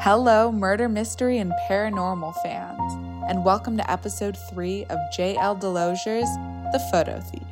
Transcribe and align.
Hello, 0.00 0.52
murder, 0.52 0.88
mystery, 0.88 1.38
and 1.38 1.52
paranormal 1.68 2.32
fans, 2.40 2.92
and 3.28 3.44
welcome 3.44 3.76
to 3.76 3.90
episode 3.90 4.36
3 4.48 4.84
of 4.84 4.98
J.L. 5.12 5.56
Delozier's 5.56 6.28
The 6.72 6.78
Photo 6.92 7.18
Thief. 7.20 7.42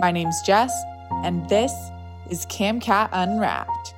My 0.00 0.10
name's 0.10 0.40
Jess, 0.40 0.72
and 1.22 1.46
this 1.50 1.70
is 2.30 2.46
CamCat 2.46 3.10
Unwrapped. 3.12 3.94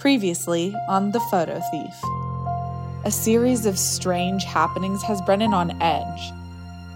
Previously 0.00 0.74
on 0.88 1.12
The 1.12 1.20
Photo 1.30 1.60
Thief. 1.70 2.21
A 3.04 3.10
series 3.10 3.66
of 3.66 3.76
strange 3.76 4.44
happenings 4.44 5.02
has 5.02 5.20
Brennan 5.22 5.52
on 5.52 5.82
edge. 5.82 6.32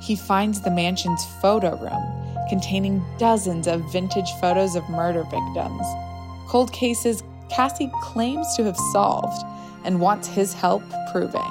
He 0.01 0.15
finds 0.15 0.61
the 0.61 0.71
mansion's 0.71 1.27
photo 1.43 1.77
room 1.79 2.49
containing 2.49 3.05
dozens 3.19 3.67
of 3.67 3.91
vintage 3.91 4.31
photos 4.41 4.77
of 4.77 4.89
murder 4.89 5.25
victims, 5.25 5.85
cold 6.47 6.73
cases 6.73 7.25
Cassie 7.51 7.91
claims 8.03 8.47
to 8.55 8.63
have 8.63 8.77
solved 8.93 9.45
and 9.85 10.01
wants 10.01 10.29
his 10.29 10.55
help 10.55 10.85
proving. 11.11 11.43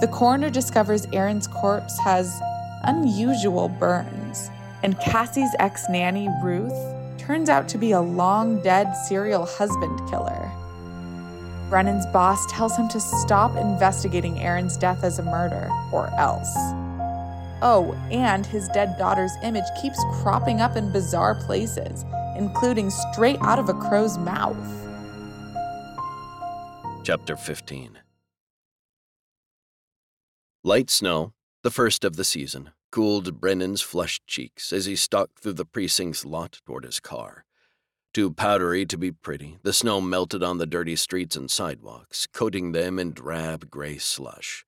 The 0.00 0.10
coroner 0.12 0.48
discovers 0.50 1.08
Erin's 1.12 1.48
corpse 1.48 1.98
has 1.98 2.40
unusual 2.84 3.68
burns, 3.68 4.50
and 4.84 5.00
Cassie's 5.00 5.50
ex 5.58 5.88
nanny, 5.88 6.28
Ruth, 6.44 6.94
turns 7.18 7.48
out 7.48 7.66
to 7.70 7.78
be 7.78 7.90
a 7.90 8.00
long 8.00 8.62
dead 8.62 8.92
serial 8.92 9.46
husband 9.46 9.98
killer. 10.08 10.48
Brennan's 11.68 12.06
boss 12.06 12.46
tells 12.46 12.76
him 12.76 12.88
to 12.88 13.00
stop 13.00 13.56
investigating 13.56 14.40
Erin's 14.40 14.76
death 14.76 15.02
as 15.02 15.18
a 15.18 15.22
murder, 15.22 15.68
or 15.92 16.08
else. 16.18 16.54
Oh, 17.62 17.96
and 18.10 18.46
his 18.46 18.68
dead 18.68 18.96
daughter's 18.98 19.32
image 19.42 19.64
keeps 19.80 20.02
cropping 20.20 20.60
up 20.60 20.76
in 20.76 20.92
bizarre 20.92 21.34
places, 21.34 22.04
including 22.36 22.90
straight 22.90 23.38
out 23.40 23.58
of 23.58 23.68
a 23.68 23.74
crow's 23.74 24.18
mouth. 24.18 24.56
Chapter 27.02 27.36
15 27.36 27.98
Light 30.62 30.90
snow, 30.90 31.32
the 31.62 31.70
first 31.70 32.04
of 32.04 32.16
the 32.16 32.24
season, 32.24 32.70
cooled 32.92 33.40
Brennan's 33.40 33.82
flushed 33.82 34.26
cheeks 34.26 34.72
as 34.72 34.86
he 34.86 34.94
stalked 34.94 35.40
through 35.40 35.54
the 35.54 35.64
precinct's 35.64 36.24
lot 36.24 36.60
toward 36.64 36.84
his 36.84 37.00
car. 37.00 37.45
Too 38.16 38.30
powdery 38.30 38.86
to 38.86 38.96
be 38.96 39.12
pretty, 39.12 39.58
the 39.62 39.74
snow 39.74 40.00
melted 40.00 40.42
on 40.42 40.56
the 40.56 40.64
dirty 40.64 40.96
streets 40.96 41.36
and 41.36 41.50
sidewalks, 41.50 42.26
coating 42.26 42.72
them 42.72 42.98
in 42.98 43.12
drab 43.12 43.70
gray 43.70 43.98
slush. 43.98 44.64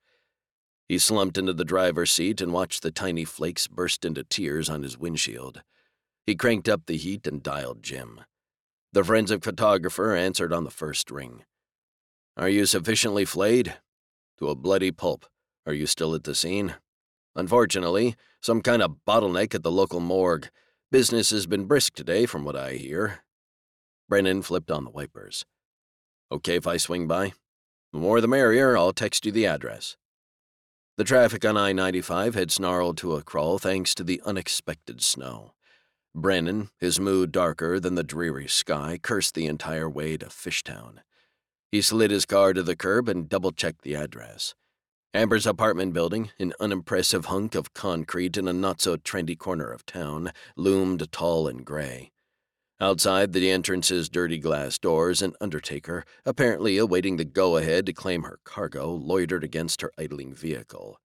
He 0.87 0.99
slumped 0.99 1.35
into 1.35 1.53
the 1.53 1.65
driver's 1.65 2.11
seat 2.11 2.41
and 2.41 2.53
watched 2.53 2.83
the 2.83 2.91
tiny 2.91 3.25
flakes 3.25 3.65
burst 3.65 4.05
into 4.05 4.23
tears 4.23 4.69
on 4.69 4.83
his 4.83 4.99
windshield. 4.99 5.63
He 6.27 6.35
cranked 6.35 6.69
up 6.69 6.85
the 6.85 6.95
heat 6.95 7.25
and 7.25 7.41
dialed 7.41 7.81
Jim. 7.81 8.21
The 8.93 9.03
forensic 9.03 9.43
photographer 9.43 10.13
answered 10.13 10.53
on 10.53 10.63
the 10.63 10.69
first 10.69 11.09
ring. 11.09 11.43
Are 12.37 12.49
you 12.49 12.67
sufficiently 12.67 13.25
flayed? 13.25 13.77
To 14.37 14.49
a 14.49 14.55
bloody 14.55 14.91
pulp. 14.91 15.25
Are 15.65 15.73
you 15.73 15.87
still 15.87 16.13
at 16.13 16.23
the 16.23 16.35
scene? 16.35 16.75
Unfortunately, 17.35 18.15
some 18.41 18.61
kind 18.61 18.83
of 18.83 18.97
bottleneck 19.07 19.55
at 19.55 19.63
the 19.63 19.71
local 19.71 20.01
morgue. 20.01 20.49
Business 20.91 21.31
has 21.31 21.47
been 21.47 21.65
brisk 21.65 21.95
today, 21.95 22.27
from 22.27 22.45
what 22.45 22.55
I 22.55 22.73
hear. 22.73 23.23
Brennan 24.09 24.41
flipped 24.41 24.71
on 24.71 24.83
the 24.83 24.89
wipers. 24.89 25.45
Okay 26.31 26.55
if 26.55 26.65
I 26.65 26.77
swing 26.77 27.07
by? 27.07 27.33
The 27.93 27.99
more 27.99 28.19
the 28.19 28.27
merrier, 28.27 28.75
I'll 28.75 28.91
text 28.91 29.23
you 29.23 29.31
the 29.31 29.45
address. 29.45 29.97
The 30.97 31.03
traffic 31.03 31.45
on 31.45 31.55
I 31.55 31.73
95 31.73 32.33
had 32.33 32.51
snarled 32.51 32.97
to 32.97 33.15
a 33.15 33.21
crawl 33.21 33.59
thanks 33.59 33.93
to 33.95 34.03
the 34.03 34.19
unexpected 34.25 35.01
snow. 35.01 35.53
Brennan, 36.15 36.71
his 36.79 36.99
mood 36.99 37.31
darker 37.31 37.79
than 37.79 37.93
the 37.93 38.03
dreary 38.03 38.47
sky, 38.47 38.99
cursed 39.01 39.35
the 39.35 39.45
entire 39.45 39.87
way 39.87 40.17
to 40.17 40.25
Fishtown. 40.25 41.01
He 41.71 41.83
slid 41.83 42.09
his 42.09 42.25
car 42.25 42.53
to 42.53 42.63
the 42.63 42.75
curb 42.75 43.07
and 43.07 43.29
double 43.29 43.51
checked 43.51 43.83
the 43.83 43.95
address. 43.95 44.55
Amber's 45.13 45.45
apartment 45.45 45.93
building, 45.93 46.31
an 46.39 46.53
unimpressive 46.59 47.25
hunk 47.25 47.53
of 47.53 47.75
concrete 47.75 48.37
in 48.37 48.47
a 48.47 48.53
not 48.53 48.81
so 48.81 48.97
trendy 48.97 49.37
corner 49.37 49.69
of 49.71 49.85
town, 49.85 50.31
loomed 50.55 51.11
tall 51.11 51.47
and 51.47 51.63
gray. 51.63 52.11
Outside 52.81 53.33
the 53.33 53.51
entrance's 53.51 54.07
dirty 54.07 54.37
glass 54.37 54.77
doors, 54.77 55.21
an 55.21 55.33
undertaker, 55.41 56.05
apparently 56.25 56.77
awaiting 56.77 57.17
the 57.17 57.25
go 57.25 57.57
ahead 57.57 57.85
to 57.87 57.93
claim 57.93 58.23
her 58.23 58.39
cargo, 58.45 58.89
loitered 58.89 59.43
against 59.43 59.81
her 59.81 59.91
idling 59.97 60.33
vehicle. 60.33 60.97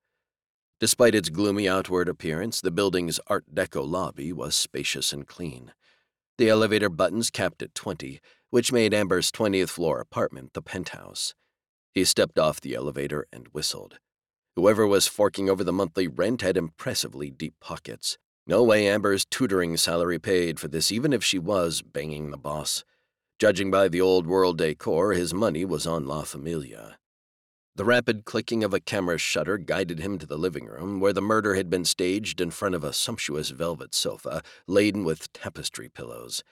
Despite 0.78 1.16
its 1.16 1.30
gloomy 1.30 1.68
outward 1.68 2.08
appearance, 2.08 2.60
the 2.60 2.70
building's 2.70 3.18
Art 3.26 3.52
Deco 3.52 3.84
lobby 3.88 4.32
was 4.32 4.54
spacious 4.54 5.12
and 5.12 5.26
clean. 5.26 5.72
The 6.38 6.48
elevator 6.48 6.88
buttons 6.88 7.28
capped 7.30 7.60
at 7.60 7.74
20, 7.74 8.20
which 8.50 8.70
made 8.70 8.94
Amber's 8.94 9.32
20th 9.32 9.70
floor 9.70 9.98
apartment 9.98 10.52
the 10.52 10.62
penthouse. 10.62 11.34
He 11.92 12.04
stepped 12.04 12.38
off 12.38 12.60
the 12.60 12.74
elevator 12.74 13.26
and 13.32 13.48
whistled. 13.48 13.98
Whoever 14.54 14.86
was 14.86 15.08
forking 15.08 15.50
over 15.50 15.64
the 15.64 15.72
monthly 15.72 16.06
rent 16.06 16.42
had 16.42 16.56
impressively 16.56 17.30
deep 17.30 17.54
pockets. 17.60 18.16
No 18.46 18.62
way 18.62 18.86
Amber's 18.86 19.24
tutoring 19.24 19.76
salary 19.78 20.18
paid 20.18 20.60
for 20.60 20.68
this, 20.68 20.92
even 20.92 21.12
if 21.14 21.24
she 21.24 21.38
was 21.38 21.80
banging 21.80 22.30
the 22.30 22.36
boss. 22.36 22.84
Judging 23.38 23.70
by 23.70 23.88
the 23.88 24.02
old 24.02 24.26
world 24.26 24.58
decor, 24.58 25.14
his 25.14 25.32
money 25.32 25.64
was 25.64 25.86
on 25.86 26.06
La 26.06 26.22
Familia. 26.22 26.98
The 27.74 27.86
rapid 27.86 28.24
clicking 28.24 28.62
of 28.62 28.74
a 28.74 28.80
camera 28.80 29.18
shutter 29.18 29.56
guided 29.56 29.98
him 29.98 30.18
to 30.18 30.26
the 30.26 30.36
living 30.36 30.66
room, 30.66 31.00
where 31.00 31.12
the 31.12 31.22
murder 31.22 31.54
had 31.54 31.70
been 31.70 31.86
staged 31.86 32.40
in 32.40 32.50
front 32.50 32.74
of 32.74 32.84
a 32.84 32.92
sumptuous 32.92 33.48
velvet 33.48 33.94
sofa 33.94 34.42
laden 34.68 35.04
with 35.04 35.32
tapestry 35.32 35.88
pillows. 35.88 36.44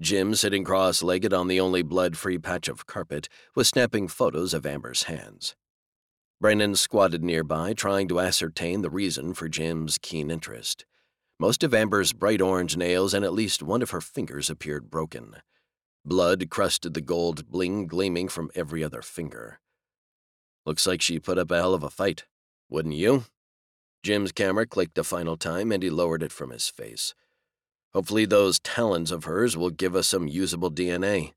Jim, 0.00 0.34
sitting 0.34 0.64
cross 0.64 1.02
legged 1.02 1.32
on 1.32 1.48
the 1.48 1.60
only 1.60 1.82
blood 1.82 2.16
free 2.16 2.38
patch 2.38 2.66
of 2.66 2.86
carpet, 2.86 3.28
was 3.54 3.68
snapping 3.68 4.08
photos 4.08 4.52
of 4.52 4.66
Amber's 4.66 5.04
hands. 5.04 5.54
Brennan 6.40 6.74
squatted 6.74 7.22
nearby, 7.22 7.72
trying 7.72 8.08
to 8.08 8.20
ascertain 8.20 8.82
the 8.82 8.90
reason 8.90 9.34
for 9.34 9.48
Jim's 9.48 9.98
keen 9.98 10.30
interest. 10.30 10.84
Most 11.38 11.62
of 11.62 11.74
Amber's 11.74 12.14
bright 12.14 12.40
orange 12.40 12.76
nails 12.78 13.12
and 13.12 13.24
at 13.24 13.34
least 13.34 13.62
one 13.62 13.82
of 13.82 13.90
her 13.90 14.00
fingers 14.00 14.48
appeared 14.48 14.90
broken. 14.90 15.36
Blood 16.04 16.48
crusted 16.48 16.94
the 16.94 17.02
gold 17.02 17.50
bling 17.50 17.86
gleaming 17.86 18.28
from 18.28 18.50
every 18.54 18.82
other 18.82 19.02
finger. 19.02 19.60
Looks 20.64 20.86
like 20.86 21.02
she 21.02 21.20
put 21.20 21.38
up 21.38 21.50
a 21.50 21.56
hell 21.56 21.74
of 21.74 21.82
a 21.82 21.90
fight, 21.90 22.24
wouldn't 22.70 22.94
you? 22.94 23.24
Jim's 24.02 24.32
camera 24.32 24.66
clicked 24.66 24.96
a 24.96 25.04
final 25.04 25.36
time 25.36 25.72
and 25.72 25.82
he 25.82 25.90
lowered 25.90 26.22
it 26.22 26.32
from 26.32 26.50
his 26.50 26.68
face. 26.68 27.14
Hopefully, 27.92 28.24
those 28.24 28.58
talons 28.60 29.10
of 29.10 29.24
hers 29.24 29.56
will 29.56 29.70
give 29.70 29.94
us 29.94 30.08
some 30.08 30.28
usable 30.28 30.70
DNA. 30.70 31.32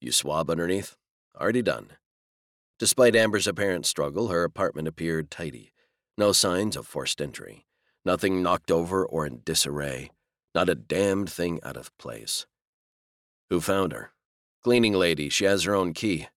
You 0.00 0.12
swab 0.12 0.50
underneath? 0.50 0.96
Already 1.40 1.62
done. 1.62 1.92
Despite 2.78 3.16
Amber's 3.16 3.46
apparent 3.46 3.86
struggle, 3.86 4.28
her 4.28 4.44
apartment 4.44 4.86
appeared 4.86 5.30
tidy. 5.30 5.72
No 6.18 6.32
signs 6.32 6.76
of 6.76 6.86
forced 6.86 7.20
entry. 7.20 7.66
Nothing 8.04 8.42
knocked 8.42 8.70
over 8.70 9.04
or 9.04 9.26
in 9.26 9.40
disarray. 9.44 10.10
Not 10.54 10.68
a 10.68 10.74
damned 10.74 11.30
thing 11.30 11.60
out 11.62 11.76
of 11.76 11.96
place. 11.98 12.46
Who 13.50 13.60
found 13.60 13.92
her? 13.92 14.12
Cleaning 14.62 14.94
lady. 14.94 15.28
She 15.28 15.44
has 15.44 15.64
her 15.64 15.74
own 15.74 15.92
key. 15.94 16.28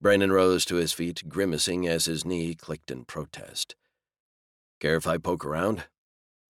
Brennan 0.00 0.32
rose 0.32 0.64
to 0.66 0.76
his 0.76 0.92
feet, 0.92 1.28
grimacing 1.28 1.86
as 1.86 2.06
his 2.06 2.24
knee 2.24 2.54
clicked 2.54 2.90
in 2.90 3.04
protest. 3.04 3.76
Care 4.80 4.96
if 4.96 5.06
I 5.06 5.16
poke 5.16 5.44
around? 5.44 5.84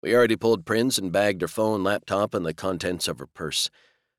We 0.02 0.14
already 0.14 0.36
pulled 0.36 0.64
prints 0.64 0.98
and 0.98 1.12
bagged 1.12 1.42
her 1.42 1.48
phone, 1.48 1.84
laptop, 1.84 2.34
and 2.34 2.44
the 2.44 2.54
contents 2.54 3.06
of 3.06 3.18
her 3.18 3.26
purse. 3.26 3.70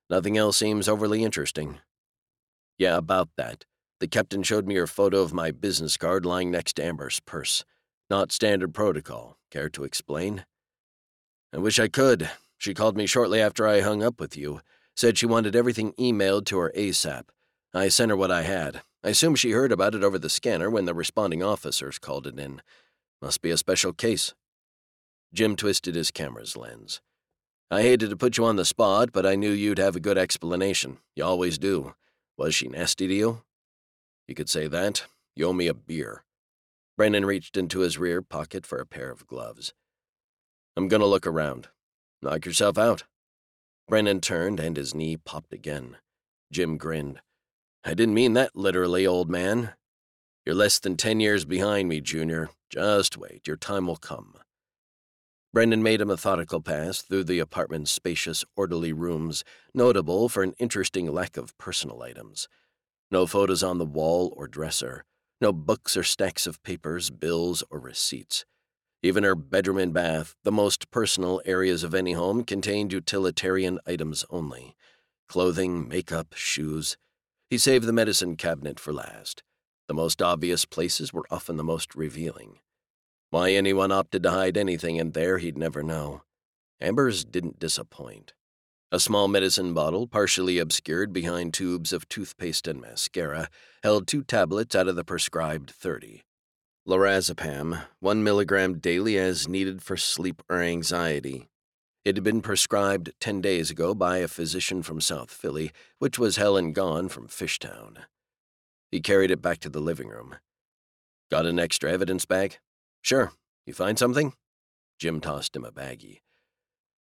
Nothing 0.10 0.38
else 0.38 0.58
seems 0.58 0.88
overly 0.88 1.24
interesting. 1.24 1.80
Yeah, 2.78 2.98
about 2.98 3.30
that. 3.38 3.66
The 4.00 4.08
captain 4.08 4.44
showed 4.44 4.68
me 4.68 4.76
her 4.76 4.88
photo 4.88 5.22
of 5.22 5.34
my 5.34 5.52
business 5.52 5.98
card 5.98 6.26
lying 6.26 6.52
next 6.52 6.74
to 6.74 6.86
Amber's 6.86 7.20
purse. 7.20 7.66
Not 8.10 8.32
standard 8.32 8.74
protocol. 8.74 9.38
Care 9.54 9.70
to 9.70 9.84
explain? 9.84 10.46
I 11.54 11.60
wish 11.60 11.78
I 11.78 11.88
could. 11.88 12.32
She 12.58 12.74
called 12.74 12.98
me 12.98 13.06
shortly 13.06 13.40
after 13.40 13.68
I 13.68 13.82
hung 13.82 14.02
up 14.02 14.20
with 14.20 14.36
you. 14.36 14.62
Said 14.96 15.16
she 15.16 15.28
wanted 15.28 15.56
everything 15.56 15.94
emailed 15.94 16.46
to 16.46 16.58
her 16.58 16.74
ASAP. 16.76 17.26
I 17.72 17.90
sent 17.90 18.10
her 18.10 18.18
what 18.18 18.32
I 18.32 18.42
had. 18.42 18.82
I 19.04 19.10
assume 19.10 19.36
she 19.36 19.52
heard 19.52 19.72
about 19.72 19.94
it 19.94 20.04
over 20.04 20.18
the 20.18 20.28
scanner 20.28 20.72
when 20.72 20.86
the 20.86 20.96
responding 20.96 21.44
officers 21.44 22.00
called 22.00 22.26
it 22.26 22.40
in. 22.40 22.64
Must 23.22 23.44
be 23.44 23.52
a 23.52 23.58
special 23.58 23.94
case. 23.94 24.34
Jim 25.36 25.56
twisted 25.56 25.94
his 25.94 26.10
camera's 26.10 26.58
lens. 26.58 27.00
I 27.70 27.84
hated 27.84 28.10
to 28.10 28.18
put 28.18 28.40
you 28.40 28.46
on 28.46 28.56
the 28.56 28.66
spot, 28.66 29.12
but 29.12 29.24
I 29.24 29.36
knew 29.36 29.52
you'd 29.52 29.78
have 29.78 29.96
a 29.96 30.00
good 30.00 30.18
explanation. 30.18 30.98
You 31.16 31.26
always 31.26 31.60
do. 31.60 31.94
Was 32.38 32.56
she 32.56 32.70
nasty 32.70 33.08
to 33.08 33.14
you? 33.14 33.44
You 34.28 34.34
could 34.34 34.50
say 34.50 34.66
that. 34.66 35.06
You 35.36 35.46
owe 35.46 35.54
me 35.54 35.68
a 35.68 35.76
beer. 35.76 36.24
Brennan 36.96 37.26
reached 37.26 37.58
into 37.58 37.80
his 37.80 37.98
rear 37.98 38.22
pocket 38.22 38.66
for 38.66 38.80
a 38.80 38.86
pair 38.86 39.10
of 39.10 39.26
gloves. 39.26 39.74
I'm 40.76 40.88
gonna 40.88 41.06
look 41.06 41.26
around. 41.26 41.70
Knock 42.22 42.46
yourself 42.46 42.78
out. 42.78 43.04
Brennan 43.88 44.22
turned 44.22 44.60
and 44.60 44.78
his 44.78 44.94
knee 44.94 45.18
popped 45.18 45.54
again. 45.54 45.98
Jim 46.52 46.78
grinned. 46.78 47.20
I 47.84 47.94
didn't 47.94 48.14
mean 48.14 48.34
that 48.34 48.56
literally, 48.56 49.06
old 49.06 49.30
man. 49.30 49.74
You're 50.46 50.56
less 50.56 50.80
than 50.80 50.96
ten 50.96 51.20
years 51.20 51.46
behind 51.46 51.90
me, 51.90 52.00
Junior. 52.00 52.50
Just 52.70 53.18
wait, 53.18 53.48
your 53.48 53.58
time 53.58 53.88
will 53.88 53.98
come. 53.98 54.36
Brennan 55.54 55.84
made 55.84 56.02
a 56.02 56.06
methodical 56.06 56.62
pass 56.62 57.02
through 57.02 57.26
the 57.26 57.40
apartment's 57.40 57.92
spacious, 57.92 58.44
orderly 58.56 58.94
rooms, 58.94 59.44
notable 59.74 60.30
for 60.30 60.44
an 60.44 60.54
interesting 60.58 61.12
lack 61.12 61.38
of 61.38 61.58
personal 61.58 62.02
items. 62.02 62.48
No 63.12 63.28
photos 63.28 63.62
on 63.62 63.78
the 63.78 63.86
wall 63.86 64.34
or 64.36 64.48
dresser, 64.48 65.06
no 65.42 65.52
books 65.52 65.98
or 65.98 66.04
stacks 66.04 66.48
of 66.48 66.62
papers, 66.64 67.10
bills, 67.10 67.64
or 67.70 67.80
receipts. 67.80 68.46
Even 69.02 69.26
her 69.26 69.36
bedroom 69.36 69.78
and 69.78 69.94
bath, 69.94 70.36
the 70.44 70.52
most 70.52 70.90
personal 70.90 71.42
areas 71.46 71.84
of 71.84 71.94
any 71.94 72.14
home, 72.14 72.44
contained 72.44 72.94
utilitarian 72.94 73.80
items 73.86 74.24
only 74.30 74.76
clothing, 75.28 75.88
makeup, 75.88 76.34
shoes. 76.36 76.96
He 77.50 77.58
saved 77.58 77.86
the 77.86 77.94
medicine 77.94 78.36
cabinet 78.36 78.80
for 78.80 78.94
last. 78.94 79.42
The 79.88 79.94
most 79.94 80.22
obvious 80.22 80.64
places 80.64 81.12
were 81.12 81.26
often 81.32 81.58
the 81.58 81.64
most 81.64 81.96
revealing. 81.96 82.60
Why 83.32 83.52
anyone 83.52 83.92
opted 83.92 84.22
to 84.24 84.30
hide 84.30 84.58
anything 84.58 84.98
in 84.98 85.12
there, 85.12 85.40
he'd 85.40 85.58
never 85.58 85.82
know. 85.82 86.22
Amber's 86.80 87.26
didn't 87.26 87.60
disappoint. 87.60 88.34
A 88.94 89.00
small 89.00 89.28
medicine 89.28 89.74
bottle, 89.74 90.06
partially 90.06 90.60
obscured 90.60 91.12
behind 91.12 91.52
tubes 91.52 91.92
of 91.92 92.08
toothpaste 92.08 92.68
and 92.68 92.80
mascara, 92.80 93.50
held 93.82 94.06
two 94.06 94.22
tablets 94.22 94.76
out 94.76 94.88
of 94.88 94.96
the 94.96 95.04
prescribed 95.04 95.72
30. 95.72 96.22
Lorazepam, 96.88 97.86
one 98.02 98.24
milligram 98.24 98.78
daily 98.78 99.18
as 99.18 99.48
needed 99.48 99.82
for 99.82 99.98
sleep 99.98 100.44
or 100.48 100.62
anxiety. 100.62 101.48
It 102.06 102.18
had 102.18 102.24
been 102.24 102.44
prescribed 102.44 103.14
10 103.20 103.42
days 103.42 103.72
ago 103.72 103.96
by 103.96 104.18
a 104.18 104.28
physician 104.28 104.84
from 104.84 105.02
South 105.02 105.32
Philly, 105.32 105.72
which 105.98 106.20
was 106.20 106.36
Helen 106.36 106.72
Gone 106.72 107.10
from 107.10 107.28
Fishtown. 107.28 107.98
He 108.92 109.02
carried 109.02 109.32
it 109.32 109.42
back 109.42 109.58
to 109.62 109.70
the 109.70 109.82
living 109.82 110.10
room. 110.10 110.36
Got 111.32 111.48
an 111.48 111.58
extra 111.58 111.92
evidence 111.92 112.26
bag? 112.26 112.60
Sure. 113.02 113.32
You 113.66 113.74
find 113.74 113.98
something? 113.98 114.34
Jim 115.00 115.20
tossed 115.20 115.56
him 115.56 115.66
a 115.66 115.72
baggie. 115.72 116.20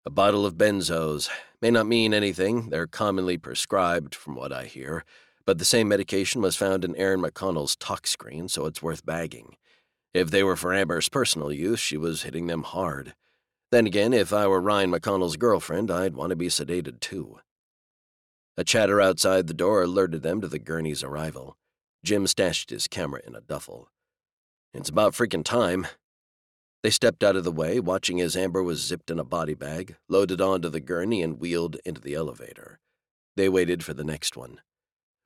A 0.05 0.11
bottle 0.11 0.45
of 0.45 0.59
benzos. 0.59 1.31
May 1.61 1.71
not 1.71 1.87
mean 1.87 2.13
anything. 2.13 2.71
They're 2.71 2.89
commonly 2.89 3.39
prescribed, 3.39 4.17
from 4.17 4.35
what 4.35 4.53
I 4.53 4.65
hear. 4.65 5.05
But 5.47 5.59
the 5.59 5.65
same 5.65 5.87
medication 5.87 6.43
was 6.43 6.57
found 6.57 6.85
in 6.85 6.97
Erin 6.97 7.23
McConnell's 7.23 7.77
tox 7.77 8.11
screen, 8.11 8.49
so 8.49 8.67
it's 8.67 8.83
worth 8.83 9.07
bagging. 9.07 9.57
If 10.13 10.31
they 10.33 10.43
were 10.43 10.57
for 10.57 10.75
Amber's 10.75 11.09
personal 11.09 11.53
use, 11.53 11.79
she 11.79 11.97
was 11.97 12.25
hitting 12.25 12.49
them 12.49 12.65
hard. 12.65 13.15
Then 13.71 13.87
again, 13.87 14.13
if 14.13 14.33
I 14.33 14.49
were 14.49 14.61
Ryan 14.61 14.91
McConnell's 14.91 15.37
girlfriend, 15.37 15.89
I'd 15.89 16.17
want 16.17 16.31
to 16.31 16.37
be 16.37 16.49
sedated 16.49 16.99
too. 16.99 17.39
A 18.57 18.65
chatter 18.65 19.01
outside 19.01 19.47
the 19.47 19.55
door 19.55 19.85
alerted 19.85 20.23
them 20.23 20.41
to 20.41 20.49
the 20.49 20.59
gurney's 20.59 21.05
arrival. 21.05 21.57
Jim 22.05 22.27
stashed 22.27 22.71
his 22.71 22.89
camera 22.89 23.21
in 23.25 23.37
a 23.37 23.41
duffel. 23.41 23.89
It's 24.75 24.89
about 24.89 25.13
freaking 25.13 25.45
time. 25.45 25.87
They 26.83 26.91
stepped 26.91 27.23
out 27.23 27.37
of 27.37 27.45
the 27.45 27.53
way, 27.53 27.79
watching 27.79 28.21
as 28.21 28.37
Amber 28.37 28.63
was 28.63 28.85
zipped 28.85 29.11
in 29.11 29.19
a 29.19 29.25
body 29.25 29.55
bag, 29.55 29.97
loaded 30.09 30.41
onto 30.41 30.69
the 30.69 30.81
gurney, 30.81 31.23
and 31.23 31.39
wheeled 31.39 31.77
into 31.85 32.01
the 32.01 32.15
elevator. 32.15 32.81
They 33.37 33.49
waited 33.49 33.85
for 33.85 33.95
the 33.95 34.05
next 34.05 34.37
one. 34.37 34.61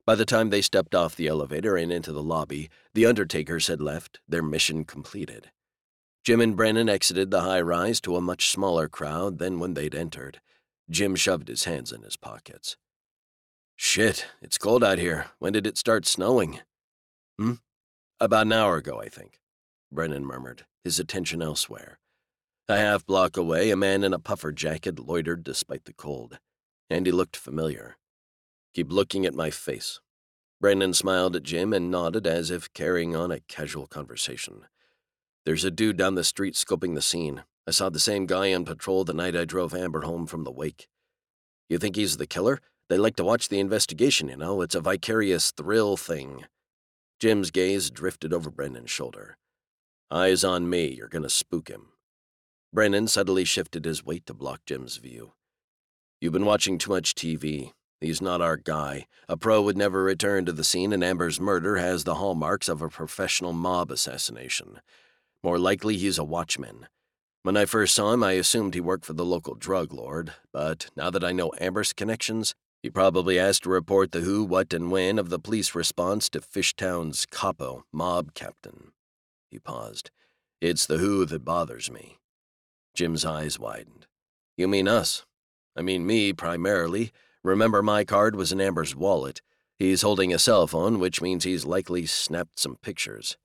By 0.05 0.15
the 0.15 0.25
time 0.25 0.49
they 0.49 0.61
stepped 0.61 0.95
off 0.95 1.15
the 1.15 1.27
elevator 1.27 1.75
and 1.75 1.91
into 1.91 2.13
the 2.13 2.23
lobby, 2.23 2.69
the 2.93 3.05
Undertakers 3.05 3.67
had 3.67 3.81
left, 3.81 4.19
their 4.27 4.43
mission 4.43 4.85
completed. 4.85 5.51
Jim 6.23 6.39
and 6.41 6.55
Brennan 6.55 6.89
exited 6.89 7.31
the 7.31 7.41
high 7.41 7.61
rise 7.61 7.99
to 8.01 8.15
a 8.15 8.21
much 8.21 8.49
smaller 8.49 8.87
crowd 8.87 9.39
than 9.39 9.59
when 9.59 9.73
they'd 9.73 9.95
entered. 9.95 10.39
Jim 10.89 11.15
shoved 11.15 11.47
his 11.47 11.65
hands 11.65 11.91
in 11.91 12.03
his 12.03 12.15
pockets. 12.15 12.77
Shit, 13.75 14.27
it's 14.41 14.57
cold 14.57 14.83
out 14.83 14.97
here. 14.97 15.27
When 15.39 15.53
did 15.53 15.67
it 15.67 15.77
start 15.77 16.05
snowing? 16.05 16.59
Hmm? 17.37 17.53
About 18.19 18.45
an 18.45 18.53
hour 18.53 18.77
ago, 18.77 19.01
I 19.01 19.09
think, 19.09 19.39
Brennan 19.91 20.25
murmured, 20.25 20.65
his 20.87 20.99
attention 20.99 21.41
elsewhere. 21.41 21.99
A 22.69 22.77
half 22.77 23.05
block 23.05 23.35
away, 23.35 23.71
a 23.71 23.75
man 23.75 24.05
in 24.05 24.13
a 24.13 24.19
puffer 24.19 24.53
jacket 24.53 24.99
loitered 24.99 25.43
despite 25.43 25.83
the 25.83 25.91
cold, 25.91 26.39
and 26.89 27.05
he 27.05 27.11
looked 27.11 27.35
familiar. 27.35 27.97
Keep 28.73 28.89
looking 28.89 29.25
at 29.25 29.33
my 29.33 29.49
face. 29.49 29.99
Brennan 30.61 30.93
smiled 30.93 31.35
at 31.35 31.43
Jim 31.43 31.73
and 31.73 31.91
nodded 31.91 32.25
as 32.25 32.49
if 32.49 32.71
carrying 32.73 33.17
on 33.17 33.31
a 33.31 33.41
casual 33.41 33.85
conversation. 33.85 34.63
There's 35.45 35.65
a 35.65 35.71
dude 35.71 35.97
down 35.97 36.15
the 36.15 36.23
street 36.23 36.53
scoping 36.53 36.95
the 36.95 37.01
scene. 37.01 37.43
I 37.67 37.71
saw 37.71 37.89
the 37.89 37.99
same 37.99 38.25
guy 38.25 38.53
on 38.53 38.63
patrol 38.63 39.03
the 39.03 39.13
night 39.13 39.35
I 39.35 39.43
drove 39.43 39.73
Amber 39.73 40.03
home 40.03 40.25
from 40.25 40.45
the 40.45 40.51
wake. 40.51 40.87
You 41.69 41.77
think 41.77 41.97
he's 41.97 42.15
the 42.15 42.25
killer? 42.25 42.61
They 42.87 42.97
like 42.97 43.17
to 43.17 43.25
watch 43.25 43.49
the 43.49 43.59
investigation, 43.59 44.29
you 44.29 44.37
know. 44.37 44.61
It's 44.61 44.75
a 44.75 44.79
vicarious 44.79 45.51
thrill 45.51 45.97
thing. 45.97 46.45
Jim's 47.19 47.51
gaze 47.51 47.91
drifted 47.91 48.31
over 48.31 48.49
Brennan's 48.49 48.91
shoulder. 48.91 49.37
Eyes 50.09 50.45
on 50.45 50.69
me, 50.69 50.87
you're 50.87 51.09
gonna 51.09 51.29
spook 51.29 51.67
him. 51.67 51.87
Brennan 52.71 53.09
suddenly 53.09 53.43
shifted 53.43 53.83
his 53.83 54.05
weight 54.05 54.25
to 54.27 54.33
block 54.33 54.61
Jim's 54.65 54.97
view. 54.97 55.33
You've 56.21 56.31
been 56.31 56.45
watching 56.45 56.77
too 56.77 56.91
much 56.91 57.13
TV. 57.13 57.73
He's 57.99 58.21
not 58.21 58.41
our 58.41 58.55
guy. 58.55 59.07
A 59.27 59.35
pro 59.35 59.61
would 59.61 59.75
never 59.75 60.01
return 60.03 60.45
to 60.45 60.53
the 60.53 60.63
scene, 60.63 60.93
and 60.93 61.03
Amber's 61.03 61.41
murder 61.41 61.75
has 61.75 62.05
the 62.05 62.15
hallmarks 62.15 62.69
of 62.69 62.81
a 62.81 62.87
professional 62.87 63.51
mob 63.51 63.91
assassination. 63.91 64.79
More 65.43 65.59
likely, 65.59 65.97
he's 65.97 66.17
a 66.17 66.23
watchman. 66.23 66.87
When 67.43 67.57
I 67.57 67.65
first 67.65 67.93
saw 67.93 68.13
him, 68.13 68.23
I 68.23 68.33
assumed 68.33 68.75
he 68.75 68.81
worked 68.81 69.05
for 69.05 69.13
the 69.13 69.25
local 69.25 69.55
drug 69.55 69.91
lord, 69.91 70.33
but 70.53 70.89
now 70.95 71.09
that 71.09 71.23
I 71.23 71.33
know 71.33 71.51
Amber's 71.59 71.91
connections, 71.91 72.55
he 72.81 72.89
probably 72.89 73.37
asked 73.37 73.63
to 73.63 73.69
report 73.69 74.13
the 74.13 74.21
who, 74.21 74.45
what, 74.45 74.73
and 74.73 74.89
when 74.89 75.19
of 75.19 75.29
the 75.29 75.39
police 75.39 75.75
response 75.75 76.29
to 76.29 76.39
Fishtown's 76.39 77.25
capo, 77.25 77.83
mob 77.91 78.33
captain. 78.33 78.93
He 79.49 79.59
paused. 79.59 80.11
It's 80.61 80.85
the 80.85 80.97
who 80.97 81.25
that 81.25 81.45
bothers 81.45 81.91
me. 81.91 82.17
Jim's 82.95 83.25
eyes 83.25 83.59
widened. 83.59 84.07
You 84.57 84.67
mean 84.67 84.87
us? 84.87 85.25
I 85.75 85.81
mean 85.81 86.05
me, 86.05 86.33
primarily. 86.33 87.11
Remember, 87.43 87.83
my 87.83 88.03
card 88.03 88.35
was 88.35 88.51
in 88.51 88.59
Amber's 88.59 88.95
wallet. 88.95 89.41
He's 89.77 90.01
holding 90.01 90.33
a 90.33 90.39
cell 90.39 90.65
phone, 90.65 90.99
which 90.99 91.21
means 91.21 91.43
he's 91.43 91.65
likely 91.65 92.07
snapped 92.07 92.59
some 92.59 92.77
pictures. 92.77 93.37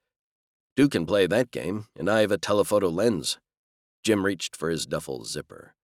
Duke 0.74 0.92
can 0.92 1.04
play 1.04 1.26
that 1.26 1.50
game, 1.50 1.86
and 1.98 2.08
I 2.08 2.20
have 2.20 2.32
a 2.32 2.38
telephoto 2.38 2.88
lens. 2.88 3.38
Jim 4.02 4.24
reached 4.24 4.56
for 4.56 4.70
his 4.70 4.86
duffel 4.86 5.24
zipper. 5.24 5.74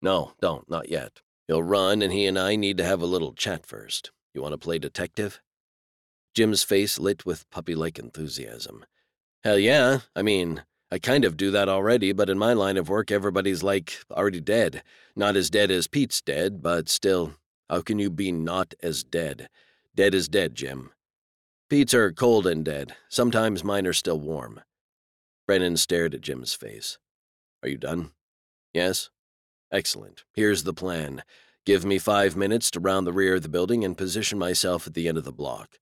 No, 0.00 0.32
don't, 0.40 0.68
not 0.70 0.88
yet. 0.88 1.20
He'll 1.46 1.62
run, 1.62 2.00
and 2.00 2.12
he 2.12 2.26
and 2.26 2.38
I 2.38 2.56
need 2.56 2.78
to 2.78 2.84
have 2.84 3.02
a 3.02 3.06
little 3.06 3.34
chat 3.34 3.66
first. 3.66 4.10
You 4.32 4.40
want 4.40 4.52
to 4.52 4.58
play 4.58 4.78
detective? 4.78 5.42
Jim's 6.34 6.62
face 6.62 6.98
lit 6.98 7.26
with 7.26 7.50
puppy 7.50 7.74
like 7.74 7.98
enthusiasm. 7.98 8.86
Hell 9.42 9.58
yeah. 9.58 10.00
I 10.14 10.22
mean, 10.22 10.62
I 10.90 10.98
kind 10.98 11.24
of 11.24 11.36
do 11.36 11.50
that 11.52 11.68
already, 11.68 12.12
but 12.12 12.28
in 12.28 12.38
my 12.38 12.52
line 12.52 12.76
of 12.76 12.88
work, 12.88 13.10
everybody's 13.10 13.62
like 13.62 14.04
already 14.10 14.40
dead. 14.40 14.82
Not 15.16 15.36
as 15.36 15.48
dead 15.48 15.70
as 15.70 15.86
Pete's 15.86 16.20
dead, 16.20 16.62
but 16.62 16.88
still, 16.88 17.34
how 17.68 17.80
can 17.80 17.98
you 17.98 18.10
be 18.10 18.32
not 18.32 18.74
as 18.82 19.02
dead? 19.02 19.48
Dead 19.94 20.14
is 20.14 20.28
dead, 20.28 20.54
Jim. 20.54 20.90
Pete's 21.68 21.94
are 21.94 22.12
cold 22.12 22.46
and 22.46 22.64
dead. 22.64 22.96
Sometimes 23.08 23.64
mine 23.64 23.86
are 23.86 23.92
still 23.92 24.18
warm. 24.18 24.60
Brennan 25.46 25.76
stared 25.76 26.14
at 26.14 26.20
Jim's 26.20 26.52
face. 26.54 26.98
Are 27.62 27.68
you 27.68 27.78
done? 27.78 28.10
Yes? 28.74 29.10
Excellent. 29.72 30.24
Here's 30.34 30.64
the 30.64 30.74
plan. 30.74 31.22
Give 31.64 31.84
me 31.84 31.98
five 31.98 32.36
minutes 32.36 32.70
to 32.72 32.80
round 32.80 33.06
the 33.06 33.12
rear 33.12 33.36
of 33.36 33.42
the 33.42 33.48
building 33.48 33.84
and 33.84 33.96
position 33.96 34.38
myself 34.38 34.86
at 34.86 34.94
the 34.94 35.08
end 35.08 35.18
of 35.18 35.24
the 35.24 35.32
block. 35.32 35.78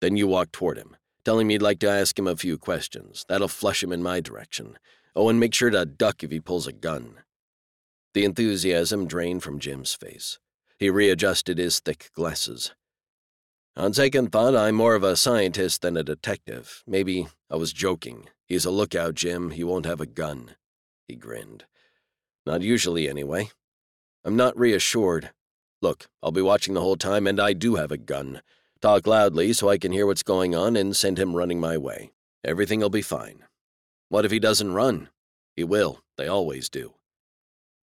Then 0.00 0.16
you 0.16 0.28
walk 0.28 0.52
toward 0.52 0.78
him, 0.78 0.96
telling 1.24 1.46
me 1.46 1.54
you'd 1.54 1.62
like 1.62 1.78
to 1.80 1.90
ask 1.90 2.18
him 2.18 2.26
a 2.26 2.36
few 2.36 2.58
questions. 2.58 3.24
That'll 3.28 3.48
flush 3.48 3.82
him 3.82 3.92
in 3.92 4.02
my 4.02 4.20
direction. 4.20 4.78
Oh, 5.14 5.28
and 5.28 5.38
make 5.38 5.54
sure 5.54 5.70
to 5.70 5.84
duck 5.84 6.22
if 6.24 6.30
he 6.30 6.40
pulls 6.40 6.66
a 6.66 6.72
gun. 6.72 7.18
The 8.14 8.24
enthusiasm 8.24 9.06
drained 9.06 9.42
from 9.42 9.58
Jim's 9.58 9.94
face. 9.94 10.38
He 10.78 10.90
readjusted 10.90 11.58
his 11.58 11.80
thick 11.80 12.10
glasses. 12.14 12.74
On 13.74 13.94
second 13.94 14.32
thought, 14.32 14.54
I'm 14.54 14.74
more 14.74 14.94
of 14.94 15.02
a 15.02 15.16
scientist 15.16 15.80
than 15.80 15.96
a 15.96 16.02
detective. 16.02 16.82
Maybe 16.86 17.28
I 17.50 17.56
was 17.56 17.72
joking. 17.72 18.28
He's 18.46 18.66
a 18.66 18.70
lookout, 18.70 19.14
Jim. 19.14 19.50
He 19.50 19.64
won't 19.64 19.86
have 19.86 20.00
a 20.00 20.06
gun. 20.06 20.56
He 21.08 21.16
grinned. 21.16 21.64
Not 22.44 22.60
usually, 22.60 23.08
anyway. 23.08 23.50
I'm 24.24 24.36
not 24.36 24.58
reassured. 24.58 25.30
Look, 25.80 26.08
I'll 26.22 26.32
be 26.32 26.42
watching 26.42 26.74
the 26.74 26.82
whole 26.82 26.96
time, 26.96 27.26
and 27.26 27.40
I 27.40 27.54
do 27.54 27.76
have 27.76 27.90
a 27.90 27.96
gun. 27.96 28.42
Talk 28.82 29.06
loudly 29.06 29.52
so 29.52 29.68
I 29.68 29.78
can 29.78 29.92
hear 29.92 30.06
what's 30.06 30.24
going 30.24 30.56
on 30.56 30.74
and 30.74 30.96
send 30.96 31.16
him 31.16 31.36
running 31.36 31.60
my 31.60 31.78
way. 31.78 32.10
Everything'll 32.42 32.90
be 32.90 33.00
fine. 33.00 33.44
What 34.08 34.24
if 34.24 34.32
he 34.32 34.40
doesn't 34.40 34.74
run? 34.74 35.08
He 35.54 35.62
will. 35.62 36.00
They 36.18 36.26
always 36.26 36.68
do. 36.68 36.94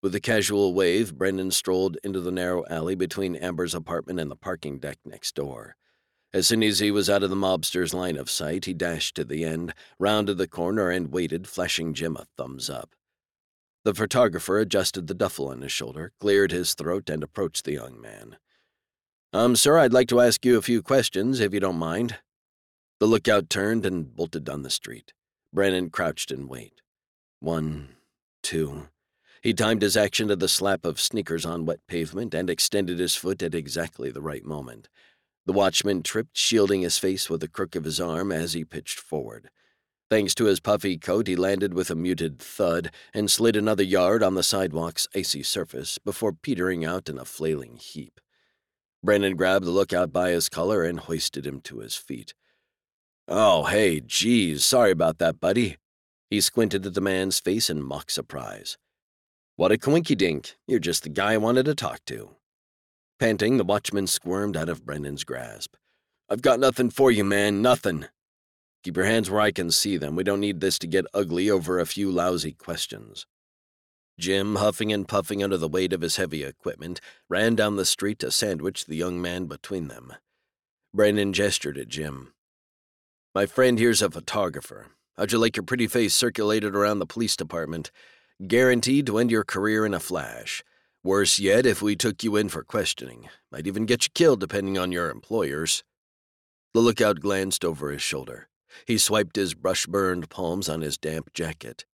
With 0.03 0.13
a 0.13 0.20
casual 0.20 0.74
wave, 0.74 1.18
Brennan 1.18 1.51
strolled 1.51 1.98
into 2.03 2.20
the 2.20 2.34
narrow 2.34 2.65
alley 2.70 2.96
between 2.96 3.38
Amber's 3.38 3.74
apartment 3.74 4.20
and 4.20 4.29
the 4.29 4.36
parking 4.36 4.77
deck 4.77 4.98
next 5.06 5.36
door. 5.36 5.77
As 6.34 6.48
soon 6.48 6.63
as 6.63 6.79
he 6.79 6.91
was 6.91 7.10
out 7.10 7.24
of 7.24 7.29
the 7.29 7.36
mobster's 7.38 7.94
line 7.94 8.18
of 8.18 8.29
sight, 8.29 8.65
he 8.65 8.74
dashed 8.74 9.15
to 9.15 9.24
the 9.24 9.46
end, 9.46 9.74
rounded 10.00 10.38
the 10.38 10.50
corner, 10.50 10.89
and 10.89 11.13
waited, 11.13 11.48
flashing 11.48 11.94
Jim 11.94 12.18
a 12.18 12.25
thumbs 12.36 12.70
up. 12.70 12.94
The 13.86 13.94
photographer 13.94 14.60
adjusted 14.60 15.08
the 15.08 15.13
duffel 15.13 15.48
on 15.48 15.62
his 15.62 15.72
shoulder, 15.72 16.12
cleared 16.20 16.51
his 16.51 16.74
throat, 16.74 17.10
and 17.10 17.24
approached 17.24 17.63
the 17.63 17.72
young 17.72 18.01
man. 18.01 18.36
Um, 19.31 19.55
sir, 19.55 19.77
I'd 19.77 19.93
like 19.93 20.07
to 20.07 20.21
ask 20.21 20.43
you 20.43 20.57
a 20.57 20.62
few 20.62 20.81
questions, 20.81 21.39
if 21.39 21.53
you 21.53 21.59
don't 21.59 21.77
mind. 21.77 22.17
The 23.00 23.05
lookout 23.05 23.48
turned 23.48 23.86
and 23.86 24.15
bolted 24.15 24.43
down 24.43 24.63
the 24.63 24.71
street. 24.71 25.13
Brennan 25.53 25.91
crouched 25.91 26.31
in 26.31 26.48
wait. 26.48 26.81
One, 27.39 27.89
two. 28.41 28.88
He 29.43 29.53
timed 29.53 29.83
his 29.83 29.95
action 29.95 30.29
to 30.29 30.36
the 30.36 30.48
slap 30.48 30.83
of 30.83 31.00
sneakers 31.00 31.45
on 31.45 31.65
wet 31.65 31.79
pavement 31.88 32.33
and 32.33 32.50
extended 32.50 32.98
his 32.98 33.15
foot 33.15 33.43
at 33.43 33.53
exactly 33.53 34.09
the 34.09 34.21
right 34.21 34.43
moment. 34.43 34.89
The 35.45 35.53
watchman 35.53 36.01
tripped, 36.01 36.36
shielding 36.36 36.81
his 36.81 36.98
face 36.98 37.29
with 37.29 37.41
the 37.41 37.48
crook 37.48 37.75
of 37.75 37.86
his 37.86 38.01
arm 38.01 38.31
as 38.31 38.53
he 38.53 38.65
pitched 38.65 39.00
forward. 39.00 39.51
Thanks 40.09 40.33
to 40.36 40.45
his 40.45 40.59
puffy 40.59 40.98
coat, 40.98 41.27
he 41.27 41.36
landed 41.36 41.75
with 41.75 41.91
a 41.91 41.95
muted 41.95 42.39
thud 42.39 42.89
and 43.13 43.29
slid 43.29 43.55
another 43.55 43.83
yard 43.83 44.24
on 44.24 44.33
the 44.33 44.41
sidewalk's 44.41 45.07
icy 45.15 45.43
surface 45.43 46.00
before 46.00 46.33
petering 46.33 46.83
out 46.83 47.07
in 47.07 47.19
a 47.19 47.25
flailing 47.25 47.77
heap. 47.77 48.19
Brennan 49.03 49.36
grabbed 49.36 49.65
the 49.65 49.72
lookout 49.72 50.12
by 50.12 50.32
his 50.32 50.50
collar 50.50 50.84
and 50.84 51.00
hoisted 51.00 51.46
him 51.46 51.62
to 51.62 51.79
his 51.79 51.96
feet. 51.96 52.34
Oh, 53.27 53.65
hey, 53.65 54.01
geez, 54.01 54.65
sorry 54.65 54.91
about 54.91 55.20
that, 55.20 55.39
buddy. 55.39 55.77
He 56.29 56.41
squinted 56.41 56.86
at 56.86 56.94
the 56.94 57.01
man's 57.01 57.39
face 57.39 57.70
in 57.70 57.82
mock 57.82 58.12
surprise. 58.12 58.77
What 59.56 59.72
a 59.72 59.77
coinky 59.77 60.18
dink. 60.18 60.56
You're 60.68 60.79
just 60.79 61.03
the 61.03 61.10
guy 61.10 61.34
I 61.34 61.38
wanted 61.38 61.65
to 61.65 61.75
talk 61.75 62.00
to. 62.06 62.36
Panting, 63.20 63.58
the 63.58 63.63
watchman 63.63 64.08
squirmed 64.08 64.56
out 64.56 64.70
of 64.70 64.86
Brennan's 64.86 65.24
grasp. 65.24 65.75
I've 66.29 66.41
got 66.41 66.60
nothing 66.60 66.89
for 66.89 67.12
you, 67.12 67.24
man, 67.24 67.62
nothing. 67.62 68.06
Keep 68.84 68.96
your 68.96 69.06
hands 69.06 69.29
where 69.29 69.41
I 69.41 69.51
can 69.51 69.72
see 69.72 69.98
them. 69.98 70.15
We 70.15 70.24
don't 70.24 70.39
need 70.39 70.62
this 70.62 70.79
to 70.79 70.88
get 70.88 71.06
ugly 71.13 71.50
over 71.50 71.79
a 71.79 71.86
few 71.86 72.12
lousy 72.12 72.53
questions. 72.53 73.25
Jim, 74.20 74.58
huffing 74.58 74.92
and 74.92 75.08
puffing 75.08 75.42
under 75.42 75.58
the 75.58 75.68
weight 75.68 75.94
of 75.94 76.02
his 76.02 76.18
heavy 76.18 76.44
equipment, 76.44 77.00
ran 77.30 77.56
down 77.56 77.78
the 77.78 77.86
street 77.86 78.20
to 78.20 78.30
sandwich 78.30 78.86
the 78.86 78.98
young 78.98 79.22
man 79.22 79.46
between 79.46 79.88
them. 79.88 80.14
Brennan 80.94 81.32
gestured 81.32 81.78
at 81.78 81.88
Jim. 81.88 82.34
My 83.34 83.46
friend 83.46 83.80
here's 83.80 84.02
a 84.02 84.12
photographer. 84.12 84.88
How'd 85.18 85.32
you 85.32 85.38
like 85.38 85.56
your 85.56 85.64
pretty 85.64 85.88
face 85.88 86.14
circulated 86.14 86.76
around 86.76 87.00
the 87.00 87.06
police 87.06 87.38
department? 87.38 87.92
Guaranteed 88.46 89.06
to 89.06 89.18
end 89.18 89.32
your 89.32 89.46
career 89.46 89.86
in 89.86 89.94
a 89.94 90.00
flash. 90.00 90.64
Worse 91.04 91.40
yet, 91.40 91.66
if 91.66 91.82
we 91.82 91.96
took 91.96 92.22
you 92.22 92.36
in 92.36 92.50
for 92.50 92.64
questioning. 92.64 93.30
Might 93.52 93.68
even 93.68 93.86
get 93.86 94.04
you 94.04 94.10
killed 94.14 94.42
depending 94.42 94.78
on 94.78 94.92
your 94.92 95.10
employers. 95.10 95.84
The 96.74 96.82
lookout 96.82 97.22
glanced 97.22 97.64
over 97.64 97.90
his 97.90 98.02
shoulder. 98.02 98.50
He 98.86 98.98
swiped 98.98 99.38
his 99.38 99.54
brush 99.54 99.86
burned 99.86 100.30
palms 100.30 100.68
on 100.68 100.82
his 100.82 100.98
damp 100.98 101.34
jacket. 101.34 101.86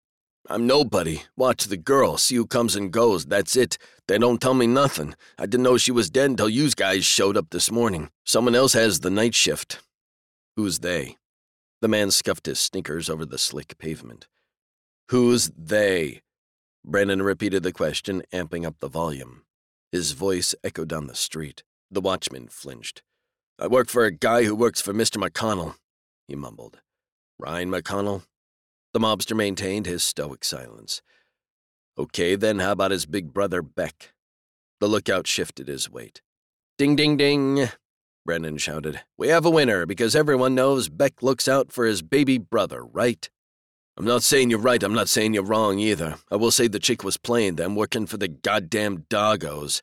I'm 0.48 0.68
nobody. 0.68 1.24
Watch 1.36 1.66
the 1.66 1.78
girl, 1.78 2.18
see 2.18 2.36
who 2.36 2.46
comes 2.46 2.76
and 2.76 2.92
goes. 2.92 3.26
That's 3.26 3.56
it. 3.56 3.80
They 4.08 4.20
don't 4.20 4.40
tell 4.40 4.54
me 4.54 4.68
nothing. 4.68 5.16
I 5.40 5.48
didn't 5.48 5.64
know 5.64 5.78
she 5.78 5.92
was 5.92 6.12
dead 6.12 6.30
until 6.30 6.50
you 6.50 6.70
guys 6.70 7.04
showed 7.04 7.36
up 7.36 7.50
this 7.50 7.72
morning. 7.72 8.10
Someone 8.26 8.54
else 8.54 8.74
has 8.74 9.00
the 9.00 9.10
night 9.10 9.34
shift. 9.34 9.80
Who's 10.56 10.80
they? 10.80 11.18
The 11.82 11.88
man 11.88 12.12
scuffed 12.12 12.46
his 12.46 12.60
sneakers 12.60 13.10
over 13.10 13.26
the 13.26 13.40
slick 13.40 13.78
pavement. 13.80 14.28
Who's 15.10 15.52
they? 15.58 16.22
Brennan 16.86 17.24
repeated 17.24 17.64
the 17.64 17.74
question, 17.74 18.22
amping 18.32 18.66
up 18.66 18.76
the 18.80 18.88
volume. 18.88 19.44
His 19.92 20.12
voice 20.12 20.54
echoed 20.64 20.90
down 20.90 21.08
the 21.08 21.16
street. 21.16 21.64
The 21.90 22.02
watchman 22.02 22.50
flinched. 22.50 23.02
I 23.58 23.68
work 23.68 23.90
for 23.90 24.06
a 24.06 24.12
guy 24.12 24.44
who 24.44 24.54
works 24.54 24.82
for 24.82 24.94
Mr. 24.94 25.18
McConnell, 25.18 25.76
he 26.28 26.36
mumbled. 26.36 26.82
Ryan 27.40 27.72
McConnell? 27.72 28.24
The 28.96 29.02
mobster 29.02 29.36
maintained 29.36 29.88
his 29.88 30.06
stoic 30.06 30.46
silence. 30.46 31.02
Okay, 31.98 32.38
then 32.38 32.60
how 32.60 32.72
about 32.72 32.92
his 32.92 33.06
big 33.06 33.34
brother 33.34 33.62
Beck? 33.62 34.14
The 34.80 34.88
lookout 34.88 35.28
shifted 35.28 35.68
his 35.68 35.90
weight. 35.90 36.22
Ding, 36.78 36.96
ding, 36.96 37.18
ding, 37.18 37.68
Brennan 38.26 38.58
shouted. 38.58 39.02
We 39.18 39.28
have 39.28 39.46
a 39.46 39.50
winner 39.50 39.86
because 39.86 40.16
everyone 40.16 40.56
knows 40.56 40.88
Beck 40.88 41.22
looks 41.22 41.50
out 41.50 41.74
for 41.74 41.86
his 41.86 42.02
baby 42.02 42.38
brother, 42.38 42.86
right? 42.86 43.30
I'm 43.98 44.06
not 44.06 44.24
saying 44.24 44.50
you're 44.50 44.60
right, 44.60 44.82
I'm 44.82 44.94
not 44.94 45.10
saying 45.10 45.34
you're 45.34 45.44
wrong 45.44 45.78
either. 45.78 46.16
I 46.32 46.38
will 46.38 46.52
say 46.52 46.70
the 46.70 46.80
chick 46.80 47.04
was 47.04 47.18
playing 47.18 47.58
them, 47.58 47.76
working 47.76 48.06
for 48.06 48.16
the 48.16 48.30
goddamn 48.30 49.00
doggos. 49.10 49.82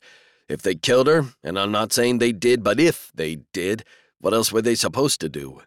If 0.49 0.63
they 0.63 0.73
killed 0.73 1.05
her, 1.05 1.25
and 1.43 1.59
I'm 1.59 1.71
not 1.71 1.93
saying 1.93 2.17
they 2.17 2.31
did, 2.31 2.63
but 2.63 2.79
if 2.79 3.11
they 3.13 3.35
did, 3.53 3.83
what 4.19 4.33
else 4.33 4.51
were 4.51 4.63
they 4.63 4.73
supposed 4.73 5.21
to 5.21 5.29
do? 5.29 5.61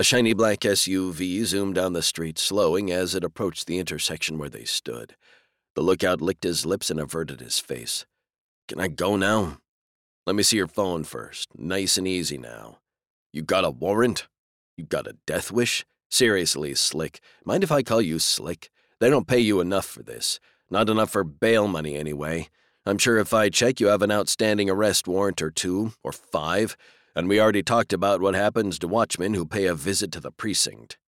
A 0.00 0.02
shiny 0.02 0.32
black 0.32 0.60
SUV 0.60 1.44
zoomed 1.44 1.74
down 1.74 1.92
the 1.92 2.00
street, 2.00 2.38
slowing 2.38 2.90
as 2.90 3.14
it 3.14 3.22
approached 3.22 3.66
the 3.66 3.78
intersection 3.78 4.38
where 4.38 4.48
they 4.48 4.64
stood. 4.64 5.14
The 5.74 5.82
lookout 5.82 6.22
licked 6.22 6.44
his 6.44 6.64
lips 6.64 6.88
and 6.90 6.98
averted 6.98 7.40
his 7.40 7.58
face. 7.58 8.06
Can 8.66 8.80
I 8.80 8.88
go 8.88 9.16
now? 9.16 9.58
Let 10.26 10.36
me 10.36 10.42
see 10.42 10.56
your 10.56 10.68
phone 10.68 11.04
first. 11.04 11.50
Nice 11.54 11.98
and 11.98 12.08
easy 12.08 12.38
now. 12.38 12.78
You 13.30 13.42
got 13.42 13.66
a 13.66 13.70
warrant? 13.70 14.26
You 14.78 14.84
got 14.84 15.06
a 15.06 15.18
death 15.26 15.52
wish? 15.52 15.84
Seriously, 16.08 16.74
Slick, 16.74 17.20
mind 17.44 17.62
if 17.62 17.70
I 17.70 17.82
call 17.82 18.00
you 18.00 18.18
Slick? 18.18 18.70
They 19.00 19.10
don't 19.10 19.28
pay 19.28 19.40
you 19.40 19.60
enough 19.60 19.84
for 19.84 20.02
this. 20.02 20.40
Not 20.70 20.88
enough 20.88 21.10
for 21.10 21.24
bail 21.24 21.68
money, 21.68 21.94
anyway. 21.94 22.48
I'm 22.86 22.96
sure 22.96 23.18
if 23.18 23.34
I 23.34 23.50
check, 23.50 23.80
you 23.80 23.88
have 23.88 24.00
an 24.00 24.12
outstanding 24.12 24.70
arrest 24.70 25.06
warrant 25.06 25.42
or 25.42 25.50
two, 25.50 25.92
or 26.02 26.12
five, 26.12 26.74
and 27.14 27.28
we 27.28 27.40
already 27.40 27.62
talked 27.62 27.92
about 27.92 28.20
what 28.20 28.34
happens 28.34 28.78
to 28.78 28.88
watchmen 28.88 29.34
who 29.34 29.44
pay 29.44 29.66
a 29.66 29.74
visit 29.74 30.12
to 30.12 30.20
the 30.20 30.30
precinct. 30.30 30.98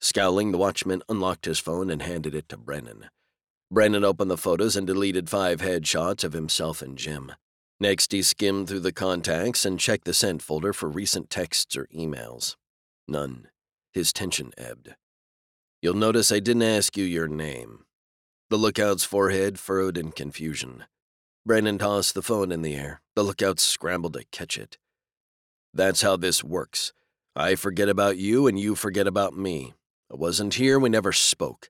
Scowling, 0.00 0.52
the 0.52 0.58
watchman 0.58 1.02
unlocked 1.08 1.44
his 1.44 1.58
phone 1.58 1.90
and 1.90 2.02
handed 2.02 2.34
it 2.34 2.48
to 2.48 2.56
Brennan. 2.56 3.06
Brennan 3.70 4.04
opened 4.04 4.30
the 4.30 4.36
photos 4.36 4.76
and 4.76 4.86
deleted 4.86 5.30
five 5.30 5.60
headshots 5.60 6.24
of 6.24 6.32
himself 6.32 6.82
and 6.82 6.98
Jim. 6.98 7.32
Next, 7.80 8.12
he 8.12 8.22
skimmed 8.22 8.68
through 8.68 8.80
the 8.80 8.92
contacts 8.92 9.64
and 9.64 9.80
checked 9.80 10.04
the 10.04 10.14
sent 10.14 10.42
folder 10.42 10.72
for 10.72 10.88
recent 10.88 11.30
texts 11.30 11.76
or 11.76 11.88
emails. 11.94 12.56
None. 13.08 13.48
His 13.92 14.12
tension 14.12 14.52
ebbed. 14.56 14.94
You'll 15.82 15.94
notice 15.94 16.30
I 16.30 16.40
didn't 16.40 16.62
ask 16.62 16.96
you 16.96 17.04
your 17.04 17.28
name. 17.28 17.84
The 18.50 18.56
lookout's 18.56 19.04
forehead 19.04 19.58
furrowed 19.58 19.98
in 19.98 20.12
confusion. 20.12 20.84
Brennan 21.44 21.78
tossed 21.78 22.14
the 22.14 22.22
phone 22.22 22.52
in 22.52 22.62
the 22.62 22.74
air. 22.74 23.00
The 23.16 23.22
lookout 23.22 23.58
scrambled 23.60 24.14
to 24.14 24.24
catch 24.30 24.56
it. 24.56 24.78
That's 25.74 26.02
how 26.02 26.16
this 26.16 26.44
works. 26.44 26.92
I 27.34 27.56
forget 27.56 27.88
about 27.88 28.16
you, 28.16 28.46
and 28.46 28.58
you 28.58 28.76
forget 28.76 29.08
about 29.08 29.36
me. 29.36 29.74
I 30.10 30.14
wasn't 30.14 30.54
here, 30.54 30.78
we 30.78 30.88
never 30.88 31.12
spoke. 31.12 31.68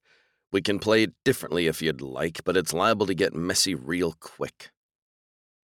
We 0.53 0.61
can 0.61 0.79
play 0.79 1.05
it 1.05 1.15
differently 1.25 1.67
if 1.67 1.81
you'd 1.81 2.03
like, 2.03 2.45
but 2.45 2.57
it's 2.57 2.75
liable 2.75 3.07
to 3.07 3.15
get 3.15 3.35
messy 3.35 3.75
real 3.75 4.13
quick. 4.21 4.71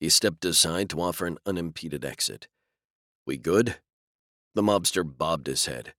He 0.01 0.09
stepped 0.09 0.45
aside 0.47 0.89
to 0.91 1.03
offer 1.03 1.27
an 1.27 1.37
unimpeded 1.45 2.05
exit. 2.05 2.49
We 3.27 3.37
good? 3.37 3.77
The 4.55 4.63
mobster 4.63 5.05
bobbed 5.05 5.47
his 5.47 5.67
head. 5.67 5.93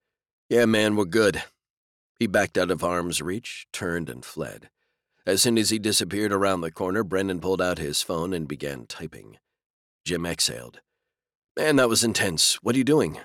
Yeah, 0.50 0.66
man, 0.66 0.96
we're 0.96 1.06
good. 1.06 1.44
He 2.20 2.26
backed 2.26 2.58
out 2.58 2.72
of 2.72 2.84
arm's 2.84 3.22
reach, 3.22 3.68
turned, 3.72 4.10
and 4.10 4.26
fled. 4.26 4.70
As 5.26 5.44
soon 5.44 5.60
as 5.60 5.70
he 5.70 5.78
disappeared 5.78 6.34
around 6.34 6.62
the 6.62 6.72
corner, 6.72 7.04
Brennan 7.04 7.40
pulled 7.40 7.62
out 7.62 7.78
his 7.78 8.02
phone 8.02 8.34
and 8.34 8.48
began 8.48 8.88
typing. 8.88 9.38
Jim 10.04 10.26
exhaled. 10.26 10.82
Man, 11.58 11.76
that 11.76 11.90
was 11.90 12.02
intense. 12.02 12.56
What 12.64 12.76
are 12.76 12.78
you 12.78 12.86
doing? 12.86 13.20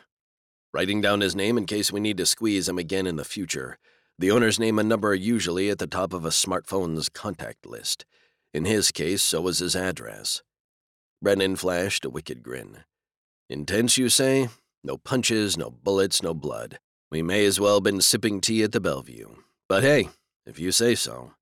Writing 0.74 1.00
down 1.00 1.20
his 1.20 1.36
name 1.36 1.56
in 1.56 1.64
case 1.64 1.92
we 1.92 2.00
need 2.00 2.16
to 2.16 2.26
squeeze 2.26 2.68
him 2.68 2.76
again 2.76 3.06
in 3.06 3.14
the 3.14 3.24
future. 3.24 3.78
The 4.18 4.32
owner's 4.32 4.58
name 4.58 4.80
and 4.80 4.88
number 4.88 5.10
are 5.10 5.14
usually 5.14 5.70
at 5.70 5.78
the 5.78 5.86
top 5.86 6.12
of 6.12 6.24
a 6.24 6.30
smartphone's 6.30 7.08
contact 7.08 7.66
list. 7.66 8.04
In 8.52 8.64
his 8.64 8.90
case, 8.90 9.22
so 9.22 9.42
was 9.42 9.60
his 9.60 9.76
address. 9.76 10.42
Brennan 11.22 11.54
flashed 11.54 12.04
a 12.04 12.10
wicked 12.10 12.42
grin. 12.42 12.78
Intense, 13.48 13.96
you 13.96 14.08
say? 14.08 14.48
No 14.82 14.96
punches, 14.96 15.56
no 15.56 15.70
bullets, 15.70 16.20
no 16.20 16.34
blood. 16.34 16.80
We 17.12 17.22
may 17.22 17.44
as 17.44 17.60
well 17.60 17.74
have 17.74 17.84
been 17.84 18.00
sipping 18.00 18.40
tea 18.40 18.64
at 18.64 18.72
the 18.72 18.80
Bellevue. 18.80 19.36
But 19.68 19.84
hey, 19.84 20.08
if 20.44 20.58
you 20.58 20.72
say 20.72 20.96
so. 20.96 21.34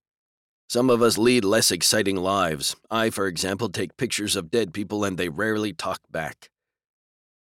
Some 0.68 0.90
of 0.90 1.00
us 1.00 1.16
lead 1.16 1.46
less 1.46 1.70
exciting 1.70 2.16
lives. 2.16 2.76
I, 2.90 3.08
for 3.08 3.26
example, 3.26 3.70
take 3.70 3.96
pictures 3.96 4.36
of 4.36 4.50
dead 4.50 4.74
people 4.74 5.02
and 5.02 5.16
they 5.16 5.30
rarely 5.30 5.72
talk 5.72 6.00
back. 6.10 6.50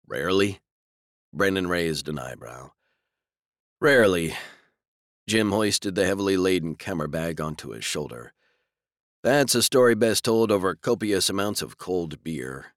Rarely? 0.08 0.60
Brennan 1.34 1.68
raised 1.68 2.08
an 2.08 2.20
eyebrow. 2.20 2.72
Rarely. 3.82 4.36
Jim 5.28 5.52
hoisted 5.52 5.96
the 5.96 6.06
heavily 6.06 6.38
laden 6.38 6.76
camera 6.76 7.08
bag 7.08 7.40
onto 7.40 7.70
his 7.70 7.86
shoulder. 7.86 8.34
That's 9.24 9.56
a 9.56 9.64
story 9.64 9.96
best 9.96 10.26
told 10.26 10.52
over 10.52 10.76
copious 10.76 11.30
amounts 11.30 11.62
of 11.62 11.78
cold 11.78 12.24
beer. 12.24 12.74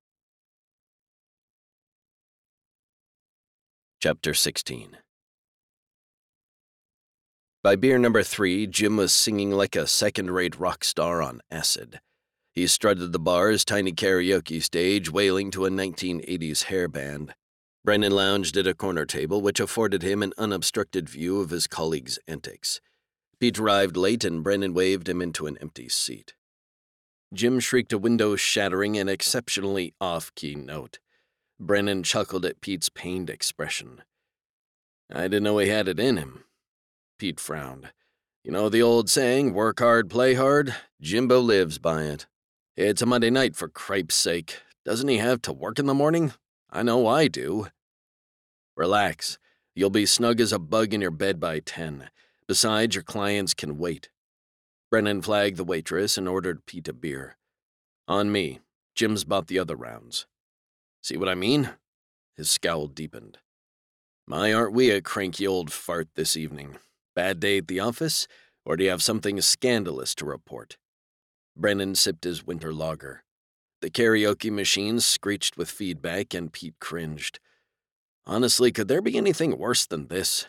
Chapter 4.01 4.35
16 4.35 4.99
by 7.67 7.75
beer 7.75 7.99
number 7.99 8.23
three, 8.23 8.69
Jim 8.69 8.97
was 8.97 9.13
singing 9.13 9.51
like 9.51 9.75
a 9.75 9.89
second 9.89 10.31
rate 10.31 10.57
rock 10.57 10.85
star 10.85 11.21
on 11.21 11.41
acid. 11.51 11.99
He 12.57 12.67
strutted 12.67 13.13
the 13.13 13.19
bar's 13.19 13.67
tiny 13.67 13.93
karaoke 13.93 14.63
stage, 14.63 15.13
wailing 15.13 15.51
to 15.51 15.67
a 15.67 15.71
1980s 15.71 16.65
hair 16.65 16.89
band. 16.89 17.35
Brennan 17.85 18.13
lounged 18.13 18.57
at 18.57 18.67
a 18.67 18.73
corner 18.73 19.05
table, 19.05 19.43
which 19.43 19.61
afforded 19.61 20.03
him 20.03 20.23
an 20.23 20.33
unobstructed 20.39 21.07
view 21.07 21.39
of 21.43 21.51
his 21.51 21.67
colleagues' 21.67 22.19
antics. 22.27 22.81
Pete 23.39 23.59
arrived 23.59 23.95
late, 23.95 24.25
and 24.25 24.43
Brennan 24.43 24.73
waved 24.73 25.07
him 25.07 25.21
into 25.21 25.47
an 25.47 25.59
empty 25.61 25.91
seat. 25.91 26.33
Jim 27.35 27.61
shrieked 27.61 27.93
a 27.93 27.99
window 27.99 28.37
shattering 28.37 28.97
and 28.97 29.11
exceptionally 29.11 29.93
off 30.01 30.35
key 30.35 30.55
note. 30.55 30.99
Brennan 31.61 32.05
chuckled 32.05 32.47
at 32.47 32.63
Pete's 32.63 32.89
pained 32.89 33.29
expression. 33.29 34.01
I 35.13 35.25
didn't 35.25 35.43
know 35.43 35.59
he 35.59 35.69
had 35.69 35.89
it 35.89 36.01
in 36.01 36.17
him. 36.17 36.45
Pete 37.19 37.39
frowned. 37.39 37.93
You 38.43 38.53
know 38.53 38.71
the 38.71 38.81
old 38.81 39.11
saying, 39.11 39.53
work 39.53 39.81
hard, 39.81 40.09
play 40.09 40.33
hard? 40.33 40.75
Jimbo 41.03 41.41
lives 41.41 41.77
by 41.77 42.05
it. 42.05 42.27
It's 42.77 43.01
a 43.01 43.07
Monday 43.07 43.31
night, 43.31 43.57
for 43.57 43.69
cripe's 43.69 44.15
sake. 44.15 44.59
Doesn't 44.85 45.09
he 45.09 45.17
have 45.17 45.41
to 45.43 45.53
work 45.55 45.79
in 45.79 45.87
the 45.87 45.95
morning? 45.95 46.35
I 46.71 46.83
know 46.83 47.07
I 47.07 47.27
do. 47.27 47.69
Relax. 48.77 49.39
You'll 49.75 49.89
be 49.89 50.05
snug 50.05 50.43
as 50.43 50.53
a 50.53 50.59
bug 50.59 50.93
in 50.93 51.01
your 51.01 51.11
bed 51.11 51.41
by 51.41 51.61
10. 51.61 52.11
Besides, 52.47 52.95
your 52.95 53.03
clients 53.03 53.55
can 53.55 53.79
wait. 53.79 54.11
Brennan 54.91 55.23
flagged 55.23 55.57
the 55.57 55.65
waitress 55.65 56.19
and 56.19 56.29
ordered 56.29 56.67
Pete 56.67 56.87
a 56.89 56.93
beer. 56.93 57.39
On 58.09 58.31
me. 58.31 58.61
Jim's 58.95 59.25
bought 59.25 59.47
the 59.47 59.59
other 59.59 59.75
rounds. 59.75 60.27
See 61.03 61.17
what 61.17 61.31
I 61.31 61.35
mean? 61.35 61.71
His 62.37 62.51
scowl 62.51 62.89
deepened. 62.89 63.39
My, 64.27 64.53
aren't 64.53 64.75
we 64.75 64.91
a 64.91 65.01
cranky 65.01 65.47
old 65.47 65.73
fart 65.73 66.09
this 66.15 66.37
evening? 66.37 66.77
Bad 67.15 67.41
day 67.41 67.57
at 67.57 67.69
the 67.69 67.81
office, 67.81 68.29
or 68.67 68.77
do 68.77 68.85
you 68.85 68.91
have 68.91 69.03
something 69.03 69.41
scandalous 69.41 70.15
to 70.17 70.27
report? 70.27 70.77
Brennan 71.57 71.95
sipped 71.95 72.25
his 72.25 72.45
winter 72.45 72.73
lager. 72.73 73.25
The 73.81 73.91
karaoke 73.91 74.51
machine 74.51 75.01
screeched 75.01 75.57
with 75.57 75.71
feedback, 75.71 76.35
and 76.35 76.53
Pete 76.53 76.75
cringed. 76.81 77.41
Honestly, 78.27 78.73
could 78.73 78.89
there 78.89 79.03
be 79.03 79.17
anything 79.17 79.57
worse 79.57 79.87
than 79.87 80.09
this? 80.09 80.47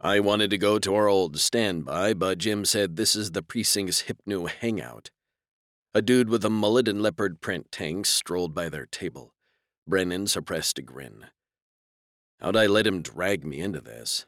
I 0.00 0.18
wanted 0.18 0.50
to 0.50 0.58
go 0.58 0.78
to 0.78 0.94
our 0.94 1.06
old 1.06 1.38
standby, 1.38 2.14
but 2.14 2.38
Jim 2.38 2.64
said 2.64 2.96
this 2.96 3.14
is 3.14 3.32
the 3.32 3.42
precinct's 3.42 4.00
hip 4.00 4.18
new 4.26 4.46
hangout. 4.46 5.10
A 5.94 6.02
dude 6.02 6.28
with 6.28 6.44
a 6.44 6.50
mullet 6.50 6.88
and 6.88 7.02
leopard 7.02 7.40
print 7.40 7.70
tanks 7.70 8.08
strolled 8.10 8.54
by 8.54 8.68
their 8.68 8.86
table. 8.86 9.34
Brennan 9.86 10.26
suppressed 10.26 10.78
a 10.78 10.82
grin. 10.82 11.26
How'd 12.40 12.56
I 12.56 12.66
let 12.66 12.86
him 12.86 13.02
drag 13.02 13.44
me 13.44 13.60
into 13.60 13.80
this? 13.80 14.26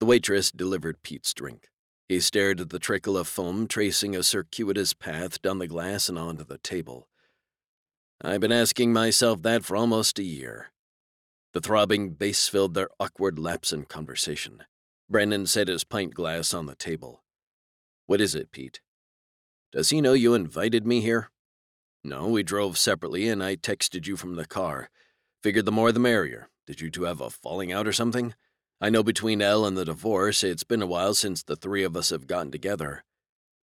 The 0.00 0.06
waitress 0.06 0.50
delivered 0.50 1.02
Pete's 1.02 1.34
drink. 1.34 1.68
He 2.08 2.20
stared 2.20 2.60
at 2.60 2.70
the 2.70 2.78
trickle 2.78 3.16
of 3.16 3.26
foam 3.26 3.66
tracing 3.66 4.14
a 4.14 4.22
circuitous 4.22 4.92
path 4.92 5.42
down 5.42 5.58
the 5.58 5.66
glass 5.66 6.08
and 6.08 6.18
onto 6.18 6.44
the 6.44 6.58
table. 6.58 7.08
I've 8.22 8.40
been 8.40 8.52
asking 8.52 8.92
myself 8.92 9.42
that 9.42 9.64
for 9.64 9.76
almost 9.76 10.18
a 10.18 10.22
year. 10.22 10.70
The 11.52 11.60
throbbing 11.60 12.10
bass 12.10 12.48
filled 12.48 12.74
their 12.74 12.88
awkward 13.00 13.38
lapse 13.38 13.72
in 13.72 13.84
conversation. 13.84 14.62
Brennan 15.10 15.46
set 15.46 15.68
his 15.68 15.84
pint 15.84 16.14
glass 16.14 16.54
on 16.54 16.66
the 16.66 16.74
table. 16.74 17.22
What 18.06 18.20
is 18.20 18.34
it, 18.34 18.52
Pete? 18.52 18.80
Does 19.72 19.90
he 19.90 20.00
know 20.00 20.12
you 20.12 20.34
invited 20.34 20.86
me 20.86 21.00
here? 21.00 21.30
No, 22.04 22.28
we 22.28 22.44
drove 22.44 22.78
separately 22.78 23.28
and 23.28 23.42
I 23.42 23.56
texted 23.56 24.06
you 24.06 24.16
from 24.16 24.36
the 24.36 24.46
car. 24.46 24.90
Figured 25.42 25.64
the 25.64 25.72
more 25.72 25.90
the 25.90 26.00
merrier. 26.00 26.50
Did 26.66 26.80
you 26.80 26.90
two 26.90 27.02
have 27.02 27.20
a 27.20 27.30
falling 27.30 27.72
out 27.72 27.86
or 27.86 27.92
something? 27.92 28.34
I 28.80 28.90
know 28.90 29.02
between 29.02 29.40
Elle 29.40 29.64
and 29.64 29.76
the 29.76 29.86
divorce, 29.86 30.44
it's 30.44 30.64
been 30.64 30.82
a 30.82 30.86
while 30.86 31.14
since 31.14 31.42
the 31.42 31.56
three 31.56 31.82
of 31.82 31.96
us 31.96 32.10
have 32.10 32.26
gotten 32.26 32.50
together. 32.50 33.04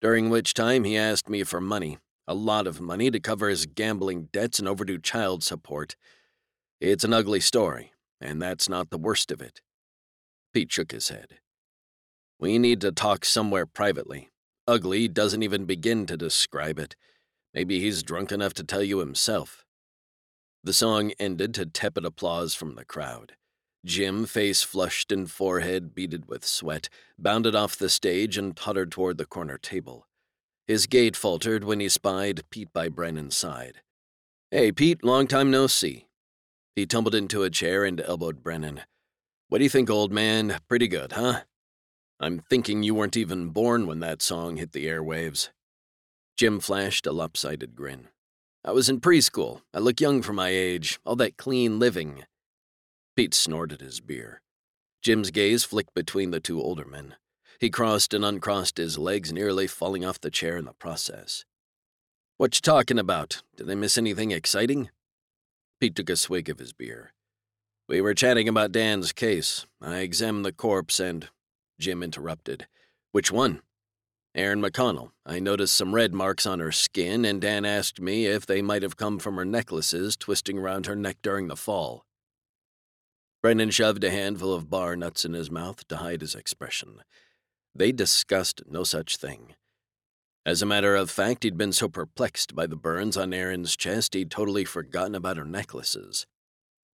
During 0.01 0.29
which 0.29 0.53
time 0.53 0.83
he 0.83 0.95
asked 0.95 1.27
me 1.27 1.43
for 1.43 1.59
money, 1.59 1.97
a 2.27 2.35
lot 2.35 2.67
of 2.67 2.79
money 2.79 3.09
to 3.09 3.19
cover 3.19 3.49
his 3.49 3.65
gambling 3.65 4.29
debts 4.31 4.59
and 4.59 4.67
overdue 4.67 4.99
child 4.99 5.43
support. 5.43 5.95
It's 6.79 7.03
an 7.03 7.11
ugly 7.11 7.39
story, 7.39 7.91
and 8.21 8.39
that's 8.39 8.69
not 8.69 8.91
the 8.91 8.99
worst 8.99 9.31
of 9.31 9.41
it. 9.41 9.61
Pete 10.53 10.71
shook 10.71 10.91
his 10.91 11.09
head. 11.09 11.39
We 12.39 12.59
need 12.59 12.79
to 12.81 12.91
talk 12.91 13.25
somewhere 13.25 13.65
privately. 13.65 14.29
Ugly 14.67 15.07
doesn't 15.07 15.41
even 15.41 15.65
begin 15.65 16.05
to 16.05 16.15
describe 16.15 16.77
it. 16.77 16.95
Maybe 17.55 17.79
he's 17.79 18.03
drunk 18.03 18.31
enough 18.31 18.53
to 18.53 18.63
tell 18.63 18.83
you 18.83 18.99
himself. 18.99 19.65
The 20.63 20.73
song 20.73 21.13
ended 21.19 21.55
to 21.55 21.65
tepid 21.65 22.05
applause 22.05 22.53
from 22.53 22.75
the 22.75 22.85
crowd. 22.85 23.33
Jim, 23.85 24.25
face 24.25 24.61
flushed 24.61 25.11
and 25.11 25.31
forehead 25.31 25.95
beaded 25.95 26.27
with 26.27 26.45
sweat, 26.45 26.89
bounded 27.17 27.55
off 27.55 27.77
the 27.77 27.89
stage 27.89 28.37
and 28.37 28.55
tottered 28.55 28.91
toward 28.91 29.17
the 29.17 29.25
corner 29.25 29.57
table. 29.57 30.05
His 30.67 30.85
gait 30.85 31.15
faltered 31.15 31.63
when 31.63 31.79
he 31.79 31.89
spied 31.89 32.43
Pete 32.49 32.71
by 32.73 32.89
Brennan's 32.89 33.37
side. 33.37 33.81
Hey, 34.51 34.71
Pete, 34.71 35.03
long 35.03 35.27
time 35.27 35.49
no 35.49 35.67
see. 35.67 36.07
He 36.75 36.85
tumbled 36.85 37.15
into 37.15 37.43
a 37.43 37.49
chair 37.49 37.85
and 37.85 38.01
elbowed 38.01 38.43
Brennan. 38.43 38.81
What 39.47 39.57
do 39.59 39.63
you 39.63 39.69
think, 39.69 39.89
old 39.89 40.11
man? 40.11 40.59
Pretty 40.67 40.87
good, 40.87 41.13
huh? 41.13 41.41
I'm 42.19 42.39
thinking 42.39 42.83
you 42.83 42.93
weren't 42.93 43.17
even 43.17 43.49
born 43.49 43.87
when 43.87 43.99
that 44.01 44.21
song 44.21 44.57
hit 44.57 44.73
the 44.73 44.85
airwaves. 44.85 45.49
Jim 46.37 46.59
flashed 46.59 47.07
a 47.07 47.11
lopsided 47.11 47.75
grin. 47.75 48.09
I 48.63 48.71
was 48.71 48.89
in 48.89 48.99
preschool. 48.99 49.61
I 49.73 49.79
look 49.79 50.01
young 50.01 50.21
for 50.21 50.33
my 50.33 50.49
age, 50.49 50.99
all 51.05 51.15
that 51.15 51.37
clean 51.37 51.79
living. 51.79 52.25
Pete 53.19 53.33
snorted 53.33 53.81
his 53.81 53.99
beer. 53.99 54.41
Jim's 55.01 55.29
gaze 55.29 55.65
flicked 55.65 55.93
between 55.93 56.31
the 56.31 56.39
two 56.39 56.61
older 56.61 56.85
men. 56.85 57.15
He 57.59 57.69
crossed 57.69 58.13
and 58.13 58.23
uncrossed 58.23 58.77
his 58.77 58.97
legs, 58.97 59.33
nearly 59.33 59.67
falling 59.67 60.05
off 60.05 60.21
the 60.21 60.31
chair 60.31 60.55
in 60.55 60.63
the 60.63 60.71
process. 60.71 61.43
What 62.37 62.55
you 62.55 62.61
talking 62.61 62.97
about? 62.97 63.43
Did 63.57 63.67
they 63.67 63.75
miss 63.75 63.97
anything 63.97 64.31
exciting? 64.31 64.89
Pete 65.81 65.97
took 65.97 66.09
a 66.09 66.15
swig 66.15 66.47
of 66.47 66.59
his 66.59 66.71
beer. 66.71 67.11
We 67.89 67.99
were 67.99 68.13
chatting 68.13 68.47
about 68.47 68.71
Dan's 68.71 69.11
case. 69.11 69.65
I 69.81 69.97
examined 69.97 70.45
the 70.45 70.53
corpse 70.53 70.97
and. 70.97 71.27
Jim 71.77 72.01
interrupted. 72.01 72.67
Which 73.11 73.33
one? 73.33 73.63
Erin 74.33 74.61
McConnell. 74.61 75.11
I 75.25 75.39
noticed 75.39 75.75
some 75.75 75.93
red 75.93 76.13
marks 76.13 76.45
on 76.45 76.61
her 76.61 76.71
skin, 76.71 77.25
and 77.25 77.41
Dan 77.41 77.65
asked 77.65 77.99
me 77.99 78.27
if 78.27 78.45
they 78.45 78.61
might 78.61 78.81
have 78.81 78.95
come 78.95 79.19
from 79.19 79.35
her 79.35 79.43
necklaces 79.43 80.15
twisting 80.15 80.57
around 80.57 80.85
her 80.85 80.95
neck 80.95 81.17
during 81.21 81.49
the 81.49 81.57
fall. 81.57 82.05
Brennan 83.41 83.71
shoved 83.71 84.03
a 84.03 84.11
handful 84.11 84.53
of 84.53 84.69
bar 84.69 84.95
nuts 84.95 85.23
in 85.23 85.33
his 85.33 85.49
mouth 85.49 85.87
to 85.87 85.97
hide 85.97 86.21
his 86.21 86.35
expression. 86.35 87.01
They 87.73 87.91
discussed 87.91 88.63
no 88.69 88.83
such 88.83 89.15
thing. 89.15 89.55
As 90.45 90.61
a 90.61 90.65
matter 90.65 90.95
of 90.95 91.09
fact, 91.09 91.43
he'd 91.43 91.57
been 91.57 91.71
so 91.71 91.87
perplexed 91.87 92.55
by 92.55 92.65
the 92.65 92.75
burns 92.75 93.15
on 93.15 93.33
Erin's 93.33 93.77
chest 93.77 94.13
he'd 94.13 94.31
totally 94.31 94.65
forgotten 94.65 95.15
about 95.15 95.37
her 95.37 95.45
necklaces. 95.45 96.25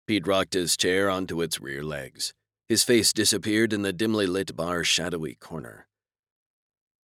Pete 0.07 0.26
rocked 0.26 0.54
his 0.54 0.76
chair 0.76 1.09
onto 1.09 1.40
its 1.40 1.61
rear 1.61 1.83
legs. 1.83 2.35
His 2.68 2.85
face 2.85 3.12
disappeared 3.12 3.72
in 3.72 3.83
the 3.83 3.92
dimly 3.92 4.26
lit 4.26 4.54
bar's 4.57 4.87
shadowy 4.87 5.37
corner. 5.37 5.87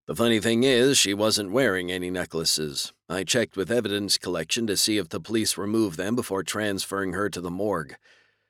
The 0.07 0.15
funny 0.15 0.39
thing 0.39 0.63
is, 0.63 0.97
she 0.97 1.13
wasn't 1.13 1.51
wearing 1.51 1.91
any 1.91 2.11
necklaces. 2.11 2.93
I 3.09 3.23
checked 3.23 3.57
with 3.57 3.71
evidence 3.71 4.17
collection 4.17 4.67
to 4.67 4.77
see 4.77 4.97
if 4.97 5.09
the 5.09 5.19
police 5.19 5.57
removed 5.57 5.97
them 5.97 6.15
before 6.15 6.43
transferring 6.43 7.13
her 7.13 7.29
to 7.29 7.41
the 7.41 7.49
morgue. 7.49 7.95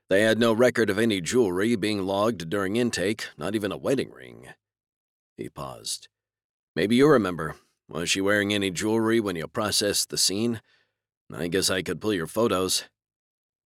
They 0.10 0.22
had 0.22 0.40
no 0.40 0.54
record 0.54 0.90
of 0.90 1.00
any 1.00 1.20
jewelry 1.20 1.76
being 1.76 2.04
logged 2.06 2.50
during 2.50 2.76
intake, 2.76 3.28
not 3.38 3.56
even 3.56 3.72
a 3.72 3.78
wedding 3.78 4.12
ring. 4.12 4.48
He 5.36 5.50
paused. 5.50 6.08
Maybe 6.76 6.96
you 6.96 7.08
remember. 7.08 7.56
Was 7.88 8.10
she 8.10 8.22
wearing 8.22 8.54
any 8.54 8.72
jewelry 8.72 9.20
when 9.20 9.36
you 9.36 9.48
processed 9.48 10.10
the 10.10 10.18
scene? 10.18 10.62
I 11.34 11.48
guess 11.48 11.70
I 11.70 11.82
could 11.82 12.02
pull 12.02 12.14
your 12.14 12.28
photos. 12.28 12.86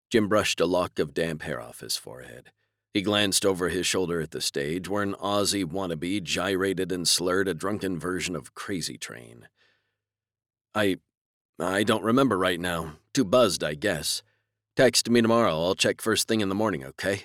Jim 0.10 0.28
brushed 0.28 0.62
a 0.62 0.66
lock 0.66 0.98
of 0.98 1.14
damp 1.14 1.42
hair 1.44 1.60
off 1.60 1.82
his 1.82 1.98
forehead. 1.98 2.52
He 2.94 3.02
glanced 3.02 3.46
over 3.46 3.70
his 3.70 3.86
shoulder 3.86 4.20
at 4.22 4.32
the 4.32 4.42
stage 4.42 4.90
where 4.90 5.04
an 5.04 5.14
Aussie 5.16 5.66
wannabe 5.66 6.24
gyrated 6.24 6.92
and 6.92 7.08
slurred 7.08 7.48
a 7.48 7.54
drunken 7.54 8.00
version 8.00 8.36
of 8.36 8.56
Crazy 8.56 8.98
Train. 8.98 9.48
I. 10.74 10.98
I 11.60 11.84
don't 11.84 12.04
remember 12.04 12.38
right 12.38 12.60
now. 12.60 12.94
Too 13.14 13.26
buzzed, 13.26 13.64
I 13.64 13.74
guess. 13.74 14.24
Text 14.80 15.10
me 15.10 15.22
tomorrow. 15.22 15.62
I'll 15.62 15.76
check 15.76 16.00
first 16.00 16.30
thing 16.30 16.40
in 16.40 16.48
the 16.48 16.56
morning, 16.56 16.86
okay? 16.86 17.24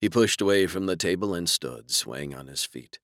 He 0.00 0.08
pushed 0.08 0.40
away 0.40 0.66
from 0.66 0.86
the 0.86 0.96
table 0.96 1.34
and 1.34 1.46
stood, 1.46 1.90
swaying 1.90 2.34
on 2.34 2.46
his 2.46 2.64
feet. 2.64 2.98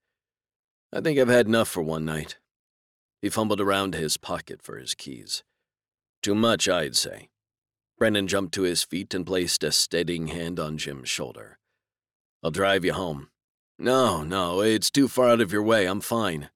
I 0.90 1.03
think 1.03 1.18
I've 1.18 1.29
had 1.29 1.46
enough 1.46 1.68
for 1.68 1.83
one 1.83 2.07
night. 2.07 2.38
He 3.20 3.29
fumbled 3.29 3.61
around 3.61 3.94
his 3.94 4.16
pocket 4.16 4.62
for 4.62 4.79
his 4.79 4.94
keys. 4.94 5.44
Too 6.22 6.35
much, 6.35 6.66
I'd 6.66 6.96
say. 6.96 7.29
Brennan 7.99 8.27
jumped 8.27 8.55
to 8.55 8.62
his 8.62 8.83
feet 8.83 9.12
and 9.12 9.27
placed 9.27 9.62
a 9.62 9.70
steadying 9.70 10.29
hand 10.29 10.59
on 10.59 10.79
Jim's 10.79 11.11
shoulder. 11.11 11.59
I'll 12.42 12.51
drive 12.51 12.87
you 12.87 12.94
home. 12.94 13.29
No, 13.79 14.22
no, 14.22 14.62
it's 14.62 14.90
too 14.90 15.09
far 15.09 15.29
out 15.29 15.42
of 15.42 15.53
your 15.53 15.62
way. 15.62 15.85
I'm 15.85 16.01
fine. 16.01 16.49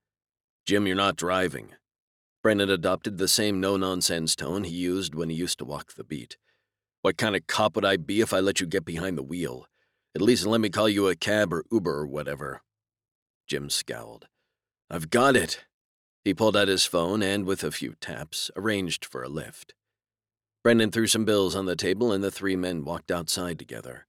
Jim, 0.65 0.87
you're 0.87 0.97
not 0.97 1.17
driving. 1.17 1.73
Brennan 2.43 2.71
adopted 2.71 3.19
the 3.19 3.29
same 3.29 3.61
no 3.61 3.77
nonsense 3.77 4.35
tone 4.35 4.65
he 4.65 4.75
used 4.75 5.15
when 5.15 5.29
he 5.29 5.37
used 5.37 5.59
to 5.59 5.67
walk 5.67 5.93
the 5.93 6.05
beat. 6.05 6.39
What 7.03 7.17
kind 7.17 7.35
of 7.35 7.47
cop 7.47 7.77
would 7.77 7.85
I 7.85 7.97
be 7.97 8.21
if 8.21 8.35
I 8.35 8.41
let 8.41 8.61
you 8.61 8.67
get 8.67 8.85
behind 8.85 9.17
the 9.17 9.23
wheel? 9.23 9.67
At 10.15 10.21
least 10.21 10.45
let 10.45 10.61
me 10.61 10.69
call 10.69 10.89
you 10.89 11.09
a 11.09 11.17
cab 11.17 11.53
or 11.53 11.65
Uber 11.73 12.01
or 12.01 12.07
whatever. 12.07 12.63
Jim 13.47 13.71
scowled. 13.71 14.27
I've 14.91 15.09
got 15.09 15.35
it. 15.35 15.65
He 16.25 16.35
pulled 16.35 16.57
out 16.57 16.69
his 16.69 16.85
phone 16.85 17.23
and, 17.23 17.47
with 17.47 17.65
a 17.65 17.71
few 17.71 17.95
taps, 18.01 18.51
arranged 18.55 19.05
for 19.07 19.23
a 19.23 19.29
lift. 19.29 19.73
Brennan 20.63 20.91
threw 20.91 21.07
some 21.07 21.25
bills 21.25 21.57
on 21.57 21.65
the 21.65 21.75
table 21.75 22.13
and 22.13 22.23
the 22.23 22.31
three 22.31 22.57
men 22.57 22.85
walked 22.85 23.11
outside 23.11 23.59
together. 23.59 24.07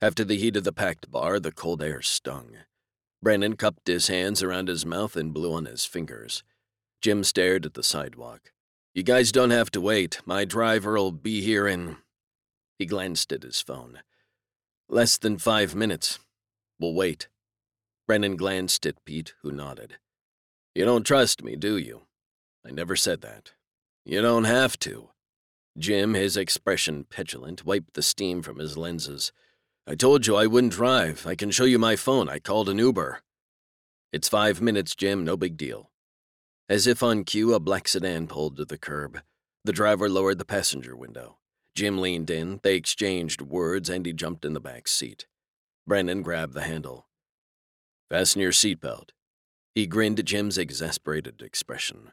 After 0.00 0.24
the 0.24 0.36
heat 0.36 0.56
of 0.56 0.64
the 0.64 0.72
packed 0.72 1.12
bar, 1.12 1.38
the 1.38 1.52
cold 1.52 1.80
air 1.80 2.02
stung. 2.02 2.56
Brennan 3.22 3.54
cupped 3.54 3.86
his 3.86 4.08
hands 4.08 4.42
around 4.42 4.66
his 4.66 4.84
mouth 4.84 5.14
and 5.14 5.32
blew 5.32 5.52
on 5.54 5.66
his 5.66 5.84
fingers. 5.84 6.42
Jim 7.00 7.22
stared 7.22 7.64
at 7.66 7.74
the 7.74 7.84
sidewalk. 7.84 8.50
You 8.94 9.04
guys 9.04 9.30
don't 9.30 9.50
have 9.50 9.70
to 9.70 9.80
wait. 9.80 10.20
My 10.26 10.44
driver'll 10.44 11.12
be 11.12 11.40
here 11.40 11.68
in 11.68 11.98
he 12.78 12.86
glanced 12.86 13.32
at 13.32 13.42
his 13.42 13.60
phone. 13.60 14.00
Less 14.88 15.16
than 15.18 15.38
five 15.38 15.74
minutes. 15.74 16.18
We'll 16.78 16.94
wait. 16.94 17.28
Brennan 18.06 18.36
glanced 18.36 18.84
at 18.86 19.04
Pete, 19.04 19.34
who 19.42 19.52
nodded. 19.52 19.98
You 20.74 20.84
don't 20.84 21.04
trust 21.06 21.42
me, 21.42 21.56
do 21.56 21.76
you? 21.76 22.02
I 22.66 22.70
never 22.70 22.96
said 22.96 23.20
that. 23.22 23.52
You 24.04 24.20
don't 24.20 24.44
have 24.44 24.78
to. 24.80 25.10
Jim, 25.78 26.14
his 26.14 26.36
expression 26.36 27.04
petulant, 27.04 27.64
wiped 27.64 27.94
the 27.94 28.02
steam 28.02 28.42
from 28.42 28.58
his 28.58 28.76
lenses. 28.76 29.32
I 29.86 29.94
told 29.94 30.26
you 30.26 30.36
I 30.36 30.46
wouldn't 30.46 30.72
drive. 30.72 31.26
I 31.26 31.34
can 31.34 31.50
show 31.50 31.64
you 31.64 31.78
my 31.78 31.96
phone. 31.96 32.28
I 32.28 32.38
called 32.38 32.68
an 32.68 32.78
Uber. 32.78 33.20
It's 34.12 34.28
five 34.28 34.60
minutes, 34.60 34.94
Jim, 34.94 35.24
no 35.24 35.36
big 35.36 35.56
deal. 35.56 35.90
As 36.68 36.86
if 36.86 37.02
on 37.02 37.24
cue, 37.24 37.54
a 37.54 37.60
black 37.60 37.88
sedan 37.88 38.26
pulled 38.26 38.56
to 38.56 38.64
the 38.64 38.78
curb. 38.78 39.20
The 39.64 39.72
driver 39.72 40.08
lowered 40.08 40.38
the 40.38 40.44
passenger 40.44 40.96
window. 40.96 41.38
Jim 41.74 41.98
leaned 41.98 42.30
in, 42.30 42.60
they 42.62 42.76
exchanged 42.76 43.40
words, 43.40 43.88
and 43.88 44.04
he 44.04 44.12
jumped 44.12 44.44
in 44.44 44.52
the 44.52 44.60
back 44.60 44.86
seat. 44.86 45.26
Brennan 45.86 46.22
grabbed 46.22 46.54
the 46.54 46.62
handle. 46.62 47.06
Fasten 48.10 48.42
your 48.42 48.52
seatbelt. 48.52 49.10
He 49.74 49.86
grinned 49.86 50.18
at 50.18 50.26
Jim's 50.26 50.58
exasperated 50.58 51.40
expression. 51.40 52.12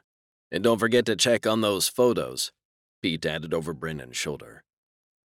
And 0.50 0.64
don't 0.64 0.78
forget 0.78 1.04
to 1.06 1.16
check 1.16 1.46
on 1.46 1.60
those 1.60 1.88
photos, 1.88 2.52
Pete 3.02 3.24
added 3.26 3.52
over 3.52 3.74
Brennan's 3.74 4.16
shoulder. 4.16 4.64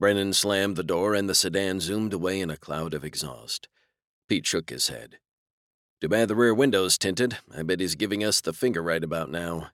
Brennan 0.01 0.33
slammed 0.33 0.77
the 0.77 0.83
door 0.83 1.15
and 1.15 1.29
the 1.29 1.35
sedan 1.35 1.79
zoomed 1.79 2.13
away 2.13 2.41
in 2.41 2.51
a 2.51 2.57
cloud 2.57 2.95
of 2.95 3.05
exhaust. 3.05 3.69
Pete 4.29 4.47
shook 4.47 4.71
his 4.71 4.89
head. 4.89 5.19
Too 6.01 6.09
bad 6.09 6.29
the 6.29 6.35
rear 6.35 6.53
window's 6.53 6.99
tinted. 6.99 7.39
I 7.57 7.63
bet 7.63 7.79
he's 7.79 7.95
giving 7.95 8.25
us 8.25 8.41
the 8.41 8.53
finger 8.53 8.83
right 8.83 9.05
about 9.05 9.31
now. 9.31 9.69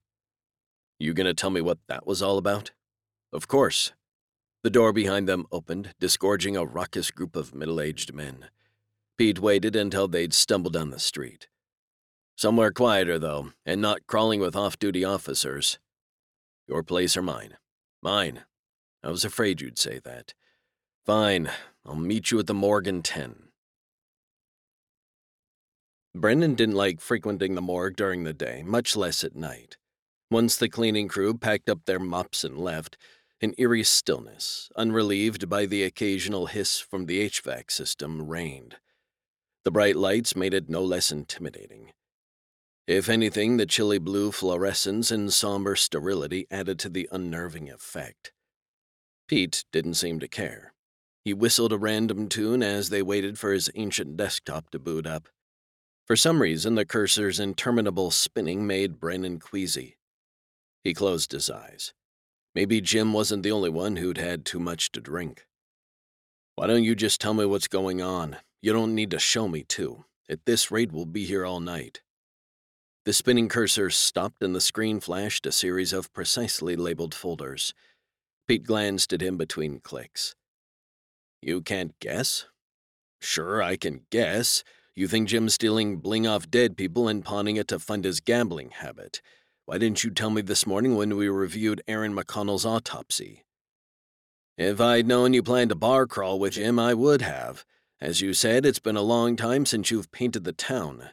You 0.99 1.15
gonna 1.15 1.33
tell 1.33 1.49
me 1.49 1.63
what 1.63 1.79
that 1.89 2.07
was 2.07 2.21
all 2.21 2.37
about? 2.37 2.73
Of 3.33 3.49
course. 3.49 3.93
The 4.69 4.81
door 4.81 4.93
behind 4.93 5.27
them 5.27 5.47
opened, 5.51 5.95
disgorging 5.99 6.55
a 6.55 6.67
raucous 6.67 7.11
group 7.11 7.37
of 7.37 7.55
middle 7.55 7.81
aged 7.81 8.13
men. 8.13 8.51
Pete 9.17 9.39
waited 9.39 9.75
until 9.75 10.07
they'd 10.09 10.35
stumbled 10.35 10.75
down 10.75 10.91
the 10.91 10.99
street. 10.99 11.49
Somewhere 12.37 12.71
quieter, 12.71 13.19
though, 13.19 13.53
and 13.65 13.81
not 13.81 14.07
crawling 14.07 14.41
with 14.41 14.55
off 14.55 14.79
duty 14.79 15.07
officers. 15.07 15.79
Your 16.67 16.83
place 16.83 17.17
or 17.17 17.23
mine? 17.23 17.57
Mine. 18.03 18.45
I 19.03 19.09
was 19.09 19.25
afraid 19.25 19.63
you'd 19.63 19.79
say 19.79 20.01
that. 20.05 20.35
Fine, 21.07 21.51
I'll 21.87 21.95
meet 21.95 22.31
you 22.31 22.39
at 22.39 22.47
the 22.47 22.53
morgue 22.53 22.89
in 22.89 23.03
10. 23.03 23.45
Brennan 26.15 26.55
didn't 26.57 26.77
like 26.77 27.01
frequenting 27.01 27.55
the 27.55 27.63
morgue 27.63 27.97
during 27.97 28.25
the 28.25 28.35
day, 28.35 28.63
much 28.67 28.97
less 28.97 29.25
at 29.25 29.35
night. 29.35 29.79
Once 30.31 30.57
the 30.57 30.69
cleaning 30.69 31.09
crew 31.09 31.33
packed 31.33 31.71
up 31.71 31.87
their 31.87 31.99
mops 31.99 32.45
and 32.45 32.59
left, 32.59 32.99
an 33.41 33.55
eerie 33.57 33.85
stillness, 33.85 34.69
unrelieved 34.77 35.49
by 35.49 35.65
the 35.65 35.85
occasional 35.85 36.47
hiss 36.47 36.81
from 36.81 37.07
the 37.07 37.29
HVAC 37.29 37.71
system, 37.71 38.29
reigned. 38.29 38.77
The 39.65 39.71
bright 39.71 39.97
lights 39.97 40.35
made 40.35 40.55
it 40.55 40.69
no 40.69 40.83
less 40.83 41.13
intimidating. 41.13 41.93
If 42.87 43.09
anything, 43.09 43.59
the 43.59 43.67
chilly 43.67 43.99
blue 43.99 44.33
fluorescence 44.33 45.11
and 45.11 45.33
somber 45.33 45.77
sterility 45.77 46.47
added 46.51 46.79
to 46.81 46.89
the 46.89 47.09
unnerving 47.13 47.71
effect. 47.71 48.33
Pete 49.29 49.65
didn't 49.73 49.95
seem 49.95 50.19
to 50.21 50.29
care. 50.29 50.73
He 51.23 51.35
whistled 51.35 51.73
a 51.73 51.79
random 51.79 52.29
tune 52.29 52.63
as 52.63 52.89
they 52.89 53.03
waited 53.03 53.39
for 53.39 53.53
his 53.53 53.71
ancient 53.75 54.17
desktop 54.17 54.71
to 54.71 54.79
boot 54.79 55.07
up. 55.07 55.29
For 56.07 56.17
some 56.17 56.41
reason, 56.41 56.75
the 56.75 56.87
cursor's 56.87 57.39
interminable 57.39 58.11
spinning 58.11 58.67
made 58.67 58.99
Brennan 58.99 59.39
queasy. 59.39 59.99
He 60.83 60.95
closed 60.95 61.33
his 61.33 61.51
eyes. 61.51 61.93
Maybe 62.55 62.81
Jim 62.81 63.13
wasn't 63.13 63.43
the 63.43 63.53
only 63.53 63.71
one 63.71 63.97
who'd 63.97 64.19
had 64.19 64.45
too 64.45 64.59
much 64.59 64.91
to 64.93 65.01
drink. 65.01 65.47
Why 66.57 66.67
don't 66.67 66.85
you 66.85 66.95
just 66.95 67.21
tell 67.21 67.35
me 67.35 67.45
what's 67.45 67.69
going 67.69 68.03
on? 68.03 68.39
You 68.61 68.73
don't 68.73 68.95
need 68.95 69.11
to 69.13 69.19
show 69.19 69.47
me, 69.47 69.63
too. 69.63 70.05
At 70.29 70.45
this 70.45 70.71
rate, 70.71 70.93
we'll 70.93 71.07
be 71.07 71.25
here 71.25 71.47
all 71.47 71.61
night. 71.61 72.03
The 73.05 73.13
spinning 73.13 73.49
cursor 73.49 73.91
stopped 73.91 74.43
and 74.43 74.55
the 74.55 74.61
screen 74.61 75.01
flashed 75.01 75.47
a 75.47 75.53
series 75.53 75.93
of 75.93 76.13
precisely 76.13 76.77
labeled 76.77 77.15
folders. 77.15 77.73
Pete 78.47 78.65
glanced 78.65 79.13
at 79.13 79.23
him 79.23 79.37
between 79.37 79.81
clicks. 79.81 80.35
You 81.41 81.63
can't 81.63 81.99
guess? 82.01 82.47
Sure, 83.21 83.63
I 83.63 83.77
can 83.77 84.03
guess. 84.11 84.65
You 84.95 85.07
think 85.07 85.29
Jim's 85.29 85.55
stealing 85.55 85.99
bling 85.99 86.27
off 86.27 86.51
dead 86.51 86.77
people 86.77 87.09
and 87.09 87.25
pawning 87.25 87.57
it 87.57 87.69
to 87.69 87.79
fund 87.79 88.05
his 88.05 88.21
gambling 88.21 88.71
habit. 88.71 89.23
Why 89.69 89.77
didn't 89.77 90.03
you 90.03 90.11
tell 90.11 90.31
me 90.31 90.41
this 90.41 90.67
morning 90.67 90.97
when 90.97 91.15
we 91.15 91.29
reviewed 91.29 91.83
Erin 91.87 92.15
McConnell's 92.15 92.65
autopsy? 92.65 93.45
If 94.57 94.81
I'd 94.81 95.07
known 95.07 95.35
you 95.35 95.43
planned 95.43 95.71
a 95.71 95.75
bar 95.75 96.07
crawl 96.07 96.39
with 96.39 96.55
Jim, 96.55 96.79
I 96.79 96.95
would 96.95 97.21
have. 97.21 97.67
As 98.01 98.23
you 98.23 98.33
said, 98.33 98.65
it's 98.65 98.79
been 98.79 98.97
a 98.97 99.03
long 99.03 99.37
time 99.37 99.67
since 99.67 99.91
you've 99.91 100.11
painted 100.11 100.45
the 100.45 100.55
town. 100.55 101.11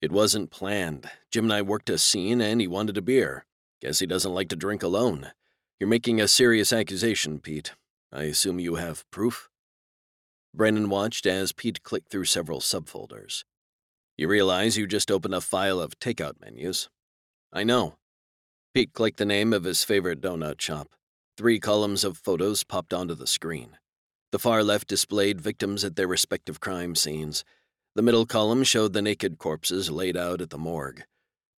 It 0.00 0.12
wasn't 0.12 0.52
planned. 0.52 1.10
Jim 1.32 1.46
and 1.46 1.52
I 1.52 1.60
worked 1.60 1.90
a 1.90 1.98
scene 1.98 2.40
and 2.40 2.60
he 2.60 2.68
wanted 2.68 2.96
a 2.96 3.02
beer. 3.02 3.46
Guess 3.80 3.98
he 3.98 4.06
doesn't 4.06 4.32
like 4.32 4.48
to 4.50 4.54
drink 4.54 4.84
alone. 4.84 5.32
You're 5.80 5.88
making 5.88 6.20
a 6.20 6.28
serious 6.28 6.72
accusation, 6.72 7.40
Pete. 7.40 7.72
I 8.12 8.22
assume 8.26 8.60
you 8.60 8.76
have 8.76 9.10
proof? 9.10 9.50
Brennan 10.54 10.88
watched 10.88 11.26
as 11.26 11.50
Pete 11.50 11.82
clicked 11.82 12.12
through 12.12 12.26
several 12.26 12.60
subfolders. 12.60 13.42
You 14.16 14.28
realize 14.28 14.78
you 14.78 14.86
just 14.86 15.10
opened 15.10 15.34
a 15.34 15.40
file 15.40 15.80
of 15.80 15.98
takeout 15.98 16.34
menus. 16.40 16.88
I 17.52 17.64
know. 17.64 17.96
Pete 18.74 18.92
clicked 18.92 19.18
the 19.18 19.24
name 19.24 19.52
of 19.52 19.64
his 19.64 19.82
favorite 19.82 20.20
donut 20.20 20.60
shop. 20.60 20.94
Three 21.36 21.58
columns 21.58 22.04
of 22.04 22.18
photos 22.18 22.62
popped 22.62 22.94
onto 22.94 23.14
the 23.14 23.26
screen. 23.26 23.78
The 24.30 24.38
far 24.38 24.62
left 24.62 24.86
displayed 24.86 25.40
victims 25.40 25.84
at 25.84 25.96
their 25.96 26.06
respective 26.06 26.60
crime 26.60 26.94
scenes. 26.94 27.44
The 27.96 28.02
middle 28.02 28.26
column 28.26 28.62
showed 28.62 28.92
the 28.92 29.02
naked 29.02 29.38
corpses 29.38 29.90
laid 29.90 30.16
out 30.16 30.40
at 30.40 30.50
the 30.50 30.58
morgue. 30.58 31.02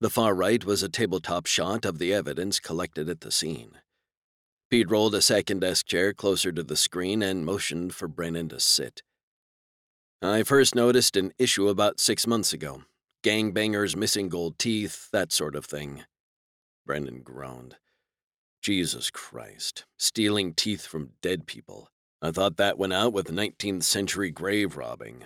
The 0.01 0.09
far 0.09 0.33
right 0.33 0.65
was 0.65 0.81
a 0.81 0.89
tabletop 0.89 1.45
shot 1.45 1.85
of 1.85 1.99
the 1.99 2.11
evidence 2.11 2.59
collected 2.59 3.07
at 3.09 3.21
the 3.21 3.31
scene. 3.31 3.77
Pete 4.71 4.89
rolled 4.89 5.13
a 5.13 5.21
second 5.21 5.59
desk 5.59 5.85
chair 5.85 6.13
closer 6.13 6.51
to 6.51 6.63
the 6.63 6.75
screen 6.75 7.21
and 7.21 7.45
motioned 7.45 7.93
for 7.93 8.07
Brennan 8.07 8.49
to 8.49 8.59
sit. 8.59 9.03
I 10.23 10.41
first 10.41 10.73
noticed 10.73 11.15
an 11.15 11.33
issue 11.37 11.67
about 11.67 11.99
six 11.99 12.25
months 12.25 12.53
ago. 12.53 12.81
Gangbangers 13.23 13.95
missing 13.95 14.27
gold 14.27 14.59
teeth, 14.59 15.07
that 15.13 15.31
sort 15.31 15.55
of 15.55 15.65
thing. 15.65 16.03
Brennan 16.85 17.21
groaned. 17.21 17.77
Jesus 18.61 19.09
Christ, 19.09 19.85
stealing 19.97 20.53
teeth 20.53 20.85
from 20.85 21.11
dead 21.21 21.47
people. 21.47 21.89
I 22.21 22.31
thought 22.31 22.57
that 22.57 22.77
went 22.77 22.91
out 22.91 23.13
with 23.13 23.27
19th 23.27 23.83
century 23.83 24.29
grave 24.29 24.75
robbing. 24.75 25.23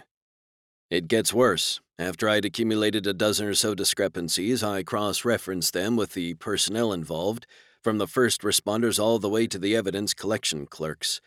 It 0.91 1.07
gets 1.07 1.33
worse. 1.33 1.81
After 1.97 2.29
I'd 2.29 2.45
accumulated 2.45 3.07
a 3.07 3.13
dozen 3.15 3.47
or 3.47 3.55
so 3.55 3.73
discrepancies, 3.73 4.61
I 4.61 4.83
cross 4.83 5.25
referenced 5.25 5.73
them 5.73 5.95
with 5.95 6.13
the 6.13 6.35
personnel 6.35 6.93
involved 6.93 7.47
from 7.83 7.97
the 7.97 8.05
first 8.05 8.41
responders 8.41 8.99
all 8.99 9.17
the 9.17 9.29
way 9.29 9.47
to 9.47 9.57
the 9.57 9.75
evidence 9.75 10.13
collection 10.13 10.67
clerks. 10.67 11.19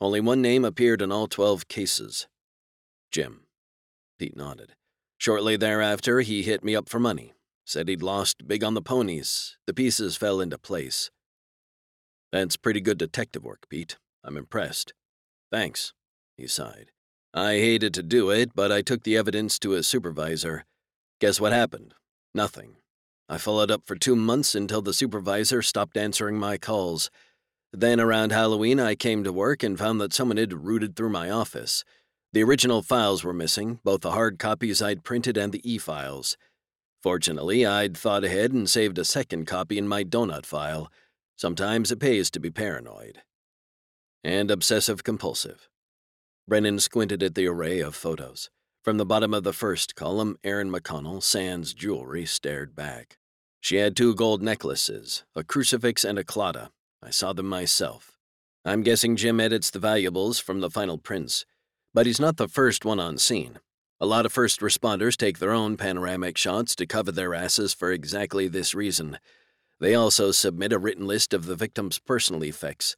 Only 0.00 0.20
one 0.20 0.40
name 0.40 0.64
appeared 0.64 1.02
in 1.02 1.12
all 1.12 1.26
12 1.26 1.68
cases 1.68 2.26
Jim. 3.10 3.42
Pete 4.18 4.34
nodded. 4.34 4.72
Shortly 5.18 5.56
thereafter, 5.56 6.20
he 6.20 6.42
hit 6.42 6.62
me 6.64 6.76
up 6.76 6.88
for 6.88 6.98
money. 6.98 7.32
Said 7.64 7.88
he'd 7.88 8.02
lost 8.02 8.46
big 8.46 8.62
on 8.62 8.74
the 8.74 8.82
ponies. 8.82 9.56
The 9.66 9.74
pieces 9.74 10.16
fell 10.16 10.40
into 10.40 10.58
place. 10.58 11.10
That's 12.32 12.56
pretty 12.56 12.80
good 12.80 12.98
detective 12.98 13.44
work, 13.44 13.66
Pete. 13.68 13.96
I'm 14.22 14.36
impressed. 14.36 14.92
Thanks, 15.50 15.92
he 16.36 16.46
sighed. 16.46 16.92
I 17.32 17.54
hated 17.54 17.92
to 17.94 18.02
do 18.02 18.30
it, 18.30 18.50
but 18.54 18.70
I 18.70 18.82
took 18.82 19.02
the 19.02 19.16
evidence 19.16 19.58
to 19.60 19.74
a 19.74 19.82
supervisor. 19.82 20.64
Guess 21.20 21.40
what 21.40 21.52
happened? 21.52 21.94
Nothing. 22.34 22.76
I 23.28 23.38
followed 23.38 23.70
up 23.70 23.84
for 23.84 23.96
two 23.96 24.14
months 24.14 24.54
until 24.54 24.82
the 24.82 24.94
supervisor 24.94 25.60
stopped 25.60 25.96
answering 25.96 26.38
my 26.38 26.58
calls. 26.58 27.10
Then, 27.72 28.00
around 28.00 28.30
Halloween, 28.30 28.78
I 28.78 28.94
came 28.94 29.24
to 29.24 29.32
work 29.32 29.62
and 29.62 29.78
found 29.78 30.00
that 30.00 30.12
someone 30.12 30.36
had 30.36 30.64
rooted 30.64 30.94
through 30.94 31.10
my 31.10 31.30
office. 31.30 31.84
The 32.36 32.44
original 32.44 32.82
files 32.82 33.24
were 33.24 33.32
missing, 33.32 33.80
both 33.82 34.02
the 34.02 34.10
hard 34.10 34.38
copies 34.38 34.82
I'd 34.82 35.04
printed 35.04 35.38
and 35.38 35.52
the 35.52 35.62
e 35.64 35.78
files. 35.78 36.36
Fortunately, 37.02 37.64
I'd 37.64 37.96
thought 37.96 38.24
ahead 38.24 38.52
and 38.52 38.68
saved 38.68 38.98
a 38.98 39.06
second 39.06 39.46
copy 39.46 39.78
in 39.78 39.88
my 39.88 40.04
donut 40.04 40.44
file. 40.44 40.92
Sometimes 41.36 41.90
it 41.90 41.98
pays 41.98 42.30
to 42.32 42.38
be 42.38 42.50
paranoid. 42.50 43.22
And 44.22 44.50
obsessive 44.50 45.02
compulsive. 45.02 45.70
Brennan 46.46 46.78
squinted 46.78 47.22
at 47.22 47.36
the 47.36 47.46
array 47.46 47.80
of 47.80 47.94
photos. 47.94 48.50
From 48.84 48.98
the 48.98 49.06
bottom 49.06 49.32
of 49.32 49.42
the 49.42 49.54
first 49.54 49.94
column, 49.96 50.36
Erin 50.44 50.70
McConnell, 50.70 51.22
sans 51.22 51.72
jewelry, 51.72 52.26
stared 52.26 52.76
back. 52.76 53.16
She 53.62 53.76
had 53.76 53.96
two 53.96 54.14
gold 54.14 54.42
necklaces, 54.42 55.24
a 55.34 55.42
crucifix 55.42 56.04
and 56.04 56.18
a 56.18 56.22
claddagh. 56.22 56.68
I 57.02 57.08
saw 57.08 57.32
them 57.32 57.46
myself. 57.46 58.18
I'm 58.62 58.82
guessing 58.82 59.16
Jim 59.16 59.40
edits 59.40 59.70
the 59.70 59.78
valuables 59.78 60.38
from 60.38 60.60
the 60.60 60.68
final 60.68 60.98
prints, 60.98 61.46
but 61.96 62.04
he's 62.04 62.20
not 62.20 62.36
the 62.36 62.46
first 62.46 62.84
one 62.84 63.00
on 63.00 63.16
scene. 63.16 63.58
A 64.00 64.04
lot 64.04 64.26
of 64.26 64.32
first 64.32 64.60
responders 64.60 65.16
take 65.16 65.38
their 65.38 65.52
own 65.52 65.78
panoramic 65.78 66.36
shots 66.36 66.76
to 66.76 66.84
cover 66.84 67.10
their 67.10 67.34
asses 67.34 67.72
for 67.72 67.90
exactly 67.90 68.48
this 68.48 68.74
reason. 68.74 69.18
They 69.80 69.94
also 69.94 70.30
submit 70.30 70.74
a 70.74 70.78
written 70.78 71.06
list 71.06 71.32
of 71.32 71.46
the 71.46 71.56
victim's 71.56 71.98
personal 71.98 72.44
effects. 72.44 72.96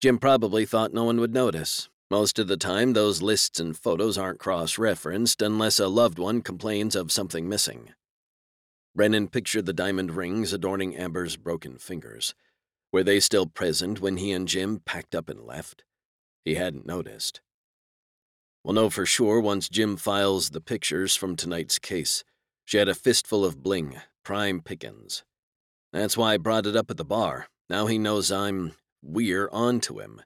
Jim 0.00 0.16
probably 0.16 0.64
thought 0.64 0.94
no 0.94 1.04
one 1.04 1.20
would 1.20 1.34
notice. 1.34 1.90
Most 2.10 2.38
of 2.38 2.48
the 2.48 2.56
time, 2.56 2.94
those 2.94 3.20
lists 3.20 3.60
and 3.60 3.76
photos 3.76 4.16
aren't 4.16 4.40
cross 4.40 4.78
referenced 4.78 5.42
unless 5.42 5.78
a 5.78 5.86
loved 5.86 6.18
one 6.18 6.40
complains 6.40 6.96
of 6.96 7.12
something 7.12 7.50
missing. 7.50 7.90
Brennan 8.94 9.28
pictured 9.28 9.66
the 9.66 9.74
diamond 9.74 10.12
rings 10.12 10.54
adorning 10.54 10.96
Amber's 10.96 11.36
broken 11.36 11.76
fingers. 11.76 12.34
Were 12.92 13.04
they 13.04 13.20
still 13.20 13.44
present 13.44 14.00
when 14.00 14.16
he 14.16 14.32
and 14.32 14.48
Jim 14.48 14.80
packed 14.86 15.14
up 15.14 15.28
and 15.28 15.44
left? 15.44 15.84
He 16.46 16.54
hadn't 16.54 16.86
noticed. 16.86 17.42
We'll 18.68 18.74
know 18.74 18.90
for 18.90 19.06
sure 19.06 19.40
once 19.40 19.70
Jim 19.70 19.96
files 19.96 20.50
the 20.50 20.60
pictures 20.60 21.16
from 21.16 21.36
tonight's 21.36 21.78
case. 21.78 22.22
She 22.66 22.76
had 22.76 22.86
a 22.86 22.94
fistful 22.94 23.42
of 23.42 23.62
bling, 23.62 23.96
prime 24.24 24.60
pickings. 24.60 25.24
That's 25.90 26.18
why 26.18 26.34
I 26.34 26.36
brought 26.36 26.66
it 26.66 26.76
up 26.76 26.90
at 26.90 26.98
the 26.98 27.02
bar. 27.02 27.46
Now 27.70 27.86
he 27.86 27.96
knows 27.96 28.30
I'm. 28.30 28.74
we're 29.02 29.48
on 29.52 29.80
to 29.80 30.00
him. 30.00 30.20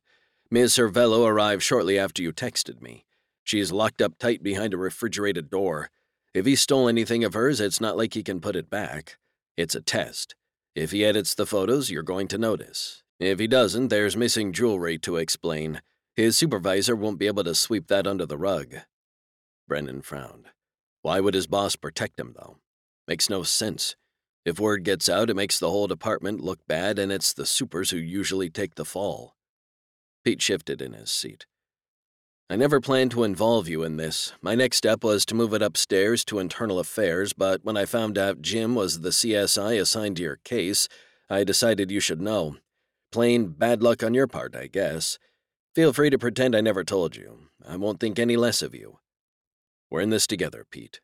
Ms. 0.50 0.72
Cervello 0.72 1.24
arrived 1.24 1.62
shortly 1.62 1.96
after 1.96 2.20
you 2.20 2.33
texted 2.33 2.83
me. 2.83 3.05
She's 3.44 3.70
locked 3.70 4.02
up 4.02 4.18
tight 4.18 4.42
behind 4.42 4.74
a 4.74 4.76
refrigerated 4.76 5.48
door. 5.48 5.90
If 6.35 6.44
he 6.44 6.57
stole 6.57 6.88
anything 6.88 7.22
of 7.22 7.35
hers, 7.35 7.61
it's 7.61 7.81
not 7.81 7.96
like 7.96 8.14
he 8.14 8.24
can 8.24 8.40
put 8.40 8.57
it 8.57 8.68
back. 8.68 9.18
It's 9.57 9.76
a 9.76 9.81
test. 9.81 10.35
If 10.74 10.90
he 10.90 11.05
edits 11.05 11.33
the 11.33 11.46
photos, 11.46 11.92
you're 11.92 12.02
going 12.02 12.26
to 12.26 12.38
notice. 12.38 13.05
If 13.20 13.38
he 13.38 13.46
doesn't, 13.46 13.87
there's 13.87 14.16
missing 14.16 14.52
jewelry 14.52 14.98
to 14.98 15.14
explain. 15.14 15.81
His 16.14 16.37
supervisor 16.37 16.94
won't 16.94 17.18
be 17.18 17.27
able 17.27 17.44
to 17.44 17.55
sweep 17.55 17.88
that 17.88 18.07
under 18.07 18.27
the 18.27 18.37
rug. 18.37 18.77
Brennan 19.66 20.03
frowned. 20.03 20.46
Why 21.01 21.20
would 21.20 21.35
his 21.35 21.46
boss 21.46 21.75
protect 21.77 22.20
him, 22.20 22.35
though? 22.37 22.59
Makes 23.09 23.31
no 23.31 23.42
sense. 23.42 23.96
If 24.44 24.61
word 24.61 24.85
gets 24.85 25.09
out, 25.09 25.31
it 25.31 25.37
makes 25.37 25.59
the 25.59 25.70
whole 25.70 25.87
department 25.87 26.40
look 26.40 26.66
bad, 26.66 26.98
and 26.98 27.11
it's 27.11 27.33
the 27.33 27.46
supers 27.46 27.90
who 27.90 27.96
usually 27.96 28.51
take 28.51 28.75
the 28.75 28.85
fall. 28.85 29.37
Pete 30.25 30.42
shifted 30.42 30.83
in 30.83 30.92
his 30.92 31.11
seat. 31.11 31.46
I 32.51 32.57
never 32.57 32.81
planned 32.81 33.12
to 33.12 33.25
involve 33.25 33.66
you 33.66 33.83
in 33.83 33.96
this. 33.96 34.35
My 34.42 34.55
next 34.55 34.77
step 34.77 35.03
was 35.03 35.25
to 35.27 35.35
move 35.35 35.55
it 35.55 35.62
upstairs 35.62 36.25
to 36.27 36.38
internal 36.38 36.79
affairs, 36.79 37.33
but 37.33 37.64
when 37.64 37.79
I 37.79 37.87
found 37.87 38.18
out 38.18 38.42
Jim 38.42 38.75
was 38.75 39.01
the 39.01 39.09
CSI 39.09 39.81
assigned 39.81 40.16
to 40.16 40.22
your 40.22 40.37
case, 40.37 40.87
I 41.31 41.44
decided 41.44 41.90
you 41.90 42.01
should 42.01 42.20
know. 42.20 42.57
Plain 43.11 43.48
bad 43.48 43.83
luck 43.83 44.03
on 44.03 44.12
your 44.12 44.27
part, 44.27 44.55
I 44.55 44.66
guess. 44.66 45.18
Feel 45.74 45.92
free 45.94 46.11
to 46.11 46.18
pretend 46.18 46.54
I 46.54 46.61
never 46.61 46.85
told 46.85 47.16
you. 47.16 47.48
I 47.66 47.76
won't 47.76 47.98
think 47.98 48.18
any 48.18 48.37
less 48.37 48.61
of 48.61 48.74
you. 48.74 48.98
We're 49.90 50.02
in 50.02 50.11
this 50.11 50.26
together, 50.26 50.66
Pete. 50.70 51.00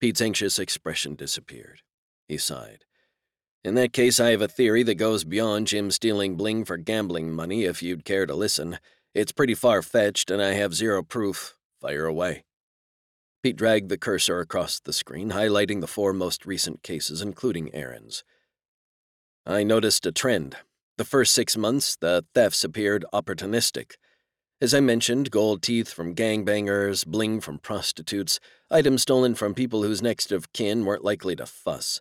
Pete's 0.00 0.20
anxious 0.20 0.58
expression 0.58 1.14
disappeared. 1.14 1.80
He 2.28 2.36
sighed. 2.36 2.84
In 3.64 3.74
that 3.74 3.94
case, 3.94 4.20
I 4.20 4.30
have 4.30 4.42
a 4.42 4.48
theory 4.48 4.82
that 4.82 4.94
goes 4.94 5.24
beyond 5.24 5.66
Jim 5.66 5.90
stealing 5.90 6.36
bling 6.36 6.64
for 6.64 6.76
gambling 6.76 7.32
money, 7.32 7.64
if 7.64 7.82
you'd 7.82 8.04
care 8.04 8.26
to 8.26 8.34
listen. 8.34 8.78
It's 9.14 9.32
pretty 9.32 9.54
far 9.54 9.80
fetched, 9.80 10.30
and 10.30 10.42
I 10.42 10.52
have 10.52 10.74
zero 10.74 11.02
proof. 11.02 11.56
Fire 11.80 12.04
away. 12.04 12.44
Pete 13.42 13.56
dragged 13.56 13.88
the 13.88 13.98
cursor 13.98 14.40
across 14.40 14.78
the 14.78 14.92
screen, 14.92 15.30
highlighting 15.30 15.80
the 15.80 15.86
four 15.86 16.12
most 16.12 16.44
recent 16.44 16.82
cases, 16.82 17.22
including 17.22 17.74
Erin's. 17.74 18.24
I 19.46 19.62
noticed 19.62 20.04
a 20.04 20.12
trend. 20.12 20.56
The 20.98 21.04
first 21.04 21.34
six 21.34 21.56
months, 21.56 21.96
the 21.96 22.24
thefts 22.34 22.64
appeared 22.64 23.04
opportunistic. 23.12 23.96
As 24.62 24.72
I 24.72 24.80
mentioned, 24.80 25.30
gold 25.30 25.62
teeth 25.62 25.92
from 25.92 26.14
gangbangers, 26.14 27.06
bling 27.06 27.40
from 27.42 27.58
prostitutes, 27.58 28.40
items 28.70 29.02
stolen 29.02 29.34
from 29.34 29.52
people 29.52 29.82
whose 29.82 30.00
next 30.00 30.32
of 30.32 30.54
kin 30.54 30.86
weren't 30.86 31.04
likely 31.04 31.36
to 31.36 31.44
fuss. 31.44 32.00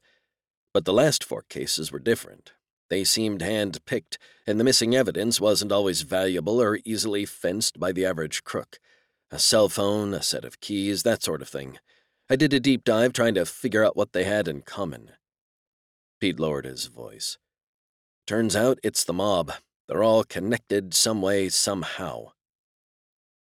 But 0.74 0.86
the 0.86 0.94
last 0.94 1.24
four 1.24 1.42
cases 1.42 1.92
were 1.92 2.00
different. 2.00 2.54
They 2.90 3.04
seemed 3.04 3.42
hand 3.42 3.84
picked, 3.86 4.18
and 4.48 4.58
the 4.58 4.64
missing 4.64 4.96
evidence 4.96 5.42
wasn't 5.42 5.74
always 5.74 6.04
valuable 6.04 6.62
or 6.62 6.80
easily 6.86 7.26
fenced 7.26 7.78
by 7.78 7.92
the 7.92 8.06
average 8.06 8.46
crook. 8.46 8.80
A 9.32 9.40
cell 9.40 9.68
phone, 9.68 10.14
a 10.14 10.22
set 10.22 10.46
of 10.46 10.62
keys, 10.62 11.04
that 11.04 11.24
sort 11.24 11.42
of 11.42 11.50
thing. 11.50 11.80
I 12.30 12.38
did 12.38 12.54
a 12.54 12.60
deep 12.62 12.86
dive 12.86 13.12
trying 13.12 13.34
to 13.34 13.46
figure 13.46 13.84
out 13.84 13.98
what 13.98 14.14
they 14.14 14.24
had 14.24 14.48
in 14.48 14.62
common. 14.62 15.12
Pete 16.22 16.40
lowered 16.40 16.64
his 16.64 16.86
voice. 16.86 17.38
Turns 18.28 18.56
out 18.56 18.80
it's 18.84 19.04
the 19.04 19.14
mob. 19.14 19.52
They're 19.88 20.04
all 20.04 20.24
connected 20.24 20.94
some 20.94 21.22
way, 21.22 21.50
somehow. 21.50 22.32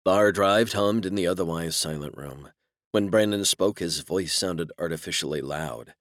Hard 0.06 0.34
drive 0.34 0.74
hummed 0.74 1.06
in 1.06 1.14
the 1.14 1.28
otherwise 1.28 1.76
silent 1.76 2.18
room. 2.18 2.50
When 2.92 3.10
Brennan 3.10 3.46
spoke, 3.46 3.78
his 3.78 4.00
voice 4.00 4.34
sounded 4.34 4.72
artificially 4.80 5.40
loud. 5.40 5.94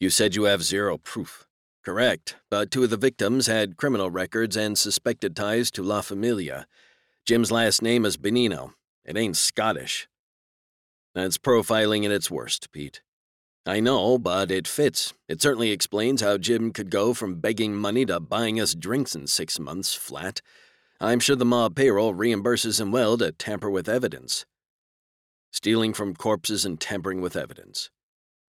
You 0.00 0.08
said 0.08 0.34
you 0.34 0.44
have 0.44 0.62
zero 0.62 0.96
proof. 0.96 1.46
Correct, 1.84 2.36
but 2.50 2.70
two 2.70 2.84
of 2.84 2.90
the 2.90 2.96
victims 2.96 3.48
had 3.48 3.76
criminal 3.76 4.10
records 4.10 4.56
and 4.56 4.78
suspected 4.78 5.36
ties 5.36 5.70
to 5.72 5.82
La 5.82 6.00
Familia. 6.00 6.66
Jim's 7.26 7.52
last 7.52 7.82
name 7.82 8.06
is 8.06 8.16
Benino. 8.16 8.72
It 9.04 9.18
ain't 9.18 9.36
Scottish. 9.36 10.08
That's 11.14 11.36
profiling 11.36 12.06
at 12.06 12.12
its 12.12 12.30
worst, 12.30 12.72
Pete. 12.72 13.02
I 13.64 13.78
know, 13.78 14.18
but 14.18 14.50
it 14.50 14.66
fits. 14.66 15.14
It 15.28 15.40
certainly 15.40 15.70
explains 15.70 16.20
how 16.20 16.36
Jim 16.36 16.72
could 16.72 16.90
go 16.90 17.14
from 17.14 17.40
begging 17.40 17.76
money 17.76 18.04
to 18.06 18.18
buying 18.18 18.58
us 18.58 18.74
drinks 18.74 19.14
in 19.14 19.28
six 19.28 19.60
months 19.60 19.94
flat. 19.94 20.42
I'm 21.00 21.20
sure 21.20 21.36
the 21.36 21.44
mob 21.44 21.76
payroll 21.76 22.12
reimburses 22.12 22.80
him 22.80 22.90
well 22.90 23.16
to 23.18 23.30
tamper 23.30 23.70
with 23.70 23.88
evidence. 23.88 24.46
Stealing 25.52 25.92
from 25.94 26.14
corpses 26.14 26.64
and 26.64 26.80
tampering 26.80 27.20
with 27.20 27.36
evidence. 27.36 27.90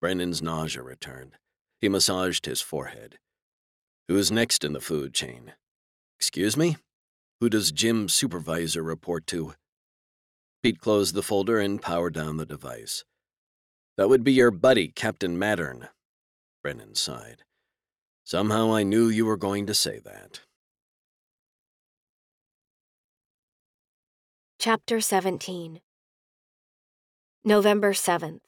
Brennan's 0.01 0.42
nausea 0.42 0.83
returned. 0.83 1.33
He 1.81 1.88
massaged 1.88 2.44
his 2.44 2.61
forehead. 2.61 3.18
Who's 4.09 4.31
next 4.31 4.62
in 4.62 4.73
the 4.73 4.81
food 4.81 5.14
chain? 5.14 5.53
Excuse 6.18 6.57
me? 6.57 6.77
Who 7.40 7.49
does 7.49 7.73
Jim's 7.73 8.12
supervisor 8.12 8.83
report 8.83 9.27
to? 9.29 9.55
Pete 10.62 10.81
closed 10.81 11.14
the 11.14 11.23
folder 11.23 11.61
and 11.61 11.81
powered 11.81 12.14
down 12.14 12.37
the 12.37 12.47
device. 12.47 13.05
That 13.98 14.08
would 14.08 14.22
be 14.22 14.32
your 14.32 14.52
buddy, 14.52 14.87
Captain 14.87 15.37
Mattern. 15.37 15.88
Brennan 16.62 16.94
sighed. 16.94 17.42
Somehow 18.22 18.72
I 18.72 18.84
knew 18.84 19.08
you 19.08 19.26
were 19.26 19.37
going 19.37 19.66
to 19.66 19.74
say 19.74 19.98
that. 19.98 20.42
Chapter 24.61 25.00
17 25.00 25.80
November 27.44 27.92
7th. 27.92 28.38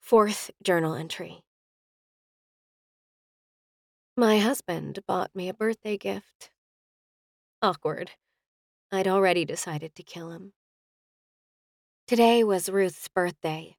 Fourth 0.00 0.50
journal 0.62 0.94
entry. 0.94 1.42
My 4.16 4.38
husband 4.38 5.00
bought 5.06 5.32
me 5.34 5.50
a 5.50 5.54
birthday 5.54 5.98
gift. 5.98 6.50
Awkward. 7.60 8.12
I'd 8.90 9.06
already 9.06 9.44
decided 9.44 9.94
to 9.96 10.02
kill 10.02 10.30
him. 10.30 10.54
Today 12.06 12.42
was 12.42 12.70
Ruth's 12.70 13.08
birthday, 13.08 13.76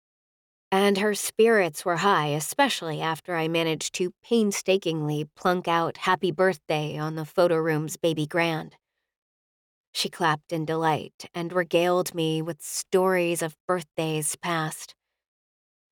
and 0.72 0.98
her 0.98 1.14
spirits 1.14 1.86
were 1.86 1.98
high, 1.98 2.28
especially 2.28 3.02
after 3.02 3.36
I 3.36 3.48
managed 3.48 3.94
to 3.96 4.14
painstakingly 4.24 5.26
plunk 5.36 5.68
out 5.68 5.98
Happy 5.98 6.32
Birthday 6.32 6.98
on 6.98 7.16
the 7.16 7.26
photo 7.26 7.56
room's 7.56 7.96
baby 7.96 8.28
grand. 8.28 8.76
She 9.94 10.10
clapped 10.10 10.52
in 10.52 10.66
delight 10.66 11.30
and 11.34 11.54
regaled 11.54 12.14
me 12.14 12.42
with 12.42 12.62
stories 12.62 13.42
of 13.42 13.58
birthdays 13.68 14.36
past. 14.36 14.94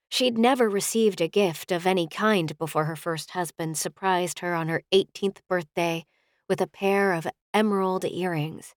She'd 0.09 0.37
never 0.37 0.69
received 0.69 1.21
a 1.21 1.27
gift 1.27 1.71
of 1.71 1.87
any 1.87 2.07
kind 2.07 2.55
before 2.57 2.85
her 2.85 2.95
first 2.95 3.31
husband 3.31 3.77
surprised 3.77 4.39
her 4.39 4.53
on 4.53 4.67
her 4.67 4.83
18th 4.93 5.39
birthday 5.49 6.05
with 6.47 6.61
a 6.61 6.67
pair 6.67 7.13
of 7.13 7.27
emerald 7.53 8.05
earrings. 8.05 8.75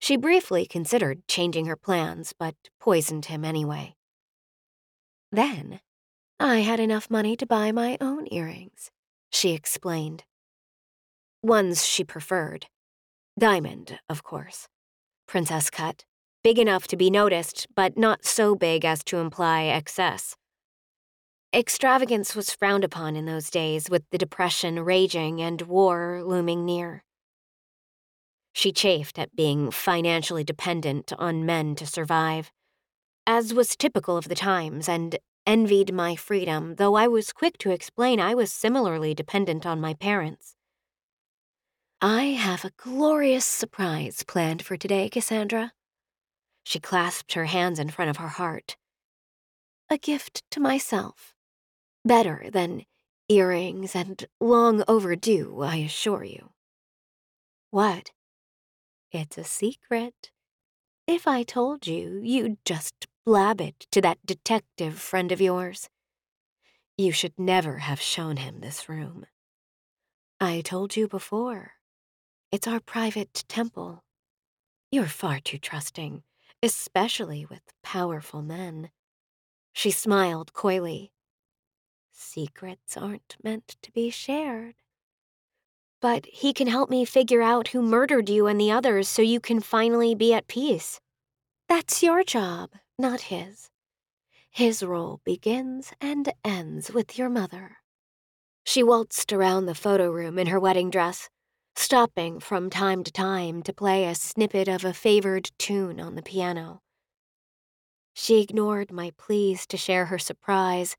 She 0.00 0.16
briefly 0.16 0.66
considered 0.66 1.26
changing 1.28 1.66
her 1.66 1.76
plans, 1.76 2.34
but 2.38 2.54
poisoned 2.80 3.26
him 3.26 3.44
anyway. 3.44 3.94
Then, 5.32 5.80
I 6.38 6.58
had 6.60 6.80
enough 6.80 7.10
money 7.10 7.36
to 7.36 7.46
buy 7.46 7.72
my 7.72 7.96
own 8.00 8.26
earrings, 8.30 8.90
she 9.30 9.52
explained. 9.52 10.24
Ones 11.42 11.86
she 11.86 12.04
preferred. 12.04 12.66
Diamond, 13.38 13.98
of 14.08 14.22
course. 14.22 14.68
Princess 15.26 15.70
cut 15.70 16.04
big 16.42 16.58
enough 16.58 16.86
to 16.88 16.96
be 16.96 17.10
noticed, 17.10 17.66
but 17.74 17.98
not 17.98 18.24
so 18.24 18.54
big 18.54 18.84
as 18.84 19.04
to 19.04 19.18
imply 19.18 19.64
excess. 19.64 20.36
Extravagance 21.52 22.36
was 22.36 22.54
frowned 22.54 22.84
upon 22.84 23.16
in 23.16 23.26
those 23.26 23.50
days, 23.50 23.90
with 23.90 24.04
the 24.10 24.18
Depression 24.18 24.80
raging 24.84 25.42
and 25.42 25.62
war 25.62 26.22
looming 26.24 26.64
near. 26.64 27.02
She 28.52 28.72
chafed 28.72 29.18
at 29.18 29.36
being 29.36 29.70
financially 29.70 30.44
dependent 30.44 31.12
on 31.18 31.46
men 31.46 31.74
to 31.76 31.86
survive, 31.86 32.50
as 33.26 33.54
was 33.54 33.76
typical 33.76 34.16
of 34.16 34.28
the 34.28 34.34
times, 34.34 34.88
and 34.88 35.18
envied 35.46 35.92
my 35.92 36.16
freedom, 36.16 36.76
though 36.76 36.94
I 36.94 37.08
was 37.08 37.32
quick 37.32 37.58
to 37.58 37.70
explain 37.70 38.20
I 38.20 38.34
was 38.34 38.52
similarly 38.52 39.14
dependent 39.14 39.66
on 39.66 39.80
my 39.80 39.94
parents. 39.94 40.56
I 42.00 42.24
have 42.24 42.64
a 42.64 42.72
glorious 42.76 43.44
surprise 43.44 44.22
planned 44.22 44.62
for 44.62 44.76
today, 44.76 45.08
Cassandra, 45.08 45.72
she 46.64 46.78
clasped 46.78 47.32
her 47.32 47.46
hands 47.46 47.78
in 47.78 47.88
front 47.88 48.10
of 48.10 48.18
her 48.18 48.28
heart. 48.28 48.76
A 49.88 49.98
gift 49.98 50.44
to 50.50 50.60
myself. 50.60 51.34
Better 52.04 52.46
than 52.52 52.84
earrings 53.28 53.94
and 53.96 54.24
long 54.40 54.84
overdue, 54.86 55.62
I 55.62 55.76
assure 55.76 56.24
you. 56.24 56.50
What? 57.70 58.12
It's 59.12 59.36
a 59.38 59.44
secret. 59.44 60.30
If 61.10 61.26
I 61.26 61.42
told 61.42 61.88
you, 61.88 62.20
you'd 62.22 62.64
just 62.64 63.08
blab 63.26 63.60
it 63.60 63.88
to 63.90 64.00
that 64.00 64.24
detective 64.24 64.96
friend 64.96 65.32
of 65.32 65.40
yours. 65.40 65.88
You 66.96 67.10
should 67.10 67.36
never 67.36 67.78
have 67.78 68.00
shown 68.00 68.36
him 68.36 68.60
this 68.60 68.88
room. 68.88 69.26
I 70.40 70.60
told 70.60 70.96
you 70.96 71.08
before. 71.08 71.72
It's 72.52 72.68
our 72.68 72.78
private 72.78 73.42
temple. 73.48 74.04
You're 74.92 75.06
far 75.06 75.40
too 75.40 75.58
trusting, 75.58 76.22
especially 76.62 77.44
with 77.44 77.62
powerful 77.82 78.40
men. 78.40 78.90
She 79.72 79.90
smiled 79.90 80.52
coyly. 80.52 81.10
Secrets 82.12 82.96
aren't 82.96 83.36
meant 83.42 83.74
to 83.82 83.90
be 83.90 84.10
shared. 84.10 84.76
But 86.00 86.26
he 86.26 86.52
can 86.52 86.66
help 86.66 86.88
me 86.88 87.04
figure 87.04 87.42
out 87.42 87.68
who 87.68 87.82
murdered 87.82 88.28
you 88.28 88.46
and 88.46 88.58
the 88.58 88.70
others 88.70 89.08
so 89.08 89.20
you 89.22 89.40
can 89.40 89.60
finally 89.60 90.14
be 90.14 90.32
at 90.32 90.48
peace. 90.48 91.00
That's 91.68 92.02
your 92.02 92.24
job, 92.24 92.70
not 92.98 93.22
his. 93.22 93.70
His 94.50 94.82
role 94.82 95.20
begins 95.24 95.92
and 96.00 96.32
ends 96.44 96.90
with 96.90 97.18
your 97.18 97.28
mother. 97.28 97.76
She 98.64 98.82
waltzed 98.82 99.32
around 99.32 99.66
the 99.66 99.74
photo 99.74 100.10
room 100.10 100.38
in 100.38 100.48
her 100.48 100.58
wedding 100.58 100.90
dress, 100.90 101.28
stopping 101.76 102.40
from 102.40 102.70
time 102.70 103.04
to 103.04 103.12
time 103.12 103.62
to 103.62 103.72
play 103.72 104.06
a 104.06 104.14
snippet 104.14 104.68
of 104.68 104.84
a 104.84 104.94
favored 104.94 105.50
tune 105.58 106.00
on 106.00 106.14
the 106.14 106.22
piano. 106.22 106.80
She 108.14 108.40
ignored 108.40 108.90
my 108.90 109.12
pleas 109.16 109.66
to 109.68 109.76
share 109.76 110.06
her 110.06 110.18
surprise 110.18 110.96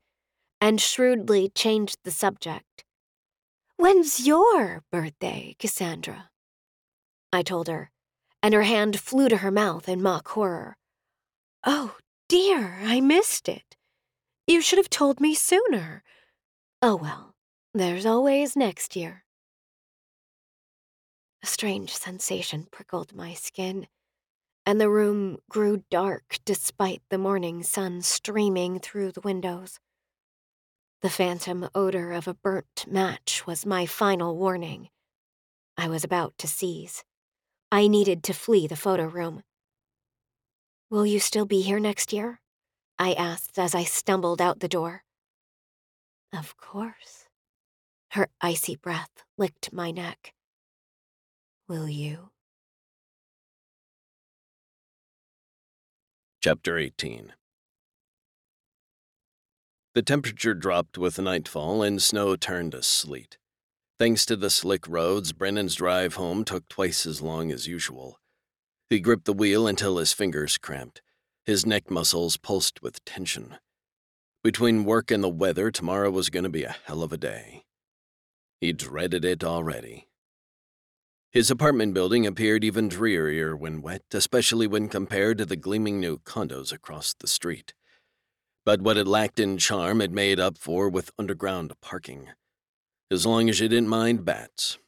and 0.60 0.80
shrewdly 0.80 1.50
changed 1.50 1.98
the 2.04 2.10
subject. 2.10 2.84
When's 3.82 4.24
your 4.24 4.84
birthday, 4.92 5.56
Cassandra? 5.58 6.30
I 7.32 7.42
told 7.42 7.66
her, 7.66 7.90
and 8.40 8.54
her 8.54 8.62
hand 8.62 9.00
flew 9.00 9.28
to 9.28 9.38
her 9.38 9.50
mouth 9.50 9.88
in 9.88 10.00
mock 10.00 10.28
horror. 10.28 10.76
Oh, 11.66 11.96
dear, 12.28 12.78
I 12.84 13.00
missed 13.00 13.48
it. 13.48 13.74
You 14.46 14.60
should 14.60 14.78
have 14.78 14.88
told 14.88 15.18
me 15.18 15.34
sooner. 15.34 16.04
Oh 16.80 16.94
well, 16.94 17.34
there's 17.74 18.06
always 18.06 18.54
next 18.54 18.94
year. 18.94 19.24
A 21.42 21.46
strange 21.48 21.92
sensation 21.92 22.68
prickled 22.70 23.16
my 23.16 23.34
skin, 23.34 23.88
and 24.64 24.80
the 24.80 24.90
room 24.90 25.38
grew 25.50 25.82
dark 25.90 26.38
despite 26.44 27.02
the 27.10 27.18
morning 27.18 27.64
sun 27.64 28.02
streaming 28.02 28.78
through 28.78 29.10
the 29.10 29.22
windows. 29.22 29.80
The 31.02 31.10
phantom 31.10 31.68
odor 31.74 32.12
of 32.12 32.28
a 32.28 32.34
burnt 32.34 32.84
match 32.86 33.44
was 33.44 33.66
my 33.66 33.86
final 33.86 34.36
warning. 34.36 34.88
I 35.76 35.88
was 35.88 36.04
about 36.04 36.38
to 36.38 36.46
seize. 36.46 37.02
I 37.72 37.88
needed 37.88 38.22
to 38.24 38.32
flee 38.32 38.68
the 38.68 38.76
photo 38.76 39.06
room. 39.06 39.42
Will 40.90 41.04
you 41.04 41.18
still 41.18 41.44
be 41.44 41.60
here 41.60 41.80
next 41.80 42.12
year? 42.12 42.40
I 43.00 43.14
asked 43.14 43.58
as 43.58 43.74
I 43.74 43.82
stumbled 43.82 44.40
out 44.40 44.60
the 44.60 44.68
door. 44.68 45.02
Of 46.32 46.56
course. 46.56 47.26
Her 48.12 48.28
icy 48.40 48.76
breath 48.76 49.24
licked 49.36 49.72
my 49.72 49.90
neck. 49.90 50.32
Will 51.68 51.88
you? 51.88 52.30
Chapter 56.40 56.78
18 56.78 57.32
The 59.94 60.02
temperature 60.02 60.54
dropped 60.54 60.96
with 60.96 61.18
nightfall 61.18 61.82
and 61.82 62.00
snow 62.00 62.34
turned 62.34 62.72
to 62.72 62.82
sleet. 62.82 63.36
Thanks 63.98 64.24
to 64.24 64.36
the 64.36 64.48
slick 64.48 64.88
roads, 64.88 65.32
Brennan's 65.32 65.74
drive 65.74 66.14
home 66.14 66.44
took 66.44 66.66
twice 66.68 67.04
as 67.04 67.20
long 67.20 67.52
as 67.52 67.66
usual. 67.66 68.18
He 68.88 69.00
gripped 69.00 69.26
the 69.26 69.34
wheel 69.34 69.66
until 69.66 69.98
his 69.98 70.14
fingers 70.14 70.56
cramped. 70.56 71.02
His 71.44 71.66
neck 71.66 71.90
muscles 71.90 72.38
pulsed 72.38 72.82
with 72.82 73.04
tension. 73.04 73.56
Between 74.42 74.84
work 74.84 75.10
and 75.10 75.22
the 75.22 75.28
weather, 75.28 75.70
tomorrow 75.70 76.10
was 76.10 76.30
going 76.30 76.44
to 76.44 76.50
be 76.50 76.64
a 76.64 76.76
hell 76.86 77.02
of 77.02 77.12
a 77.12 77.18
day. 77.18 77.64
He 78.60 78.72
dreaded 78.72 79.24
it 79.26 79.44
already. 79.44 80.08
His 81.30 81.50
apartment 81.50 81.92
building 81.94 82.26
appeared 82.26 82.64
even 82.64 82.88
drearier 82.88 83.54
when 83.54 83.82
wet, 83.82 84.02
especially 84.12 84.66
when 84.66 84.88
compared 84.88 85.38
to 85.38 85.44
the 85.44 85.56
gleaming 85.56 86.00
new 86.00 86.18
condos 86.18 86.72
across 86.72 87.14
the 87.14 87.26
street. 87.26 87.74
But 88.64 88.80
what 88.80 88.96
it 88.96 89.06
lacked 89.06 89.40
in 89.40 89.58
charm, 89.58 90.00
it 90.00 90.12
made 90.12 90.38
up 90.38 90.56
for 90.56 90.88
with 90.88 91.10
underground 91.18 91.72
parking. 91.80 92.28
As 93.10 93.26
long 93.26 93.48
as 93.48 93.58
you 93.58 93.68
didn't 93.68 93.88
mind 93.88 94.24
bats. 94.24 94.78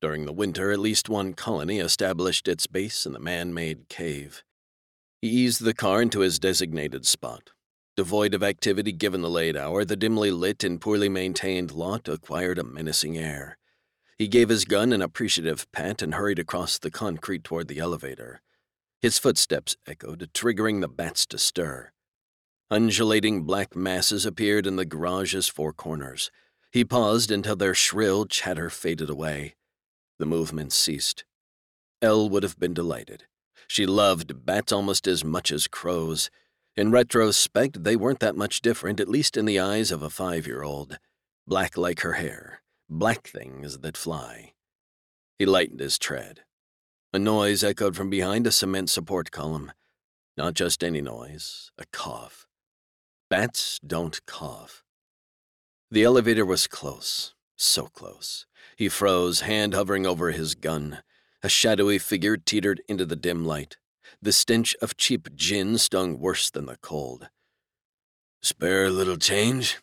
During 0.00 0.26
the 0.26 0.32
winter, 0.32 0.70
at 0.70 0.78
least 0.78 1.08
one 1.08 1.32
colony 1.32 1.80
established 1.80 2.46
its 2.46 2.66
base 2.66 3.06
in 3.06 3.12
the 3.12 3.18
man 3.18 3.54
made 3.54 3.88
cave. 3.88 4.44
He 5.20 5.28
eased 5.28 5.64
the 5.64 5.74
car 5.74 6.02
into 6.02 6.20
his 6.20 6.38
designated 6.38 7.06
spot. 7.06 7.50
Devoid 7.96 8.34
of 8.34 8.42
activity 8.42 8.92
given 8.92 9.22
the 9.22 9.30
late 9.30 9.56
hour, 9.56 9.84
the 9.84 9.96
dimly 9.96 10.30
lit 10.30 10.62
and 10.62 10.80
poorly 10.80 11.08
maintained 11.08 11.72
lot 11.72 12.06
acquired 12.08 12.58
a 12.58 12.64
menacing 12.64 13.16
air. 13.16 13.56
He 14.18 14.28
gave 14.28 14.48
his 14.48 14.64
gun 14.64 14.92
an 14.92 15.00
appreciative 15.00 15.70
pat 15.72 16.02
and 16.02 16.14
hurried 16.14 16.38
across 16.38 16.78
the 16.78 16.90
concrete 16.90 17.42
toward 17.42 17.68
the 17.68 17.78
elevator. 17.78 18.42
His 19.00 19.18
footsteps 19.18 19.76
echoed, 19.86 20.28
triggering 20.34 20.82
the 20.82 20.88
bats 20.88 21.24
to 21.26 21.38
stir. 21.38 21.93
Undulating 22.70 23.42
black 23.42 23.76
masses 23.76 24.24
appeared 24.24 24.66
in 24.66 24.76
the 24.76 24.86
garage's 24.86 25.48
four 25.48 25.72
corners. 25.72 26.30
He 26.72 26.84
paused 26.84 27.30
until 27.30 27.56
their 27.56 27.74
shrill 27.74 28.26
chatter 28.26 28.70
faded 28.70 29.10
away. 29.10 29.54
The 30.18 30.26
movement 30.26 30.72
ceased. 30.72 31.24
Elle 32.00 32.28
would 32.30 32.42
have 32.42 32.58
been 32.58 32.74
delighted. 32.74 33.24
She 33.66 33.86
loved 33.86 34.46
bats 34.46 34.72
almost 34.72 35.06
as 35.06 35.24
much 35.24 35.52
as 35.52 35.68
crows. 35.68 36.30
In 36.76 36.90
retrospect, 36.90 37.84
they 37.84 37.96
weren't 37.96 38.20
that 38.20 38.36
much 38.36 38.60
different, 38.60 38.98
at 38.98 39.08
least 39.08 39.36
in 39.36 39.44
the 39.44 39.60
eyes 39.60 39.92
of 39.92 40.02
a 40.02 40.10
five 40.10 40.46
year 40.46 40.62
old. 40.62 40.98
Black 41.46 41.76
like 41.76 42.00
her 42.00 42.14
hair, 42.14 42.62
black 42.88 43.26
things 43.28 43.78
that 43.78 43.96
fly. 43.96 44.54
He 45.38 45.46
lightened 45.46 45.80
his 45.80 45.98
tread. 45.98 46.40
A 47.12 47.18
noise 47.18 47.62
echoed 47.62 47.94
from 47.94 48.10
behind 48.10 48.46
a 48.46 48.50
cement 48.50 48.90
support 48.90 49.30
column. 49.30 49.70
Not 50.36 50.54
just 50.54 50.82
any 50.82 51.00
noise, 51.00 51.70
a 51.78 51.84
cough. 51.92 52.46
Bats 53.30 53.80
don't 53.84 54.24
cough. 54.26 54.84
The 55.90 56.04
elevator 56.04 56.44
was 56.44 56.66
close, 56.66 57.34
so 57.56 57.86
close. 57.86 58.46
He 58.76 58.88
froze, 58.88 59.40
hand 59.40 59.74
hovering 59.74 60.06
over 60.06 60.30
his 60.30 60.54
gun. 60.54 61.02
A 61.42 61.48
shadowy 61.48 61.98
figure 61.98 62.36
teetered 62.36 62.82
into 62.88 63.06
the 63.06 63.16
dim 63.16 63.44
light. 63.44 63.76
The 64.20 64.32
stench 64.32 64.74
of 64.82 64.96
cheap 64.96 65.34
gin 65.34 65.78
stung 65.78 66.18
worse 66.18 66.50
than 66.50 66.66
the 66.66 66.76
cold. 66.76 67.28
Spare 68.42 68.86
a 68.86 68.90
little 68.90 69.16
change? 69.16 69.78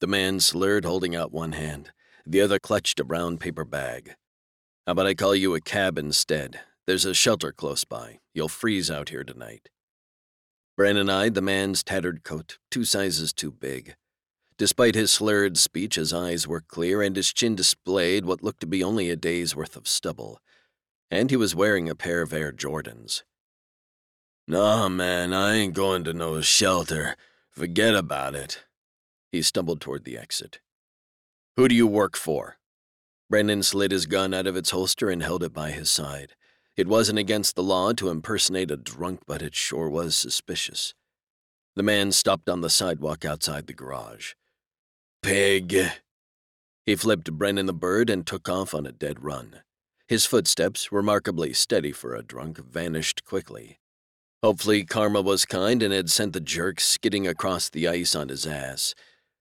The 0.00 0.06
man 0.08 0.40
slurred, 0.40 0.84
holding 0.84 1.14
out 1.14 1.32
one 1.32 1.52
hand. 1.52 1.92
The 2.26 2.40
other 2.40 2.58
clutched 2.58 2.98
a 2.98 3.04
brown 3.04 3.38
paper 3.38 3.64
bag. 3.64 4.16
How 4.86 4.92
about 4.92 5.06
I 5.06 5.14
call 5.14 5.36
you 5.36 5.54
a 5.54 5.60
cab 5.60 5.98
instead? 5.98 6.60
There's 6.86 7.04
a 7.04 7.14
shelter 7.14 7.52
close 7.52 7.84
by. 7.84 8.18
You'll 8.34 8.48
freeze 8.48 8.90
out 8.90 9.10
here 9.10 9.22
tonight. 9.22 9.68
Brennan 10.76 11.10
eyed 11.10 11.34
the 11.34 11.42
man's 11.42 11.82
tattered 11.82 12.24
coat, 12.24 12.58
two 12.70 12.84
sizes 12.84 13.32
too 13.32 13.50
big. 13.50 13.94
Despite 14.56 14.94
his 14.94 15.12
slurred 15.12 15.58
speech, 15.58 15.96
his 15.96 16.12
eyes 16.12 16.46
were 16.46 16.60
clear 16.60 17.02
and 17.02 17.16
his 17.16 17.32
chin 17.32 17.54
displayed 17.54 18.24
what 18.24 18.42
looked 18.42 18.60
to 18.60 18.66
be 18.66 18.82
only 18.82 19.10
a 19.10 19.16
day's 19.16 19.56
worth 19.56 19.76
of 19.76 19.88
stubble. 19.88 20.40
And 21.10 21.30
he 21.30 21.36
was 21.36 21.54
wearing 21.54 21.88
a 21.88 21.94
pair 21.94 22.22
of 22.22 22.32
Air 22.32 22.52
Jordans. 22.52 23.22
Nah, 24.48 24.88
man, 24.88 25.32
I 25.32 25.54
ain't 25.54 25.74
going 25.74 26.04
to 26.04 26.12
no 26.12 26.40
shelter. 26.40 27.16
Forget 27.50 27.94
about 27.94 28.34
it. 28.34 28.64
He 29.30 29.42
stumbled 29.42 29.80
toward 29.80 30.04
the 30.04 30.16
exit. 30.16 30.60
Who 31.56 31.68
do 31.68 31.74
you 31.74 31.86
work 31.86 32.16
for? 32.16 32.56
Brennan 33.28 33.62
slid 33.62 33.92
his 33.92 34.06
gun 34.06 34.34
out 34.34 34.46
of 34.46 34.56
its 34.56 34.70
holster 34.70 35.10
and 35.10 35.22
held 35.22 35.42
it 35.42 35.52
by 35.52 35.70
his 35.70 35.90
side. 35.90 36.34
It 36.76 36.88
wasn't 36.88 37.18
against 37.18 37.54
the 37.54 37.62
law 37.62 37.92
to 37.92 38.08
impersonate 38.08 38.70
a 38.70 38.76
drunk, 38.76 39.20
but 39.26 39.42
it 39.42 39.54
sure 39.54 39.90
was 39.90 40.16
suspicious. 40.16 40.94
The 41.76 41.82
man 41.82 42.12
stopped 42.12 42.48
on 42.48 42.62
the 42.62 42.70
sidewalk 42.70 43.24
outside 43.24 43.66
the 43.66 43.74
garage. 43.74 44.32
Pig. 45.22 45.76
He 46.86 46.96
flipped 46.96 47.32
Brennan 47.32 47.66
the 47.66 47.72
bird 47.72 48.10
and 48.10 48.26
took 48.26 48.48
off 48.48 48.74
on 48.74 48.86
a 48.86 48.92
dead 48.92 49.22
run. 49.22 49.60
His 50.08 50.26
footsteps, 50.26 50.90
remarkably 50.90 51.52
steady 51.52 51.92
for 51.92 52.14
a 52.14 52.22
drunk, 52.22 52.58
vanished 52.58 53.24
quickly. 53.24 53.78
Hopefully, 54.42 54.84
karma 54.84 55.22
was 55.22 55.44
kind 55.44 55.82
and 55.82 55.92
had 55.94 56.10
sent 56.10 56.32
the 56.32 56.40
jerk 56.40 56.80
skidding 56.80 57.26
across 57.26 57.68
the 57.68 57.86
ice 57.86 58.14
on 58.14 58.28
his 58.28 58.46
ass, 58.46 58.94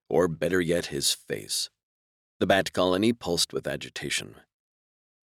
or 0.10 0.28
better 0.28 0.62
yet, 0.62 0.88
his 0.88 1.12
face. 1.12 1.70
The 2.40 2.46
bat 2.46 2.74
colony 2.74 3.12
pulsed 3.12 3.54
with 3.54 3.68
agitation. 3.68 4.36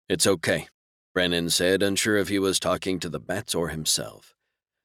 It's 0.10 0.26
okay, 0.26 0.68
Brennan 1.14 1.50
said, 1.50 1.82
unsure 1.82 2.18
if 2.18 2.30
he 2.30 2.40
was 2.40 2.60
talking 2.60 3.00
to 3.00 3.10
the 3.10 3.20
bats 3.20 3.56
or 3.56 3.70
himself. 3.70 4.36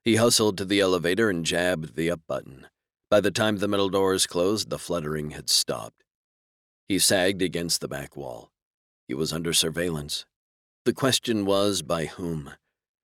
He 0.04 0.16
hustled 0.16 0.58
to 0.58 0.64
the 0.64 0.80
elevator 0.80 1.30
and 1.30 1.44
jabbed 1.44 1.96
the 1.96 2.10
up 2.10 2.20
button. 2.26 2.66
By 3.10 3.20
the 3.20 3.30
time 3.30 3.58
the 3.58 3.68
metal 3.68 3.88
doors 3.88 4.26
closed, 4.26 4.70
the 4.70 4.78
fluttering 4.78 5.30
had 5.30 5.48
stopped. 5.48 6.02
He 6.88 6.98
sagged 6.98 7.42
against 7.42 7.80
the 7.80 7.88
back 7.88 8.16
wall. 8.16 8.50
He 9.06 9.14
was 9.14 9.32
under 9.32 9.52
surveillance. 9.52 10.26
The 10.84 10.92
question 10.92 11.44
was 11.44 11.82
by 11.82 12.06
whom? 12.06 12.52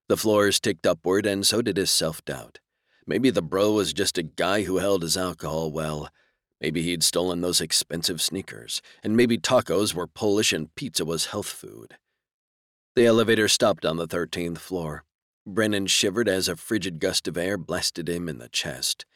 The 0.09 0.17
floors 0.17 0.59
ticked 0.59 0.87
upward, 0.87 1.27
and 1.27 1.47
so 1.47 1.63
did 1.63 1.77
his 1.77 1.91
self 1.91 2.25
doubt. 2.25 2.59
Maybe 3.07 3.31
the 3.31 3.43
bro 3.43 3.73
was 3.73 3.93
just 3.93 4.19
a 4.19 4.23
guy 4.23 4.63
who 4.63 4.79
held 4.79 5.03
his 5.03 5.17
alcohol 5.17 5.71
well. 5.71 6.11
Maybe 6.61 6.83
he'd 6.83 7.03
stolen 7.03 7.41
those 7.41 7.61
expensive 7.61 8.21
sneakers, 8.21 8.83
and 9.03 9.17
maybe 9.17 9.39
tacos 9.39 9.95
were 9.95 10.07
Polish 10.07 10.53
and 10.53 10.75
pizza 10.75 11.05
was 11.05 11.27
health 11.27 11.49
food. 11.49 11.97
The 12.97 13.07
elevator 13.07 13.47
stopped 13.47 13.87
on 13.87 13.99
the 13.99 14.09
13th 14.09 14.59
floor. 14.59 15.05
Brennan 15.47 15.87
shivered 15.87 16.29
as 16.29 16.49
a 16.49 16.57
frigid 16.57 16.99
gust 16.99 17.29
of 17.29 17.39
air 17.39 17.57
blasted 17.57 18.09
him 18.09 18.29
in 18.29 18.39
the 18.39 18.49
chest. 18.49 19.07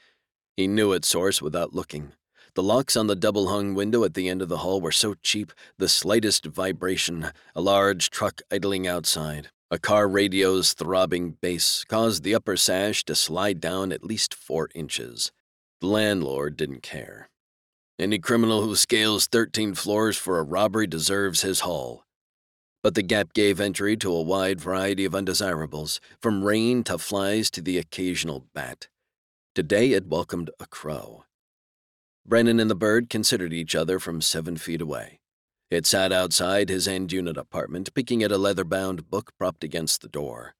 He 0.57 0.68
knew 0.68 0.93
its 0.93 1.09
source 1.09 1.43
without 1.43 1.75
looking. 1.75 2.12
The 2.55 2.62
locks 2.62 2.95
on 2.95 3.09
the 3.09 3.16
double 3.16 3.49
hung 3.49 3.75
window 3.75 4.05
at 4.05 4.14
the 4.14 4.29
end 4.29 4.43
of 4.43 4.49
the 4.49 4.59
hall 4.59 4.81
were 4.81 4.93
so 4.93 5.14
cheap, 5.25 5.53
the 5.77 5.89
slightest 5.89 6.47
vibration, 6.47 7.33
a 7.57 7.61
large 7.61 8.11
truck 8.11 8.43
idling 8.49 8.87
outside, 8.87 9.49
a 9.72 9.79
car 9.81 10.07
radio's 10.07 10.72
throbbing 10.72 11.37
bass, 11.43 11.85
caused 11.89 12.22
the 12.22 12.35
upper 12.35 12.57
sash 12.57 13.05
to 13.07 13.16
slide 13.16 13.61
down 13.61 13.91
at 13.91 14.05
least 14.05 14.35
four 14.35 14.68
inches. 14.72 15.33
The 15.81 15.89
landlord 15.89 16.57
didn't 16.57 16.85
care. 16.85 17.29
Any 17.99 18.20
criminal 18.20 18.62
who 18.62 18.77
scales 18.77 19.27
13 19.27 19.75
floors 19.75 20.16
for 20.16 20.39
a 20.39 20.45
robbery 20.45 20.87
deserves 20.87 21.43
his 21.43 21.61
haul. 21.61 22.05
But 22.85 22.95
the 22.95 23.03
gap 23.03 23.32
gave 23.32 23.61
entry 23.61 23.97
to 23.97 24.12
a 24.12 24.20
wide 24.20 24.61
variety 24.61 25.07
of 25.07 25.14
undesirables, 25.14 26.03
from 26.20 26.45
rain 26.45 26.85
to 26.85 26.99
flies 26.99 27.51
to 27.53 27.62
the 27.62 27.78
occasional 27.78 28.45
bat. 28.53 28.89
Today 29.55 29.93
it 29.93 30.07
welcomed 30.07 30.51
a 30.61 30.66
crow. 30.66 31.24
Brennan 32.26 32.61
and 32.61 32.70
the 32.70 32.74
bird 32.74 33.09
considered 33.09 33.55
each 33.55 33.74
other 33.74 33.99
from 33.99 34.20
seven 34.20 34.59
feet 34.59 34.82
away. 34.82 35.20
It 35.70 35.87
sat 35.87 36.12
outside 36.12 36.68
his 36.68 36.87
end 36.87 37.11
unit 37.11 37.39
apartment, 37.39 37.95
picking 37.95 38.22
at 38.22 38.30
a 38.30 38.37
leather 38.37 38.64
bound 38.64 39.09
book 39.09 39.32
propped 39.39 39.64
against 39.64 40.03
the 40.03 40.09
door. 40.09 40.55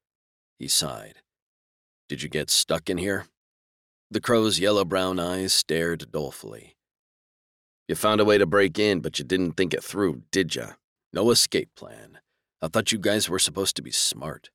He 0.59 0.67
sighed. 0.67 1.17
Did 2.09 2.23
you 2.23 2.31
get 2.31 2.49
stuck 2.49 2.89
in 2.89 2.97
here? 2.97 3.27
The 4.11 4.23
crow's 4.23 4.59
yellow 4.59 4.87
brown 4.87 5.19
eyes 5.21 5.53
stared 5.53 6.11
dolefully. 6.11 6.75
You 7.87 7.97
found 7.97 8.23
a 8.23 8.25
way 8.25 8.39
to 8.39 8.47
break 8.47 8.79
in, 8.79 9.01
but 9.01 9.19
you 9.19 9.27
didn't 9.27 9.59
think 9.59 9.75
it 9.75 9.85
through, 9.85 10.23
did 10.33 10.55
ya? 10.55 10.73
No 11.15 11.31
escape 11.31 11.69
plan. 11.77 12.19
I 12.61 12.67
thought 12.67 12.91
you 12.91 12.99
guys 12.99 13.29
were 13.29 13.39
supposed 13.39 13.77
to 13.77 13.83
be 13.83 13.93
smart. 13.93 14.51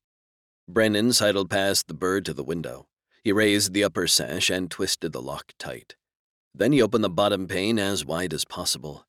Brennan 0.68 1.14
sidled 1.14 1.50
past 1.50 1.88
the 1.88 1.94
bird 1.94 2.26
to 2.26 2.34
the 2.34 2.44
window. 2.44 2.86
He 3.24 3.32
raised 3.32 3.72
the 3.72 3.86
upper 3.86 4.08
sash 4.08 4.50
and 4.50 4.70
twisted 4.70 5.14
the 5.14 5.22
lock 5.22 5.54
tight. 5.58 5.96
Then 6.54 6.74
he 6.74 6.82
opened 6.82 7.06
the 7.06 7.10
bottom 7.10 7.48
pane 7.48 7.80
as 7.80 8.04
wide 8.04 8.34
as 8.34 8.44
possible. 8.44 9.06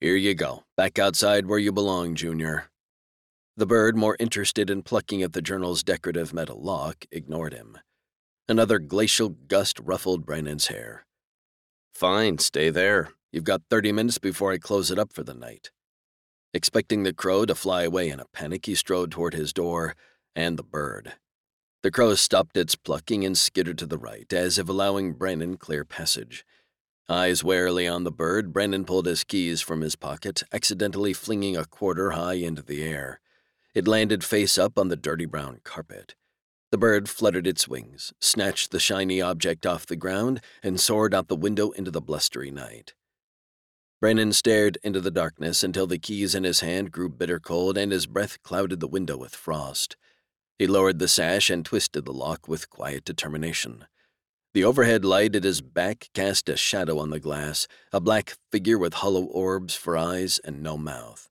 Here 0.00 0.16
you 0.16 0.34
go, 0.34 0.64
back 0.74 0.98
outside 0.98 1.44
where 1.44 1.58
you 1.58 1.72
belong, 1.72 2.14
Junior. 2.14 2.70
The 3.54 3.66
bird, 3.66 3.94
more 3.94 4.16
interested 4.18 4.70
in 4.70 4.80
plucking 4.80 5.22
at 5.22 5.34
the 5.34 5.42
journal's 5.42 5.82
decorative 5.82 6.32
metal 6.32 6.58
lock, 6.58 7.04
ignored 7.12 7.52
him. 7.52 7.76
Another 8.48 8.78
glacial 8.78 9.28
gust 9.28 9.78
ruffled 9.78 10.24
Brennan's 10.24 10.68
hair. 10.68 11.04
Fine, 11.92 12.38
stay 12.38 12.70
there. 12.70 13.10
You've 13.30 13.44
got 13.44 13.60
30 13.68 13.92
minutes 13.92 14.16
before 14.16 14.52
I 14.52 14.56
close 14.56 14.90
it 14.90 14.98
up 14.98 15.12
for 15.12 15.22
the 15.22 15.34
night. 15.34 15.70
Expecting 16.54 17.02
the 17.02 17.14
crow 17.14 17.46
to 17.46 17.54
fly 17.54 17.84
away 17.84 18.10
in 18.10 18.20
a 18.20 18.26
panic, 18.26 18.66
he 18.66 18.74
strode 18.74 19.10
toward 19.10 19.32
his 19.32 19.52
door 19.52 19.96
and 20.36 20.58
the 20.58 20.62
bird. 20.62 21.14
The 21.82 21.90
crow 21.90 22.14
stopped 22.14 22.56
its 22.56 22.74
plucking 22.74 23.24
and 23.24 23.36
skittered 23.36 23.78
to 23.78 23.86
the 23.86 23.98
right, 23.98 24.30
as 24.32 24.58
if 24.58 24.68
allowing 24.68 25.14
Brennan 25.14 25.56
clear 25.56 25.84
passage. 25.84 26.44
Eyes 27.08 27.42
warily 27.42 27.88
on 27.88 28.04
the 28.04 28.12
bird, 28.12 28.52
Brennan 28.52 28.84
pulled 28.84 29.06
his 29.06 29.24
keys 29.24 29.60
from 29.60 29.80
his 29.80 29.96
pocket, 29.96 30.42
accidentally 30.52 31.12
flinging 31.12 31.56
a 31.56 31.64
quarter 31.64 32.12
high 32.12 32.34
into 32.34 32.62
the 32.62 32.82
air. 32.84 33.20
It 33.74 33.88
landed 33.88 34.22
face 34.22 34.58
up 34.58 34.78
on 34.78 34.88
the 34.88 34.96
dirty 34.96 35.26
brown 35.26 35.60
carpet. 35.64 36.14
The 36.70 36.78
bird 36.78 37.08
fluttered 37.08 37.46
its 37.46 37.66
wings, 37.66 38.12
snatched 38.20 38.70
the 38.70 38.78
shiny 38.78 39.20
object 39.20 39.66
off 39.66 39.86
the 39.86 39.96
ground, 39.96 40.40
and 40.62 40.78
soared 40.78 41.14
out 41.14 41.28
the 41.28 41.36
window 41.36 41.70
into 41.70 41.90
the 41.90 42.00
blustery 42.00 42.50
night. 42.50 42.94
Brennan 44.02 44.32
stared 44.32 44.78
into 44.82 45.00
the 45.00 45.12
darkness 45.12 45.62
until 45.62 45.86
the 45.86 45.96
keys 45.96 46.34
in 46.34 46.42
his 46.42 46.58
hand 46.58 46.90
grew 46.90 47.08
bitter 47.08 47.38
cold 47.38 47.78
and 47.78 47.92
his 47.92 48.08
breath 48.08 48.42
clouded 48.42 48.80
the 48.80 48.88
window 48.88 49.16
with 49.16 49.36
frost. 49.36 49.96
He 50.58 50.66
lowered 50.66 50.98
the 50.98 51.06
sash 51.06 51.48
and 51.48 51.64
twisted 51.64 52.04
the 52.04 52.12
lock 52.12 52.48
with 52.48 52.68
quiet 52.68 53.04
determination. 53.04 53.84
The 54.54 54.64
overhead 54.64 55.04
light 55.04 55.36
at 55.36 55.44
his 55.44 55.60
back 55.60 56.08
cast 56.14 56.48
a 56.48 56.56
shadow 56.56 56.98
on 56.98 57.10
the 57.10 57.20
glass, 57.20 57.68
a 57.92 58.00
black 58.00 58.34
figure 58.50 58.76
with 58.76 58.94
hollow 58.94 59.22
orbs 59.22 59.76
for 59.76 59.96
eyes 59.96 60.40
and 60.44 60.64
no 60.64 60.76
mouth. 60.76 61.30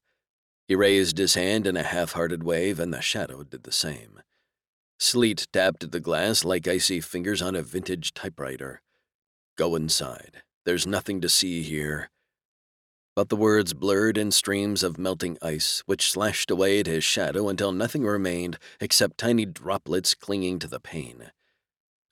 He 0.66 0.74
raised 0.74 1.18
his 1.18 1.34
hand 1.34 1.68
in 1.68 1.76
a 1.76 1.84
half 1.84 2.14
hearted 2.14 2.42
wave, 2.42 2.80
and 2.80 2.94
the 2.94 3.02
shadow 3.02 3.44
did 3.44 3.64
the 3.64 3.74
same. 3.74 4.22
Sleet 4.98 5.46
tapped 5.52 5.84
at 5.84 5.92
the 5.92 6.00
glass 6.00 6.46
like 6.46 6.70
icy 6.70 7.02
fingers 7.02 7.42
on 7.42 7.54
a 7.54 7.64
vintage 7.64 8.14
typewriter. 8.14 8.82
Go 9.58 9.76
inside. 9.76 10.42
There's 10.64 10.88
nothing 10.88 11.20
to 11.20 11.28
see 11.28 11.64
here 11.64 12.10
but 13.16 13.30
the 13.30 13.36
words 13.36 13.74
blurred 13.74 14.18
in 14.18 14.32
streams 14.32 14.84
of 14.84 14.98
melting 14.98 15.38
ice, 15.42 15.84
which 15.86 16.10
slashed 16.10 16.50
away 16.50 16.80
at 16.80 16.88
his 16.88 17.04
shadow 17.04 17.50
until 17.50 17.72
nothing 17.72 18.04
remained 18.04 18.58
except 18.80 19.18
tiny 19.18 19.46
droplets 19.46 20.16
clinging 20.16 20.60
to 20.60 20.68
the 20.68 20.80
pane. 20.80 21.32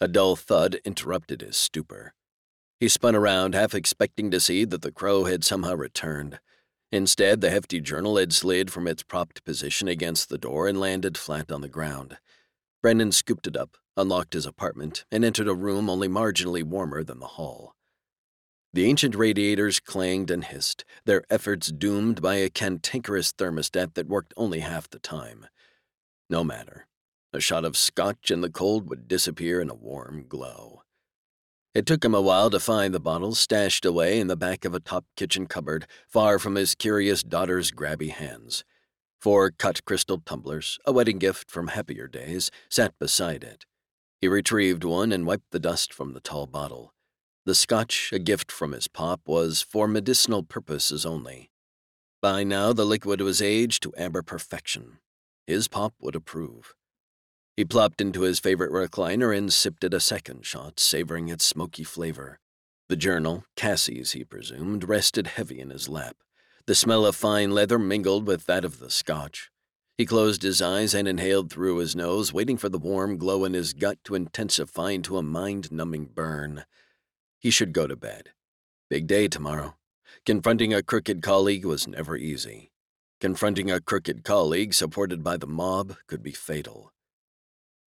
A 0.02 0.08
dull 0.08 0.36
thud 0.36 0.80
interrupted 0.86 1.42
his 1.42 1.58
stupor. 1.58 2.14
He 2.80 2.88
spun 2.88 3.16
around, 3.16 3.56
half 3.56 3.74
expecting 3.74 4.32
to 4.32 4.40
see 4.40 4.64
that 4.66 4.82
the 4.82 4.92
crow 4.92 5.26
had 5.26 5.44
somehow 5.44 5.76
returned. 5.76 6.40
Instead, 6.92 7.42
the 7.42 7.50
hefty 7.50 7.80
journal 7.80 8.18
had 8.18 8.34
slid 8.34 8.72
from 8.72 8.88
its 8.88 9.04
propped 9.04 9.44
position 9.44 9.88
against 9.88 10.30
the 10.30 10.38
door 10.38 10.68
and 10.68 10.80
landed 10.80 11.18
flat 11.18 11.52
on 11.52 11.62
the 11.62 11.68
ground. 11.68 12.18
Brennan 12.82 13.12
scooped 13.12 13.48
it 13.48 13.58
up, 13.58 13.78
unlocked 13.98 14.34
his 14.34 14.46
apartment, 14.46 15.06
and 15.12 15.26
entered 15.26 15.50
a 15.50 15.54
room 15.54 15.90
only 15.90 16.08
marginally 16.08 16.64
warmer 16.64 17.04
than 17.04 17.20
the 17.20 17.28
hall. 17.28 17.76
The 18.72 18.86
ancient 18.86 19.16
radiators 19.16 19.80
clanged 19.80 20.30
and 20.30 20.44
hissed, 20.44 20.86
their 21.06 21.24
efforts 21.30 21.72
doomed 21.72 22.22
by 22.22 22.36
a 22.36 22.52
cantankerous 22.52 23.32
thermostat 23.32 23.96
that 23.96 24.08
worked 24.08 24.34
only 24.38 24.60
half 24.60 24.88
the 24.88 25.00
time. 25.00 25.48
No 26.30 26.44
matter. 26.44 26.88
A 27.34 27.40
shot 27.40 27.66
of 27.66 27.78
scotch 27.78 28.30
and 28.30 28.44
the 28.44 28.50
cold 28.50 28.90
would 28.90 29.08
disappear 29.08 29.60
in 29.60 29.70
a 29.70 29.76
warm 29.76 30.26
glow. 30.28 30.84
It 31.74 31.86
took 31.86 32.04
him 32.04 32.14
a 32.14 32.22
while 32.22 32.50
to 32.50 32.60
find 32.60 32.94
the 32.94 33.00
bottle 33.00 33.34
stashed 33.36 33.86
away 33.86 34.20
in 34.20 34.28
the 34.28 34.36
back 34.36 34.66
of 34.66 34.74
a 34.74 34.80
top 34.80 35.06
kitchen 35.16 35.48
cupboard, 35.48 35.88
far 36.08 36.38
from 36.38 36.56
his 36.56 36.76
curious 36.76 37.24
daughter's 37.24 37.72
grabby 37.72 38.10
hands. 38.10 38.64
Four 39.20 39.52
cut 39.52 39.84
crystal 39.86 40.20
tumblers, 40.20 40.80
a 40.86 40.92
wedding 40.92 41.20
gift 41.20 41.50
from 41.50 41.70
happier 41.70 42.08
days, 42.08 42.52
sat 42.70 42.98
beside 43.00 43.44
it. 43.44 43.66
He 44.22 44.28
retrieved 44.28 44.84
one 44.84 45.12
and 45.12 45.26
wiped 45.28 45.52
the 45.52 45.60
dust 45.60 45.94
from 45.94 46.14
the 46.14 46.20
tall 46.20 46.48
bottle. 46.48 46.94
The 47.50 47.56
scotch, 47.56 48.12
a 48.14 48.20
gift 48.20 48.52
from 48.52 48.74
his 48.74 48.88
pop, 48.88 49.22
was 49.26 49.64
for 49.64 49.88
medicinal 49.88 50.44
purposes 50.44 51.04
only. 51.04 51.50
By 52.22 52.44
now, 52.44 52.74
the 52.74 52.86
liquid 52.86 53.22
was 53.22 53.42
aged 53.42 53.82
to 53.82 53.94
amber 53.98 54.22
perfection. 54.22 55.00
His 55.48 55.68
pop 55.68 55.96
would 56.00 56.14
approve. 56.14 56.76
He 57.58 57.66
plopped 57.66 58.02
into 58.02 58.22
his 58.22 58.40
favorite 58.40 58.72
recliner 58.72 59.36
and 59.36 59.52
sipped 59.52 59.84
at 59.84 59.96
a 59.96 60.00
second 60.00 60.46
shot, 60.46 60.80
savoring 60.80 61.28
its 61.28 61.44
smoky 61.44 61.84
flavor. 61.84 62.38
The 62.88 62.96
journal, 62.96 63.46
Cassie's, 63.56 64.12
he 64.12 64.24
presumed, 64.24 64.88
rested 64.88 65.26
heavy 65.26 65.60
in 65.60 65.72
his 65.72 65.90
lap. 65.90 66.18
The 66.68 66.76
smell 66.76 67.04
of 67.04 67.16
fine 67.16 67.50
leather 67.50 67.80
mingled 67.80 68.28
with 68.28 68.46
that 68.46 68.64
of 68.64 68.78
the 68.78 68.92
scotch. 68.92 69.50
He 69.98 70.06
closed 70.06 70.44
his 70.44 70.62
eyes 70.62 70.94
and 70.94 71.08
inhaled 71.08 71.52
through 71.52 71.78
his 71.78 71.96
nose, 71.96 72.32
waiting 72.32 72.58
for 72.58 72.70
the 72.70 72.78
warm 72.78 73.18
glow 73.18 73.44
in 73.44 73.54
his 73.56 73.74
gut 73.74 73.98
to 74.04 74.14
intensify 74.14 74.92
into 74.92 75.18
a 75.18 75.24
mind 75.24 75.72
numbing 75.72 76.12
burn. 76.14 76.66
He 77.40 77.50
should 77.50 77.74
go 77.74 77.88
to 77.88 77.96
bed. 77.96 78.30
Big 78.90 79.08
day 79.08 79.28
tomorrow. 79.28 79.76
Confronting 80.26 80.74
a 80.74 80.84
crooked 80.84 81.22
colleague 81.22 81.66
was 81.66 81.88
never 81.88 82.18
easy. 82.18 82.72
Confronting 83.22 83.72
a 83.72 83.80
crooked 83.82 84.24
colleague 84.24 84.74
supported 84.74 85.24
by 85.24 85.38
the 85.38 85.48
mob 85.48 85.96
could 86.08 86.22
be 86.22 86.32
fatal. 86.32 86.92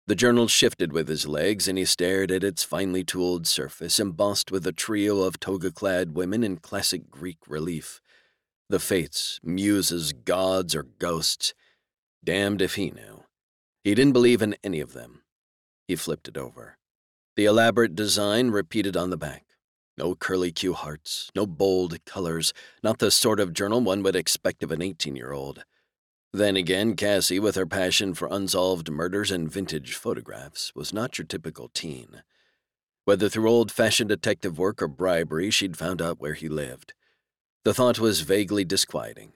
The 0.06 0.14
journal 0.16 0.48
shifted 0.48 0.92
with 0.92 1.08
his 1.08 1.28
legs, 1.28 1.68
and 1.68 1.78
he 1.78 1.84
stared 1.84 2.30
at 2.32 2.42
its 2.42 2.64
finely 2.64 3.04
tooled 3.04 3.46
surface, 3.46 4.00
embossed 4.00 4.50
with 4.50 4.66
a 4.66 4.72
trio 4.72 5.20
of 5.20 5.38
toga 5.38 5.70
clad 5.70 6.16
women 6.16 6.42
in 6.42 6.56
classic 6.56 7.08
Greek 7.10 7.38
relief. 7.46 8.00
The 8.68 8.80
fates, 8.80 9.38
muses, 9.42 10.12
gods, 10.12 10.74
or 10.74 10.82
ghosts. 10.82 11.54
Damned 12.24 12.62
if 12.62 12.74
he 12.74 12.90
knew. 12.90 13.24
He 13.84 13.94
didn't 13.94 14.12
believe 14.12 14.42
in 14.42 14.56
any 14.64 14.80
of 14.80 14.92
them. 14.92 15.22
He 15.86 15.96
flipped 15.96 16.28
it 16.28 16.36
over. 16.36 16.78
The 17.34 17.46
elaborate 17.46 17.94
design 17.94 18.50
repeated 18.50 18.94
on 18.94 19.08
the 19.08 19.16
back. 19.16 19.44
No 19.96 20.14
curly-Q 20.14 20.74
hearts, 20.74 21.30
no 21.34 21.46
bold 21.46 22.04
colors, 22.04 22.52
not 22.82 22.98
the 22.98 23.10
sort 23.10 23.40
of 23.40 23.54
journal 23.54 23.80
one 23.80 24.02
would 24.02 24.16
expect 24.16 24.62
of 24.62 24.70
an 24.70 24.82
18 24.82 25.16
year 25.16 25.32
old. 25.32 25.64
Then 26.34 26.56
again, 26.56 26.94
Cassie, 26.94 27.38
with 27.38 27.56
her 27.56 27.64
passion 27.64 28.12
for 28.12 28.28
unsolved 28.30 28.90
murders 28.90 29.30
and 29.30 29.50
vintage 29.50 29.94
photographs, 29.94 30.74
was 30.74 30.92
not 30.92 31.16
your 31.16 31.26
typical 31.26 31.70
teen. 31.72 32.22
Whether 33.06 33.30
through 33.30 33.50
old 33.50 33.72
fashioned 33.72 34.10
detective 34.10 34.58
work 34.58 34.82
or 34.82 34.88
bribery, 34.88 35.50
she'd 35.50 35.76
found 35.78 36.02
out 36.02 36.20
where 36.20 36.34
he 36.34 36.50
lived. 36.50 36.92
The 37.64 37.72
thought 37.72 37.98
was 37.98 38.20
vaguely 38.20 38.64
disquieting. 38.64 39.32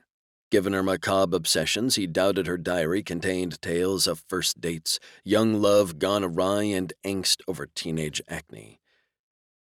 Given 0.51 0.75
her 0.75 0.83
macabre 0.83 1.37
obsessions, 1.37 1.97
he 1.97 2.07
doubted 2.07 2.47
her 2.47 2.57
diary 2.57 3.03
contained 3.03 3.61
tales 3.61 4.07
of 4.07 4.25
first 4.29 4.61
dates, 4.61 5.01
young 5.25 5.61
love 5.61 5.99
gone 5.99 6.23
awry, 6.23 6.63
and 6.65 6.93
angst 7.05 7.43
over 7.49 7.67
teenage 7.67 8.23
acne. 8.29 8.81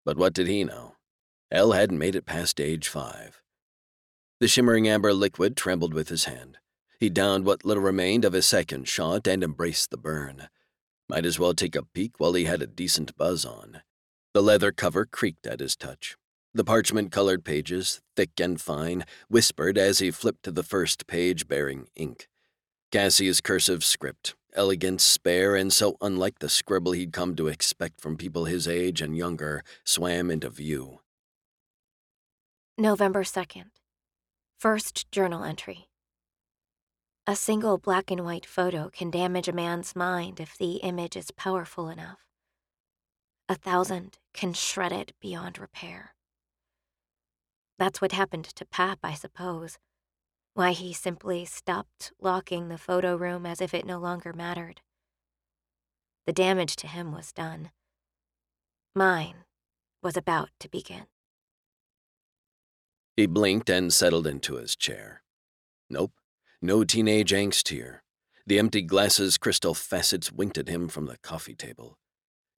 But 0.04 0.16
what 0.16 0.32
did 0.32 0.46
he 0.46 0.62
know? 0.62 0.94
Elle 1.50 1.72
hadn't 1.72 1.98
made 1.98 2.14
it 2.14 2.24
past 2.24 2.60
age 2.60 2.86
five. 2.86 3.42
The 4.38 4.46
shimmering 4.46 4.88
amber 4.88 5.12
liquid 5.12 5.56
trembled 5.56 5.92
with 5.92 6.08
his 6.08 6.24
hand. 6.24 6.58
He 7.00 7.10
downed 7.10 7.44
what 7.44 7.64
little 7.64 7.82
remained 7.82 8.24
of 8.24 8.32
his 8.32 8.46
second 8.46 8.86
shot 8.86 9.26
and 9.26 9.42
embraced 9.42 9.90
the 9.90 9.96
burn. 9.96 10.48
Might 11.08 11.26
as 11.26 11.38
well 11.38 11.54
take 11.54 11.74
a 11.74 11.82
peek 11.82 12.12
while 12.18 12.34
he 12.34 12.44
had 12.44 12.62
a 12.62 12.66
decent 12.68 13.16
buzz 13.16 13.44
on. 13.44 13.82
The 14.32 14.42
leather 14.42 14.70
cover 14.70 15.04
creaked 15.04 15.46
at 15.46 15.58
his 15.58 15.74
touch. 15.74 16.16
The 16.52 16.64
parchment 16.64 17.12
colored 17.12 17.44
pages, 17.44 18.00
thick 18.16 18.40
and 18.40 18.60
fine, 18.60 19.04
whispered 19.28 19.78
as 19.78 20.00
he 20.00 20.10
flipped 20.10 20.42
to 20.42 20.50
the 20.50 20.64
first 20.64 21.06
page 21.06 21.46
bearing 21.46 21.86
ink. 21.94 22.26
Cassie's 22.90 23.40
cursive 23.40 23.84
script, 23.84 24.34
elegant, 24.52 25.00
spare, 25.00 25.54
and 25.54 25.72
so 25.72 25.96
unlike 26.00 26.40
the 26.40 26.48
scribble 26.48 26.90
he'd 26.90 27.12
come 27.12 27.36
to 27.36 27.46
expect 27.46 28.00
from 28.00 28.16
people 28.16 28.46
his 28.46 28.66
age 28.66 29.00
and 29.00 29.16
younger, 29.16 29.62
swam 29.84 30.28
into 30.28 30.50
view. 30.50 30.98
November 32.76 33.22
2nd. 33.22 33.66
First 34.58 35.08
journal 35.12 35.44
entry. 35.44 35.88
A 37.28 37.36
single 37.36 37.78
black 37.78 38.10
and 38.10 38.24
white 38.24 38.44
photo 38.44 38.90
can 38.92 39.12
damage 39.12 39.46
a 39.46 39.52
man's 39.52 39.94
mind 39.94 40.40
if 40.40 40.58
the 40.58 40.76
image 40.78 41.16
is 41.16 41.30
powerful 41.30 41.88
enough. 41.88 42.26
A 43.48 43.54
thousand 43.54 44.18
can 44.34 44.52
shred 44.52 44.90
it 44.90 45.12
beyond 45.20 45.60
repair. 45.60 46.16
That's 47.80 48.02
what 48.02 48.12
happened 48.12 48.44
to 48.44 48.66
Pap, 48.66 48.98
I 49.02 49.14
suppose. 49.14 49.78
Why 50.52 50.72
he 50.72 50.92
simply 50.92 51.46
stopped 51.46 52.12
locking 52.20 52.68
the 52.68 52.76
photo 52.76 53.16
room 53.16 53.46
as 53.46 53.62
if 53.62 53.72
it 53.72 53.86
no 53.86 53.98
longer 53.98 54.34
mattered. 54.34 54.82
The 56.26 56.34
damage 56.34 56.76
to 56.76 56.86
him 56.86 57.10
was 57.10 57.32
done. 57.32 57.70
Mine 58.94 59.46
was 60.02 60.14
about 60.14 60.50
to 60.60 60.68
begin. 60.68 61.06
He 63.16 63.24
blinked 63.24 63.70
and 63.70 63.90
settled 63.90 64.26
into 64.26 64.56
his 64.56 64.76
chair. 64.76 65.22
Nope, 65.88 66.12
no 66.60 66.84
teenage 66.84 67.32
angst 67.32 67.68
here. 67.68 68.02
The 68.46 68.58
empty 68.58 68.82
glass's 68.82 69.38
crystal 69.38 69.72
facets 69.72 70.30
winked 70.30 70.58
at 70.58 70.68
him 70.68 70.88
from 70.88 71.06
the 71.06 71.16
coffee 71.22 71.54
table. 71.54 71.96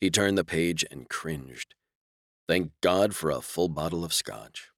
He 0.00 0.10
turned 0.10 0.36
the 0.36 0.44
page 0.44 0.84
and 0.90 1.08
cringed. 1.08 1.76
Thank 2.48 2.72
God 2.80 3.14
for 3.14 3.30
a 3.30 3.40
full 3.40 3.68
bottle 3.68 4.04
of 4.04 4.12
scotch. 4.12 4.71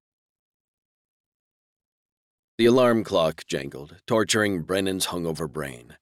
The 2.57 2.67
alarm 2.67 3.03
clock 3.03 3.45
jangled, 3.47 3.97
torturing 4.07 4.61
Brennan's 4.61 5.07
hungover 5.07 5.51
brain. 5.51 5.97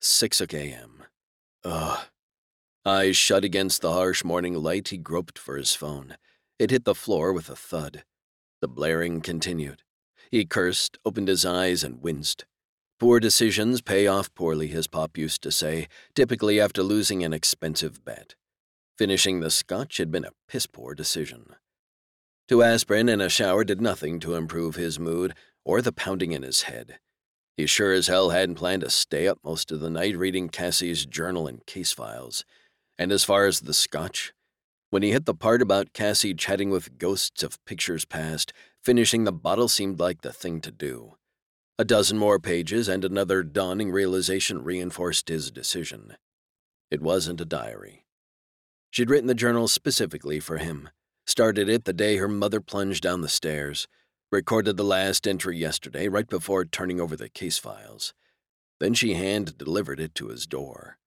6 0.00 0.40
a.m. 0.40 1.04
Ugh. 1.64 1.98
Eyes 2.86 3.14
shut 3.14 3.44
against 3.44 3.82
the 3.82 3.92
harsh 3.92 4.24
morning 4.24 4.54
light, 4.54 4.88
he 4.88 4.96
groped 4.96 5.38
for 5.38 5.58
his 5.58 5.74
phone. 5.74 6.16
It 6.58 6.70
hit 6.70 6.86
the 6.86 6.94
floor 6.94 7.34
with 7.34 7.50
a 7.50 7.56
thud. 7.56 8.04
The 8.62 8.68
blaring 8.68 9.20
continued. 9.20 9.82
He 10.30 10.46
cursed, 10.46 10.96
opened 11.04 11.28
his 11.28 11.44
eyes, 11.44 11.84
and 11.84 12.02
winced. 12.02 12.46
Poor 12.98 13.20
decisions 13.20 13.82
pay 13.82 14.06
off 14.06 14.34
poorly, 14.34 14.68
his 14.68 14.86
pop 14.86 15.18
used 15.18 15.42
to 15.42 15.52
say, 15.52 15.88
typically 16.14 16.58
after 16.58 16.82
losing 16.82 17.22
an 17.22 17.34
expensive 17.34 18.02
bet. 18.02 18.34
Finishing 18.96 19.40
the 19.40 19.50
scotch 19.50 19.98
had 19.98 20.10
been 20.10 20.24
a 20.24 20.32
piss 20.48 20.66
poor 20.66 20.94
decision. 20.94 21.54
Two 22.48 22.62
aspirin 22.62 23.10
and 23.10 23.20
a 23.20 23.28
shower 23.28 23.62
did 23.62 23.82
nothing 23.82 24.18
to 24.20 24.34
improve 24.34 24.76
his 24.76 24.98
mood, 24.98 25.34
or 25.68 25.82
the 25.82 25.92
pounding 25.92 26.32
in 26.32 26.42
his 26.42 26.62
head. 26.62 26.98
He 27.58 27.66
sure 27.66 27.92
as 27.92 28.06
hell 28.06 28.30
hadn't 28.30 28.54
planned 28.54 28.80
to 28.80 28.88
stay 28.88 29.28
up 29.28 29.38
most 29.44 29.70
of 29.70 29.80
the 29.80 29.90
night 29.90 30.16
reading 30.16 30.48
Cassie's 30.48 31.04
journal 31.04 31.46
and 31.46 31.64
case 31.66 31.92
files. 31.92 32.46
And 32.98 33.12
as 33.12 33.22
far 33.22 33.44
as 33.44 33.60
the 33.60 33.74
scotch, 33.74 34.32
when 34.88 35.02
he 35.02 35.12
hit 35.12 35.26
the 35.26 35.34
part 35.34 35.60
about 35.60 35.92
Cassie 35.92 36.32
chatting 36.32 36.70
with 36.70 36.96
ghosts 36.96 37.42
of 37.42 37.62
pictures 37.66 38.06
past, 38.06 38.54
finishing 38.82 39.24
the 39.24 39.32
bottle 39.32 39.68
seemed 39.68 40.00
like 40.00 40.22
the 40.22 40.32
thing 40.32 40.62
to 40.62 40.70
do. 40.70 41.16
A 41.78 41.84
dozen 41.84 42.16
more 42.16 42.38
pages 42.38 42.88
and 42.88 43.04
another 43.04 43.42
dawning 43.42 43.92
realization 43.92 44.64
reinforced 44.64 45.28
his 45.28 45.50
decision. 45.50 46.16
It 46.90 47.02
wasn't 47.02 47.42
a 47.42 47.44
diary. 47.44 48.06
She'd 48.90 49.10
written 49.10 49.26
the 49.26 49.34
journal 49.34 49.68
specifically 49.68 50.40
for 50.40 50.56
him, 50.56 50.88
started 51.26 51.68
it 51.68 51.84
the 51.84 51.92
day 51.92 52.16
her 52.16 52.26
mother 52.26 52.62
plunged 52.62 53.02
down 53.02 53.20
the 53.20 53.28
stairs, 53.28 53.86
Recorded 54.30 54.76
the 54.76 54.84
last 54.84 55.26
entry 55.26 55.56
yesterday, 55.56 56.06
right 56.06 56.28
before 56.28 56.66
turning 56.66 57.00
over 57.00 57.16
the 57.16 57.30
case 57.30 57.56
files. 57.56 58.12
Then 58.78 58.92
she 58.92 59.14
hand 59.14 59.56
delivered 59.56 59.98
it 59.98 60.14
to 60.16 60.28
his 60.28 60.46
door. 60.46 60.98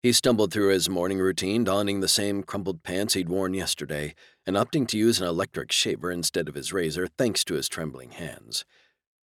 He 0.00 0.12
stumbled 0.12 0.52
through 0.52 0.68
his 0.68 0.88
morning 0.88 1.18
routine, 1.18 1.64
donning 1.64 1.98
the 1.98 2.06
same 2.06 2.44
crumpled 2.44 2.84
pants 2.84 3.14
he'd 3.14 3.28
worn 3.28 3.52
yesterday, 3.52 4.14
and 4.46 4.54
opting 4.54 4.86
to 4.88 4.96
use 4.96 5.20
an 5.20 5.26
electric 5.26 5.72
shaver 5.72 6.12
instead 6.12 6.48
of 6.48 6.54
his 6.54 6.72
razor, 6.72 7.08
thanks 7.18 7.42
to 7.46 7.54
his 7.54 7.68
trembling 7.68 8.12
hands. 8.12 8.64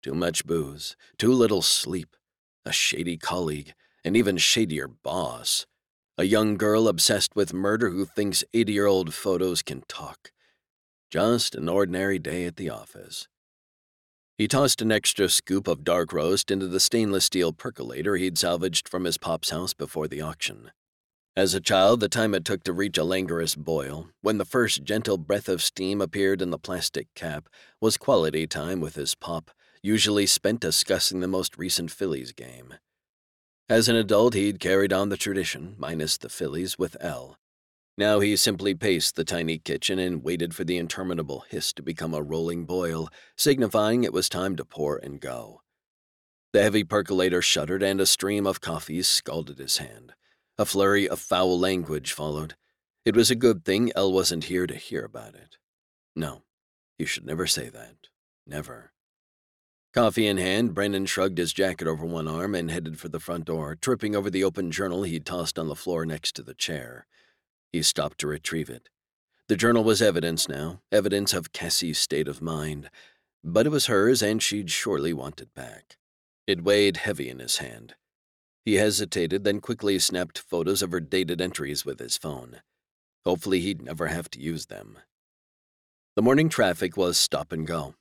Too 0.03 0.13
much 0.13 0.45
booze, 0.45 0.95
too 1.17 1.33
little 1.33 1.63
sleep, 1.63 2.15
a 2.67 2.73
shady 2.73 3.17
colleague, 3.17 3.73
an 4.05 4.17
even 4.17 4.37
shadier 4.37 4.87
boss, 4.87 5.65
a 6.19 6.25
young 6.25 6.59
girl 6.59 6.87
obsessed 6.87 7.35
with 7.35 7.55
murder 7.55 7.89
who 7.89 8.05
thinks 8.05 8.45
80 8.53 8.71
year 8.71 8.87
old 8.87 9.15
photos 9.15 9.63
can 9.63 9.83
talk. 9.89 10.31
Just 11.11 11.55
an 11.55 11.71
ordinary 11.71 12.19
day 12.19 12.45
at 12.45 12.57
the 12.57 12.69
office. 12.69 13.29
He 14.37 14.47
tossed 14.47 14.83
an 14.83 14.93
extra 14.93 15.31
scoop 15.31 15.67
of 15.67 15.83
dark 15.83 16.13
roast 16.13 16.51
into 16.51 16.69
the 16.69 16.81
stainless 16.81 17.25
steel 17.25 17.53
percolator 17.53 18.17
he'd 18.17 18.37
salvaged 18.37 18.89
from 18.89 19.05
his 19.05 19.17
pop's 19.17 19.51
house 19.51 19.73
before 19.73 20.07
the 20.07 20.21
auction. 20.21 20.71
As 21.35 21.55
a 21.55 21.61
child, 21.61 22.01
the 22.01 22.09
time 22.09 22.35
it 22.35 22.45
took 22.45 22.63
to 22.65 22.73
reach 22.73 22.99
a 22.99 23.05
languorous 23.05 23.55
boil, 23.55 24.11
when 24.21 24.37
the 24.37 24.45
first 24.45 24.85
gentle 24.85 25.17
breath 25.17 25.49
of 25.49 25.63
steam 25.63 26.01
appeared 26.01 26.43
in 26.43 26.51
the 26.51 26.59
plastic 26.59 27.07
cap, 27.15 27.49
was 27.81 27.97
quality 27.97 28.47
time 28.47 28.81
with 28.81 28.97
his 28.97 29.15
pop, 29.15 29.51
usually 29.83 30.27
spent 30.27 30.61
discussing 30.61 31.21
the 31.21 31.27
most 31.27 31.57
recent 31.57 31.91
Phillies 31.91 32.33
game. 32.33 32.75
As 33.69 33.89
an 33.89 33.97
adult, 33.97 34.35
he'd 34.35 34.61
carried 34.61 34.93
on 34.93 35.09
the 35.09 35.17
tradition, 35.17 35.75
minus 35.79 36.19
the 36.19 36.29
Phillies, 36.29 36.79
with 36.79 36.97
Elle. 37.01 37.39
Now 37.99 38.21
he 38.21 38.37
simply 38.37 38.77
paced 38.77 39.17
the 39.17 39.25
tiny 39.25 39.59
kitchen 39.59 39.99
and 39.99 40.23
waited 40.23 40.55
for 40.55 40.63
the 40.63 40.77
interminable 40.77 41.45
hiss 41.51 41.73
to 41.73 41.83
become 41.83 42.15
a 42.15 42.23
rolling 42.23 42.65
boil, 42.65 43.09
signifying 43.37 44.05
it 44.05 44.13
was 44.13 44.29
time 44.29 44.55
to 44.55 44.65
pour 44.65 44.99
and 44.99 45.21
go. 45.21 45.63
The 46.53 46.63
heavy 46.63 46.85
percolator 46.85 47.43
shuddered 47.43 47.83
and 47.83 48.01
a 48.01 48.07
stream 48.07 48.47
of 48.47 48.61
coffee 48.61 49.03
scalded 49.03 49.59
his 49.59 49.79
hand. 49.79 50.13
A 50.59 50.65
flurry 50.65 51.09
of 51.09 51.19
foul 51.19 51.59
language 51.59 52.13
followed. 52.13 52.55
It 53.05 53.17
was 53.17 53.33
a 53.33 53.35
good 53.35 53.65
thing 53.65 53.91
Elle 53.97 54.13
wasn't 54.13 54.45
here 54.45 54.69
to 54.69 54.77
hear 54.77 55.05
about 55.05 55.35
it. 55.35 55.57
No, 56.15 56.45
you 57.01 57.07
should 57.07 57.27
never 57.27 57.49
say 57.49 57.69
that. 57.69 57.97
Never. 58.47 58.93
Coffee 59.93 60.29
in 60.29 60.37
hand, 60.37 60.73
Brennan 60.73 61.07
shrugged 61.07 61.39
his 61.39 61.53
jacket 61.53 61.89
over 61.89 62.07
one 62.07 62.29
arm 62.29 62.55
and 62.55 62.71
headed 62.71 63.01
for 63.01 63.09
the 63.09 63.19
front 63.19 63.47
door, 63.47 63.75
tripping 63.75 64.15
over 64.15 64.31
the 64.31 64.45
open 64.45 64.71
journal 64.71 65.03
he'd 65.03 65.27
tossed 65.27 65.59
on 65.59 65.67
the 65.67 65.75
floor 65.75 66.07
next 66.07 66.37
to 66.37 66.45
the 66.45 66.55
chair. 66.55 67.09
He 67.73 67.83
stopped 67.83 68.19
to 68.19 68.27
retrieve 68.27 68.71
it. 68.71 68.89
The 69.49 69.57
journal 69.57 69.85
was 69.85 70.03
evidence 70.03 70.49
now, 70.49 70.81
evidence 70.93 71.33
of 71.33 71.53
Cassie's 71.53 71.99
state 71.99 72.29
of 72.29 72.43
mind, 72.43 72.91
but 73.43 73.67
it 73.67 73.71
was 73.71 73.87
hers 73.87 74.23
and 74.23 74.43
she'd 74.43 74.71
surely 74.71 75.13
want 75.13 75.41
it 75.41 75.55
back. 75.55 75.97
It 76.47 76.65
weighed 76.65 76.99
heavy 76.99 77.29
in 77.29 77.39
his 77.39 77.59
hand. 77.59 77.95
He 78.65 78.75
hesitated, 78.75 79.45
then 79.45 79.61
quickly 79.61 79.99
snapped 79.99 80.39
photos 80.39 80.83
of 80.83 80.93
her 80.93 81.01
dated 81.01 81.41
entries 81.41 81.85
with 81.85 81.99
his 81.99 82.19
phone. 82.19 82.61
Hopefully, 83.25 83.61
he'd 83.61 83.83
never 83.83 84.09
have 84.09 84.31
to 84.31 84.41
use 84.41 84.67
them. 84.67 84.99
The 86.17 86.23
morning 86.23 86.49
traffic 86.49 86.97
was 86.97 87.17
stop 87.17 87.53
and 87.53 87.67
go. 87.67 87.95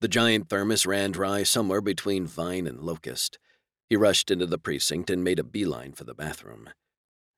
The 0.00 0.08
giant 0.08 0.48
thermos 0.48 0.84
ran 0.84 1.12
dry 1.12 1.44
somewhere 1.44 1.80
between 1.80 2.26
Vine 2.26 2.66
and 2.66 2.80
Locust. 2.80 3.38
He 3.88 3.96
rushed 3.96 4.30
into 4.30 4.46
the 4.46 4.58
precinct 4.58 5.08
and 5.08 5.24
made 5.24 5.38
a 5.38 5.44
beeline 5.44 5.92
for 5.92 6.04
the 6.04 6.14
bathroom. 6.14 6.70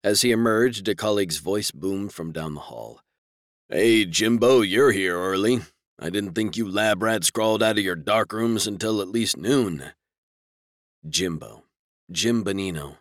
As 0.07 0.23
he 0.23 0.31
emerged, 0.31 0.87
a 0.87 0.95
colleague's 0.95 1.39
voice 1.39 1.73
boomed 1.73 2.13
from 2.13 2.31
down 2.31 2.55
the 2.55 2.61
hall. 2.61 3.01
Hey, 3.69 4.05
Jimbo, 4.05 4.61
you're 4.61 4.93
here 4.93 5.19
early. 5.19 5.63
I 5.99 6.11
didn't 6.11 6.35
think 6.35 6.57
you 6.57 6.71
lab 6.71 7.03
rats 7.03 7.29
crawled 7.33 7.61
out 7.61 7.77
of 7.77 7.83
your 7.83 7.97
dark 7.97 8.33
rooms 8.33 8.69
until 8.69 9.03
at 9.03 9.09
least 9.09 9.37
noon. 9.37 9.83
Jimbo. 11.09 11.65
Jim 12.09 12.45
Bonino. 12.45 12.99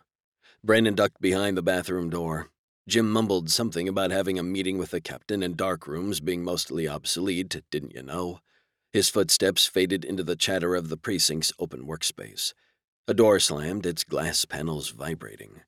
Brennan 0.64 0.96
ducked 0.96 1.20
behind 1.20 1.56
the 1.56 1.62
bathroom 1.62 2.10
door. 2.10 2.50
Jim 2.88 3.08
mumbled 3.08 3.50
something 3.50 3.88
about 3.88 4.10
having 4.10 4.36
a 4.36 4.42
meeting 4.42 4.76
with 4.76 4.90
the 4.90 5.00
captain 5.00 5.44
and 5.44 5.56
dark 5.56 5.86
rooms 5.86 6.18
being 6.18 6.42
mostly 6.42 6.88
obsolete, 6.88 7.62
didn't 7.70 7.94
you 7.94 8.02
know? 8.02 8.40
His 8.92 9.08
footsteps 9.08 9.68
faded 9.68 10.04
into 10.04 10.24
the 10.24 10.34
chatter 10.34 10.74
of 10.74 10.88
the 10.88 10.96
precinct's 10.96 11.52
open 11.60 11.86
workspace. 11.86 12.52
A 13.06 13.14
door 13.14 13.38
slammed, 13.38 13.86
its 13.86 14.02
glass 14.02 14.44
panels 14.44 14.88
vibrating. 14.90 15.60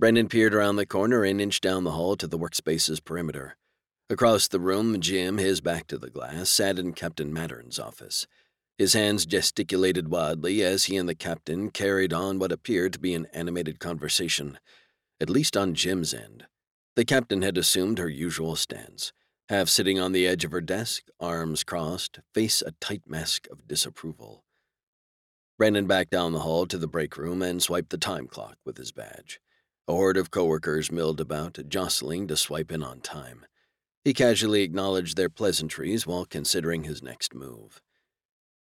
Brennan 0.00 0.28
peered 0.28 0.54
around 0.54 0.76
the 0.76 0.86
corner 0.86 1.24
and 1.24 1.40
inched 1.40 1.64
down 1.64 1.82
the 1.82 1.90
hall 1.90 2.14
to 2.16 2.28
the 2.28 2.38
workspace's 2.38 3.00
perimeter. 3.00 3.56
Across 4.08 4.48
the 4.48 4.60
room, 4.60 5.00
Jim, 5.00 5.38
his 5.38 5.60
back 5.60 5.88
to 5.88 5.98
the 5.98 6.08
glass, 6.08 6.48
sat 6.48 6.78
in 6.78 6.92
Captain 6.92 7.32
Mattern's 7.32 7.80
office. 7.80 8.28
His 8.78 8.92
hands 8.92 9.26
gesticulated 9.26 10.08
wildly 10.08 10.62
as 10.62 10.84
he 10.84 10.96
and 10.96 11.08
the 11.08 11.16
captain 11.16 11.72
carried 11.72 12.12
on 12.12 12.38
what 12.38 12.52
appeared 12.52 12.92
to 12.92 13.00
be 13.00 13.12
an 13.12 13.26
animated 13.32 13.80
conversation, 13.80 14.60
at 15.20 15.28
least 15.28 15.56
on 15.56 15.74
Jim's 15.74 16.14
end. 16.14 16.46
The 16.94 17.04
captain 17.04 17.42
had 17.42 17.58
assumed 17.58 17.98
her 17.98 18.08
usual 18.08 18.54
stance, 18.54 19.12
half 19.48 19.68
sitting 19.68 19.98
on 19.98 20.12
the 20.12 20.28
edge 20.28 20.44
of 20.44 20.52
her 20.52 20.60
desk, 20.60 21.08
arms 21.18 21.64
crossed, 21.64 22.20
face 22.32 22.62
a 22.62 22.70
tight 22.80 23.02
mask 23.04 23.48
of 23.50 23.66
disapproval. 23.66 24.44
Brennan 25.58 25.88
backed 25.88 26.12
down 26.12 26.32
the 26.32 26.40
hall 26.40 26.66
to 26.66 26.78
the 26.78 26.86
break 26.86 27.16
room 27.16 27.42
and 27.42 27.60
swiped 27.60 27.90
the 27.90 27.98
time 27.98 28.28
clock 28.28 28.58
with 28.64 28.76
his 28.76 28.92
badge. 28.92 29.40
A 29.88 29.92
horde 29.92 30.18
of 30.18 30.30
coworkers 30.30 30.92
milled 30.92 31.18
about, 31.18 31.58
jostling 31.66 32.28
to 32.28 32.36
swipe 32.36 32.70
in 32.70 32.82
on 32.82 33.00
time. 33.00 33.46
He 34.04 34.12
casually 34.12 34.62
acknowledged 34.62 35.16
their 35.16 35.30
pleasantries 35.30 36.06
while 36.06 36.26
considering 36.26 36.84
his 36.84 37.02
next 37.02 37.34
move. 37.34 37.80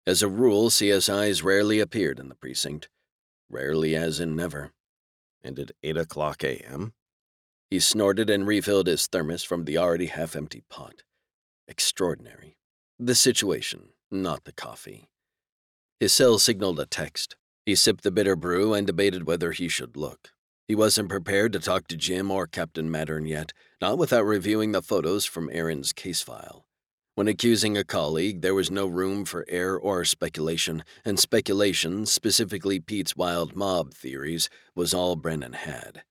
As 0.07 0.23
a 0.23 0.27
rule, 0.27 0.71
CSIs 0.71 1.43
rarely 1.43 1.79
appeared 1.79 2.19
in 2.19 2.29
the 2.29 2.35
precinct, 2.35 2.89
rarely 3.47 3.95
as 3.95 4.19
in 4.19 4.35
never. 4.35 4.71
And 5.43 5.59
at 5.59 5.71
8 5.83 5.97
o'clock 5.97 6.43
a.m., 6.43 6.93
he 7.69 7.79
snorted 7.79 8.29
and 8.29 8.47
refilled 8.47 8.87
his 8.87 9.05
thermos 9.05 9.43
from 9.43 9.65
the 9.65 9.77
already 9.77 10.07
half 10.07 10.35
empty 10.35 10.63
pot. 10.67 11.03
Extraordinary. 11.67 12.57
The 12.99 13.15
situation, 13.15 13.89
not 14.09 14.45
the 14.45 14.51
coffee. 14.51 15.09
His 15.99 16.11
cell 16.11 16.39
signaled 16.39 16.79
a 16.79 16.85
text. 16.85 17.35
He 17.65 17.75
sipped 17.75 18.03
the 18.03 18.11
bitter 18.11 18.35
brew 18.35 18.73
and 18.73 18.85
debated 18.85 19.25
whether 19.25 19.51
he 19.51 19.67
should 19.69 19.95
look. 19.95 20.32
He 20.73 20.75
wasn't 20.75 21.09
prepared 21.09 21.53
to 21.53 21.59
talk 21.59 21.87
to 21.89 21.95
Jim 21.95 22.31
or 22.31 22.47
Captain 22.47 22.89
Mattern 22.89 23.27
yet, 23.27 23.53
not 23.79 23.99
without 23.99 24.25
reviewing 24.25 24.71
the 24.71 24.81
photos 24.81 25.23
from 25.23 25.51
Erin's 25.51 25.93
case 25.93 26.23
file. 26.23 26.65
When 27.13 27.27
accusing 27.27 27.77
a 27.77 27.83
colleague, 27.83 28.41
there 28.41 28.55
was 28.55 28.71
no 28.71 28.87
room 28.87 29.23
for 29.23 29.45
error 29.47 29.79
or 29.79 30.03
speculation, 30.03 30.83
and 31.05 31.19
speculation, 31.19 32.07
specifically 32.07 32.79
Pete's 32.79 33.15
wild 33.15 33.55
mob 33.55 33.93
theories, 33.93 34.49
was 34.73 34.95
all 34.95 35.15
Brennan 35.15 35.53
had. 35.53 36.01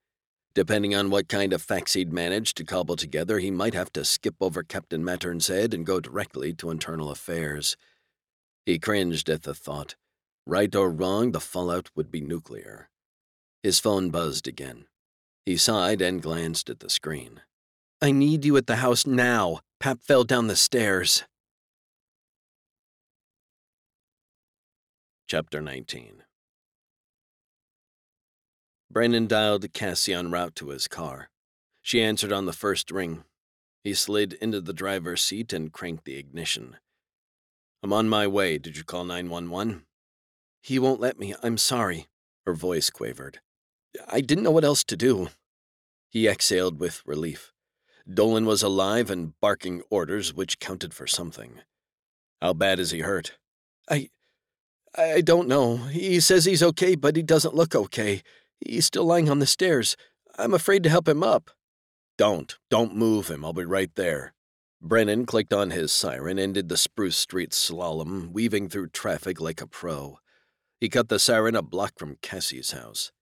Depending 0.55 0.95
on 0.95 1.11
what 1.11 1.29
kind 1.29 1.53
of 1.53 1.61
facts 1.61 1.95
he'd 1.95 2.13
managed 2.13 2.57
to 2.59 2.65
cobble 2.65 2.95
together, 2.95 3.41
he 3.41 3.51
might 3.51 3.75
have 3.75 3.93
to 3.95 4.05
skip 4.05 4.37
over 4.41 4.63
Captain 4.63 5.03
Mattern's 5.03 5.49
head 5.49 5.75
and 5.75 5.85
go 5.85 5.99
directly 5.99 6.53
to 6.53 6.71
internal 6.71 7.11
affairs. 7.11 7.77
He 8.65 8.79
cringed 8.79 9.29
at 9.29 9.43
the 9.43 9.57
thought. 9.57 9.97
Right 10.47 10.73
or 10.73 10.89
wrong, 10.89 11.33
the 11.33 11.41
fallout 11.41 11.91
would 11.97 12.13
be 12.13 12.21
nuclear. 12.21 12.91
His 13.63 13.79
phone 13.79 14.11
buzzed 14.11 14.49
again. 14.49 14.87
He 15.47 15.57
sighed 15.57 16.01
and 16.01 16.21
glanced 16.21 16.69
at 16.69 16.81
the 16.81 16.91
screen. 16.91 17.43
I 18.01 18.11
need 18.11 18.45
you 18.45 18.57
at 18.57 18.67
the 18.67 18.77
house 18.77 19.07
now. 19.07 19.61
Pap 19.79 20.03
fell 20.03 20.25
down 20.25 20.49
the 20.49 20.57
stairs. 20.57 21.25
Chapter 25.29 25.61
19 25.61 26.25
Brennan 28.91 29.27
dialed 29.27 29.73
Cassie 29.73 30.13
en 30.13 30.31
route 30.31 30.55
to 30.57 30.69
his 30.69 30.89
car. 30.89 31.31
She 31.81 32.03
answered 32.03 32.33
on 32.33 32.47
the 32.47 32.53
first 32.53 32.91
ring. 32.91 33.25
He 33.85 33.95
slid 33.95 34.35
into 34.35 34.61
the 34.61 34.73
driver's 34.73 35.23
seat 35.23 35.53
and 35.53 35.73
cranked 35.73 36.05
the 36.05 36.17
ignition. 36.17 36.77
I'm 37.83 37.93
on 37.93 38.09
my 38.09 38.27
way. 38.27 38.59
Did 38.59 38.77
you 38.77 38.85
call 38.85 39.05
911? 39.05 39.85
He 40.63 40.79
won't 40.79 41.01
let 41.01 41.19
me. 41.19 41.35
I'm 41.43 41.57
sorry. 41.57 42.09
Her 42.45 42.55
voice 42.55 42.91
quavered. 42.91 43.41
I 44.09 44.21
didn't 44.21 44.45
know 44.45 44.51
what 44.51 44.65
else 44.65 44.85
to 44.85 44.97
do. 44.97 45.29
He 46.09 46.29
exhaled 46.29 46.79
with 46.79 47.03
relief. 47.07 47.53
Dolan 48.13 48.47
was 48.47 48.63
alive 48.63 49.11
and 49.11 49.39
barking 49.41 49.83
orders, 49.91 50.35
which 50.35 50.59
counted 50.59 50.93
for 50.93 51.07
something. 51.07 51.61
How 52.41 52.53
bad 52.53 52.79
is 52.81 52.91
he 52.91 53.01
hurt? 53.01 53.39
I. 53.89 54.09
I 54.97 55.23
don't 55.23 55.49
know. 55.49 55.77
He 55.77 56.21
says 56.21 56.45
he's 56.45 56.63
okay, 56.63 56.97
but 56.97 57.17
he 57.17 57.23
doesn't 57.23 57.55
look 57.55 57.75
okay. 57.75 58.23
He's 58.61 58.85
still 58.85 59.07
lying 59.07 59.31
on 59.31 59.39
the 59.39 59.47
stairs. 59.47 59.97
I'm 60.39 60.53
afraid 60.53 60.83
to 60.83 60.91
help 60.91 61.09
him 61.09 61.23
up. 61.23 61.51
Don't. 62.19 62.59
Don't 62.69 62.95
move 62.95 63.29
him. 63.29 63.45
I'll 63.45 63.55
be 63.55 63.65
right 63.65 63.95
there. 63.95 64.35
Brennan 64.83 65.25
clicked 65.25 65.53
on 65.53 65.71
his 65.71 65.93
siren 65.93 66.39
and 66.39 66.53
did 66.53 66.69
the 66.69 66.77
Spruce 66.77 67.17
Street 67.17 67.53
slalom, 67.53 68.33
weaving 68.33 68.69
through 68.69 68.89
traffic 68.89 69.41
like 69.41 69.61
a 69.61 69.67
pro. 69.67 70.19
He 70.81 70.89
cut 70.89 71.09
the 71.09 71.19
siren 71.19 71.55
a 71.55 71.63
block 71.63 71.93
from 71.97 72.19
Cassie's 72.21 72.73
house. 72.73 73.13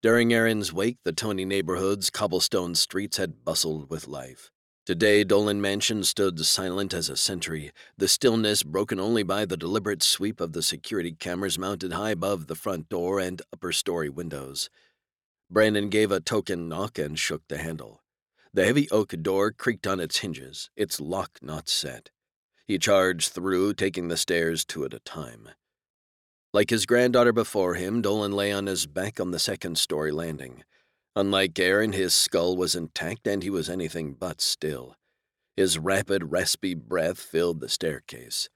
During 0.00 0.32
Erin's 0.32 0.72
wake, 0.72 0.98
the 1.02 1.10
Tony 1.10 1.44
neighborhood's 1.44 2.08
cobblestone 2.08 2.76
streets 2.76 3.16
had 3.16 3.44
bustled 3.44 3.90
with 3.90 4.06
life. 4.06 4.52
Today, 4.86 5.24
Dolan 5.24 5.60
Mansion 5.60 6.04
stood 6.04 6.38
silent 6.46 6.94
as 6.94 7.08
a 7.08 7.16
sentry, 7.16 7.72
the 7.96 8.06
stillness 8.06 8.62
broken 8.62 9.00
only 9.00 9.24
by 9.24 9.44
the 9.44 9.56
deliberate 9.56 10.04
sweep 10.04 10.40
of 10.40 10.52
the 10.52 10.62
security 10.62 11.10
cameras 11.10 11.58
mounted 11.58 11.94
high 11.94 12.10
above 12.10 12.46
the 12.46 12.54
front 12.54 12.88
door 12.88 13.18
and 13.18 13.42
upper 13.52 13.72
story 13.72 14.08
windows. 14.08 14.70
Brennan 15.50 15.88
gave 15.88 16.12
a 16.12 16.20
token 16.20 16.68
knock 16.68 16.96
and 16.96 17.18
shook 17.18 17.42
the 17.48 17.58
handle. 17.58 18.04
The 18.54 18.66
heavy 18.66 18.88
oak 18.90 19.20
door 19.20 19.50
creaked 19.50 19.88
on 19.88 19.98
its 19.98 20.18
hinges, 20.18 20.70
its 20.76 21.00
lock 21.00 21.40
not 21.42 21.68
set. 21.68 22.10
He 22.68 22.78
charged 22.78 23.32
through, 23.32 23.74
taking 23.74 24.06
the 24.06 24.16
stairs 24.16 24.64
two 24.64 24.84
at 24.84 24.94
a 24.94 25.00
time. 25.00 25.48
Like 26.58 26.70
his 26.70 26.86
granddaughter 26.86 27.32
before 27.32 27.74
him, 27.74 28.02
Dolan 28.02 28.32
lay 28.32 28.50
on 28.50 28.66
his 28.66 28.88
back 28.88 29.20
on 29.20 29.30
the 29.30 29.38
second 29.38 29.78
story 29.78 30.10
landing. 30.10 30.64
Unlike 31.14 31.56
Erin, 31.56 31.92
his 31.92 32.12
skull 32.12 32.56
was 32.56 32.74
intact 32.74 33.28
and 33.28 33.44
he 33.44 33.48
was 33.48 33.70
anything 33.70 34.14
but 34.14 34.40
still. 34.40 34.96
His 35.56 35.78
rapid, 35.78 36.32
raspy 36.32 36.74
breath 36.74 37.20
filled 37.20 37.60
the 37.60 37.68
staircase. 37.68 38.48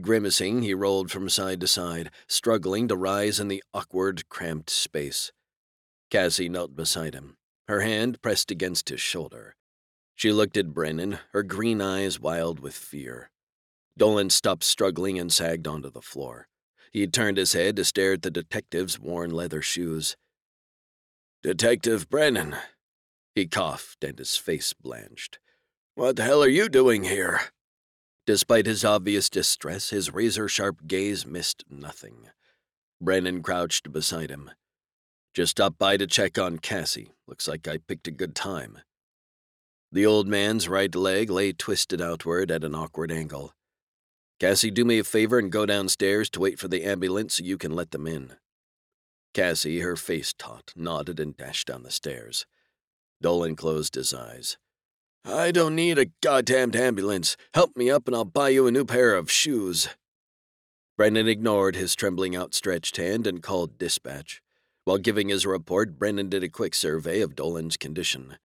Grimacing, 0.00 0.62
he 0.62 0.72
rolled 0.72 1.10
from 1.10 1.28
side 1.28 1.60
to 1.62 1.66
side, 1.66 2.12
struggling 2.28 2.86
to 2.86 2.96
rise 2.96 3.40
in 3.40 3.48
the 3.48 3.64
awkward, 3.74 4.28
cramped 4.28 4.70
space. 4.70 5.32
Cassie 6.12 6.48
knelt 6.48 6.76
beside 6.76 7.12
him, 7.12 7.34
her 7.66 7.80
hand 7.80 8.22
pressed 8.22 8.52
against 8.52 8.88
his 8.88 9.00
shoulder. 9.00 9.56
She 10.14 10.30
looked 10.30 10.56
at 10.56 10.72
Brennan, 10.72 11.18
her 11.32 11.42
green 11.42 11.80
eyes 11.80 12.20
wild 12.20 12.60
with 12.60 12.76
fear. 12.76 13.32
Dolan 13.98 14.30
stopped 14.30 14.62
struggling 14.62 15.18
and 15.18 15.32
sagged 15.32 15.66
onto 15.66 15.90
the 15.90 16.00
floor. 16.00 16.46
He 16.92 17.06
turned 17.06 17.38
his 17.38 17.54
head 17.54 17.76
to 17.76 17.84
stare 17.84 18.14
at 18.14 18.22
the 18.22 18.30
detective's 18.30 19.00
worn 19.00 19.30
leather 19.30 19.62
shoes. 19.62 20.16
Detective 21.42 22.08
Brennan. 22.08 22.56
He 23.34 23.46
coughed 23.46 24.04
and 24.04 24.18
his 24.18 24.36
face 24.36 24.74
blanched. 24.74 25.38
What 25.94 26.16
the 26.16 26.22
hell 26.22 26.42
are 26.42 26.48
you 26.48 26.68
doing 26.68 27.04
here? 27.04 27.40
Despite 28.26 28.66
his 28.66 28.84
obvious 28.84 29.30
distress, 29.30 29.90
his 29.90 30.12
razor 30.12 30.48
sharp 30.48 30.86
gaze 30.86 31.26
missed 31.26 31.64
nothing. 31.68 32.28
Brennan 33.00 33.42
crouched 33.42 33.92
beside 33.92 34.30
him. 34.30 34.50
Just 35.34 35.52
stopped 35.52 35.78
by 35.78 35.96
to 35.96 36.06
check 36.06 36.38
on 36.38 36.58
Cassie. 36.58 37.12
Looks 37.26 37.48
like 37.48 37.66
I 37.66 37.78
picked 37.78 38.06
a 38.06 38.12
good 38.12 38.34
time. 38.34 38.78
The 39.90 40.06
old 40.06 40.28
man's 40.28 40.68
right 40.68 40.94
leg 40.94 41.30
lay 41.30 41.52
twisted 41.52 42.00
outward 42.00 42.50
at 42.50 42.64
an 42.64 42.74
awkward 42.74 43.10
angle. 43.10 43.54
Cassie, 44.42 44.72
do 44.72 44.84
me 44.84 44.98
a 44.98 45.04
favor 45.04 45.38
and 45.38 45.52
go 45.52 45.66
downstairs 45.66 46.28
to 46.30 46.40
wait 46.40 46.58
for 46.58 46.66
the 46.66 46.82
ambulance 46.82 47.34
so 47.34 47.44
you 47.44 47.56
can 47.56 47.76
let 47.76 47.92
them 47.92 48.08
in. 48.08 48.32
Cassie, 49.34 49.78
her 49.78 49.94
face 49.94 50.34
taut, 50.36 50.72
nodded 50.74 51.20
and 51.20 51.36
dashed 51.36 51.68
down 51.68 51.84
the 51.84 51.92
stairs. 51.92 52.44
Dolan 53.20 53.54
closed 53.54 53.94
his 53.94 54.12
eyes. 54.12 54.58
I 55.24 55.52
don't 55.52 55.76
need 55.76 55.96
a 55.96 56.10
goddamned 56.24 56.74
ambulance. 56.74 57.36
Help 57.54 57.76
me 57.76 57.88
up 57.88 58.08
and 58.08 58.16
I'll 58.16 58.24
buy 58.24 58.48
you 58.48 58.66
a 58.66 58.72
new 58.72 58.84
pair 58.84 59.14
of 59.14 59.30
shoes. 59.30 59.90
Brennan 60.96 61.28
ignored 61.28 61.76
his 61.76 61.94
trembling 61.94 62.36
outstretched 62.36 62.96
hand 62.96 63.28
and 63.28 63.44
called 63.44 63.78
dispatch. 63.78 64.42
While 64.84 64.98
giving 64.98 65.28
his 65.28 65.46
report, 65.46 66.00
Brennan 66.00 66.28
did 66.28 66.42
a 66.42 66.48
quick 66.48 66.74
survey 66.74 67.20
of 67.20 67.36
Dolan's 67.36 67.76
condition. 67.76 68.38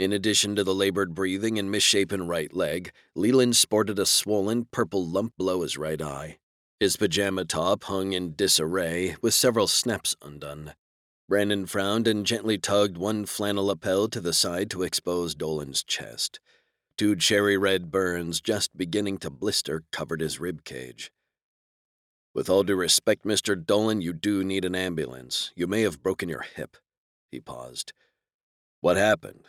In 0.00 0.14
addition 0.14 0.56
to 0.56 0.64
the 0.64 0.74
labored 0.74 1.14
breathing 1.14 1.58
and 1.58 1.70
misshapen 1.70 2.26
right 2.26 2.50
leg, 2.54 2.90
Leland 3.14 3.54
sported 3.54 3.98
a 3.98 4.06
swollen 4.06 4.64
purple 4.64 5.06
lump 5.06 5.36
below 5.36 5.60
his 5.60 5.76
right 5.76 6.00
eye. 6.00 6.38
His 6.78 6.96
pajama 6.96 7.44
top 7.44 7.84
hung 7.84 8.14
in 8.14 8.34
disarray, 8.34 9.16
with 9.20 9.34
several 9.34 9.66
snaps 9.66 10.16
undone. 10.22 10.72
Brennan 11.28 11.66
frowned 11.66 12.08
and 12.08 12.24
gently 12.24 12.56
tugged 12.56 12.96
one 12.96 13.26
flannel 13.26 13.66
lapel 13.66 14.08
to 14.08 14.22
the 14.22 14.32
side 14.32 14.70
to 14.70 14.84
expose 14.84 15.34
Dolan's 15.34 15.84
chest. 15.84 16.40
Two 16.96 17.14
cherry 17.14 17.58
red 17.58 17.90
burns, 17.90 18.40
just 18.40 18.78
beginning 18.78 19.18
to 19.18 19.28
blister, 19.28 19.82
covered 19.92 20.22
his 20.22 20.40
rib 20.40 20.64
cage. 20.64 21.12
With 22.34 22.48
all 22.48 22.62
due 22.62 22.74
respect, 22.74 23.26
Mr. 23.26 23.54
Dolan, 23.54 24.00
you 24.00 24.14
do 24.14 24.42
need 24.44 24.64
an 24.64 24.74
ambulance. 24.74 25.52
You 25.54 25.66
may 25.66 25.82
have 25.82 26.02
broken 26.02 26.30
your 26.30 26.46
hip. 26.56 26.78
He 27.30 27.38
paused. 27.38 27.92
What 28.80 28.96
happened? 28.96 29.44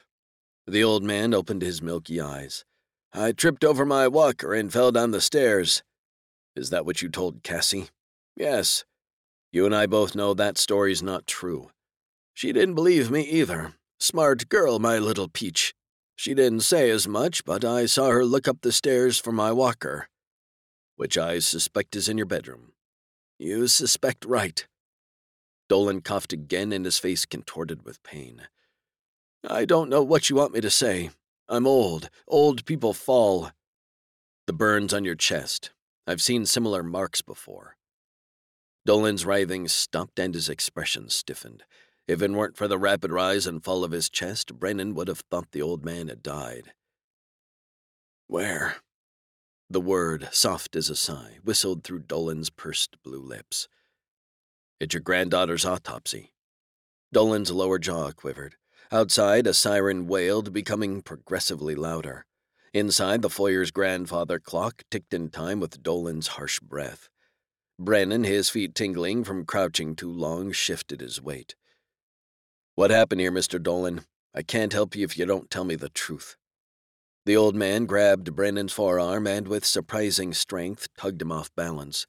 The 0.68 0.84
old 0.84 1.04
man 1.04 1.34
opened 1.34 1.62
his 1.62 1.82
milky 1.82 2.22
eyes. 2.22 2.66
I 3.14 3.32
tripped 3.32 3.64
over 3.64 3.86
my 3.86 4.08
walker 4.08 4.54
and 4.54 4.72
fell 4.72 4.92
down 4.92 5.12
the 5.12 5.22
stairs. 5.22 5.84
Is 6.56 6.70
that 6.70 6.86
what 6.86 7.02
you 7.02 7.10
told 7.10 7.44
Cassie? 7.44 7.90
Yes. 8.36 8.86
You 9.52 9.66
and 9.66 9.76
I 9.76 9.86
both 9.86 10.16
know 10.16 10.34
that 10.34 10.58
story's 10.58 11.04
not 11.04 11.28
true. 11.28 11.72
She 12.34 12.54
didn't 12.54 12.76
believe 12.76 13.12
me 13.12 13.22
either. 13.22 13.74
Smart 14.00 14.48
girl, 14.50 14.80
my 14.80 14.98
little 14.98 15.28
peach. 15.28 15.74
She 16.16 16.34
didn't 16.34 16.62
say 16.62 16.90
as 16.90 17.08
much, 17.08 17.44
but 17.44 17.66
I 17.66 17.86
saw 17.86 18.10
her 18.10 18.24
look 18.24 18.48
up 18.48 18.62
the 18.62 18.72
stairs 18.72 19.18
for 19.18 19.32
my 19.32 19.52
walker. 19.52 20.08
which 20.96 21.18
I 21.18 21.40
suspect 21.40 21.96
is 21.96 22.08
in 22.08 22.16
your 22.18 22.28
bedroom. 22.28 22.74
You 23.40 23.68
suspect 23.68 24.24
right. 24.24 24.68
Dolan 25.68 26.02
coughed 26.02 26.32
again 26.32 26.72
and 26.72 26.86
his 26.86 27.00
face 27.00 27.26
contorted 27.26 27.84
with 27.84 28.04
pain. 28.04 28.44
I 29.48 29.66
don't 29.66 29.90
know 29.90 30.04
what 30.04 30.30
you 30.30 30.36
want 30.36 30.54
me 30.54 30.62
to 30.62 30.70
say. 30.70 31.10
I'm 31.50 31.66
old. 31.66 32.10
Old 32.28 32.66
people 32.66 32.94
fall. 32.94 33.52
The 34.46 34.54
burns 34.54 34.94
on 34.94 35.04
your 35.04 35.16
chest. 35.16 35.72
I've 36.06 36.22
seen 36.22 36.46
similar 36.46 36.84
marks 36.84 37.22
before. 37.22 37.76
Dolan's 38.86 39.26
writhing 39.26 39.68
stopped 39.68 40.20
and 40.20 40.34
his 40.34 40.50
expression 40.50 41.10
stiffened. 41.10 41.64
If 42.08 42.22
it 42.22 42.32
weren't 42.32 42.58
for 42.58 42.68
the 42.68 42.78
rapid 42.78 43.12
rise 43.12 43.48
and 43.48 43.64
fall 43.64 43.84
of 43.84 43.92
his 43.92 44.10
chest, 44.10 44.60
Brennan 44.60 44.96
would 44.96 45.08
have 45.08 45.24
thought 45.32 45.52
the 45.52 45.62
old 45.62 45.86
man 45.86 46.08
had 46.08 46.24
died. 46.24 46.74
Where? 48.28 48.78
The 49.70 49.82
word, 49.82 50.30
soft 50.32 50.76
as 50.76 50.90
a 50.90 50.96
sigh, 50.96 51.38
whistled 51.44 51.84
through 51.84 52.00
Dolan's 52.00 52.50
pursed 52.50 53.02
blue 53.04 53.22
lips. 53.22 53.68
It's 54.80 54.94
your 54.94 55.02
granddaughter's 55.02 55.66
autopsy. 55.66 56.34
Dolan's 57.14 57.52
lower 57.52 57.80
jaw 57.80 58.12
quivered. 58.12 58.56
Outside, 58.94 59.48
a 59.48 59.54
siren 59.54 60.06
wailed, 60.06 60.52
becoming 60.52 61.02
progressively 61.02 61.76
louder. 61.76 62.26
Inside, 62.74 63.22
the 63.22 63.30
foyer's 63.30 63.72
grandfather 63.72 64.38
clock 64.38 64.84
ticked 64.92 65.14
in 65.14 65.30
time 65.30 65.62
with 65.62 65.82
Dolan's 65.82 66.28
harsh 66.28 66.60
breath. 66.60 67.08
Brennan, 67.80 68.26
his 68.26 68.50
feet 68.50 68.76
tingling 68.76 69.24
from 69.24 69.46
crouching 69.46 69.96
too 69.96 70.12
long, 70.12 70.52
shifted 70.52 71.00
his 71.00 71.22
weight. 71.22 71.56
What 72.76 72.92
happened 72.92 73.22
here, 73.22 73.32
Mr. 73.32 73.64
Dolan? 73.64 74.02
I 74.36 74.44
can't 74.44 74.74
help 74.74 74.94
you 74.94 75.06
if 75.06 75.18
you 75.18 75.26
don't 75.26 75.50
tell 75.50 75.64
me 75.64 75.76
the 75.76 75.90
truth. 75.90 76.36
The 77.26 77.38
old 77.38 77.56
man 77.56 77.86
grabbed 77.86 78.36
Brennan's 78.36 78.74
forearm 78.74 79.26
and, 79.26 79.48
with 79.48 79.66
surprising 79.66 80.34
strength, 80.34 80.90
tugged 80.98 81.22
him 81.22 81.32
off 81.32 81.50
balance. 81.56 82.08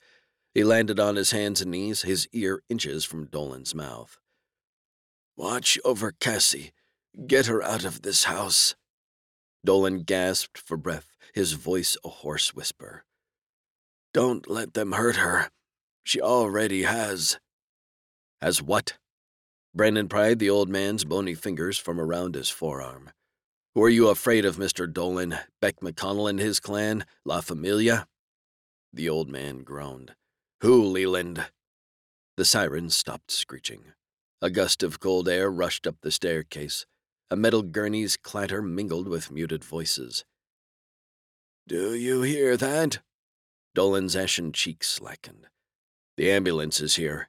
He 0.52 0.64
landed 0.64 0.98
on 0.98 1.14
his 1.14 1.30
hands 1.30 1.60
and 1.60 1.70
knees, 1.70 2.02
his 2.02 2.26
ear 2.32 2.62
inches 2.68 3.04
from 3.04 3.26
Dolan's 3.26 3.72
mouth. 3.74 4.18
Watch 5.36 5.78
over 5.84 6.12
Cassie. 6.12 6.72
Get 7.26 7.46
her 7.46 7.62
out 7.62 7.84
of 7.84 8.02
this 8.02 8.24
house. 8.24 8.74
Dolan 9.64 10.02
gasped 10.02 10.58
for 10.58 10.76
breath, 10.76 11.16
his 11.34 11.52
voice 11.52 11.96
a 12.04 12.08
hoarse 12.08 12.54
whisper. 12.54 13.04
Don't 14.12 14.48
let 14.48 14.74
them 14.74 14.92
hurt 14.92 15.16
her. 15.16 15.50
She 16.04 16.20
already 16.20 16.82
has. 16.82 17.38
Has 18.40 18.60
what? 18.60 18.98
Brennan 19.74 20.08
pried 20.08 20.38
the 20.38 20.50
old 20.50 20.68
man's 20.68 21.04
bony 21.04 21.34
fingers 21.34 21.78
from 21.78 21.98
around 21.98 22.34
his 22.34 22.50
forearm. 22.50 23.10
Who 23.74 23.82
are 23.82 23.88
you 23.88 24.08
afraid 24.08 24.44
of, 24.44 24.56
Mr. 24.56 24.92
Dolan? 24.92 25.38
Beck 25.60 25.80
McConnell 25.80 26.28
and 26.28 26.38
his 26.38 26.60
clan? 26.60 27.06
La 27.24 27.40
Familia? 27.40 28.06
The 28.92 29.08
old 29.08 29.30
man 29.30 29.62
groaned. 29.62 30.14
Who, 30.60 30.84
Leland? 30.84 31.46
The 32.36 32.44
siren 32.44 32.90
stopped 32.90 33.30
screeching. 33.30 33.94
A 34.45 34.51
gust 34.51 34.82
of 34.82 34.99
cold 34.99 35.28
air 35.28 35.49
rushed 35.49 35.86
up 35.86 35.95
the 36.03 36.11
staircase. 36.11 36.84
A 37.30 37.36
metal 37.36 37.62
gurney's 37.62 38.16
clatter 38.16 38.61
mingled 38.61 39.07
with 39.07 39.30
muted 39.30 39.62
voices. 39.62 40.24
Do 41.68 41.95
you 41.95 42.22
hear 42.22 42.57
that? 42.57 42.99
Dolan's 43.72 44.16
ashen 44.16 44.53
cheeks 44.53 44.88
slackened. 44.88 45.47
The 46.16 46.32
ambulance 46.32 46.80
is 46.80 46.97
here. 46.97 47.28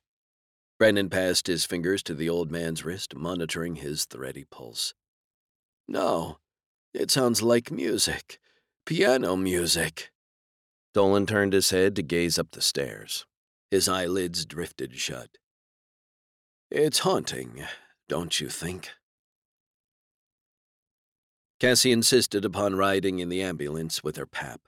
Brennan 0.79 1.11
passed 1.11 1.45
his 1.45 1.65
fingers 1.65 2.01
to 2.03 2.15
the 2.15 2.27
old 2.29 2.49
man's 2.49 2.83
wrist, 2.83 3.15
monitoring 3.15 3.75
his 3.75 4.05
thready 4.05 4.45
pulse. 4.45 4.95
No, 5.87 6.39
it 6.95 7.11
sounds 7.11 7.43
like 7.43 7.69
music. 7.69 8.39
Piano 8.87 9.35
music. 9.35 10.11
Dolan 10.95 11.27
turned 11.27 11.53
his 11.53 11.69
head 11.69 11.95
to 11.95 12.01
gaze 12.01 12.39
up 12.39 12.51
the 12.53 12.61
stairs. 12.61 13.27
His 13.69 13.87
eyelids 13.87 14.47
drifted 14.47 14.95
shut. 14.95 15.37
It's 16.75 16.97
haunting, 16.97 17.63
don't 18.09 18.41
you 18.41 18.49
think? 18.49 18.89
Cassie 21.59 21.91
insisted 21.91 22.43
upon 22.43 22.75
riding 22.75 23.19
in 23.19 23.29
the 23.29 23.43
ambulance 23.43 24.03
with 24.03 24.15
her 24.15 24.25
pap. 24.25 24.61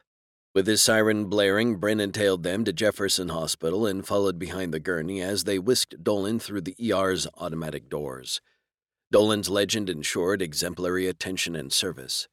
With 0.54 0.68
his 0.68 0.84
siren 0.84 1.26
blaring, 1.26 1.78
Brennan 1.78 2.12
tailed 2.12 2.44
them 2.44 2.64
to 2.66 2.72
Jefferson 2.72 3.30
Hospital 3.30 3.88
and 3.88 4.06
followed 4.06 4.38
behind 4.38 4.72
the 4.72 4.80
gurney 4.80 5.20
as 5.20 5.46
they 5.46 5.58
whisked 5.58 6.04
Dolan 6.04 6.38
through 6.38 6.62
the 6.62 6.76
ER's 6.80 7.26
automatic 7.40 7.90
doors. 7.90 8.40
Dolan's 9.12 9.50
legend 9.50 9.90
ensured 9.90 10.44
exemplary 10.44 11.08
attention 11.08 11.56
and 11.56 11.74
service. 11.74 12.28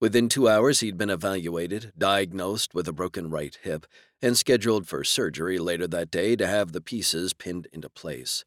Within 0.00 0.28
two 0.28 0.48
hours, 0.48 0.78
he'd 0.78 0.96
been 0.96 1.10
evaluated, 1.10 1.92
diagnosed 1.98 2.72
with 2.72 2.86
a 2.86 2.92
broken 2.92 3.30
right 3.30 3.58
hip, 3.62 3.84
and 4.22 4.38
scheduled 4.38 4.86
for 4.86 5.02
surgery 5.02 5.58
later 5.58 5.88
that 5.88 6.12
day 6.12 6.36
to 6.36 6.46
have 6.46 6.70
the 6.70 6.80
pieces 6.80 7.34
pinned 7.34 7.66
into 7.72 7.90
place. 7.90 8.44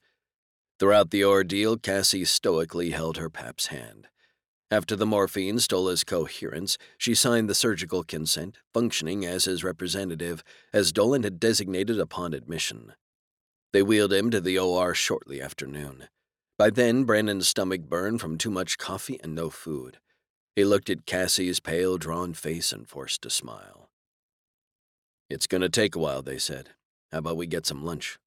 Throughout 0.81 1.11
the 1.11 1.23
ordeal, 1.23 1.77
Cassie 1.77 2.25
stoically 2.25 2.89
held 2.89 3.17
her 3.17 3.29
pap's 3.29 3.67
hand. 3.67 4.07
After 4.71 4.95
the 4.95 5.05
morphine 5.05 5.59
stole 5.59 5.89
his 5.89 6.03
coherence, 6.03 6.79
she 6.97 7.13
signed 7.13 7.47
the 7.47 7.53
surgical 7.53 8.03
consent, 8.03 8.57
functioning 8.73 9.23
as 9.23 9.45
his 9.45 9.63
representative, 9.63 10.43
as 10.73 10.91
Dolan 10.91 11.21
had 11.21 11.39
designated 11.39 11.99
upon 11.99 12.33
admission. 12.33 12.93
They 13.71 13.83
wheeled 13.83 14.11
him 14.11 14.31
to 14.31 14.41
the 14.41 14.57
OR 14.57 14.95
shortly 14.95 15.39
after 15.39 15.67
noon. 15.67 16.07
By 16.57 16.71
then, 16.71 17.03
Brennan's 17.03 17.47
stomach 17.47 17.81
burned 17.81 18.19
from 18.19 18.39
too 18.39 18.49
much 18.49 18.79
coffee 18.79 19.19
and 19.21 19.35
no 19.35 19.51
food. 19.51 19.99
He 20.55 20.65
looked 20.65 20.89
at 20.89 21.05
Cassie's 21.05 21.59
pale, 21.59 21.99
drawn 21.99 22.33
face 22.33 22.73
and 22.73 22.89
forced 22.89 23.23
a 23.27 23.29
smile. 23.29 23.91
It's 25.29 25.45
gonna 25.45 25.69
take 25.69 25.95
a 25.95 25.99
while, 25.99 26.23
they 26.23 26.39
said. 26.39 26.69
How 27.11 27.19
about 27.19 27.37
we 27.37 27.45
get 27.45 27.67
some 27.67 27.85
lunch? 27.85 28.17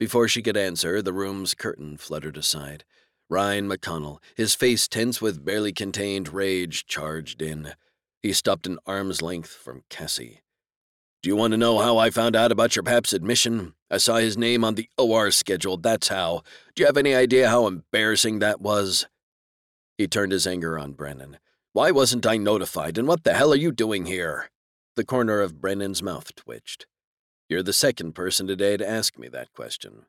Before 0.00 0.28
she 0.28 0.40
could 0.40 0.56
answer, 0.56 1.02
the 1.02 1.12
room's 1.12 1.52
curtain 1.52 1.98
fluttered 1.98 2.38
aside. 2.38 2.84
Ryan 3.28 3.68
McConnell, 3.68 4.18
his 4.34 4.54
face 4.54 4.88
tense 4.88 5.20
with 5.20 5.44
barely 5.44 5.74
contained 5.74 6.32
rage, 6.32 6.86
charged 6.86 7.42
in. 7.42 7.74
He 8.22 8.32
stopped 8.32 8.66
an 8.66 8.78
arm's 8.86 9.20
length 9.20 9.50
from 9.50 9.84
Cassie. 9.90 10.40
Do 11.22 11.28
you 11.28 11.36
want 11.36 11.50
to 11.50 11.58
know 11.58 11.80
how 11.80 11.98
I 11.98 12.08
found 12.08 12.34
out 12.34 12.50
about 12.50 12.74
your 12.74 12.82
pap's 12.82 13.12
admission? 13.12 13.74
I 13.90 13.98
saw 13.98 14.16
his 14.16 14.38
name 14.38 14.64
on 14.64 14.74
the 14.74 14.88
OR 14.96 15.30
schedule, 15.30 15.76
that's 15.76 16.08
how. 16.08 16.44
Do 16.74 16.82
you 16.82 16.86
have 16.86 16.96
any 16.96 17.14
idea 17.14 17.50
how 17.50 17.66
embarrassing 17.66 18.38
that 18.38 18.62
was? 18.62 19.06
He 19.98 20.08
turned 20.08 20.32
his 20.32 20.46
anger 20.46 20.78
on 20.78 20.92
Brennan. 20.92 21.36
Why 21.74 21.90
wasn't 21.90 22.26
I 22.26 22.38
notified, 22.38 22.96
and 22.96 23.06
what 23.06 23.24
the 23.24 23.34
hell 23.34 23.52
are 23.52 23.56
you 23.56 23.70
doing 23.70 24.06
here? 24.06 24.50
The 24.96 25.04
corner 25.04 25.42
of 25.42 25.60
Brennan's 25.60 26.02
mouth 26.02 26.34
twitched. 26.34 26.86
You're 27.50 27.64
the 27.64 27.72
second 27.72 28.12
person 28.12 28.46
today 28.46 28.76
to 28.76 28.88
ask 28.88 29.18
me 29.18 29.26
that 29.30 29.52
question. 29.52 30.06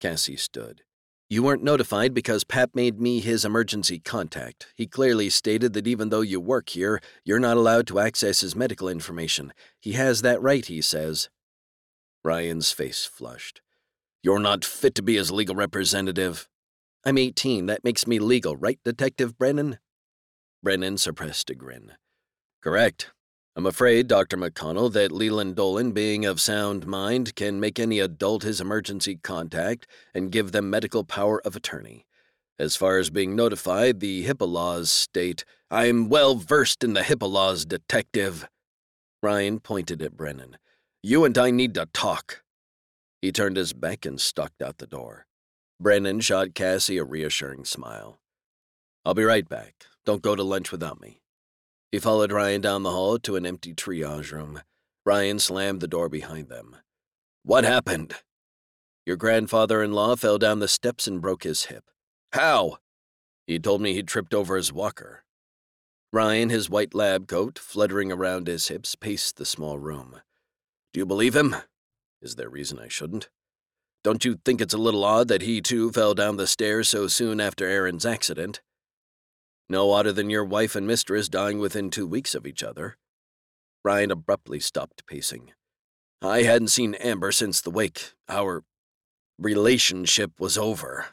Cassie 0.00 0.36
stood. 0.36 0.82
You 1.30 1.44
weren't 1.44 1.62
notified 1.62 2.12
because 2.12 2.42
Pap 2.42 2.70
made 2.74 3.00
me 3.00 3.20
his 3.20 3.44
emergency 3.44 4.00
contact. 4.00 4.66
He 4.74 4.88
clearly 4.88 5.30
stated 5.30 5.74
that 5.74 5.86
even 5.86 6.08
though 6.08 6.22
you 6.22 6.40
work 6.40 6.70
here, 6.70 7.00
you're 7.24 7.38
not 7.38 7.56
allowed 7.56 7.86
to 7.86 8.00
access 8.00 8.40
his 8.40 8.56
medical 8.56 8.88
information. 8.88 9.52
He 9.78 9.92
has 9.92 10.22
that 10.22 10.42
right, 10.42 10.66
he 10.66 10.82
says. 10.82 11.30
Ryan's 12.24 12.72
face 12.72 13.04
flushed. 13.04 13.62
You're 14.20 14.40
not 14.40 14.64
fit 14.64 14.96
to 14.96 15.02
be 15.04 15.14
his 15.14 15.30
legal 15.30 15.54
representative. 15.54 16.48
I'm 17.06 17.16
18. 17.16 17.66
That 17.66 17.84
makes 17.84 18.08
me 18.08 18.18
legal, 18.18 18.56
right, 18.56 18.80
Detective 18.84 19.38
Brennan? 19.38 19.78
Brennan 20.64 20.98
suppressed 20.98 21.48
a 21.48 21.54
grin. 21.54 21.92
Correct. 22.60 23.12
I'm 23.54 23.66
afraid, 23.66 24.08
Dr. 24.08 24.38
McConnell, 24.38 24.90
that 24.94 25.12
Leland 25.12 25.56
Dolan, 25.56 25.92
being 25.92 26.24
of 26.24 26.40
sound 26.40 26.86
mind, 26.86 27.34
can 27.34 27.60
make 27.60 27.78
any 27.78 27.98
adult 27.98 28.44
his 28.44 28.62
emergency 28.62 29.16
contact 29.22 29.86
and 30.14 30.32
give 30.32 30.52
them 30.52 30.70
medical 30.70 31.04
power 31.04 31.38
of 31.44 31.54
attorney. 31.54 32.06
As 32.58 32.76
far 32.76 32.98
as 32.98 33.10
being 33.10 33.36
notified, 33.36 34.00
the 34.00 34.26
HIPAA 34.26 34.48
laws 34.48 34.90
state, 34.90 35.44
I'm 35.70 36.08
well 36.08 36.36
versed 36.36 36.82
in 36.82 36.94
the 36.94 37.02
HIPAA 37.02 37.30
laws, 37.30 37.66
detective. 37.66 38.48
Ryan 39.22 39.60
pointed 39.60 40.00
at 40.00 40.16
Brennan. 40.16 40.56
You 41.02 41.24
and 41.24 41.36
I 41.36 41.50
need 41.50 41.74
to 41.74 41.86
talk. 41.92 42.42
He 43.20 43.32
turned 43.32 43.56
his 43.56 43.74
back 43.74 44.06
and 44.06 44.20
stalked 44.20 44.62
out 44.62 44.78
the 44.78 44.86
door. 44.86 45.26
Brennan 45.78 46.20
shot 46.20 46.54
Cassie 46.54 46.98
a 46.98 47.04
reassuring 47.04 47.64
smile. 47.64 48.18
I'll 49.04 49.14
be 49.14 49.24
right 49.24 49.48
back. 49.48 49.74
Don't 50.06 50.22
go 50.22 50.36
to 50.36 50.42
lunch 50.42 50.72
without 50.72 51.00
me. 51.00 51.21
He 51.92 51.98
followed 51.98 52.32
Ryan 52.32 52.62
down 52.62 52.82
the 52.82 52.90
hall 52.90 53.18
to 53.18 53.36
an 53.36 53.44
empty 53.44 53.74
triage 53.74 54.32
room. 54.32 54.62
Ryan 55.04 55.38
slammed 55.38 55.80
the 55.80 55.86
door 55.86 56.08
behind 56.08 56.48
them. 56.48 56.76
What 57.44 57.64
happened? 57.64 58.14
Your 59.04 59.16
grandfather 59.16 59.82
in 59.82 59.92
law 59.92 60.16
fell 60.16 60.38
down 60.38 60.60
the 60.60 60.68
steps 60.68 61.06
and 61.06 61.20
broke 61.20 61.42
his 61.42 61.66
hip. 61.66 61.84
How? 62.32 62.78
He 63.46 63.58
told 63.58 63.82
me 63.82 63.92
he'd 63.92 64.08
tripped 64.08 64.32
over 64.32 64.56
his 64.56 64.72
walker. 64.72 65.24
Ryan, 66.14 66.48
his 66.48 66.70
white 66.70 66.94
lab 66.94 67.26
coat 67.26 67.58
fluttering 67.58 68.10
around 68.10 68.46
his 68.46 68.68
hips, 68.68 68.94
paced 68.94 69.36
the 69.36 69.44
small 69.44 69.78
room. 69.78 70.20
Do 70.94 71.00
you 71.00 71.06
believe 71.06 71.36
him? 71.36 71.56
Is 72.22 72.36
there 72.36 72.48
reason 72.48 72.78
I 72.78 72.88
shouldn't? 72.88 73.28
Don't 74.04 74.24
you 74.24 74.38
think 74.44 74.60
it's 74.60 74.74
a 74.74 74.78
little 74.78 75.04
odd 75.04 75.28
that 75.28 75.42
he 75.42 75.60
too 75.60 75.92
fell 75.92 76.14
down 76.14 76.36
the 76.36 76.46
stairs 76.46 76.88
so 76.88 77.06
soon 77.06 77.40
after 77.40 77.66
Erin's 77.66 78.06
accident? 78.06 78.60
No 79.68 79.90
odder 79.90 80.12
than 80.12 80.30
your 80.30 80.44
wife 80.44 80.76
and 80.76 80.86
mistress 80.86 81.28
dying 81.28 81.58
within 81.58 81.90
two 81.90 82.06
weeks 82.06 82.34
of 82.34 82.46
each 82.46 82.62
other. 82.62 82.96
Ryan 83.84 84.10
abruptly 84.10 84.60
stopped 84.60 85.06
pacing. 85.06 85.52
I 86.20 86.42
hadn't 86.42 86.68
seen 86.68 86.94
Amber 86.94 87.32
since 87.32 87.60
the 87.60 87.70
wake. 87.70 88.12
Our 88.28 88.64
relationship 89.38 90.38
was 90.38 90.56
over. 90.56 91.06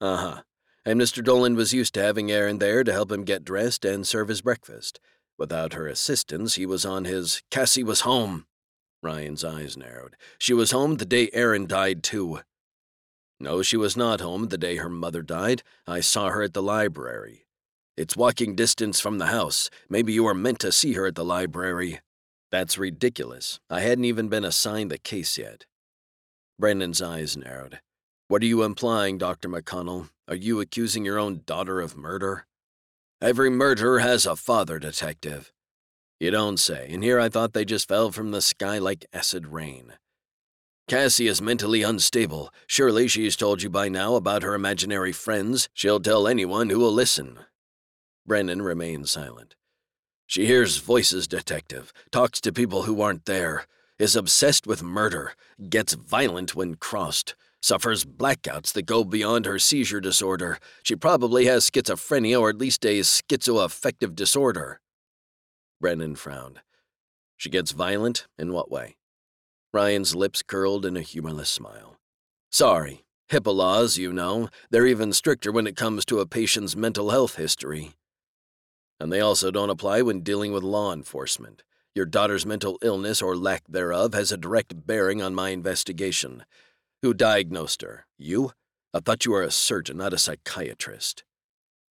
Uh 0.00 0.16
huh. 0.16 0.42
And 0.84 1.00
Mr. 1.00 1.22
Dolan 1.22 1.54
was 1.54 1.72
used 1.72 1.94
to 1.94 2.02
having 2.02 2.30
Erin 2.30 2.58
there 2.58 2.82
to 2.82 2.92
help 2.92 3.12
him 3.12 3.24
get 3.24 3.44
dressed 3.44 3.84
and 3.84 4.06
serve 4.06 4.28
his 4.28 4.42
breakfast. 4.42 4.98
Without 5.38 5.74
her 5.74 5.86
assistance, 5.86 6.56
he 6.56 6.66
was 6.66 6.84
on 6.84 7.04
his 7.04 7.42
Cassie 7.50 7.84
was 7.84 8.00
home. 8.00 8.46
Ryan's 9.02 9.44
eyes 9.44 9.76
narrowed. 9.76 10.16
She 10.38 10.52
was 10.52 10.70
home 10.70 10.96
the 10.96 11.04
day 11.04 11.30
Erin 11.32 11.66
died, 11.66 12.02
too. 12.02 12.40
No, 13.40 13.62
she 13.62 13.76
was 13.76 13.96
not 13.96 14.20
home 14.20 14.48
the 14.48 14.58
day 14.58 14.76
her 14.76 14.88
mother 14.88 15.22
died. 15.22 15.62
I 15.86 16.00
saw 16.00 16.30
her 16.30 16.42
at 16.42 16.54
the 16.54 16.62
library. 16.62 17.41
It's 18.02 18.16
walking 18.16 18.56
distance 18.56 18.98
from 18.98 19.18
the 19.18 19.26
house. 19.26 19.70
Maybe 19.88 20.12
you 20.12 20.24
were 20.24 20.34
meant 20.34 20.58
to 20.58 20.72
see 20.72 20.94
her 20.94 21.06
at 21.06 21.14
the 21.14 21.24
library. 21.24 22.00
That's 22.50 22.76
ridiculous. 22.76 23.60
I 23.70 23.82
hadn't 23.82 24.06
even 24.06 24.26
been 24.26 24.44
assigned 24.44 24.90
the 24.90 24.98
case 24.98 25.38
yet. 25.38 25.66
Brennan's 26.58 27.00
eyes 27.00 27.36
narrowed. 27.36 27.78
What 28.26 28.42
are 28.42 28.46
you 28.46 28.64
implying, 28.64 29.18
Dr. 29.18 29.48
McConnell? 29.48 30.10
Are 30.26 30.34
you 30.34 30.58
accusing 30.60 31.04
your 31.04 31.16
own 31.16 31.42
daughter 31.46 31.80
of 31.80 31.96
murder? 31.96 32.48
Every 33.20 33.50
murderer 33.50 34.00
has 34.00 34.26
a 34.26 34.34
father, 34.34 34.80
detective. 34.80 35.52
You 36.18 36.32
don't 36.32 36.58
say, 36.58 36.88
and 36.90 37.04
here 37.04 37.20
I 37.20 37.28
thought 37.28 37.52
they 37.52 37.64
just 37.64 37.86
fell 37.86 38.10
from 38.10 38.32
the 38.32 38.42
sky 38.42 38.78
like 38.78 39.06
acid 39.12 39.46
rain. 39.46 39.92
Cassie 40.88 41.28
is 41.28 41.40
mentally 41.40 41.84
unstable. 41.84 42.52
Surely 42.66 43.06
she's 43.06 43.36
told 43.36 43.62
you 43.62 43.70
by 43.70 43.88
now 43.88 44.16
about 44.16 44.42
her 44.42 44.54
imaginary 44.54 45.12
friends. 45.12 45.68
She'll 45.72 46.00
tell 46.00 46.26
anyone 46.26 46.68
who 46.68 46.80
will 46.80 46.92
listen. 46.92 47.38
Brennan 48.26 48.62
remained 48.62 49.08
silent. 49.08 49.54
She 50.26 50.46
hears 50.46 50.78
voices, 50.78 51.28
detective, 51.28 51.92
talks 52.10 52.40
to 52.40 52.52
people 52.52 52.84
who 52.84 53.00
aren't 53.00 53.26
there, 53.26 53.66
is 53.98 54.16
obsessed 54.16 54.66
with 54.66 54.82
murder, 54.82 55.34
gets 55.68 55.94
violent 55.94 56.54
when 56.54 56.76
crossed, 56.76 57.34
suffers 57.60 58.04
blackouts 58.04 58.72
that 58.72 58.86
go 58.86 59.04
beyond 59.04 59.46
her 59.46 59.58
seizure 59.58 60.00
disorder. 60.00 60.58
She 60.82 60.96
probably 60.96 61.46
has 61.46 61.68
schizophrenia 61.68 62.40
or 62.40 62.50
at 62.50 62.58
least 62.58 62.84
a 62.84 63.00
schizoaffective 63.00 64.14
disorder. 64.14 64.80
Brennan 65.80 66.16
frowned. 66.16 66.60
She 67.36 67.50
gets 67.50 67.72
violent? 67.72 68.26
In 68.38 68.52
what 68.52 68.70
way? 68.70 68.96
Ryan's 69.72 70.14
lips 70.14 70.42
curled 70.42 70.86
in 70.86 70.96
a 70.96 71.02
humorless 71.02 71.50
smile. 71.50 71.98
Sorry. 72.50 73.04
HIPAA 73.30 73.54
laws, 73.54 73.96
you 73.96 74.12
know, 74.12 74.48
they're 74.70 74.86
even 74.86 75.12
stricter 75.12 75.50
when 75.50 75.66
it 75.66 75.76
comes 75.76 76.04
to 76.04 76.20
a 76.20 76.26
patient's 76.26 76.76
mental 76.76 77.10
health 77.10 77.36
history. 77.36 77.92
And 79.02 79.12
they 79.12 79.20
also 79.20 79.50
don't 79.50 79.68
apply 79.68 80.02
when 80.02 80.20
dealing 80.20 80.52
with 80.52 80.62
law 80.62 80.92
enforcement. 80.92 81.64
Your 81.92 82.06
daughter's 82.06 82.46
mental 82.46 82.78
illness 82.82 83.20
or 83.20 83.36
lack 83.36 83.64
thereof 83.68 84.14
has 84.14 84.30
a 84.30 84.36
direct 84.36 84.86
bearing 84.86 85.20
on 85.20 85.34
my 85.34 85.48
investigation. 85.48 86.44
Who 87.02 87.12
diagnosed 87.12 87.82
her? 87.82 88.06
You? 88.16 88.52
I 88.94 89.00
thought 89.00 89.24
you 89.24 89.32
were 89.32 89.42
a 89.42 89.50
surgeon, 89.50 89.96
not 89.96 90.12
a 90.12 90.18
psychiatrist. 90.18 91.24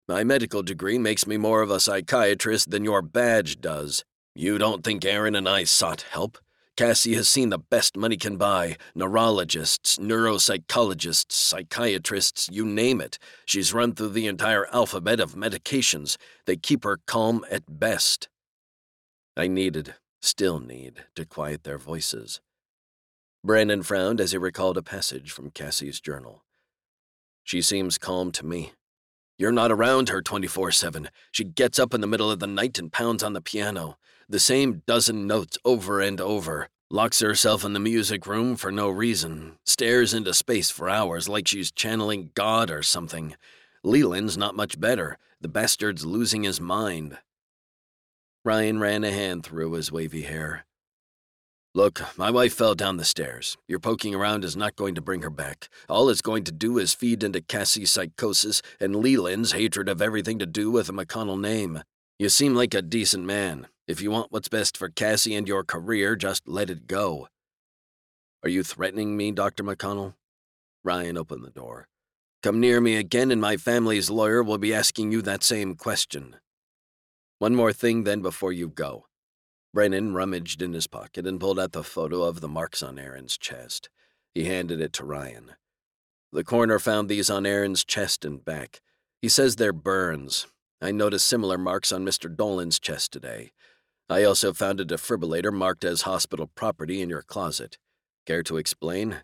My 0.07 0.23
medical 0.23 0.63
degree 0.63 0.97
makes 0.97 1.27
me 1.27 1.35
more 1.35 1.61
of 1.61 1.69
a 1.69 1.81
psychiatrist 1.81 2.71
than 2.71 2.85
your 2.85 3.01
badge 3.01 3.59
does. 3.59 4.05
You 4.33 4.57
don't 4.57 4.81
think 4.81 5.03
Erin 5.03 5.35
and 5.35 5.49
I 5.49 5.65
sought 5.65 6.03
help? 6.03 6.37
Cassie 6.81 7.13
has 7.13 7.29
seen 7.29 7.49
the 7.49 7.59
best 7.59 7.95
money 7.95 8.17
can 8.17 8.37
buy 8.37 8.75
neurologists, 8.95 9.99
neuropsychologists, 9.99 11.31
psychiatrists, 11.31 12.49
you 12.51 12.65
name 12.65 12.99
it. 12.99 13.19
She's 13.45 13.71
run 13.71 13.93
through 13.93 14.09
the 14.09 14.25
entire 14.25 14.65
alphabet 14.73 15.19
of 15.19 15.35
medications. 15.35 16.17
They 16.47 16.55
keep 16.55 16.83
her 16.83 16.97
calm 17.05 17.45
at 17.51 17.61
best. 17.79 18.29
I 19.37 19.47
needed, 19.47 19.93
still 20.23 20.59
need, 20.59 21.03
to 21.13 21.23
quiet 21.23 21.65
their 21.65 21.77
voices. 21.77 22.41
Brennan 23.43 23.83
frowned 23.83 24.19
as 24.19 24.31
he 24.31 24.39
recalled 24.39 24.75
a 24.79 24.81
passage 24.81 25.29
from 25.31 25.51
Cassie's 25.51 26.01
journal. 26.01 26.43
She 27.43 27.61
seems 27.61 27.99
calm 27.99 28.31
to 28.31 28.43
me. 28.43 28.71
You're 29.37 29.51
not 29.51 29.71
around 29.71 30.09
her 30.09 30.23
24 30.23 30.71
7. 30.71 31.09
She 31.31 31.43
gets 31.43 31.77
up 31.77 31.93
in 31.93 32.01
the 32.01 32.07
middle 32.07 32.31
of 32.31 32.39
the 32.39 32.47
night 32.47 32.79
and 32.79 32.91
pounds 32.91 33.21
on 33.21 33.33
the 33.33 33.41
piano 33.41 33.99
the 34.31 34.39
same 34.39 34.81
dozen 34.87 35.27
notes 35.27 35.57
over 35.65 35.99
and 35.99 36.21
over, 36.21 36.69
locks 36.89 37.19
herself 37.19 37.65
in 37.65 37.73
the 37.73 37.79
music 37.79 38.25
room 38.25 38.55
for 38.55 38.71
no 38.71 38.89
reason, 38.89 39.57
stares 39.65 40.13
into 40.13 40.33
space 40.33 40.69
for 40.69 40.89
hours 40.89 41.27
like 41.27 41.49
she's 41.49 41.69
channeling 41.69 42.31
God 42.33 42.71
or 42.71 42.81
something. 42.81 43.35
Leland's 43.83 44.37
not 44.37 44.55
much 44.55 44.79
better. 44.79 45.17
The 45.41 45.49
bastard's 45.49 46.05
losing 46.05 46.43
his 46.43 46.61
mind. 46.61 47.17
Ryan 48.45 48.79
ran 48.79 49.03
a 49.03 49.11
hand 49.11 49.43
through 49.43 49.73
his 49.73 49.91
wavy 49.91 50.21
hair. 50.21 50.65
Look, 51.75 52.01
my 52.17 52.31
wife 52.31 52.53
fell 52.53 52.75
down 52.75 52.95
the 52.95 53.05
stairs. 53.05 53.57
Your 53.67 53.79
poking 53.79 54.15
around 54.15 54.45
is 54.45 54.55
not 54.55 54.77
going 54.77 54.95
to 54.95 55.01
bring 55.01 55.23
her 55.23 55.29
back. 55.29 55.67
All 55.89 56.09
it's 56.09 56.21
going 56.21 56.45
to 56.45 56.53
do 56.53 56.77
is 56.77 56.93
feed 56.93 57.21
into 57.23 57.41
Cassie's 57.41 57.91
psychosis 57.91 58.61
and 58.79 58.95
Leland's 58.95 59.51
hatred 59.51 59.89
of 59.89 60.01
everything 60.01 60.39
to 60.39 60.45
do 60.45 60.71
with 60.71 60.87
the 60.87 60.93
McConnell 60.93 61.39
name. 61.39 61.83
You 62.17 62.29
seem 62.29 62.55
like 62.55 62.73
a 62.73 62.81
decent 62.81 63.25
man. 63.25 63.67
If 63.87 64.01
you 64.01 64.11
want 64.11 64.31
what's 64.31 64.47
best 64.47 64.77
for 64.77 64.89
Cassie 64.89 65.35
and 65.35 65.47
your 65.47 65.63
career, 65.63 66.15
just 66.15 66.47
let 66.47 66.69
it 66.69 66.87
go. 66.87 67.27
Are 68.43 68.49
you 68.49 68.63
threatening 68.63 69.17
me, 69.17 69.31
Dr. 69.31 69.63
McConnell? 69.63 70.13
Ryan 70.83 71.17
opened 71.17 71.43
the 71.43 71.49
door. 71.49 71.87
Come 72.43 72.59
near 72.59 72.79
me 72.81 72.95
again, 72.95 73.31
and 73.31 73.41
my 73.41 73.57
family's 73.57 74.09
lawyer 74.09 74.41
will 74.43 74.57
be 74.57 74.73
asking 74.73 75.11
you 75.11 75.21
that 75.23 75.43
same 75.43 75.75
question. 75.75 76.37
One 77.39 77.55
more 77.55 77.73
thing, 77.73 78.03
then, 78.03 78.21
before 78.21 78.51
you 78.51 78.67
go. 78.67 79.05
Brennan 79.73 80.13
rummaged 80.13 80.61
in 80.61 80.73
his 80.73 80.87
pocket 80.87 81.25
and 81.25 81.39
pulled 81.39 81.59
out 81.59 81.71
the 81.71 81.83
photo 81.83 82.23
of 82.23 82.41
the 82.41 82.47
marks 82.47 82.83
on 82.83 82.99
Erin's 82.99 83.37
chest. 83.37 83.89
He 84.33 84.45
handed 84.45 84.81
it 84.81 84.93
to 84.93 85.05
Ryan. 85.05 85.53
The 86.31 86.43
coroner 86.43 86.79
found 86.79 87.09
these 87.09 87.29
on 87.29 87.45
Erin's 87.45 87.83
chest 87.83 88.25
and 88.25 88.43
back. 88.43 88.81
He 89.21 89.29
says 89.29 89.55
they're 89.55 89.73
burns, 89.73 90.47
I 90.83 90.91
noticed 90.91 91.27
similar 91.27 91.59
marks 91.59 91.91
on 91.91 92.03
Mr. 92.03 92.35
Dolan's 92.35 92.79
chest 92.79 93.13
today. 93.13 93.51
I 94.11 94.25
also 94.25 94.51
found 94.51 94.81
a 94.81 94.85
defibrillator 94.85 95.53
marked 95.53 95.85
as 95.85 96.01
hospital 96.01 96.45
property 96.45 97.01
in 97.01 97.09
your 97.09 97.21
closet. 97.21 97.77
Care 98.25 98.43
to 98.43 98.57
explain? 98.57 99.21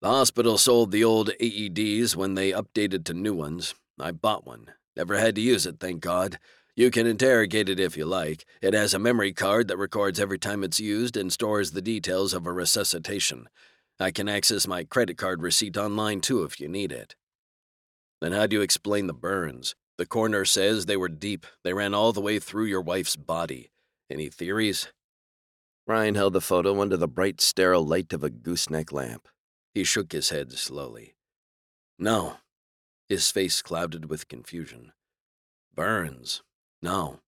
The 0.00 0.08
hospital 0.08 0.56
sold 0.56 0.92
the 0.92 1.04
old 1.04 1.28
AEDs 1.38 2.16
when 2.16 2.36
they 2.36 2.52
updated 2.52 3.04
to 3.04 3.12
new 3.12 3.34
ones. 3.34 3.74
I 4.00 4.12
bought 4.12 4.46
one. 4.46 4.68
Never 4.96 5.18
had 5.18 5.34
to 5.34 5.42
use 5.42 5.66
it, 5.66 5.78
thank 5.78 6.00
God. 6.00 6.38
You 6.74 6.90
can 6.90 7.06
interrogate 7.06 7.68
it 7.68 7.78
if 7.78 7.98
you 7.98 8.06
like. 8.06 8.46
It 8.62 8.72
has 8.72 8.94
a 8.94 8.98
memory 8.98 9.34
card 9.34 9.68
that 9.68 9.76
records 9.76 10.18
every 10.18 10.38
time 10.38 10.64
it's 10.64 10.80
used 10.80 11.14
and 11.14 11.30
stores 11.30 11.72
the 11.72 11.82
details 11.82 12.32
of 12.32 12.46
a 12.46 12.52
resuscitation. 12.52 13.46
I 14.00 14.10
can 14.10 14.26
access 14.26 14.66
my 14.66 14.84
credit 14.84 15.18
card 15.18 15.42
receipt 15.42 15.76
online 15.76 16.22
too 16.22 16.44
if 16.44 16.58
you 16.60 16.68
need 16.68 16.92
it. 16.92 17.14
Then 18.22 18.32
how 18.32 18.46
do 18.46 18.56
you 18.56 18.62
explain 18.62 19.06
the 19.06 19.12
burns? 19.12 19.74
The 19.98 20.06
coroner 20.06 20.44
says 20.44 20.86
they 20.86 20.96
were 20.96 21.08
deep. 21.08 21.46
They 21.64 21.72
ran 21.72 21.94
all 21.94 22.12
the 22.12 22.20
way 22.20 22.38
through 22.38 22.66
your 22.66 22.82
wife's 22.82 23.16
body. 23.16 23.70
Any 24.10 24.28
theories? 24.28 24.88
Ryan 25.86 26.14
held 26.16 26.32
the 26.32 26.40
photo 26.40 26.80
under 26.80 26.96
the 26.96 27.08
bright, 27.08 27.40
sterile 27.40 27.86
light 27.86 28.12
of 28.12 28.22
a 28.22 28.30
gooseneck 28.30 28.92
lamp. 28.92 29.28
He 29.72 29.84
shook 29.84 30.12
his 30.12 30.30
head 30.30 30.52
slowly. 30.52 31.14
No. 31.98 32.38
His 33.08 33.30
face 33.30 33.62
clouded 33.62 34.10
with 34.10 34.28
confusion. 34.28 34.92
Burns. 35.74 36.42
No. 36.82 37.20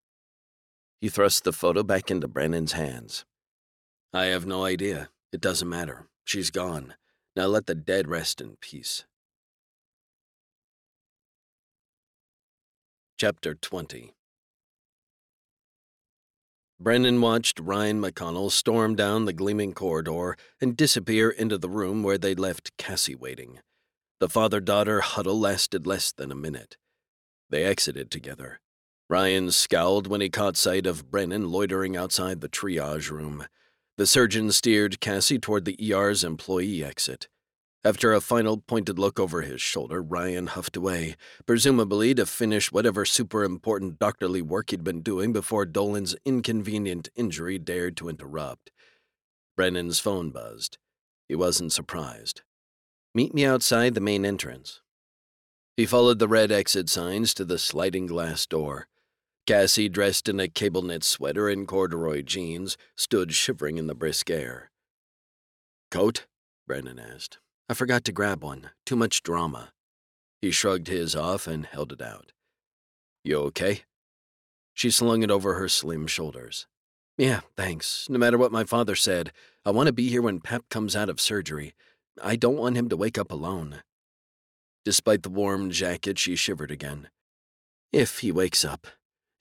He 1.00 1.08
thrust 1.08 1.44
the 1.44 1.52
photo 1.52 1.82
back 1.82 2.10
into 2.10 2.26
Brennan's 2.26 2.72
hands. 2.72 3.24
I 4.12 4.26
have 4.26 4.46
no 4.46 4.64
idea. 4.64 5.10
It 5.32 5.40
doesn't 5.40 5.68
matter. 5.68 6.08
She's 6.24 6.50
gone. 6.50 6.94
Now 7.36 7.46
let 7.46 7.66
the 7.66 7.74
dead 7.74 8.08
rest 8.08 8.40
in 8.40 8.56
peace. 8.60 9.04
Chapter 13.20 13.56
20 13.56 14.14
Brennan 16.78 17.20
watched 17.20 17.58
Ryan 17.58 18.00
McConnell 18.00 18.52
storm 18.52 18.94
down 18.94 19.24
the 19.24 19.32
gleaming 19.32 19.72
corridor 19.72 20.36
and 20.60 20.76
disappear 20.76 21.28
into 21.28 21.58
the 21.58 21.68
room 21.68 22.04
where 22.04 22.16
they'd 22.16 22.38
left 22.38 22.76
Cassie 22.76 23.16
waiting. 23.16 23.58
The 24.20 24.28
father 24.28 24.60
daughter 24.60 25.00
huddle 25.00 25.40
lasted 25.40 25.84
less 25.84 26.12
than 26.12 26.30
a 26.30 26.36
minute. 26.36 26.76
They 27.50 27.64
exited 27.64 28.12
together. 28.12 28.60
Ryan 29.10 29.50
scowled 29.50 30.06
when 30.06 30.20
he 30.20 30.30
caught 30.30 30.56
sight 30.56 30.86
of 30.86 31.10
Brennan 31.10 31.50
loitering 31.50 31.96
outside 31.96 32.40
the 32.40 32.48
triage 32.48 33.10
room. 33.10 33.46
The 33.96 34.06
surgeon 34.06 34.52
steered 34.52 35.00
Cassie 35.00 35.40
toward 35.40 35.64
the 35.64 35.92
ER's 35.92 36.22
employee 36.22 36.84
exit. 36.84 37.26
After 37.84 38.12
a 38.12 38.20
final 38.20 38.58
pointed 38.58 38.98
look 38.98 39.20
over 39.20 39.42
his 39.42 39.60
shoulder, 39.60 40.02
Ryan 40.02 40.48
huffed 40.48 40.76
away, 40.76 41.16
presumably 41.46 42.12
to 42.14 42.26
finish 42.26 42.72
whatever 42.72 43.04
super 43.04 43.44
important 43.44 44.00
doctorly 44.00 44.42
work 44.42 44.70
he'd 44.70 44.82
been 44.82 45.00
doing 45.00 45.32
before 45.32 45.64
Dolan's 45.64 46.16
inconvenient 46.24 47.08
injury 47.14 47.56
dared 47.56 47.96
to 47.98 48.08
interrupt. 48.08 48.72
Brennan's 49.56 50.00
phone 50.00 50.30
buzzed. 50.30 50.78
He 51.28 51.36
wasn't 51.36 51.72
surprised. 51.72 52.42
Meet 53.14 53.32
me 53.32 53.44
outside 53.44 53.94
the 53.94 54.00
main 54.00 54.26
entrance. 54.26 54.80
He 55.76 55.86
followed 55.86 56.18
the 56.18 56.28
red 56.28 56.50
exit 56.50 56.88
signs 56.88 57.32
to 57.34 57.44
the 57.44 57.58
sliding 57.58 58.06
glass 58.06 58.44
door. 58.44 58.88
Cassie, 59.46 59.88
dressed 59.88 60.28
in 60.28 60.40
a 60.40 60.48
cable 60.48 60.82
knit 60.82 61.04
sweater 61.04 61.48
and 61.48 61.66
corduroy 61.66 62.22
jeans, 62.22 62.76
stood 62.96 63.32
shivering 63.32 63.78
in 63.78 63.86
the 63.86 63.94
brisk 63.94 64.28
air. 64.30 64.72
Coat? 65.92 66.26
Brennan 66.66 66.98
asked. 66.98 67.38
I 67.68 67.74
forgot 67.74 68.04
to 68.04 68.12
grab 68.12 68.42
one. 68.42 68.70
Too 68.86 68.96
much 68.96 69.22
drama. 69.22 69.72
He 70.40 70.50
shrugged 70.50 70.88
his 70.88 71.14
off 71.14 71.46
and 71.46 71.66
held 71.66 71.92
it 71.92 72.00
out. 72.00 72.32
You 73.24 73.38
okay? 73.38 73.82
She 74.72 74.90
slung 74.90 75.22
it 75.22 75.30
over 75.30 75.54
her 75.54 75.68
slim 75.68 76.06
shoulders. 76.06 76.66
Yeah, 77.18 77.40
thanks. 77.56 78.06
No 78.08 78.18
matter 78.18 78.38
what 78.38 78.52
my 78.52 78.64
father 78.64 78.94
said, 78.94 79.32
I 79.66 79.70
want 79.70 79.88
to 79.88 79.92
be 79.92 80.08
here 80.08 80.22
when 80.22 80.40
Pap 80.40 80.68
comes 80.70 80.96
out 80.96 81.08
of 81.10 81.20
surgery. 81.20 81.74
I 82.22 82.36
don't 82.36 82.56
want 82.56 82.76
him 82.76 82.88
to 82.88 82.96
wake 82.96 83.18
up 83.18 83.30
alone. 83.30 83.82
Despite 84.84 85.22
the 85.22 85.28
warm 85.28 85.70
jacket, 85.70 86.18
she 86.18 86.36
shivered 86.36 86.70
again. 86.70 87.10
If 87.92 88.20
he 88.20 88.32
wakes 88.32 88.64
up. 88.64 88.86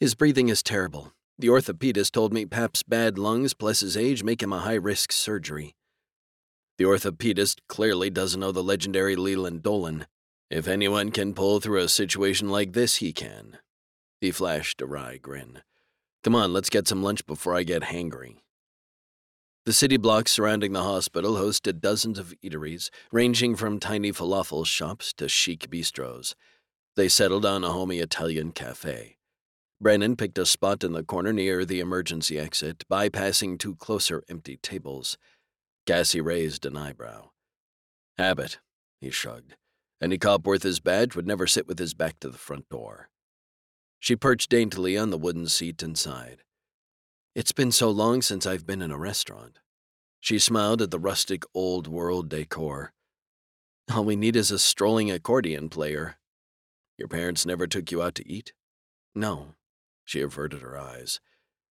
His 0.02 0.16
breathing 0.16 0.50
is 0.50 0.62
terrible. 0.62 1.14
The 1.40 1.48
orthopedist 1.48 2.12
told 2.12 2.34
me 2.34 2.46
Pap's 2.46 2.84
bad 2.84 3.18
lungs 3.18 3.54
plus 3.54 3.80
his 3.80 3.96
age 3.96 4.24
make 4.24 4.44
him 4.44 4.52
a 4.52 4.60
high 4.60 4.74
risk 4.74 5.14
surgery. 5.14 5.77
The 6.78 6.84
orthopedist 6.84 7.60
clearly 7.68 8.10
doesn't 8.10 8.40
know 8.40 8.52
the 8.52 8.64
legendary 8.64 9.16
Leland 9.16 9.64
Dolan. 9.64 10.06
If 10.50 10.68
anyone 10.68 11.12
can 11.12 11.34
pull 11.34 11.60
through 11.60 11.82
a 11.82 11.90
situation 11.90 12.50
like 12.50 12.74
this, 12.74 12.98
he 12.98 13.12
can. 13.12 13.58
He 14.22 14.32
flashed 14.32 14.82
a 14.82 14.86
wry 14.86 15.18
grin. 15.18 15.62
Come 16.24 16.36
on, 16.36 16.54
let's 16.54 16.70
get 16.70 16.88
some 16.88 17.02
lunch 17.02 17.26
before 17.26 17.56
I 17.56 17.64
get 17.64 17.84
hangry. 17.84 18.38
The 19.66 19.74
city 19.74 19.98
blocks 19.98 20.32
surrounding 20.32 20.74
the 20.74 20.84
hospital 20.84 21.34
hosted 21.34 21.82
dozens 21.82 22.18
of 22.18 22.34
eateries, 22.44 22.90
ranging 23.12 23.56
from 23.56 23.80
tiny 23.80 24.12
falafel 24.12 24.66
shops 24.66 25.14
to 25.14 25.28
chic 25.28 25.70
bistros. 25.70 26.36
They 26.96 27.10
settled 27.10 27.46
on 27.46 27.64
a 27.64 27.72
homey 27.72 28.00
Italian 28.00 28.52
cafe. 28.52 29.18
Brennan 29.82 30.16
picked 30.16 30.38
a 30.38 30.46
spot 30.46 30.84
in 30.84 30.94
the 30.94 31.04
corner 31.04 31.34
near 31.34 31.66
the 31.66 31.80
emergency 31.80 32.40
exit, 32.40 32.86
bypassing 32.90 33.60
two 33.60 33.76
closer 33.76 34.24
empty 34.30 34.58
tables. 34.58 35.18
Cassie 35.88 36.20
raised 36.20 36.66
an 36.66 36.76
eyebrow. 36.76 37.30
Habit, 38.18 38.60
he 39.00 39.10
shrugged. 39.10 39.56
Any 40.02 40.18
cop 40.18 40.46
worth 40.46 40.64
his 40.64 40.82
badge 40.82 41.16
would 41.16 41.26
never 41.26 41.48
sit 41.48 41.66
with 41.66 41.80
his 41.80 41.94
back 41.94 42.20
to 42.20 42.30
the 42.30 42.38
front 42.38 42.68
door. 42.68 43.10
She 44.00 44.18
perched 44.18 44.50
daintily 44.50 44.98
on 44.98 45.12
the 45.12 45.18
wooden 45.18 45.48
seat 45.48 45.82
inside. 45.82 46.44
It's 47.36 47.54
been 47.54 47.72
so 47.72 47.90
long 47.90 48.22
since 48.22 48.46
I've 48.46 48.68
been 48.68 48.82
in 48.82 48.92
a 48.92 48.98
restaurant. 48.98 49.60
She 50.20 50.40
smiled 50.40 50.82
at 50.82 50.92
the 50.92 51.00
rustic 51.00 51.46
old 51.54 51.88
world 51.88 52.28
decor. 52.28 52.92
All 53.90 54.04
we 54.04 54.18
need 54.18 54.36
is 54.36 54.52
a 54.52 54.60
strolling 54.60 55.10
accordion 55.10 55.70
player. 55.70 56.18
Your 56.98 57.08
parents 57.08 57.46
never 57.46 57.66
took 57.66 57.92
you 57.92 58.04
out 58.04 58.16
to 58.16 58.30
eat? 58.30 58.52
No. 59.16 59.56
She 60.04 60.22
averted 60.22 60.62
her 60.62 60.78
eyes. 60.78 61.22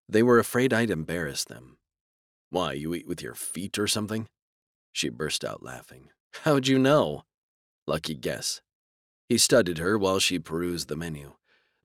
They 0.07 0.21
were 0.21 0.37
afraid 0.37 0.71
I'd 0.71 0.91
embarrass 0.91 1.43
them. 1.43 1.77
Why, 2.53 2.73
you 2.73 2.93
eat 2.93 3.07
with 3.07 3.23
your 3.23 3.33
feet 3.33 3.79
or 3.79 3.87
something? 3.87 4.27
She 4.91 5.09
burst 5.09 5.43
out 5.43 5.63
laughing. 5.63 6.09
How'd 6.43 6.67
you 6.67 6.77
know? 6.77 7.23
Lucky 7.87 8.13
guess. 8.13 8.61
He 9.27 9.39
studied 9.39 9.79
her 9.79 9.97
while 9.97 10.19
she 10.19 10.37
perused 10.37 10.87
the 10.87 10.95
menu. 10.95 11.33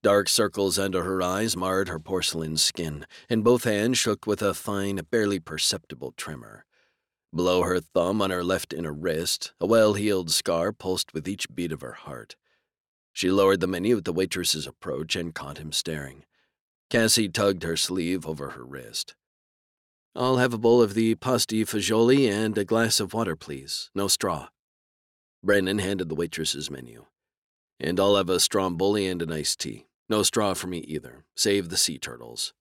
Dark 0.03 0.29
circles 0.29 0.79
under 0.79 1.05
her 1.05 1.23
eyes 1.23 1.57
marred 1.57 1.89
her 1.89 1.99
porcelain 1.99 2.59
skin, 2.59 3.07
and 3.31 3.43
both 3.43 3.65
hands 3.65 3.97
shook 3.97 4.27
with 4.27 4.43
a 4.43 4.53
fine, 4.53 5.01
barely 5.11 5.41
perceptible 5.41 6.13
tremor. 6.19 6.67
Below 7.35 7.63
her 7.63 7.81
thumb 7.81 8.21
on 8.21 8.29
her 8.29 8.45
left 8.45 8.75
inner 8.75 8.93
wrist, 8.93 9.55
a 9.59 9.65
well 9.65 9.95
healed 9.95 10.31
scar 10.31 10.75
pulsed 10.75 11.15
with 11.15 11.27
each 11.27 11.47
beat 11.55 11.73
of 11.73 11.81
her 11.81 11.95
heart. 11.95 12.37
She 13.15 13.31
lowered 13.31 13.61
the 13.61 13.67
menu 13.67 13.97
at 13.97 14.05
the 14.05 14.13
waitress's 14.13 14.67
approach 14.67 15.17
and 15.17 15.35
caught 15.35 15.57
him 15.57 15.73
staring. 15.73 16.27
Cassie 16.91 17.31
tugged 17.31 17.63
her 17.63 17.79
sleeve 17.79 18.27
over 18.27 18.51
her 18.51 18.67
wrist. 18.67 19.15
I'll 20.15 20.39
have 20.39 20.53
a 20.53 20.59
bowl 20.59 20.83
of 20.83 20.95
the 20.95 21.15
pasta 21.15 21.55
fagioli 21.55 22.31
and 22.31 22.57
a 22.59 22.65
glass 22.65 23.01
of 23.01 23.15
water, 23.15 23.37
please. 23.37 23.91
No 23.95 24.09
straw. 24.09 24.49
Brennan 25.43 25.79
handed 25.79 26.09
the 26.09 26.15
waitress's 26.15 26.71
menu. 26.71 27.07
And 27.79 28.01
I'll 28.01 28.17
have 28.17 28.29
a 28.29 28.41
stromboli 28.41 29.07
and 29.07 29.23
an 29.23 29.33
iced 29.33 29.61
tea. 29.61 29.87
No 30.09 30.23
straw 30.23 30.55
for 30.55 30.67
me 30.67 30.79
either. 30.79 31.25
Save 31.37 31.69
the 31.69 31.77
sea 31.77 31.99
turtles. 31.99 32.55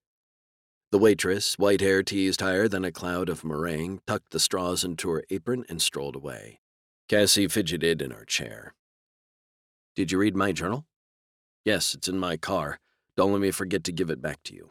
The 0.90 0.98
waitress, 0.98 1.58
white 1.58 1.80
hair 1.80 2.02
teased 2.02 2.40
higher 2.40 2.68
than 2.68 2.84
a 2.84 2.92
cloud 2.92 3.28
of 3.28 3.44
meringue, 3.44 4.00
tucked 4.06 4.30
the 4.30 4.40
straws 4.40 4.84
into 4.84 5.10
her 5.10 5.24
apron 5.28 5.64
and 5.68 5.82
strolled 5.82 6.16
away. 6.16 6.60
Cassie 7.08 7.48
fidgeted 7.48 8.00
in 8.00 8.10
her 8.10 8.24
chair. 8.24 8.74
Did 9.96 10.12
you 10.12 10.18
read 10.18 10.36
my 10.36 10.52
journal? 10.52 10.86
Yes, 11.64 11.94
it's 11.94 12.08
in 12.08 12.18
my 12.18 12.36
car. 12.36 12.78
Don't 13.16 13.32
let 13.32 13.40
me 13.40 13.50
forget 13.50 13.82
to 13.84 13.92
give 13.92 14.10
it 14.10 14.22
back 14.22 14.42
to 14.44 14.54
you. 14.54 14.70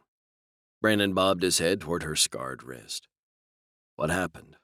Brennan 0.82 1.14
bobbed 1.14 1.44
his 1.44 1.58
head 1.60 1.82
toward 1.82 2.04
her 2.04 2.16
scarred 2.16 2.64
wrist. 2.64 3.08
What 3.96 4.10
happened? 4.10 4.58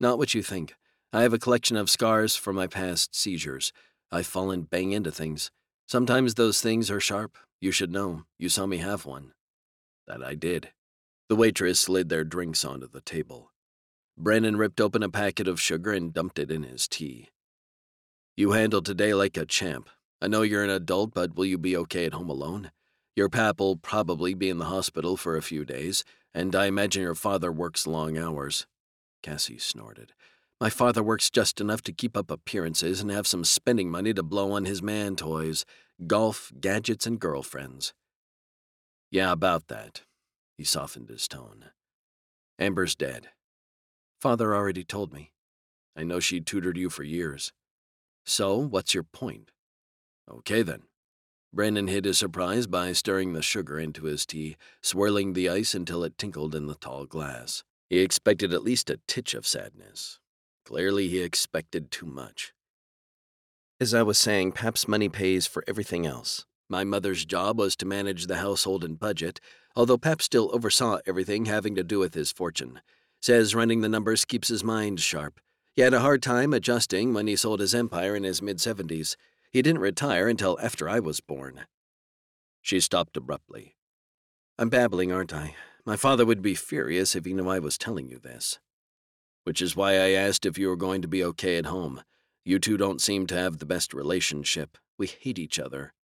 Not 0.00 0.18
what 0.18 0.34
you 0.34 0.42
think. 0.42 0.74
I 1.12 1.22
have 1.22 1.32
a 1.32 1.38
collection 1.38 1.76
of 1.76 1.90
scars 1.90 2.36
from 2.36 2.54
my 2.54 2.66
past 2.66 3.14
seizures. 3.16 3.72
I've 4.12 4.26
fallen 4.26 4.62
bang 4.62 4.92
into 4.92 5.10
things. 5.10 5.50
Sometimes 5.86 6.34
those 6.34 6.60
things 6.60 6.90
are 6.90 7.00
sharp. 7.00 7.36
You 7.60 7.72
should 7.72 7.90
know. 7.90 8.24
You 8.38 8.48
saw 8.48 8.66
me 8.66 8.76
have 8.76 9.04
one. 9.04 9.32
That 10.06 10.22
I 10.22 10.34
did. 10.34 10.70
The 11.28 11.36
waitress 11.36 11.80
slid 11.80 12.08
their 12.08 12.24
drinks 12.24 12.64
onto 12.64 12.88
the 12.88 13.00
table. 13.00 13.50
Brennan 14.16 14.56
ripped 14.56 14.80
open 14.80 15.02
a 15.02 15.08
packet 15.08 15.48
of 15.48 15.60
sugar 15.60 15.92
and 15.92 16.12
dumped 16.12 16.38
it 16.38 16.50
in 16.50 16.62
his 16.62 16.86
tea. 16.86 17.28
You 18.36 18.52
handled 18.52 18.86
today 18.86 19.12
like 19.14 19.36
a 19.36 19.44
champ. 19.44 19.90
I 20.22 20.28
know 20.28 20.42
you're 20.42 20.64
an 20.64 20.70
adult, 20.70 21.14
but 21.14 21.34
will 21.36 21.46
you 21.46 21.58
be 21.58 21.76
okay 21.76 22.04
at 22.04 22.14
home 22.14 22.30
alone? 22.30 22.70
Your 23.18 23.28
pap'll 23.28 23.74
probably 23.74 24.32
be 24.32 24.48
in 24.48 24.58
the 24.58 24.66
hospital 24.66 25.16
for 25.16 25.36
a 25.36 25.42
few 25.42 25.64
days, 25.64 26.04
and 26.32 26.54
I 26.54 26.66
imagine 26.66 27.02
your 27.02 27.16
father 27.16 27.50
works 27.50 27.84
long 27.84 28.16
hours. 28.16 28.68
Cassie 29.24 29.58
snorted. 29.58 30.12
My 30.60 30.70
father 30.70 31.02
works 31.02 31.28
just 31.28 31.60
enough 31.60 31.82
to 31.82 31.92
keep 31.92 32.16
up 32.16 32.30
appearances 32.30 33.00
and 33.00 33.10
have 33.10 33.26
some 33.26 33.42
spending 33.42 33.90
money 33.90 34.14
to 34.14 34.22
blow 34.22 34.52
on 34.52 34.66
his 34.66 34.82
man 34.82 35.16
toys, 35.16 35.64
golf, 36.06 36.52
gadgets, 36.60 37.08
and 37.08 37.18
girlfriends. 37.18 37.92
Yeah, 39.10 39.32
about 39.32 39.66
that. 39.66 40.02
He 40.56 40.62
softened 40.62 41.08
his 41.08 41.26
tone. 41.26 41.70
Amber's 42.56 42.94
dead. 42.94 43.30
Father 44.20 44.54
already 44.54 44.84
told 44.84 45.12
me. 45.12 45.32
I 45.96 46.04
know 46.04 46.20
she 46.20 46.40
tutored 46.40 46.76
you 46.76 46.88
for 46.88 47.02
years. 47.02 47.52
So, 48.24 48.58
what's 48.58 48.94
your 48.94 49.02
point? 49.02 49.50
Okay 50.30 50.62
then. 50.62 50.82
Brennan 51.52 51.88
hid 51.88 52.04
his 52.04 52.18
surprise 52.18 52.66
by 52.66 52.92
stirring 52.92 53.32
the 53.32 53.42
sugar 53.42 53.78
into 53.78 54.04
his 54.04 54.26
tea, 54.26 54.56
swirling 54.82 55.32
the 55.32 55.48
ice 55.48 55.74
until 55.74 56.04
it 56.04 56.18
tinkled 56.18 56.54
in 56.54 56.66
the 56.66 56.74
tall 56.74 57.06
glass. 57.06 57.64
He 57.88 58.00
expected 58.00 58.52
at 58.52 58.62
least 58.62 58.90
a 58.90 59.00
titch 59.06 59.34
of 59.34 59.46
sadness. 59.46 60.18
Clearly, 60.64 61.08
he 61.08 61.20
expected 61.20 61.90
too 61.90 62.06
much. 62.06 62.52
As 63.80 63.94
I 63.94 64.02
was 64.02 64.18
saying, 64.18 64.52
Pap's 64.52 64.86
money 64.86 65.08
pays 65.08 65.46
for 65.46 65.64
everything 65.66 66.04
else. 66.06 66.44
My 66.68 66.84
mother's 66.84 67.24
job 67.24 67.58
was 67.58 67.76
to 67.76 67.86
manage 67.86 68.26
the 68.26 68.36
household 68.36 68.84
and 68.84 68.98
budget, 68.98 69.40
although 69.74 69.96
Pap 69.96 70.20
still 70.20 70.50
oversaw 70.52 70.98
everything 71.06 71.46
having 71.46 71.74
to 71.76 71.84
do 71.84 71.98
with 71.98 72.12
his 72.12 72.30
fortune. 72.30 72.82
Says 73.22 73.54
running 73.54 73.80
the 73.80 73.88
numbers 73.88 74.26
keeps 74.26 74.48
his 74.48 74.62
mind 74.62 75.00
sharp. 75.00 75.40
He 75.74 75.82
had 75.82 75.94
a 75.94 76.00
hard 76.00 76.22
time 76.22 76.52
adjusting 76.52 77.14
when 77.14 77.26
he 77.26 77.36
sold 77.36 77.60
his 77.60 77.74
empire 77.74 78.14
in 78.14 78.24
his 78.24 78.42
mid 78.42 78.58
70s. 78.58 79.16
He 79.50 79.62
didn't 79.62 79.80
retire 79.80 80.28
until 80.28 80.58
after 80.60 80.88
I 80.88 81.00
was 81.00 81.20
born. 81.20 81.66
She 82.60 82.80
stopped 82.80 83.16
abruptly. 83.16 83.76
I'm 84.58 84.68
babbling, 84.68 85.12
aren't 85.12 85.34
I? 85.34 85.54
My 85.86 85.96
father 85.96 86.26
would 86.26 86.42
be 86.42 86.54
furious 86.54 87.14
if 87.16 87.24
he 87.24 87.32
knew 87.32 87.48
I 87.48 87.58
was 87.58 87.78
telling 87.78 88.08
you 88.08 88.18
this 88.18 88.58
which 89.48 89.62
is 89.62 89.74
why 89.74 89.92
I 89.92 90.10
asked 90.10 90.44
if 90.44 90.58
you 90.58 90.68
were 90.68 90.76
going 90.76 91.00
to 91.00 91.08
be 91.08 91.24
okay 91.24 91.56
at 91.56 91.64
home. 91.64 92.02
You 92.44 92.58
two 92.58 92.76
don't 92.76 93.00
seem 93.00 93.26
to 93.28 93.34
have 93.34 93.56
the 93.56 93.64
best 93.64 93.94
relationship. 93.94 94.76
We 94.98 95.06
hate 95.06 95.38
each 95.38 95.58
other. 95.58 95.94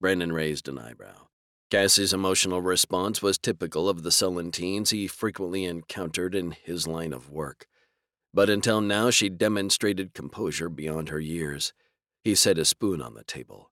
Brennan 0.00 0.32
raised 0.32 0.66
an 0.66 0.78
eyebrow. 0.78 1.26
Cassie's 1.70 2.14
emotional 2.14 2.62
response 2.62 3.20
was 3.20 3.36
typical 3.36 3.86
of 3.86 4.02
the 4.02 4.10
sullen 4.10 4.50
teens 4.50 4.88
he 4.88 5.06
frequently 5.06 5.66
encountered 5.66 6.34
in 6.34 6.52
his 6.52 6.86
line 6.86 7.12
of 7.12 7.28
work. 7.28 7.66
But 8.32 8.48
until 8.48 8.80
now, 8.80 9.10
she 9.10 9.28
demonstrated 9.28 10.14
composure 10.14 10.70
beyond 10.70 11.10
her 11.10 11.20
years. 11.20 11.74
He 12.24 12.34
set 12.34 12.58
a 12.58 12.64
spoon 12.64 13.00
on 13.00 13.14
the 13.14 13.24
table. 13.24 13.70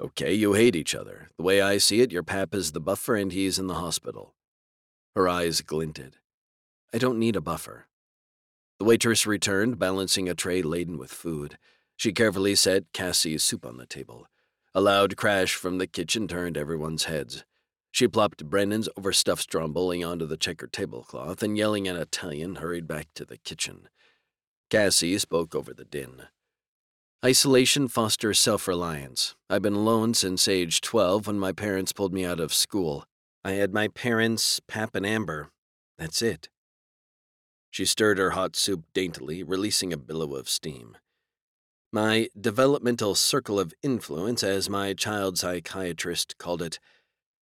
Okay, 0.00 0.34
you 0.34 0.54
hate 0.54 0.74
each 0.74 0.94
other. 0.94 1.30
The 1.36 1.44
way 1.44 1.60
I 1.60 1.78
see 1.78 2.00
it, 2.00 2.10
your 2.10 2.22
pap 2.22 2.54
is 2.54 2.72
the 2.72 2.80
buffer 2.80 3.16
and 3.16 3.30
he's 3.30 3.58
in 3.58 3.68
the 3.68 3.74
hospital. 3.74 4.34
Her 5.14 5.28
eyes 5.28 5.60
glinted. 5.60 6.16
I 6.92 6.98
don't 6.98 7.18
need 7.18 7.36
a 7.36 7.40
buffer. 7.40 7.86
The 8.78 8.84
waitress 8.84 9.26
returned, 9.26 9.78
balancing 9.78 10.28
a 10.28 10.34
tray 10.34 10.62
laden 10.62 10.98
with 10.98 11.12
food. 11.12 11.58
She 11.96 12.12
carefully 12.12 12.56
set 12.56 12.92
Cassie's 12.92 13.44
soup 13.44 13.64
on 13.64 13.76
the 13.76 13.86
table. 13.86 14.26
A 14.74 14.80
loud 14.80 15.16
crash 15.16 15.54
from 15.54 15.78
the 15.78 15.86
kitchen 15.86 16.26
turned 16.26 16.56
everyone's 16.56 17.04
heads. 17.04 17.44
She 17.92 18.08
plopped 18.08 18.50
Brennan's 18.50 18.88
overstuffed 18.96 19.42
stromboli 19.42 20.02
onto 20.02 20.26
the 20.26 20.36
checkered 20.36 20.72
tablecloth 20.72 21.44
and, 21.44 21.56
yelling 21.56 21.86
in 21.86 21.94
Italian, 21.94 22.56
hurried 22.56 22.88
back 22.88 23.06
to 23.14 23.24
the 23.24 23.36
kitchen. 23.36 23.88
Cassie 24.68 25.16
spoke 25.18 25.54
over 25.54 25.72
the 25.72 25.84
din. 25.84 26.24
Isolation 27.24 27.88
fosters 27.88 28.38
self 28.38 28.68
reliance. 28.68 29.34
I've 29.48 29.62
been 29.62 29.72
alone 29.72 30.12
since 30.12 30.46
age 30.46 30.82
12 30.82 31.26
when 31.26 31.38
my 31.38 31.52
parents 31.52 31.90
pulled 31.90 32.12
me 32.12 32.22
out 32.22 32.38
of 32.38 32.52
school. 32.52 33.06
I 33.42 33.52
had 33.52 33.72
my 33.72 33.88
parents, 33.88 34.60
Pap 34.68 34.94
and 34.94 35.06
Amber. 35.06 35.48
That's 35.96 36.20
it. 36.20 36.50
She 37.70 37.86
stirred 37.86 38.18
her 38.18 38.32
hot 38.32 38.56
soup 38.56 38.84
daintily, 38.92 39.42
releasing 39.42 39.90
a 39.90 39.96
billow 39.96 40.34
of 40.36 40.50
steam. 40.50 40.98
My 41.90 42.28
developmental 42.38 43.14
circle 43.14 43.58
of 43.58 43.72
influence, 43.82 44.42
as 44.42 44.68
my 44.68 44.92
child 44.92 45.38
psychiatrist 45.38 46.36
called 46.36 46.60
it, 46.60 46.78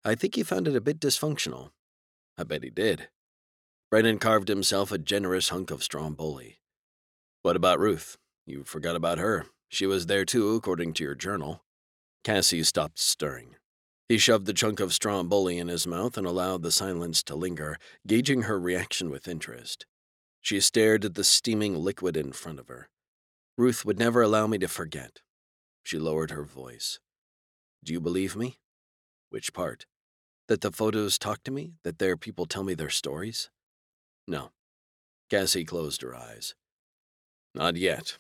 I 0.03 0.15
think 0.15 0.37
he 0.37 0.45
found 0.45 0.67
it 0.67 0.77
a 0.77 0.81
bit 0.81 0.99
dysfunctional. 0.99 1.73
I 2.39 2.45
bet 2.45 2.65
he 2.65 2.71
did. 2.71 3.09
Brennan 3.91 4.19
carved 4.19 4.49
himself 4.49 4.91
a 4.93 4.97
generous 4.97 5.51
hunk 5.51 5.71
of 5.71 5.83
stromboli. 5.83 6.57
What 7.43 7.55
about 7.55 7.79
Ruth? 7.79 8.17
You 8.47 8.65
forgot 8.65 8.97
about 8.97 9.19
her. 9.19 9.45
She 9.69 9.87
was 9.87 10.07
there 10.07 10.25
too, 10.25 10.55
according 10.55 10.95
to 10.95 11.05
your 11.05 11.15
journal. 11.15 11.63
Cassie 12.25 12.65
stopped 12.65 12.99
stirring. 12.99 13.57
He 14.09 14.17
shoved 14.17 14.47
the 14.47 14.55
chunk 14.55 14.81
of 14.81 14.95
stromboli 14.95 15.59
in 15.59 15.69
his 15.69 15.87
mouth 15.87 16.17
and 16.17 16.27
allowed 16.27 16.63
the 16.63 16.73
silence 16.73 17.23
to 17.25 17.35
linger, 17.35 17.77
gauging 18.07 18.43
her 18.43 18.59
reaction 18.59 19.11
with 19.11 19.29
interest. 19.29 19.85
She 20.41 20.61
stared 20.61 21.05
at 21.05 21.15
the 21.15 21.25
steaming 21.25 21.77
liquid 21.77 22.17
in 22.17 22.33
front 22.33 22.59
of 22.59 22.69
her. 22.69 22.89
Ruth 23.59 23.85
would 23.85 23.99
never 23.99 24.23
allow 24.23 24.47
me 24.47 24.57
to 24.59 24.69
forget. 24.69 25.21
She 25.83 25.99
lowered 25.99 26.31
her 26.31 26.45
voice. 26.45 27.01
Do 27.85 27.93
you 27.93 28.01
believe 28.01 28.35
me? 28.35 28.59
Which 29.31 29.53
part? 29.53 29.85
That 30.49 30.63
the 30.63 30.73
photos 30.73 31.19
talk 31.19 31.43
to 31.45 31.51
me? 31.51 31.75
That 31.85 31.99
their 31.99 32.17
people 32.17 32.47
tell 32.47 32.65
me 32.65 32.75
their 32.75 32.89
stories? 32.89 33.51
No. 34.27 34.53
Cassie 35.29 35.65
closed 35.65 36.01
her 36.01 36.17
eyes. 36.17 36.55
Not 37.55 37.77
yet. 37.77 38.19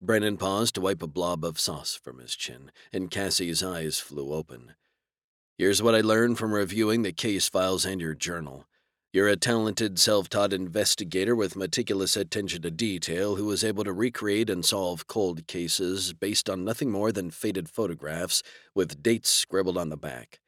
Brennan 0.00 0.36
paused 0.36 0.76
to 0.76 0.80
wipe 0.80 1.02
a 1.02 1.08
blob 1.08 1.44
of 1.44 1.58
sauce 1.58 1.94
from 1.96 2.20
his 2.20 2.36
chin, 2.36 2.70
and 2.92 3.10
Cassie's 3.10 3.64
eyes 3.64 3.98
flew 3.98 4.32
open. 4.32 4.74
Here's 5.56 5.82
what 5.82 5.96
I 5.96 6.02
learned 6.02 6.38
from 6.38 6.54
reviewing 6.54 7.02
the 7.02 7.12
case 7.12 7.48
files 7.48 7.84
and 7.84 8.00
your 8.00 8.14
journal. 8.14 8.64
You're 9.12 9.26
a 9.26 9.36
talented, 9.36 9.98
self 9.98 10.28
taught 10.28 10.52
investigator 10.52 11.34
with 11.34 11.56
meticulous 11.56 12.16
attention 12.16 12.62
to 12.62 12.70
detail 12.70 13.34
who 13.34 13.46
was 13.46 13.64
able 13.64 13.82
to 13.82 13.92
recreate 13.92 14.48
and 14.48 14.64
solve 14.64 15.08
cold 15.08 15.48
cases 15.48 16.12
based 16.12 16.48
on 16.48 16.64
nothing 16.64 16.92
more 16.92 17.10
than 17.10 17.32
faded 17.32 17.68
photographs 17.68 18.44
with 18.76 19.02
dates 19.02 19.30
scribbled 19.30 19.76
on 19.76 19.88
the 19.88 19.96
back. 19.96 20.38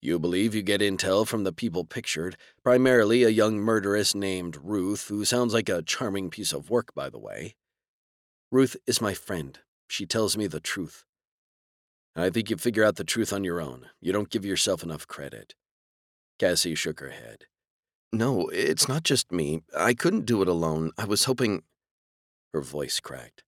You 0.00 0.18
believe 0.18 0.56
you 0.56 0.62
get 0.62 0.80
intel 0.80 1.24
from 1.24 1.44
the 1.44 1.52
people 1.52 1.84
pictured, 1.84 2.36
primarily 2.64 3.22
a 3.22 3.28
young 3.28 3.58
murderess 3.58 4.12
named 4.14 4.58
Ruth, 4.60 5.06
who 5.06 5.24
sounds 5.24 5.54
like 5.54 5.68
a 5.68 5.82
charming 5.82 6.30
piece 6.30 6.52
of 6.52 6.68
work, 6.68 6.92
by 6.94 7.08
the 7.10 7.18
way. 7.20 7.54
Ruth 8.50 8.76
is 8.86 9.02
my 9.02 9.12
friend. 9.12 9.58
She 9.88 10.06
tells 10.06 10.36
me 10.36 10.46
the 10.46 10.60
truth. 10.60 11.04
I 12.16 12.30
think 12.30 12.48
you 12.48 12.56
figure 12.56 12.84
out 12.84 12.96
the 12.96 13.04
truth 13.04 13.32
on 13.32 13.44
your 13.44 13.60
own. 13.60 13.86
You 14.00 14.12
don't 14.12 14.30
give 14.30 14.44
yourself 14.44 14.82
enough 14.82 15.06
credit. 15.06 15.54
Cassie 16.38 16.74
shook 16.74 17.00
her 17.00 17.10
head. 17.10 17.44
No, 18.12 18.48
it's 18.48 18.88
not 18.88 19.02
just 19.02 19.30
me. 19.30 19.60
I 19.76 19.92
couldn't 19.92 20.24
do 20.24 20.40
it 20.40 20.48
alone. 20.48 20.92
I 20.96 21.04
was 21.04 21.24
hoping. 21.24 21.62
Her 22.54 22.62
voice 22.62 23.00
cracked. 23.00 23.44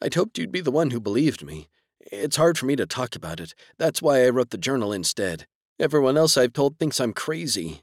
I'd 0.00 0.14
hoped 0.14 0.38
you'd 0.38 0.52
be 0.52 0.60
the 0.60 0.70
one 0.70 0.90
who 0.90 1.00
believed 1.00 1.44
me. 1.44 1.68
It's 2.00 2.36
hard 2.36 2.56
for 2.56 2.66
me 2.66 2.76
to 2.76 2.86
talk 2.86 3.16
about 3.16 3.40
it. 3.40 3.52
That's 3.78 4.00
why 4.00 4.24
I 4.24 4.28
wrote 4.28 4.50
the 4.50 4.58
journal 4.58 4.92
instead. 4.92 5.46
Everyone 5.80 6.16
else 6.16 6.36
I've 6.36 6.52
told 6.52 6.78
thinks 6.78 7.00
I'm 7.00 7.12
crazy. 7.12 7.82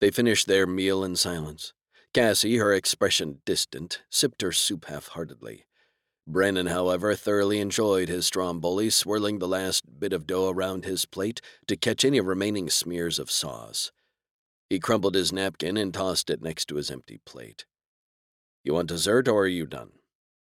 They 0.00 0.10
finished 0.10 0.46
their 0.46 0.66
meal 0.66 1.04
in 1.04 1.16
silence. 1.16 1.74
Cassie, 2.12 2.56
her 2.56 2.74
expression 2.74 3.40
distant, 3.44 4.02
sipped 4.10 4.42
her 4.42 4.52
soup 4.52 4.86
half 4.86 5.08
heartedly. 5.08 5.66
Brennan, 6.26 6.66
however, 6.66 7.14
thoroughly 7.14 7.60
enjoyed 7.60 8.08
his 8.08 8.26
stromboli, 8.26 8.90
swirling 8.90 9.38
the 9.38 9.48
last 9.48 9.98
bit 9.98 10.12
of 10.12 10.26
dough 10.26 10.48
around 10.48 10.84
his 10.84 11.04
plate 11.04 11.40
to 11.66 11.76
catch 11.76 12.04
any 12.04 12.20
remaining 12.20 12.68
smears 12.68 13.18
of 13.18 13.30
sauce. 13.30 13.92
He 14.68 14.78
crumpled 14.78 15.14
his 15.14 15.32
napkin 15.32 15.76
and 15.76 15.92
tossed 15.92 16.30
it 16.30 16.42
next 16.42 16.66
to 16.66 16.76
his 16.76 16.90
empty 16.90 17.18
plate. 17.24 17.64
You 18.62 18.74
want 18.74 18.88
dessert, 18.88 19.26
or 19.26 19.42
are 19.42 19.48
you 19.48 19.66
done? 19.66 19.90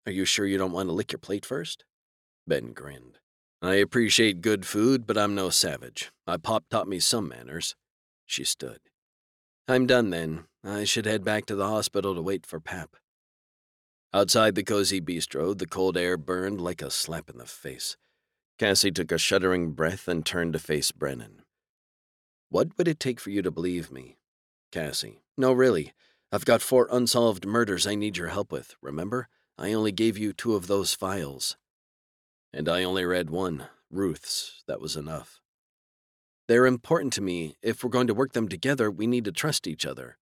Are 0.06 0.12
you 0.12 0.26
sure 0.26 0.46
you 0.46 0.58
don't 0.58 0.74
want 0.74 0.90
to 0.90 0.94
lick 0.94 1.12
your 1.12 1.20
plate 1.20 1.46
first? 1.46 1.86
Ben 2.46 2.74
grinned. 2.74 3.20
I 3.62 3.76
appreciate 3.76 4.42
good 4.42 4.66
food, 4.66 5.08
but 5.08 5.18
I'm 5.18 5.34
no 5.34 5.50
savage. 5.50 6.12
My 6.28 6.38
pop 6.38 6.66
taught 6.70 6.88
me 6.88 7.00
some 7.00 7.30
manners. 7.30 7.76
She 8.26 8.44
stood. 8.44 8.80
I'm 9.68 9.88
done 9.88 10.10
then. 10.10 10.46
I 10.64 10.84
should 10.84 11.06
head 11.06 11.24
back 11.24 11.46
to 11.46 11.56
the 11.56 11.68
hospital 11.68 12.16
to 12.16 12.22
wait 12.22 12.46
for 12.46 12.60
Pap. 12.60 12.98
Outside 14.14 14.56
the 14.56 14.64
cozy 14.64 15.00
bistro, 15.00 15.58
the 15.58 15.66
cold 15.66 15.98
air 15.98 16.18
burned 16.18 16.60
like 16.60 16.82
a 16.82 16.92
slap 16.92 17.30
in 17.30 17.38
the 17.38 17.46
face. 17.46 17.98
Cassie 18.60 18.92
took 18.92 19.12
a 19.12 19.18
shuddering 19.18 19.72
breath 19.72 20.08
and 20.08 20.26
turned 20.26 20.54
to 20.54 20.60
face 20.60 20.92
Brennan. 20.92 21.42
What 22.50 22.78
would 22.78 22.88
it 22.88 23.00
take 23.00 23.20
for 23.20 23.30
you 23.30 23.42
to 23.42 23.52
believe 23.52 23.92
me? 23.92 24.18
Cassie. 24.72 25.22
No, 25.38 25.54
really. 25.54 25.94
I've 26.32 26.46
got 26.46 26.62
four 26.62 26.88
unsolved 26.92 27.46
murders 27.46 27.88
I 27.88 27.96
need 27.96 28.18
your 28.18 28.30
help 28.30 28.52
with, 28.52 28.76
remember? 28.82 29.28
I 29.58 29.74
only 29.74 29.92
gave 29.92 30.18
you 30.18 30.34
two 30.34 30.56
of 30.56 30.68
those 30.68 30.94
files. 30.94 31.58
And 32.52 32.68
I 32.68 32.84
only 32.84 33.06
read 33.06 33.30
one, 33.30 33.68
Ruth's. 33.90 34.64
That 34.68 34.82
was 34.82 34.96
enough. 34.96 35.43
They're 36.48 36.66
important 36.66 37.14
to 37.14 37.22
me. 37.22 37.56
If 37.62 37.84
we're 37.84 37.90
going 37.90 38.08
to 38.08 38.14
work 38.14 38.34
them 38.34 38.50
together, 38.50 38.92
we 38.92 39.08
need 39.08 39.26
to 39.26 39.32
trust 39.32 39.68
each 39.68 39.86
other. 39.86 40.18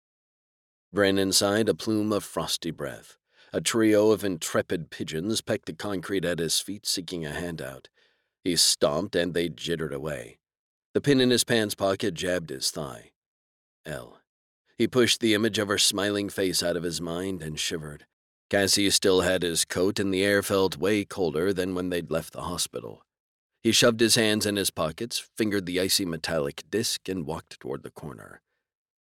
Brennan 0.93 1.33
sighed 1.33 1.69
a 1.69 1.75
plume 1.75 2.13
of 2.13 2.25
frosty 2.25 2.71
breath. 2.71 3.17
A 3.53 3.61
trio 3.61 4.11
of 4.11 4.25
intrepid 4.25 4.91
pigeons 4.91 5.41
pecked 5.41 5.67
the 5.67 5.73
concrete 5.73 6.25
at 6.25 6.39
his 6.39 6.61
feet, 6.61 6.87
seeking 6.87 7.25
a 7.25 7.31
handout. 7.31 7.89
He 8.43 8.57
stomped, 8.57 9.15
and 9.15 9.33
they 9.33 9.49
jittered 9.49 9.93
away. 9.93 10.39
The 10.95 11.01
pin 11.01 11.21
in 11.21 11.31
his 11.31 11.45
pants 11.45 11.75
pocket 11.75 12.15
jabbed 12.15 12.51
his 12.51 12.71
thigh. 12.71 13.13
Elle. 13.87 14.21
He 14.77 14.87
pushed 14.87 15.21
the 15.21 15.35
image 15.35 15.59
of 15.59 15.69
her 15.69 15.79
smiling 15.79 16.29
face 16.29 16.63
out 16.63 16.77
of 16.77 16.83
his 16.83 17.01
mind 17.01 17.43
and 17.43 17.59
shivered. 17.59 18.07
Cassie 18.51 18.91
still 18.91 19.21
had 19.21 19.43
his 19.43 19.65
coat, 19.65 19.99
and 19.99 20.13
the 20.13 20.25
air 20.25 20.43
felt 20.43 20.79
way 20.79 21.05
colder 21.05 21.53
than 21.53 21.75
when 21.75 21.91
they'd 21.91 22.11
left 22.11 22.33
the 22.33 22.43
hospital. 22.43 23.05
He 23.63 23.73
shoved 23.73 24.01
his 24.01 24.15
hands 24.15 24.47
in 24.47 24.57
his 24.57 24.71
pockets, 24.71 25.19
fingered 25.37 25.67
the 25.67 25.81
icy 25.81 26.05
metallic 26.05 26.63
disc, 26.71 27.09
and 27.09 27.27
walked 27.27 27.59
toward 27.61 27.83
the 27.83 27.91
corner. 27.91 28.41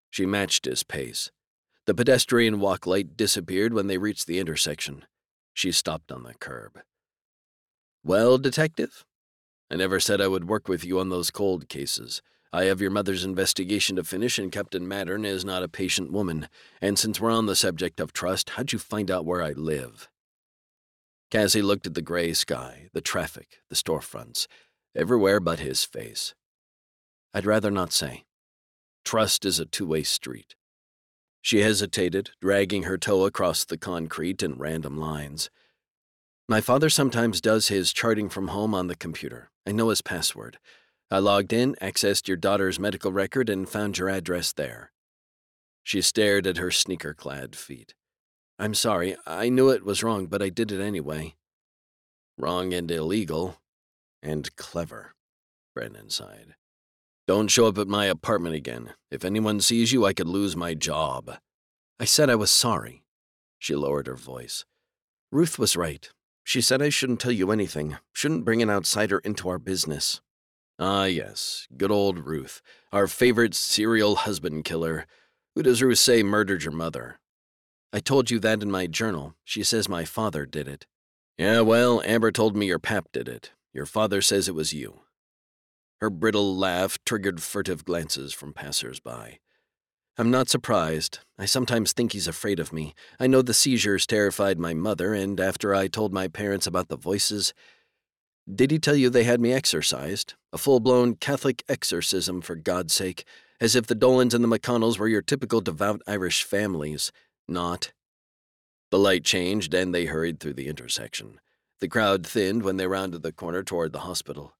She 0.09 0.25
matched 0.25 0.65
his 0.65 0.83
pace. 0.83 1.31
The 1.85 1.93
pedestrian 1.93 2.59
walk 2.59 2.85
light 2.85 3.15
disappeared 3.15 3.73
when 3.73 3.87
they 3.87 3.97
reached 3.97 4.27
the 4.27 4.39
intersection. 4.39 5.05
She 5.53 5.71
stopped 5.71 6.11
on 6.11 6.23
the 6.23 6.33
curb. 6.33 6.79
Well, 8.03 8.37
Detective? 8.37 9.05
I 9.71 9.75
never 9.75 9.99
said 9.99 10.21
I 10.21 10.27
would 10.27 10.47
work 10.47 10.67
with 10.67 10.85
you 10.85 10.99
on 10.99 11.09
those 11.09 11.31
cold 11.31 11.69
cases. 11.69 12.21
I 12.53 12.65
have 12.65 12.79
your 12.79 12.91
mother's 12.91 13.25
investigation 13.25 13.97
to 13.97 14.03
finish, 14.03 14.39
and 14.39 14.51
Captain 14.51 14.87
Mattern 14.87 15.25
is 15.25 15.43
not 15.43 15.63
a 15.63 15.67
patient 15.67 16.11
woman. 16.11 16.47
And 16.81 16.97
since 16.97 17.19
we're 17.19 17.31
on 17.31 17.45
the 17.45 17.55
subject 17.55 17.99
of 17.99 18.13
trust, 18.13 18.51
how'd 18.51 18.71
you 18.71 18.79
find 18.79 19.11
out 19.11 19.25
where 19.25 19.43
I 19.43 19.51
live? 19.51 20.09
Cassie 21.29 21.61
looked 21.61 21.85
at 21.85 21.93
the 21.93 22.01
gray 22.01 22.33
sky, 22.33 22.89
the 22.93 23.01
traffic, 23.01 23.57
the 23.69 23.75
storefronts, 23.75 24.47
everywhere 24.95 25.39
but 25.39 25.59
his 25.59 25.83
face. 25.83 26.33
I'd 27.33 27.45
rather 27.45 27.69
not 27.69 27.91
say. 27.91 28.25
Trust 29.03 29.45
is 29.45 29.59
a 29.59 29.65
two 29.65 29.85
way 29.85 30.03
street. 30.03 30.55
She 31.41 31.61
hesitated, 31.61 32.31
dragging 32.41 32.83
her 32.83 32.97
toe 32.97 33.25
across 33.25 33.63
the 33.63 33.77
concrete 33.77 34.43
in 34.43 34.57
random 34.57 34.97
lines. 34.97 35.49
My 36.49 36.61
father 36.61 36.89
sometimes 36.89 37.41
does 37.41 37.67
his 37.67 37.91
charting 37.91 38.29
from 38.29 38.49
home 38.49 38.73
on 38.73 38.87
the 38.87 38.95
computer. 38.95 39.51
I 39.65 39.73
know 39.73 39.89
his 39.89 40.01
password. 40.01 40.59
I 41.11 41.19
logged 41.19 41.53
in, 41.53 41.75
accessed 41.81 42.27
your 42.27 42.37
daughter's 42.37 42.79
medical 42.79 43.11
record, 43.11 43.49
and 43.49 43.67
found 43.67 43.97
your 43.97 44.09
address 44.09 44.53
there. 44.53 44.91
She 45.83 46.01
stared 46.01 46.47
at 46.47 46.57
her 46.57 46.71
sneaker 46.71 47.13
clad 47.13 47.55
feet. 47.55 47.93
I'm 48.59 48.73
sorry, 48.73 49.15
I 49.25 49.49
knew 49.49 49.69
it 49.69 49.85
was 49.85 50.01
wrong, 50.03 50.25
but 50.27 50.41
I 50.41 50.49
did 50.49 50.71
it 50.71 50.81
anyway. 50.81 51.35
Wrong 52.37 52.73
and 52.73 52.89
illegal. 52.89 53.57
And 54.23 54.53
clever, 54.55 55.13
Brennan 55.75 56.09
sighed. 56.09 56.55
Don't 57.27 57.49
show 57.49 57.67
up 57.67 57.77
at 57.77 57.87
my 57.87 58.05
apartment 58.05 58.55
again. 58.55 58.93
If 59.11 59.23
anyone 59.23 59.61
sees 59.61 59.91
you, 59.91 60.05
I 60.05 60.13
could 60.13 60.27
lose 60.27 60.55
my 60.55 60.73
job. 60.73 61.37
I 61.99 62.05
said 62.05 62.29
I 62.29 62.35
was 62.35 62.49
sorry. 62.49 63.03
She 63.59 63.75
lowered 63.75 64.07
her 64.07 64.15
voice. 64.15 64.65
Ruth 65.31 65.59
was 65.59 65.75
right. 65.75 66.09
She 66.43 66.61
said 66.61 66.81
I 66.81 66.89
shouldn't 66.89 67.19
tell 67.19 67.31
you 67.31 67.51
anything, 67.51 67.97
shouldn't 68.13 68.45
bring 68.45 68.61
an 68.61 68.69
outsider 68.69 69.19
into 69.19 69.49
our 69.49 69.59
business. 69.59 70.21
Ah, 70.79 71.05
yes, 71.05 71.67
good 71.75 71.91
old 71.91 72.19
Ruth, 72.19 72.61
our 72.93 73.07
favorite 73.07 73.53
serial 73.53 74.15
husband 74.15 74.63
killer. 74.63 75.05
Who 75.53 75.63
does 75.63 75.81
Ruth 75.81 75.99
say 75.99 76.23
murdered 76.23 76.63
your 76.63 76.71
mother? 76.71 77.19
I 77.93 77.99
told 77.99 78.29
you 78.29 78.39
that 78.39 78.61
in 78.61 78.69
my 78.69 78.87
journal. 78.87 79.35
She 79.43 79.63
says 79.63 79.87
my 79.87 80.05
father 80.05 80.45
did 80.45 80.67
it. 80.67 80.85
Yeah, 81.37 81.61
well, 81.61 82.01
Amber 82.05 82.31
told 82.31 82.55
me 82.55 82.65
your 82.65 82.79
pap 82.79 83.07
did 83.13 83.27
it. 83.27 83.51
Your 83.73 83.85
father 83.85 84.21
says 84.21 84.47
it 84.47 84.55
was 84.55 84.73
you. 84.73 85.01
Her 86.01 86.09
brittle 86.09 86.55
laugh 86.55 86.97
triggered 87.05 87.41
furtive 87.41 87.85
glances 87.85 88.33
from 88.33 88.53
passers 88.53 88.99
by. 88.99 89.39
I'm 90.17 90.31
not 90.31 90.49
surprised. 90.49 91.19
I 91.37 91.45
sometimes 91.45 91.93
think 91.93 92.11
he's 92.11 92.27
afraid 92.27 92.59
of 92.59 92.73
me. 92.73 92.95
I 93.19 93.27
know 93.27 93.43
the 93.43 93.53
seizures 93.53 94.07
terrified 94.07 94.59
my 94.59 94.73
mother, 94.73 95.13
and 95.13 95.39
after 95.39 95.75
I 95.75 95.87
told 95.87 96.11
my 96.11 96.27
parents 96.27 96.65
about 96.65 96.87
the 96.87 96.97
voices, 96.97 97.53
did 98.51 98.71
he 98.71 98.79
tell 98.79 98.95
you 98.95 99.09
they 99.09 99.25
had 99.25 99.39
me 99.39 99.53
exorcised? 99.53 100.33
A 100.51 100.57
full 100.57 100.79
blown 100.79 101.15
Catholic 101.15 101.63
exorcism, 101.69 102.41
for 102.41 102.55
God's 102.55 102.93
sake, 102.93 103.25
as 103.61 103.75
if 103.75 103.85
the 103.85 103.93
Dolans 103.95 104.33
and 104.33 104.43
the 104.43 104.47
McConnells 104.47 104.97
were 104.97 105.07
your 105.07 105.21
typical 105.21 105.61
devout 105.61 106.01
Irish 106.07 106.43
families. 106.43 107.11
Not. 107.47 107.93
The 108.91 108.99
light 108.99 109.23
changed 109.23 109.73
and 109.73 109.93
they 109.93 110.05
hurried 110.05 110.39
through 110.39 110.53
the 110.53 110.67
intersection. 110.67 111.39
The 111.79 111.87
crowd 111.87 112.25
thinned 112.25 112.63
when 112.63 112.77
they 112.77 112.87
rounded 112.87 113.21
the 113.21 113.31
corner 113.31 113.63
toward 113.63 113.93
the 113.93 113.99
hospital. 113.99 114.53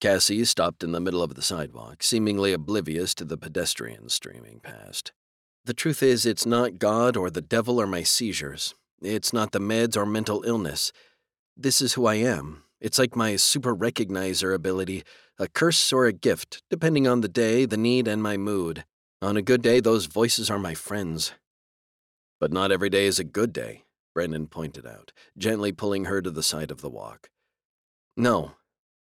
Cassie 0.00 0.44
stopped 0.44 0.82
in 0.82 0.92
the 0.92 1.00
middle 1.00 1.22
of 1.22 1.34
the 1.34 1.42
sidewalk, 1.42 2.02
seemingly 2.02 2.52
oblivious 2.52 3.14
to 3.14 3.24
the 3.24 3.36
pedestrians 3.36 4.12
streaming 4.12 4.60
past. 4.60 5.12
The 5.64 5.74
truth 5.74 6.02
is, 6.02 6.26
it's 6.26 6.44
not 6.44 6.78
God 6.78 7.16
or 7.16 7.30
the 7.30 7.40
devil 7.40 7.80
or 7.80 7.86
my 7.86 8.02
seizures. 8.02 8.74
It's 9.00 9.32
not 9.32 9.52
the 9.52 9.60
meds 9.60 9.96
or 9.96 10.04
mental 10.04 10.42
illness. 10.44 10.92
This 11.56 11.80
is 11.80 11.94
who 11.94 12.06
I 12.06 12.16
am. 12.16 12.64
It's 12.80 12.98
like 12.98 13.14
my 13.14 13.36
super 13.36 13.76
recognizer 13.76 14.54
ability, 14.54 15.04
a 15.38 15.46
curse 15.46 15.92
or 15.92 16.06
a 16.06 16.12
gift, 16.12 16.62
depending 16.68 17.06
on 17.06 17.20
the 17.20 17.28
day, 17.28 17.64
the 17.64 17.76
need, 17.76 18.08
and 18.08 18.22
my 18.22 18.36
mood. 18.36 18.84
On 19.20 19.36
a 19.36 19.42
good 19.42 19.62
day, 19.62 19.78
those 19.78 20.06
voices 20.06 20.50
are 20.50 20.58
my 20.58 20.74
friends. 20.74 21.32
But 22.42 22.52
not 22.52 22.72
every 22.72 22.90
day 22.90 23.06
is 23.06 23.20
a 23.20 23.34
good 23.38 23.52
day, 23.52 23.84
Brennan 24.14 24.48
pointed 24.48 24.84
out, 24.84 25.12
gently 25.38 25.70
pulling 25.70 26.06
her 26.06 26.20
to 26.20 26.28
the 26.28 26.42
side 26.42 26.72
of 26.72 26.80
the 26.80 26.90
walk. 26.90 27.30
No. 28.16 28.54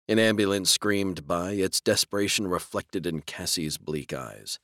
An 0.07 0.19
ambulance 0.19 0.71
screamed 0.71 1.27
by, 1.27 1.53
its 1.53 1.81
desperation 1.81 2.49
reflected 2.49 3.07
in 3.07 3.23
Cassie's 3.23 3.79
bleak 3.79 4.13
eyes. 4.13 4.59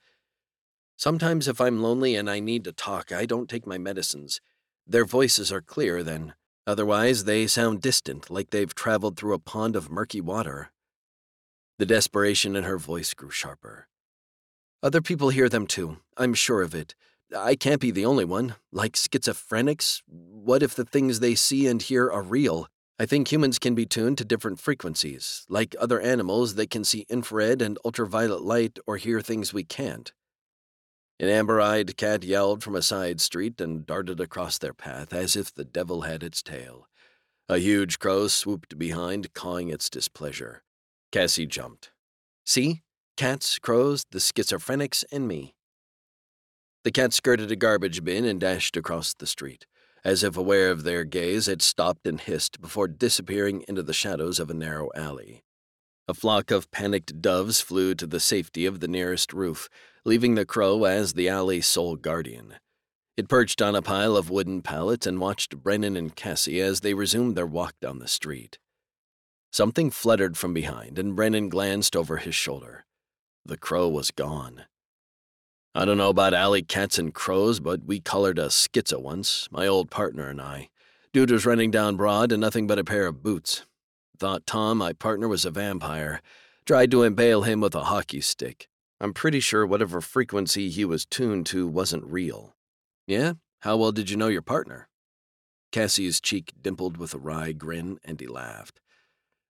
Sometimes, 0.94 1.48
if 1.48 1.58
I'm 1.58 1.82
lonely 1.82 2.16
and 2.16 2.28
I 2.28 2.38
need 2.38 2.64
to 2.64 2.72
talk, 2.72 3.12
I 3.12 3.24
don't 3.24 3.48
take 3.48 3.66
my 3.66 3.78
medicines. 3.78 4.42
Their 4.86 5.06
voices 5.06 5.50
are 5.50 5.62
clear 5.62 6.02
then. 6.02 6.34
Otherwise, 6.66 7.24
they 7.24 7.46
sound 7.46 7.80
distant, 7.80 8.28
like 8.28 8.50
they've 8.50 8.74
traveled 8.74 9.16
through 9.16 9.32
a 9.32 9.38
pond 9.38 9.74
of 9.74 9.90
murky 9.90 10.20
water. 10.20 10.70
The 11.78 11.86
desperation 11.86 12.54
in 12.54 12.64
her 12.64 12.76
voice 12.76 13.14
grew 13.14 13.30
sharper. 13.30 13.88
Other 14.82 15.00
people 15.00 15.30
hear 15.30 15.48
them 15.48 15.66
too, 15.66 15.96
I'm 16.18 16.34
sure 16.34 16.60
of 16.60 16.74
it. 16.74 16.94
I 17.34 17.56
can't 17.56 17.80
be 17.80 17.90
the 17.90 18.06
only 18.06 18.24
one. 18.24 18.56
Like 18.72 18.92
schizophrenics, 18.92 20.02
what 20.06 20.62
if 20.62 20.74
the 20.74 20.84
things 20.84 21.20
they 21.20 21.34
see 21.34 21.66
and 21.66 21.80
hear 21.80 22.10
are 22.10 22.22
real? 22.22 22.68
I 22.98 23.06
think 23.06 23.30
humans 23.30 23.58
can 23.58 23.74
be 23.74 23.84
tuned 23.84 24.18
to 24.18 24.24
different 24.24 24.58
frequencies, 24.58 25.44
like 25.48 25.76
other 25.78 26.00
animals 26.00 26.54
they 26.54 26.66
can 26.66 26.82
see 26.82 27.04
infrared 27.08 27.60
and 27.60 27.78
ultraviolet 27.84 28.42
light 28.42 28.78
or 28.86 28.96
hear 28.96 29.20
things 29.20 29.52
we 29.52 29.64
can't. 29.64 30.12
An 31.18 31.28
amber 31.28 31.60
eyed 31.60 31.96
cat 31.96 32.24
yowled 32.24 32.62
from 32.62 32.74
a 32.74 32.82
side 32.82 33.20
street 33.20 33.60
and 33.60 33.84
darted 33.86 34.20
across 34.20 34.58
their 34.58 34.74
path 34.74 35.12
as 35.12 35.34
if 35.34 35.52
the 35.52 35.64
devil 35.64 36.02
had 36.02 36.22
its 36.22 36.42
tail. 36.42 36.88
A 37.48 37.58
huge 37.58 37.98
crow 37.98 38.28
swooped 38.28 38.78
behind, 38.78 39.32
cawing 39.32 39.68
its 39.68 39.88
displeasure. 39.88 40.62
Cassie 41.12 41.46
jumped. 41.46 41.90
See? 42.44 42.82
Cats, 43.16 43.58
crows, 43.58 44.04
the 44.10 44.18
schizophrenics, 44.18 45.04
and 45.10 45.26
me. 45.26 45.55
The 46.86 46.92
cat 46.92 47.12
skirted 47.12 47.50
a 47.50 47.56
garbage 47.56 48.04
bin 48.04 48.24
and 48.24 48.38
dashed 48.38 48.76
across 48.76 49.12
the 49.12 49.26
street. 49.26 49.66
As 50.04 50.22
if 50.22 50.36
aware 50.36 50.70
of 50.70 50.84
their 50.84 51.02
gaze, 51.02 51.48
it 51.48 51.60
stopped 51.60 52.06
and 52.06 52.20
hissed 52.20 52.60
before 52.60 52.86
disappearing 52.86 53.64
into 53.66 53.82
the 53.82 53.92
shadows 53.92 54.38
of 54.38 54.50
a 54.50 54.54
narrow 54.54 54.90
alley. 54.94 55.42
A 56.06 56.14
flock 56.14 56.52
of 56.52 56.70
panicked 56.70 57.20
doves 57.20 57.60
flew 57.60 57.96
to 57.96 58.06
the 58.06 58.20
safety 58.20 58.66
of 58.66 58.78
the 58.78 58.86
nearest 58.86 59.32
roof, 59.32 59.68
leaving 60.04 60.36
the 60.36 60.46
crow 60.46 60.84
as 60.84 61.14
the 61.14 61.28
alley's 61.28 61.66
sole 61.66 61.96
guardian. 61.96 62.54
It 63.16 63.28
perched 63.28 63.60
on 63.60 63.74
a 63.74 63.82
pile 63.82 64.16
of 64.16 64.30
wooden 64.30 64.62
pallets 64.62 65.08
and 65.08 65.18
watched 65.18 65.56
Brennan 65.56 65.96
and 65.96 66.14
Cassie 66.14 66.60
as 66.60 66.82
they 66.82 66.94
resumed 66.94 67.36
their 67.36 67.48
walk 67.48 67.74
down 67.80 67.98
the 67.98 68.06
street. 68.06 68.60
Something 69.50 69.90
fluttered 69.90 70.36
from 70.36 70.54
behind, 70.54 71.00
and 71.00 71.16
Brennan 71.16 71.48
glanced 71.48 71.96
over 71.96 72.18
his 72.18 72.36
shoulder. 72.36 72.86
The 73.44 73.58
crow 73.58 73.88
was 73.88 74.12
gone. 74.12 74.66
I 75.76 75.84
don't 75.84 75.98
know 75.98 76.08
about 76.08 76.32
alley 76.32 76.62
cats 76.62 76.98
and 76.98 77.12
crows, 77.12 77.60
but 77.60 77.84
we 77.84 78.00
colored 78.00 78.38
a 78.38 78.46
schizo 78.46 78.98
once, 78.98 79.46
my 79.50 79.66
old 79.66 79.90
partner 79.90 80.26
and 80.26 80.40
I. 80.40 80.70
Dude 81.12 81.30
was 81.30 81.44
running 81.44 81.70
down 81.70 81.96
Broad 81.96 82.32
in 82.32 82.40
nothing 82.40 82.66
but 82.66 82.78
a 82.78 82.84
pair 82.84 83.06
of 83.06 83.22
boots. 83.22 83.66
Thought 84.18 84.46
Tom, 84.46 84.78
my 84.78 84.94
partner, 84.94 85.28
was 85.28 85.44
a 85.44 85.50
vampire. 85.50 86.22
Tried 86.64 86.90
to 86.92 87.02
impale 87.02 87.42
him 87.42 87.60
with 87.60 87.74
a 87.74 87.84
hockey 87.84 88.22
stick. 88.22 88.68
I'm 89.02 89.12
pretty 89.12 89.38
sure 89.38 89.66
whatever 89.66 90.00
frequency 90.00 90.70
he 90.70 90.86
was 90.86 91.04
tuned 91.04 91.44
to 91.48 91.68
wasn't 91.68 92.06
real. 92.06 92.56
Yeah? 93.06 93.34
How 93.60 93.76
well 93.76 93.92
did 93.92 94.08
you 94.08 94.16
know 94.16 94.28
your 94.28 94.40
partner? 94.40 94.88
Cassie's 95.72 96.22
cheek 96.22 96.54
dimpled 96.58 96.96
with 96.96 97.12
a 97.12 97.18
wry 97.18 97.52
grin, 97.52 97.98
and 98.02 98.18
he 98.18 98.26
laughed. 98.26 98.80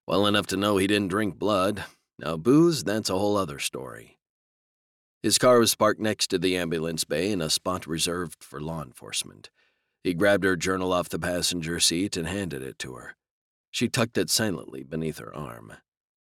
Well 0.08 0.26
enough 0.26 0.48
to 0.48 0.56
know 0.56 0.76
he 0.76 0.88
didn't 0.88 1.06
drink 1.06 1.38
blood. 1.38 1.84
Now, 2.18 2.36
booze, 2.36 2.82
that's 2.82 3.10
a 3.10 3.16
whole 3.16 3.36
other 3.36 3.60
story. 3.60 4.15
His 5.22 5.38
car 5.38 5.58
was 5.58 5.74
parked 5.74 6.00
next 6.00 6.28
to 6.28 6.38
the 6.38 6.56
ambulance 6.56 7.04
bay 7.04 7.30
in 7.30 7.40
a 7.40 7.50
spot 7.50 7.86
reserved 7.86 8.44
for 8.44 8.60
law 8.60 8.82
enforcement. 8.82 9.50
He 10.04 10.14
grabbed 10.14 10.44
her 10.44 10.56
journal 10.56 10.92
off 10.92 11.08
the 11.08 11.18
passenger 11.18 11.80
seat 11.80 12.16
and 12.16 12.28
handed 12.28 12.62
it 12.62 12.78
to 12.80 12.94
her. 12.94 13.16
She 13.70 13.88
tucked 13.88 14.16
it 14.18 14.30
silently 14.30 14.84
beneath 14.84 15.18
her 15.18 15.34
arm. 15.34 15.74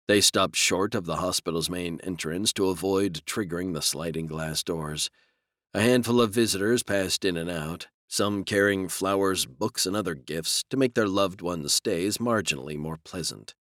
They 0.09 0.23
stopped 0.23 0.57
short 0.57 0.95
of 0.95 1.05
the 1.05 1.17
hospital's 1.17 1.69
main 1.69 2.01
entrance 2.03 2.55
to 2.55 2.71
avoid 2.71 3.21
triggering 3.27 3.75
the 3.75 3.83
sliding 3.83 4.27
glass 4.27 4.63
doors. 4.63 5.11
A 5.75 5.83
handful 5.83 6.23
of 6.23 6.33
visitors 6.33 6.83
passed 6.83 7.27
in 7.27 7.37
and 7.37 7.51
out, 7.51 7.89
some 8.09 8.43
carrying 8.43 8.89
flowers, 8.89 9.45
books, 9.45 9.85
and 9.85 9.95
other 9.95 10.15
gifts 10.15 10.65
to 10.71 10.79
make 10.79 10.95
their 10.95 11.07
loved 11.07 11.43
ones' 11.43 11.75
stays 11.75 12.17
marginally 12.17 12.77
more 12.77 12.97
pleasant. 12.97 13.55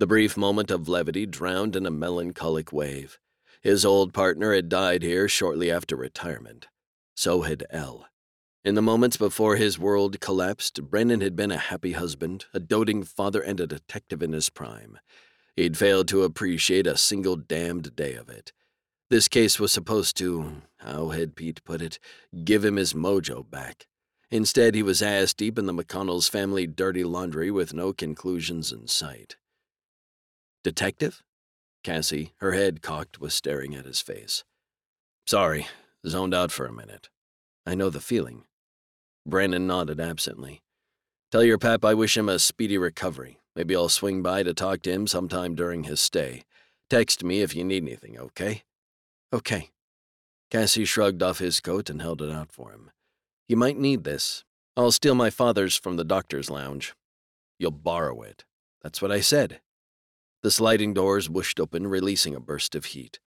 The 0.00 0.08
brief 0.08 0.36
moment 0.36 0.72
of 0.72 0.88
levity 0.88 1.26
drowned 1.26 1.76
in 1.76 1.86
a 1.86 1.92
melancholic 1.92 2.72
wave. 2.72 3.20
His 3.64 3.86
old 3.86 4.12
partner 4.12 4.52
had 4.52 4.68
died 4.68 5.02
here 5.02 5.26
shortly 5.26 5.70
after 5.70 5.96
retirement. 5.96 6.68
So 7.16 7.42
had 7.42 7.64
Elle. 7.70 8.06
In 8.62 8.74
the 8.74 8.82
moments 8.82 9.16
before 9.16 9.56
his 9.56 9.78
world 9.78 10.20
collapsed, 10.20 10.82
Brennan 10.84 11.22
had 11.22 11.34
been 11.34 11.50
a 11.50 11.56
happy 11.56 11.92
husband, 11.92 12.44
a 12.52 12.60
doting 12.60 13.04
father, 13.04 13.40
and 13.40 13.58
a 13.58 13.66
detective 13.66 14.22
in 14.22 14.34
his 14.34 14.50
prime. 14.50 14.98
He'd 15.56 15.78
failed 15.78 16.08
to 16.08 16.24
appreciate 16.24 16.86
a 16.86 16.98
single 16.98 17.36
damned 17.36 17.96
day 17.96 18.14
of 18.14 18.28
it. 18.28 18.52
This 19.08 19.28
case 19.28 19.58
was 19.58 19.72
supposed 19.72 20.16
to, 20.18 20.62
how 20.78 21.08
had 21.10 21.34
Pete 21.34 21.64
put 21.64 21.80
it, 21.80 21.98
give 22.44 22.64
him 22.64 22.76
his 22.76 22.92
mojo 22.92 23.48
back. 23.48 23.86
Instead, 24.30 24.74
he 24.74 24.82
was 24.82 25.00
ass 25.00 25.32
deep 25.32 25.58
in 25.58 25.64
the 25.64 25.72
McConnell's 25.72 26.28
family 26.28 26.66
dirty 26.66 27.04
laundry 27.04 27.50
with 27.50 27.72
no 27.72 27.94
conclusions 27.94 28.72
in 28.72 28.88
sight. 28.88 29.36
Detective? 30.62 31.22
Cassie, 31.84 32.32
her 32.38 32.52
head 32.52 32.82
cocked, 32.82 33.20
was 33.20 33.34
staring 33.34 33.74
at 33.74 33.84
his 33.84 34.00
face. 34.00 34.42
Sorry, 35.26 35.68
zoned 36.06 36.34
out 36.34 36.50
for 36.50 36.66
a 36.66 36.72
minute. 36.72 37.10
I 37.66 37.74
know 37.74 37.90
the 37.90 38.00
feeling. 38.00 38.44
Brennan 39.26 39.66
nodded 39.66 40.00
absently. 40.00 40.62
Tell 41.30 41.44
your 41.44 41.58
pap 41.58 41.84
I 41.84 41.94
wish 41.94 42.16
him 42.16 42.28
a 42.28 42.38
speedy 42.38 42.78
recovery. 42.78 43.38
Maybe 43.54 43.76
I'll 43.76 43.88
swing 43.88 44.22
by 44.22 44.42
to 44.42 44.52
talk 44.52 44.82
to 44.82 44.92
him 44.92 45.06
sometime 45.06 45.54
during 45.54 45.84
his 45.84 46.00
stay. 46.00 46.44
Text 46.90 47.22
me 47.22 47.42
if 47.42 47.54
you 47.54 47.64
need 47.64 47.82
anything, 47.82 48.18
okay? 48.18 48.62
Okay. 49.32 49.70
Cassie 50.50 50.84
shrugged 50.84 51.22
off 51.22 51.38
his 51.38 51.60
coat 51.60 51.88
and 51.90 52.02
held 52.02 52.22
it 52.22 52.30
out 52.30 52.52
for 52.52 52.70
him. 52.70 52.90
You 53.48 53.56
might 53.56 53.78
need 53.78 54.04
this. 54.04 54.44
I'll 54.76 54.92
steal 54.92 55.14
my 55.14 55.30
father's 55.30 55.76
from 55.76 55.96
the 55.96 56.04
doctor's 56.04 56.50
lounge. 56.50 56.94
You'll 57.58 57.70
borrow 57.70 58.22
it. 58.22 58.44
That's 58.82 59.00
what 59.00 59.12
I 59.12 59.20
said. 59.20 59.60
The 60.44 60.50
sliding 60.50 60.92
doors 60.92 61.30
whooshed 61.30 61.58
open, 61.58 61.86
releasing 61.86 62.34
a 62.34 62.38
burst 62.38 62.74
of 62.74 62.84
heat. 62.84 63.18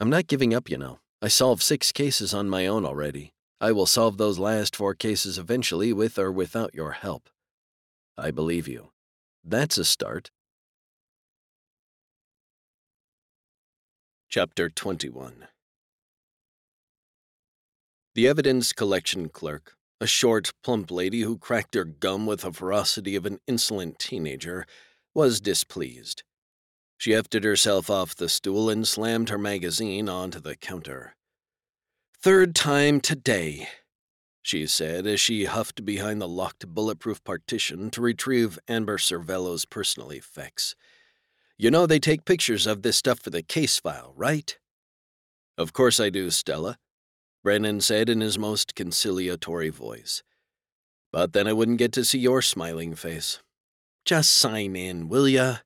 I'm 0.00 0.10
not 0.10 0.26
giving 0.26 0.52
up, 0.52 0.68
you 0.68 0.76
know. 0.76 0.98
I 1.22 1.28
solved 1.28 1.62
six 1.62 1.92
cases 1.92 2.34
on 2.34 2.50
my 2.50 2.66
own 2.66 2.84
already. 2.84 3.32
I 3.60 3.70
will 3.70 3.86
solve 3.86 4.18
those 4.18 4.40
last 4.40 4.74
four 4.74 4.92
cases 4.96 5.38
eventually, 5.38 5.92
with 5.92 6.18
or 6.18 6.32
without 6.32 6.74
your 6.74 6.94
help. 6.94 7.30
I 8.18 8.32
believe 8.32 8.66
you. 8.66 8.90
That's 9.44 9.78
a 9.78 9.84
start. 9.84 10.32
Chapter 14.28 14.68
21 14.68 15.46
The 18.16 18.26
evidence 18.26 18.72
collection 18.72 19.28
clerk, 19.28 19.76
a 20.00 20.08
short, 20.08 20.50
plump 20.64 20.90
lady 20.90 21.20
who 21.20 21.38
cracked 21.38 21.76
her 21.76 21.84
gum 21.84 22.26
with 22.26 22.40
the 22.40 22.50
ferocity 22.50 23.14
of 23.14 23.26
an 23.26 23.38
insolent 23.46 24.00
teenager, 24.00 24.66
was 25.14 25.40
displeased. 25.40 26.24
She 27.02 27.10
hefted 27.10 27.42
herself 27.42 27.90
off 27.90 28.14
the 28.14 28.28
stool 28.28 28.70
and 28.70 28.86
slammed 28.86 29.28
her 29.28 29.36
magazine 29.36 30.08
onto 30.08 30.38
the 30.38 30.54
counter. 30.54 31.16
Third 32.22 32.54
time 32.54 33.00
today, 33.00 33.66
she 34.40 34.68
said 34.68 35.04
as 35.08 35.20
she 35.20 35.46
huffed 35.46 35.84
behind 35.84 36.22
the 36.22 36.28
locked 36.28 36.68
bulletproof 36.68 37.24
partition 37.24 37.90
to 37.90 38.00
retrieve 38.00 38.56
Amber 38.68 38.98
Cervello's 38.98 39.64
personal 39.64 40.10
effects. 40.10 40.76
You 41.58 41.72
know 41.72 41.86
they 41.86 41.98
take 41.98 42.24
pictures 42.24 42.68
of 42.68 42.82
this 42.82 42.98
stuff 42.98 43.18
for 43.18 43.30
the 43.30 43.42
case 43.42 43.80
file, 43.80 44.12
right? 44.14 44.56
Of 45.58 45.72
course 45.72 45.98
I 45.98 46.08
do, 46.08 46.30
Stella, 46.30 46.78
Brennan 47.42 47.80
said 47.80 48.08
in 48.10 48.20
his 48.20 48.38
most 48.38 48.76
conciliatory 48.76 49.70
voice. 49.70 50.22
But 51.10 51.32
then 51.32 51.48
I 51.48 51.52
wouldn't 51.52 51.78
get 51.78 51.90
to 51.94 52.04
see 52.04 52.20
your 52.20 52.42
smiling 52.42 52.94
face. 52.94 53.40
Just 54.04 54.32
sign 54.32 54.76
in, 54.76 55.08
will 55.08 55.26
ya? 55.26 55.56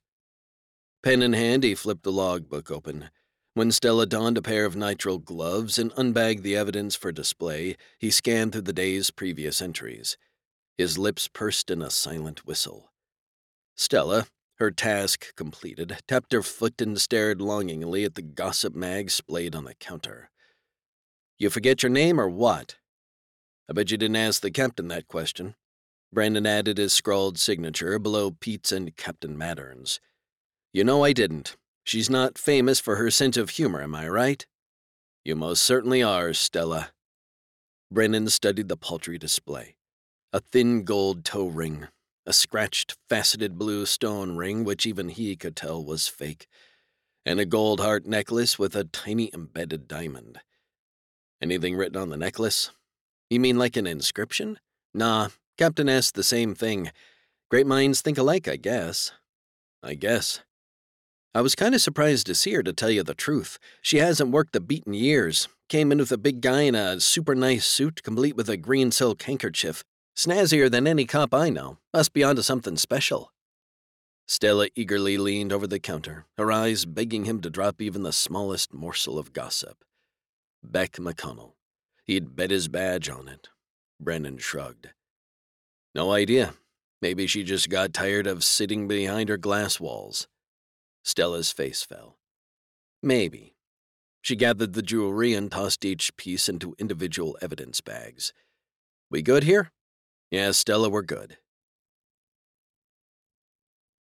Pen 1.07 1.23
in 1.23 1.35
hand, 1.35 1.63
he 1.63 1.77
flipped 1.77 2.03
the 2.03 2.11
logbook 2.11 2.69
open. 2.69 3.11
When 3.55 3.71
Stella 3.71 4.07
donned 4.07 4.39
a 4.39 4.43
pair 4.43 4.65
of 4.65 4.75
nitrile 4.75 5.25
gloves 5.25 5.79
and 5.79 5.93
unbagged 5.97 6.43
the 6.43 6.57
evidence 6.57 6.97
for 6.97 7.13
display, 7.13 7.77
he 7.97 8.11
scanned 8.11 8.51
through 8.51 8.63
the 8.63 8.73
day's 8.73 9.13
previous 9.13 9.63
entries. 9.63 10.19
His 10.77 10.99
lips 10.99 11.29
pursed 11.29 11.71
in 11.71 11.81
a 11.81 11.91
silent 11.91 12.45
whistle. 12.45 12.91
Stella, 13.77 14.27
her 14.57 14.73
task 14.73 15.33
completed, 15.37 15.97
tapped 16.09 16.33
her 16.33 16.43
foot 16.43 16.81
and 16.81 17.01
stared 17.01 17.41
longingly 17.41 18.03
at 18.03 18.17
the 18.17 18.23
gossip 18.23 18.75
mag 18.75 19.09
splayed 19.13 19.55
on 19.55 19.63
the 19.63 19.75
counter. 19.75 20.31
You 21.39 21.51
forget 21.51 21.85
your 21.85 21.91
name 21.91 22.21
or 22.21 22.29
what? 22.29 22.79
I 23.71 23.75
bet 23.75 23.93
you 23.93 23.97
didn't 23.97 24.17
ask 24.17 24.43
the 24.43 24.51
captain 24.51 24.89
that 24.89 25.07
question. 25.07 25.55
Brennan 26.13 26.47
added 26.47 26.79
his 26.79 26.93
scrawled 26.93 27.39
signature 27.39 27.97
below 28.01 28.33
Pete's 28.33 28.73
and 28.73 28.97
Captain 28.97 29.39
Mattern's. 29.39 30.01
You 30.77 30.85
know 30.85 31.05
I 31.05 31.15
didn't. 31.15 31.57
She's 31.85 32.11
not 32.11 32.37
famous 32.37 32.81
for 32.81 32.97
her 32.97 33.11
sense 33.11 33.39
of 33.39 33.49
humor, 33.49 33.81
am 33.81 33.95
I 33.95 34.07
right? 34.11 34.45
You 35.25 35.35
most 35.35 35.63
certainly 35.63 36.03
are, 36.03 36.35
Stella. 36.35 36.91
Brennan 37.91 38.29
studied 38.29 38.69
the 38.69 38.77
paltry 38.77 39.17
display. 39.17 39.77
A 40.35 40.41
thin 40.41 40.85
gold 40.85 41.25
toe 41.25 41.47
ring, 41.47 41.89
a 42.27 42.35
scratched, 42.35 42.95
faceted 43.09 43.57
blue 43.57 43.87
stone 43.87 44.37
ring 44.37 44.65
which 44.65 44.85
even 44.85 45.09
he 45.09 45.35
could 45.35 45.57
tell 45.57 45.83
was 45.83 46.09
fake, 46.09 46.47
and 47.25 47.41
a 47.41 47.47
gold 47.47 47.81
heart 47.81 48.05
necklace 48.05 48.59
with 48.59 48.77
a 48.77 48.85
tiny 48.85 49.31
embedded 49.33 49.89
diamond. 49.89 50.41
Anything 51.41 51.75
written 51.75 51.97
on 51.97 52.11
the 52.11 52.19
necklace? 52.19 52.71
You 53.31 53.41
mean 53.41 53.57
like 53.57 53.79
an 53.79 53.87
inscription? 53.87 54.59
Nah, 54.93 55.29
Captain 55.57 55.89
asked 55.89 56.17
the 56.17 56.23
same 56.23 56.55
thing. 56.55 56.93
Great 57.51 57.67
minds 57.67 58.03
think 58.03 58.19
alike, 58.19 58.47
I 58.47 58.57
guess. 58.57 59.13
I 59.83 59.95
guess. 59.95 60.43
I 61.37 61.43
was 61.43 61.55
kind 61.55 61.75
of 61.75 61.83
surprised 61.83 62.27
to 62.29 62.35
see 62.35 62.55
her, 62.55 62.63
to 62.63 62.73
tell 62.73 62.89
you 62.89 63.03
the 63.03 63.13
truth. 63.13 63.59
She 63.83 63.99
hasn't 63.99 64.31
worked 64.31 64.55
the 64.55 64.61
beat 64.61 64.85
in 64.87 64.95
years. 64.95 65.49
Came 65.69 65.93
in 65.93 65.99
with 65.99 66.11
a 66.11 66.17
big 66.17 66.41
guy 66.41 66.63
in 66.63 66.75
a 66.75 66.99
super 66.99 67.35
nice 67.35 67.67
suit, 67.67 68.03
complete 68.03 68.35
with 68.35 68.49
a 68.49 68.57
green 68.57 68.91
silk 68.91 69.23
handkerchief. 69.23 69.85
Snazzier 70.17 70.71
than 70.71 70.87
any 70.87 71.05
cop 71.05 71.35
I 71.35 71.51
know. 71.51 71.77
Must 71.93 72.15
be 72.15 72.25
onto 72.25 72.41
something 72.41 72.79
special. 72.79 73.33
Stella 74.27 74.69
eagerly 74.75 75.19
leaned 75.19 75.53
over 75.53 75.67
the 75.67 75.79
counter, 75.79 76.25
her 76.39 76.51
eyes 76.51 76.87
begging 76.87 77.27
him 77.27 77.43
to 77.43 77.51
drop 77.51 77.83
even 77.83 78.03
the 78.03 78.15
smallest 78.15 78.73
morsel 78.73 79.19
of 79.19 79.35
gossip. 79.35 79.85
Beck 80.63 80.93
McConnell. 80.93 81.53
He'd 82.07 82.35
bet 82.35 82.51
his 82.51 82.69
badge 82.69 83.11
on 83.11 83.29
it. 83.29 83.51
Brennan 84.01 84.39
shrugged. 84.39 84.89
No 85.95 86.13
idea. 86.13 86.55
Maybe 87.03 87.27
she 87.27 87.45
just 87.45 87.69
got 87.69 87.93
tired 87.93 88.27
of 88.27 88.43
sitting 88.43 88.89
behind 88.89 89.29
her 89.29 89.37
glass 89.37 89.79
walls. 89.79 90.29
Stella's 91.07 91.53
face 91.53 91.85
fell. 91.85 92.19
Maybe. 93.01 93.55
She 94.23 94.35
gathered 94.35 94.73
the 94.73 94.83
jewelry 94.83 95.35
and 95.35 95.53
tossed 95.53 95.85
each 95.85 96.17
piece 96.17 96.49
into 96.49 96.75
individual 96.81 97.39
evidence 97.41 97.81
bags. 97.81 98.33
We 99.09 99.23
good 99.23 99.45
here? 99.45 99.71
Yes, 100.33 100.59
Stella, 100.59 100.89
we're 100.89 101.03
good. 101.03 101.37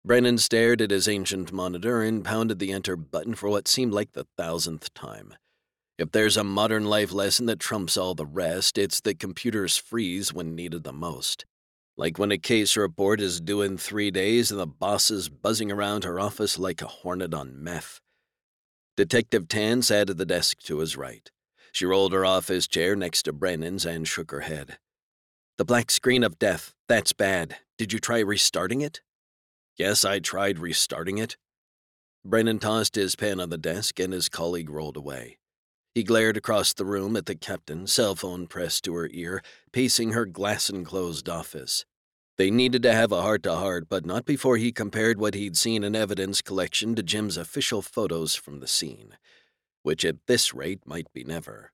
Brennan 0.04 0.38
stared 0.38 0.80
at 0.80 0.92
his 0.92 1.08
ancient 1.08 1.52
monitor 1.52 2.02
and 2.02 2.24
pounded 2.24 2.60
the 2.60 2.70
enter 2.70 2.94
button 2.94 3.34
for 3.34 3.48
what 3.48 3.66
seemed 3.66 3.92
like 3.92 4.12
the 4.12 4.28
thousandth 4.36 4.94
time. 4.94 5.34
If 5.98 6.12
there's 6.12 6.36
a 6.36 6.44
modern 6.44 6.84
life 6.84 7.12
lesson 7.12 7.46
that 7.46 7.58
trumps 7.58 7.96
all 7.96 8.14
the 8.14 8.26
rest, 8.26 8.78
it's 8.78 9.00
that 9.00 9.18
computers 9.18 9.76
freeze 9.76 10.32
when 10.32 10.54
needed 10.54 10.84
the 10.84 10.92
most. 10.92 11.46
Like 11.96 12.18
when 12.18 12.32
a 12.32 12.38
case 12.38 12.76
report 12.76 13.20
is 13.20 13.40
due 13.40 13.60
in 13.62 13.76
three 13.76 14.10
days 14.10 14.50
and 14.50 14.58
the 14.58 14.66
boss 14.66 15.10
is 15.10 15.28
buzzing 15.28 15.70
around 15.70 16.04
her 16.04 16.18
office 16.18 16.58
like 16.58 16.80
a 16.80 16.86
hornet 16.86 17.34
on 17.34 17.62
meth. 17.62 18.00
Detective 18.96 19.48
Tan 19.48 19.82
sat 19.82 20.10
at 20.10 20.16
the 20.16 20.26
desk 20.26 20.58
to 20.62 20.78
his 20.78 20.96
right. 20.96 21.30
She 21.70 21.86
rolled 21.86 22.12
her 22.12 22.24
office 22.24 22.66
chair 22.66 22.96
next 22.96 23.22
to 23.22 23.32
Brennan's 23.32 23.84
and 23.84 24.06
shook 24.06 24.30
her 24.30 24.40
head. 24.40 24.78
The 25.58 25.64
black 25.64 25.90
screen 25.90 26.22
of 26.24 26.38
death, 26.38 26.74
that's 26.88 27.12
bad. 27.12 27.56
Did 27.78 27.92
you 27.92 27.98
try 27.98 28.20
restarting 28.20 28.80
it? 28.80 29.00
Yes, 29.76 30.04
I 30.04 30.18
tried 30.18 30.58
restarting 30.58 31.18
it. 31.18 31.36
Brennan 32.24 32.58
tossed 32.58 32.94
his 32.94 33.16
pen 33.16 33.40
on 33.40 33.50
the 33.50 33.58
desk 33.58 33.98
and 33.98 34.12
his 34.12 34.28
colleague 34.28 34.70
rolled 34.70 34.96
away. 34.96 35.38
He 35.94 36.02
glared 36.02 36.36
across 36.36 36.72
the 36.72 36.86
room 36.86 37.16
at 37.16 37.26
the 37.26 37.34
captain, 37.34 37.86
cell 37.86 38.14
phone 38.14 38.46
pressed 38.46 38.84
to 38.84 38.94
her 38.94 39.10
ear, 39.12 39.42
pacing 39.72 40.12
her 40.12 40.24
glass 40.24 40.70
enclosed 40.70 41.28
office. 41.28 41.84
They 42.38 42.50
needed 42.50 42.82
to 42.84 42.94
have 42.94 43.12
a 43.12 43.20
heart 43.20 43.42
to 43.42 43.56
heart, 43.56 43.88
but 43.90 44.06
not 44.06 44.24
before 44.24 44.56
he 44.56 44.72
compared 44.72 45.18
what 45.18 45.34
he'd 45.34 45.56
seen 45.56 45.84
in 45.84 45.94
evidence 45.94 46.40
collection 46.40 46.94
to 46.94 47.02
Jim's 47.02 47.36
official 47.36 47.82
photos 47.82 48.34
from 48.34 48.60
the 48.60 48.66
scene, 48.66 49.18
which 49.82 50.04
at 50.04 50.16
this 50.26 50.54
rate 50.54 50.80
might 50.86 51.12
be 51.12 51.24
never. 51.24 51.72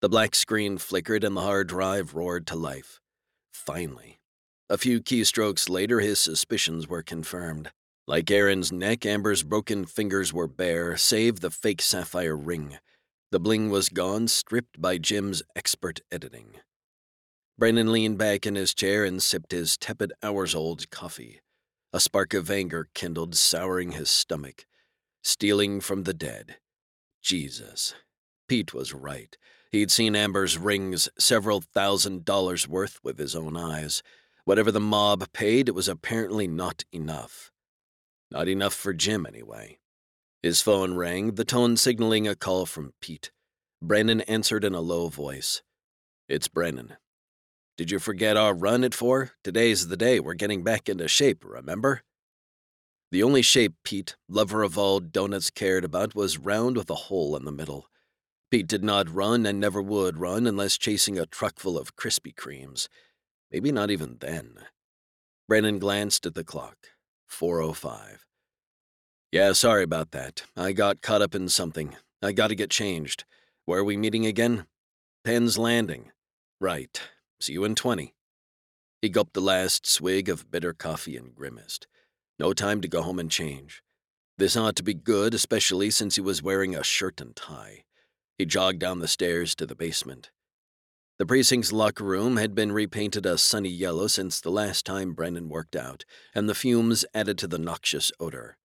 The 0.00 0.08
black 0.08 0.34
screen 0.34 0.78
flickered 0.78 1.22
and 1.22 1.36
the 1.36 1.42
hard 1.42 1.68
drive 1.68 2.14
roared 2.14 2.46
to 2.48 2.56
life. 2.56 3.00
Finally. 3.52 4.20
A 4.70 4.78
few 4.78 5.00
keystrokes 5.00 5.68
later, 5.68 6.00
his 6.00 6.18
suspicions 6.18 6.88
were 6.88 7.02
confirmed. 7.02 7.70
Like 8.06 8.30
Erin's 8.30 8.72
neck, 8.72 9.04
Amber's 9.04 9.42
broken 9.42 9.84
fingers 9.84 10.32
were 10.32 10.46
bare, 10.46 10.96
save 10.96 11.40
the 11.40 11.50
fake 11.50 11.82
sapphire 11.82 12.36
ring. 12.36 12.78
The 13.34 13.40
bling 13.40 13.68
was 13.68 13.88
gone, 13.88 14.28
stripped 14.28 14.80
by 14.80 14.96
Jim's 14.96 15.42
expert 15.56 15.98
editing. 16.12 16.54
Brennan 17.58 17.90
leaned 17.90 18.16
back 18.16 18.46
in 18.46 18.54
his 18.54 18.72
chair 18.72 19.04
and 19.04 19.20
sipped 19.20 19.50
his 19.50 19.76
tepid 19.76 20.12
hours 20.22 20.54
old 20.54 20.88
coffee. 20.90 21.40
A 21.92 21.98
spark 21.98 22.32
of 22.32 22.48
anger 22.48 22.86
kindled, 22.94 23.34
souring 23.34 23.90
his 23.90 24.08
stomach. 24.08 24.66
Stealing 25.24 25.80
from 25.80 26.04
the 26.04 26.14
dead. 26.14 26.58
Jesus. 27.22 27.96
Pete 28.46 28.72
was 28.72 28.94
right. 28.94 29.36
He'd 29.72 29.90
seen 29.90 30.14
Amber's 30.14 30.56
rings, 30.56 31.08
several 31.18 31.60
thousand 31.60 32.24
dollars 32.24 32.68
worth, 32.68 33.00
with 33.02 33.18
his 33.18 33.34
own 33.34 33.56
eyes. 33.56 34.04
Whatever 34.44 34.70
the 34.70 34.78
mob 34.78 35.32
paid, 35.32 35.68
it 35.68 35.74
was 35.74 35.88
apparently 35.88 36.46
not 36.46 36.84
enough. 36.92 37.50
Not 38.30 38.46
enough 38.46 38.74
for 38.74 38.92
Jim, 38.92 39.26
anyway. 39.26 39.78
His 40.44 40.60
phone 40.60 40.92
rang, 40.92 41.36
the 41.36 41.44
tone 41.46 41.78
signaling 41.78 42.28
a 42.28 42.34
call 42.34 42.66
from 42.66 42.92
Pete. 43.00 43.30
Brennan 43.80 44.20
answered 44.20 44.62
in 44.62 44.74
a 44.74 44.82
low 44.82 45.08
voice. 45.08 45.62
It's 46.28 46.48
Brennan. 46.48 46.98
Did 47.78 47.90
you 47.90 47.98
forget 47.98 48.36
our 48.36 48.52
run 48.52 48.84
at 48.84 48.92
four? 48.92 49.30
Today's 49.42 49.88
the 49.88 49.96
day 49.96 50.20
we're 50.20 50.34
getting 50.34 50.62
back 50.62 50.86
into 50.86 51.08
shape, 51.08 51.46
remember? 51.46 52.02
The 53.10 53.22
only 53.22 53.40
shape 53.40 53.72
Pete, 53.84 54.16
lover 54.28 54.62
of 54.62 54.76
all 54.76 55.00
donuts, 55.00 55.48
cared 55.48 55.82
about 55.82 56.14
was 56.14 56.36
round 56.36 56.76
with 56.76 56.90
a 56.90 56.94
hole 56.94 57.34
in 57.36 57.46
the 57.46 57.50
middle. 57.50 57.86
Pete 58.50 58.68
did 58.68 58.84
not 58.84 59.08
run 59.08 59.46
and 59.46 59.58
never 59.58 59.80
would 59.80 60.18
run 60.18 60.46
unless 60.46 60.76
chasing 60.76 61.18
a 61.18 61.24
truck 61.24 61.58
full 61.58 61.78
of 61.78 61.96
Krispy 61.96 62.34
Kremes. 62.34 62.86
Maybe 63.50 63.72
not 63.72 63.90
even 63.90 64.18
then. 64.20 64.56
Brennan 65.48 65.78
glanced 65.78 66.26
at 66.26 66.34
the 66.34 66.44
clock. 66.44 66.76
4.05. 67.32 68.18
Yeah, 69.34 69.50
sorry 69.50 69.82
about 69.82 70.12
that. 70.12 70.44
I 70.56 70.70
got 70.70 71.02
caught 71.02 71.20
up 71.20 71.34
in 71.34 71.48
something. 71.48 71.96
I 72.22 72.30
gotta 72.30 72.54
get 72.54 72.70
changed. 72.70 73.24
Where 73.64 73.80
are 73.80 73.84
we 73.84 73.96
meeting 73.96 74.24
again? 74.24 74.66
Penn's 75.24 75.58
Landing. 75.58 76.12
Right. 76.60 77.02
See 77.40 77.54
you 77.54 77.64
in 77.64 77.74
20. 77.74 78.14
He 79.02 79.08
gulped 79.08 79.34
the 79.34 79.40
last 79.40 79.88
swig 79.88 80.28
of 80.28 80.52
bitter 80.52 80.72
coffee 80.72 81.16
and 81.16 81.34
grimaced. 81.34 81.88
No 82.38 82.52
time 82.52 82.80
to 82.82 82.86
go 82.86 83.02
home 83.02 83.18
and 83.18 83.28
change. 83.28 83.82
This 84.38 84.56
ought 84.56 84.76
to 84.76 84.84
be 84.84 84.94
good, 84.94 85.34
especially 85.34 85.90
since 85.90 86.14
he 86.14 86.20
was 86.20 86.40
wearing 86.40 86.76
a 86.76 86.84
shirt 86.84 87.20
and 87.20 87.34
tie. 87.34 87.86
He 88.38 88.46
jogged 88.46 88.78
down 88.78 89.00
the 89.00 89.08
stairs 89.08 89.56
to 89.56 89.66
the 89.66 89.74
basement. 89.74 90.30
The 91.18 91.26
precinct's 91.26 91.72
locker 91.72 92.04
room 92.04 92.36
had 92.36 92.54
been 92.54 92.70
repainted 92.70 93.26
a 93.26 93.36
sunny 93.36 93.68
yellow 93.68 94.06
since 94.06 94.40
the 94.40 94.52
last 94.52 94.86
time 94.86 95.12
Brennan 95.12 95.48
worked 95.48 95.74
out, 95.74 96.04
and 96.36 96.48
the 96.48 96.54
fumes 96.54 97.04
added 97.12 97.36
to 97.38 97.48
the 97.48 97.58
noxious 97.58 98.12
odor. 98.20 98.58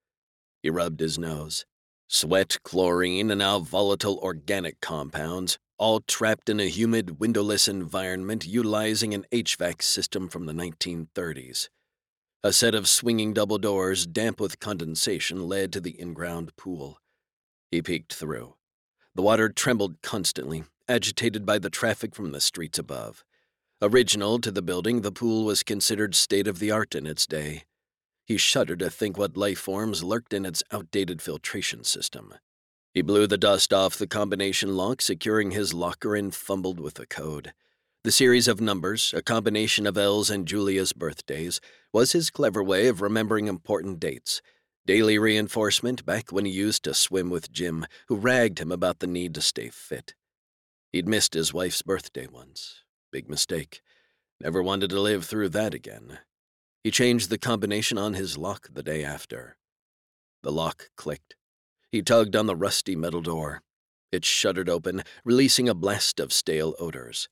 He 0.61 0.69
rubbed 0.69 0.99
his 0.99 1.17
nose. 1.17 1.65
Sweat, 2.07 2.57
chlorine, 2.63 3.29
and 3.31 3.39
now 3.39 3.59
volatile 3.59 4.19
organic 4.19 4.81
compounds, 4.81 5.59
all 5.77 6.01
trapped 6.01 6.49
in 6.49 6.59
a 6.59 6.67
humid, 6.67 7.19
windowless 7.19 7.67
environment 7.67 8.45
utilizing 8.45 9.13
an 9.13 9.25
HVAC 9.31 9.81
system 9.81 10.27
from 10.27 10.45
the 10.45 10.53
1930s. 10.53 11.69
A 12.43 12.51
set 12.51 12.73
of 12.73 12.87
swinging 12.87 13.33
double 13.33 13.57
doors, 13.57 14.07
damp 14.07 14.39
with 14.39 14.59
condensation, 14.59 15.47
led 15.47 15.71
to 15.73 15.79
the 15.79 15.99
in 15.99 16.13
ground 16.13 16.55
pool. 16.57 16.99
He 17.71 17.81
peeked 17.81 18.13
through. 18.13 18.55
The 19.15 19.21
water 19.21 19.49
trembled 19.49 20.01
constantly, 20.01 20.63
agitated 20.87 21.45
by 21.45 21.59
the 21.59 21.69
traffic 21.69 22.15
from 22.15 22.31
the 22.31 22.41
streets 22.41 22.79
above. 22.79 23.23
Original 23.81 24.39
to 24.39 24.51
the 24.51 24.61
building, 24.61 25.01
the 25.01 25.11
pool 25.11 25.45
was 25.45 25.63
considered 25.63 26.15
state 26.15 26.47
of 26.47 26.59
the 26.59 26.71
art 26.71 26.95
in 26.95 27.05
its 27.05 27.25
day. 27.25 27.63
He 28.29 28.37
shuddered 28.37 28.77
to 28.79 28.91
think 28.91 29.17
what 29.17 29.35
life 29.35 29.57
forms 29.57 30.03
lurked 30.03 30.33
in 30.33 30.45
its 30.45 30.61
outdated 30.71 31.19
filtration 31.19 31.83
system. 31.83 32.35
He 32.93 33.01
blew 33.01 33.25
the 33.25 33.39
dust 33.39 33.73
off 33.73 33.97
the 33.97 34.05
combination 34.05 34.77
lock, 34.77 35.01
securing 35.01 35.49
his 35.49 35.73
locker, 35.73 36.15
and 36.15 36.33
fumbled 36.33 36.79
with 36.79 36.93
the 36.93 37.07
code. 37.07 37.53
The 38.03 38.11
series 38.11 38.47
of 38.47 38.61
numbers, 38.61 39.15
a 39.17 39.23
combination 39.23 39.87
of 39.87 39.97
Elle's 39.97 40.29
and 40.29 40.47
Julia's 40.47 40.93
birthdays, 40.93 41.59
was 41.91 42.11
his 42.11 42.29
clever 42.29 42.63
way 42.63 42.87
of 42.87 43.01
remembering 43.01 43.47
important 43.47 43.99
dates. 43.99 44.43
Daily 44.85 45.17
reinforcement 45.17 46.05
back 46.05 46.31
when 46.31 46.45
he 46.45 46.51
used 46.51 46.83
to 46.83 46.93
swim 46.93 47.31
with 47.31 47.51
Jim, 47.51 47.87
who 48.09 48.15
ragged 48.15 48.59
him 48.59 48.71
about 48.71 48.99
the 48.99 49.07
need 49.07 49.33
to 49.33 49.41
stay 49.41 49.69
fit. 49.69 50.13
He'd 50.93 51.07
missed 51.07 51.33
his 51.33 51.51
wife's 51.51 51.81
birthday 51.81 52.27
once. 52.27 52.83
Big 53.11 53.27
mistake. 53.27 53.81
Never 54.39 54.61
wanted 54.61 54.91
to 54.91 55.01
live 55.01 55.25
through 55.25 55.49
that 55.49 55.73
again. 55.73 56.19
He 56.83 56.91
changed 56.91 57.29
the 57.29 57.37
combination 57.37 57.97
on 57.97 58.13
his 58.13 58.37
lock 58.37 58.69
the 58.71 58.83
day 58.83 59.03
after. 59.03 59.57
The 60.43 60.51
lock 60.51 60.89
clicked. 60.95 61.35
He 61.91 62.01
tugged 62.01 62.35
on 62.35 62.45
the 62.45 62.55
rusty 62.55 62.95
metal 62.95 63.21
door. 63.21 63.61
It 64.11 64.23
shuddered 64.23 64.69
open, 64.69 65.03
releasing 65.23 65.67
a 65.67 65.75
blast 65.75 66.19
of 66.19 66.31
stale 66.31 66.75
odors. 66.79 67.27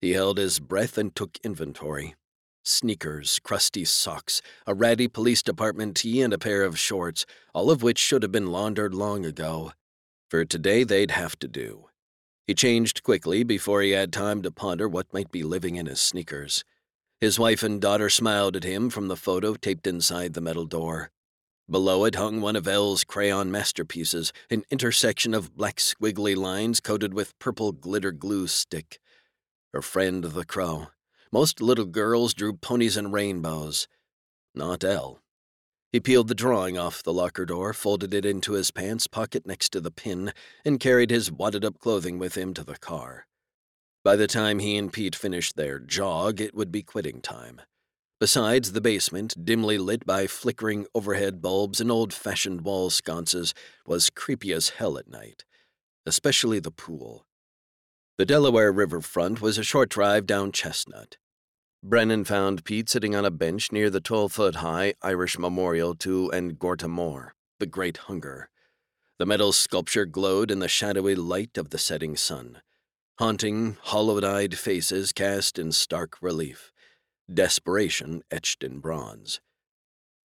He 0.00 0.12
held 0.12 0.38
his 0.38 0.60
breath 0.60 0.96
and 0.96 1.14
took 1.14 1.38
inventory. 1.44 2.14
Sneakers, 2.64 3.38
crusty 3.44 3.84
socks, 3.84 4.42
a 4.66 4.74
ratty 4.74 5.08
police 5.08 5.42
department 5.42 5.96
tee, 5.96 6.20
and 6.20 6.32
a 6.32 6.38
pair 6.38 6.64
of 6.64 6.78
shorts, 6.78 7.24
all 7.54 7.70
of 7.70 7.82
which 7.82 7.98
should 7.98 8.22
have 8.22 8.32
been 8.32 8.50
laundered 8.50 8.94
long 8.94 9.24
ago. 9.24 9.72
For 10.30 10.44
today, 10.44 10.82
they'd 10.82 11.12
have 11.12 11.38
to 11.38 11.48
do. 11.48 11.86
He 12.46 12.54
changed 12.54 13.02
quickly 13.02 13.44
before 13.44 13.82
he 13.82 13.90
had 13.90 14.12
time 14.12 14.42
to 14.42 14.50
ponder 14.50 14.88
what 14.88 15.12
might 15.12 15.30
be 15.30 15.42
living 15.42 15.76
in 15.76 15.86
his 15.86 16.00
sneakers. 16.00 16.64
His 17.20 17.38
wife 17.38 17.62
and 17.62 17.80
daughter 17.80 18.10
smiled 18.10 18.56
at 18.56 18.64
him 18.64 18.90
from 18.90 19.08
the 19.08 19.16
photo 19.16 19.54
taped 19.54 19.86
inside 19.86 20.34
the 20.34 20.42
metal 20.42 20.66
door. 20.66 21.10
Below 21.68 22.04
it 22.04 22.14
hung 22.14 22.40
one 22.42 22.56
of 22.56 22.68
Elle's 22.68 23.04
crayon 23.04 23.50
masterpieces, 23.50 24.32
an 24.50 24.64
intersection 24.70 25.32
of 25.32 25.56
black 25.56 25.76
squiggly 25.76 26.36
lines 26.36 26.78
coated 26.78 27.14
with 27.14 27.38
purple 27.38 27.72
glitter 27.72 28.12
glue 28.12 28.46
stick. 28.46 29.00
Her 29.72 29.80
friend 29.80 30.24
the 30.24 30.44
crow. 30.44 30.88
Most 31.32 31.60
little 31.62 31.86
girls 31.86 32.34
drew 32.34 32.52
ponies 32.52 32.96
and 32.96 33.12
rainbows. 33.12 33.88
Not 34.54 34.84
Elle. 34.84 35.20
He 35.92 36.00
peeled 36.00 36.28
the 36.28 36.34
drawing 36.34 36.76
off 36.76 37.02
the 37.02 37.12
locker 37.12 37.46
door, 37.46 37.72
folded 37.72 38.12
it 38.12 38.26
into 38.26 38.52
his 38.52 38.70
pants 38.70 39.06
pocket 39.06 39.46
next 39.46 39.70
to 39.70 39.80
the 39.80 39.90
pin, 39.90 40.32
and 40.64 40.78
carried 40.78 41.10
his 41.10 41.32
wadded 41.32 41.64
up 41.64 41.78
clothing 41.78 42.18
with 42.18 42.36
him 42.36 42.52
to 42.54 42.62
the 42.62 42.76
car. 42.76 43.26
By 44.06 44.14
the 44.14 44.28
time 44.28 44.60
he 44.60 44.76
and 44.76 44.92
Pete 44.92 45.16
finished 45.16 45.56
their 45.56 45.80
jog, 45.80 46.40
it 46.40 46.54
would 46.54 46.70
be 46.70 46.84
quitting 46.84 47.20
time. 47.20 47.60
Besides, 48.20 48.70
the 48.70 48.80
basement, 48.80 49.34
dimly 49.44 49.78
lit 49.78 50.06
by 50.06 50.28
flickering 50.28 50.86
overhead 50.94 51.42
bulbs 51.42 51.80
and 51.80 51.90
old 51.90 52.14
fashioned 52.14 52.60
wall 52.60 52.88
sconces, 52.88 53.52
was 53.84 54.08
creepy 54.08 54.52
as 54.52 54.68
hell 54.68 54.96
at 54.96 55.10
night, 55.10 55.44
especially 56.06 56.60
the 56.60 56.70
pool. 56.70 57.26
The 58.16 58.24
Delaware 58.24 58.70
River 58.70 59.00
front 59.00 59.40
was 59.40 59.58
a 59.58 59.64
short 59.64 59.88
drive 59.88 60.24
down 60.24 60.52
Chestnut. 60.52 61.16
Brennan 61.82 62.22
found 62.22 62.62
Pete 62.62 62.88
sitting 62.88 63.16
on 63.16 63.24
a 63.24 63.32
bench 63.32 63.72
near 63.72 63.90
the 63.90 64.00
12 64.00 64.30
foot 64.30 64.54
high 64.54 64.94
Irish 65.02 65.36
memorial 65.36 65.96
to 65.96 66.30
An 66.30 66.50
Gorta 66.50 66.86
Mór, 66.86 67.30
the 67.58 67.66
Great 67.66 67.96
Hunger. 67.96 68.50
The 69.18 69.26
metal 69.26 69.50
sculpture 69.50 70.06
glowed 70.06 70.52
in 70.52 70.60
the 70.60 70.68
shadowy 70.68 71.16
light 71.16 71.58
of 71.58 71.70
the 71.70 71.78
setting 71.78 72.14
sun 72.14 72.58
haunting, 73.18 73.78
hollow 73.80 74.22
eyed 74.22 74.58
faces 74.58 75.10
cast 75.12 75.58
in 75.58 75.72
stark 75.72 76.20
relief, 76.20 76.70
desperation 77.32 78.22
etched 78.30 78.62
in 78.62 78.78
bronze. 78.78 79.40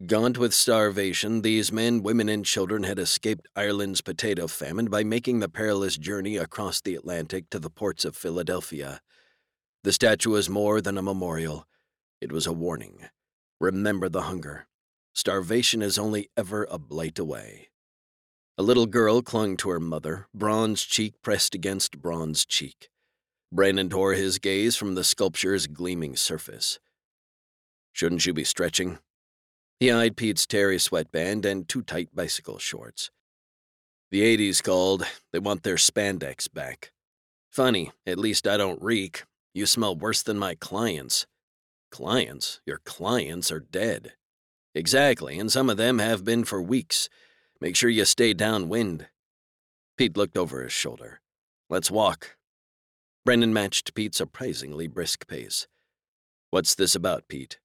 Gaunt 0.06 0.38
with 0.38 0.54
starvation, 0.54 1.42
these 1.42 1.72
men, 1.72 2.04
women, 2.04 2.28
and 2.28 2.44
children 2.44 2.84
had 2.84 3.00
escaped 3.00 3.48
Ireland's 3.56 4.02
potato 4.02 4.48
famine 4.48 4.88
by 4.88 5.04
making 5.04 5.40
the 5.40 5.48
perilous 5.48 5.96
journey 5.96 6.36
across 6.36 6.82
the 6.82 6.96
Atlantic 6.96 7.50
to 7.52 7.60
the 7.60 7.70
ports 7.70 8.04
of 8.04 8.16
Philadelphia. 8.16 9.00
The 9.84 9.94
statue 9.94 10.32
was 10.32 10.50
more 10.50 10.82
than 10.82 10.98
a 10.98 11.04
memorial, 11.04 11.66
it 12.20 12.32
was 12.32 12.46
a 12.46 12.54
warning. 12.54 13.08
Remember 13.60 14.10
the 14.10 14.24
hunger. 14.24 14.68
Starvation 15.14 15.82
is 15.82 15.98
only 15.98 16.30
ever 16.36 16.68
a 16.70 16.78
blight 16.78 17.20
away. 17.20 17.71
A 18.62 18.70
little 18.72 18.86
girl 18.86 19.24
clung 19.24 19.58
to 19.58 19.72
her 19.72 19.80
mother, 19.80 20.28
bronze 20.36 20.84
cheek 20.84 21.20
pressed 21.24 21.56
against 21.56 22.00
bronze 22.00 22.46
cheek. 22.46 22.92
Brennan 23.52 23.90
tore 23.90 24.14
his 24.14 24.38
gaze 24.38 24.76
from 24.76 24.94
the 24.94 25.04
sculpture's 25.04 25.66
gleaming 25.66 26.16
surface. 26.16 26.78
Shouldn't 27.92 28.24
you 28.28 28.36
be 28.36 28.44
stretching? 28.44 29.00
He 29.80 29.90
eyed 29.92 30.16
Pete's 30.16 30.46
terry 30.46 30.78
sweatband 30.78 31.44
and 31.44 31.68
too 31.68 31.82
tight 31.82 32.10
bicycle 32.14 32.60
shorts. 32.60 33.10
The 34.12 34.22
80s 34.22 34.62
called. 34.62 35.08
They 35.34 35.40
want 35.40 35.64
their 35.64 35.78
spandex 35.78 36.48
back. 36.54 36.92
Funny, 37.50 37.92
at 38.06 38.20
least 38.20 38.46
I 38.46 38.58
don't 38.58 38.80
reek. 38.80 39.24
You 39.56 39.66
smell 39.66 39.96
worse 39.96 40.22
than 40.22 40.38
my 40.38 40.54
clients. 40.54 41.26
Clients? 41.90 42.62
Your 42.68 42.78
clients 42.86 43.52
are 43.52 43.60
dead. 43.60 44.12
Exactly, 44.76 45.40
and 45.40 45.52
some 45.52 45.68
of 45.68 45.78
them 45.78 45.98
have 45.98 46.24
been 46.24 46.44
for 46.44 46.62
weeks. 46.62 47.10
Make 47.62 47.76
sure 47.76 47.92
you 47.92 48.06
stay 48.06 48.34
downwind. 48.34 49.08
Pete 49.96 50.18
looked 50.18 50.36
over 50.36 50.64
his 50.64 50.72
shoulder. 50.72 51.22
Let's 51.70 51.92
walk. 51.92 52.36
Brennan 53.24 53.54
matched 53.54 53.94
Pete's 53.94 54.18
surprisingly 54.18 54.88
brisk 54.88 55.28
pace. 55.28 55.68
What's 56.50 56.74
this 56.74 56.96
about, 56.96 57.28
Pete? 57.28 57.60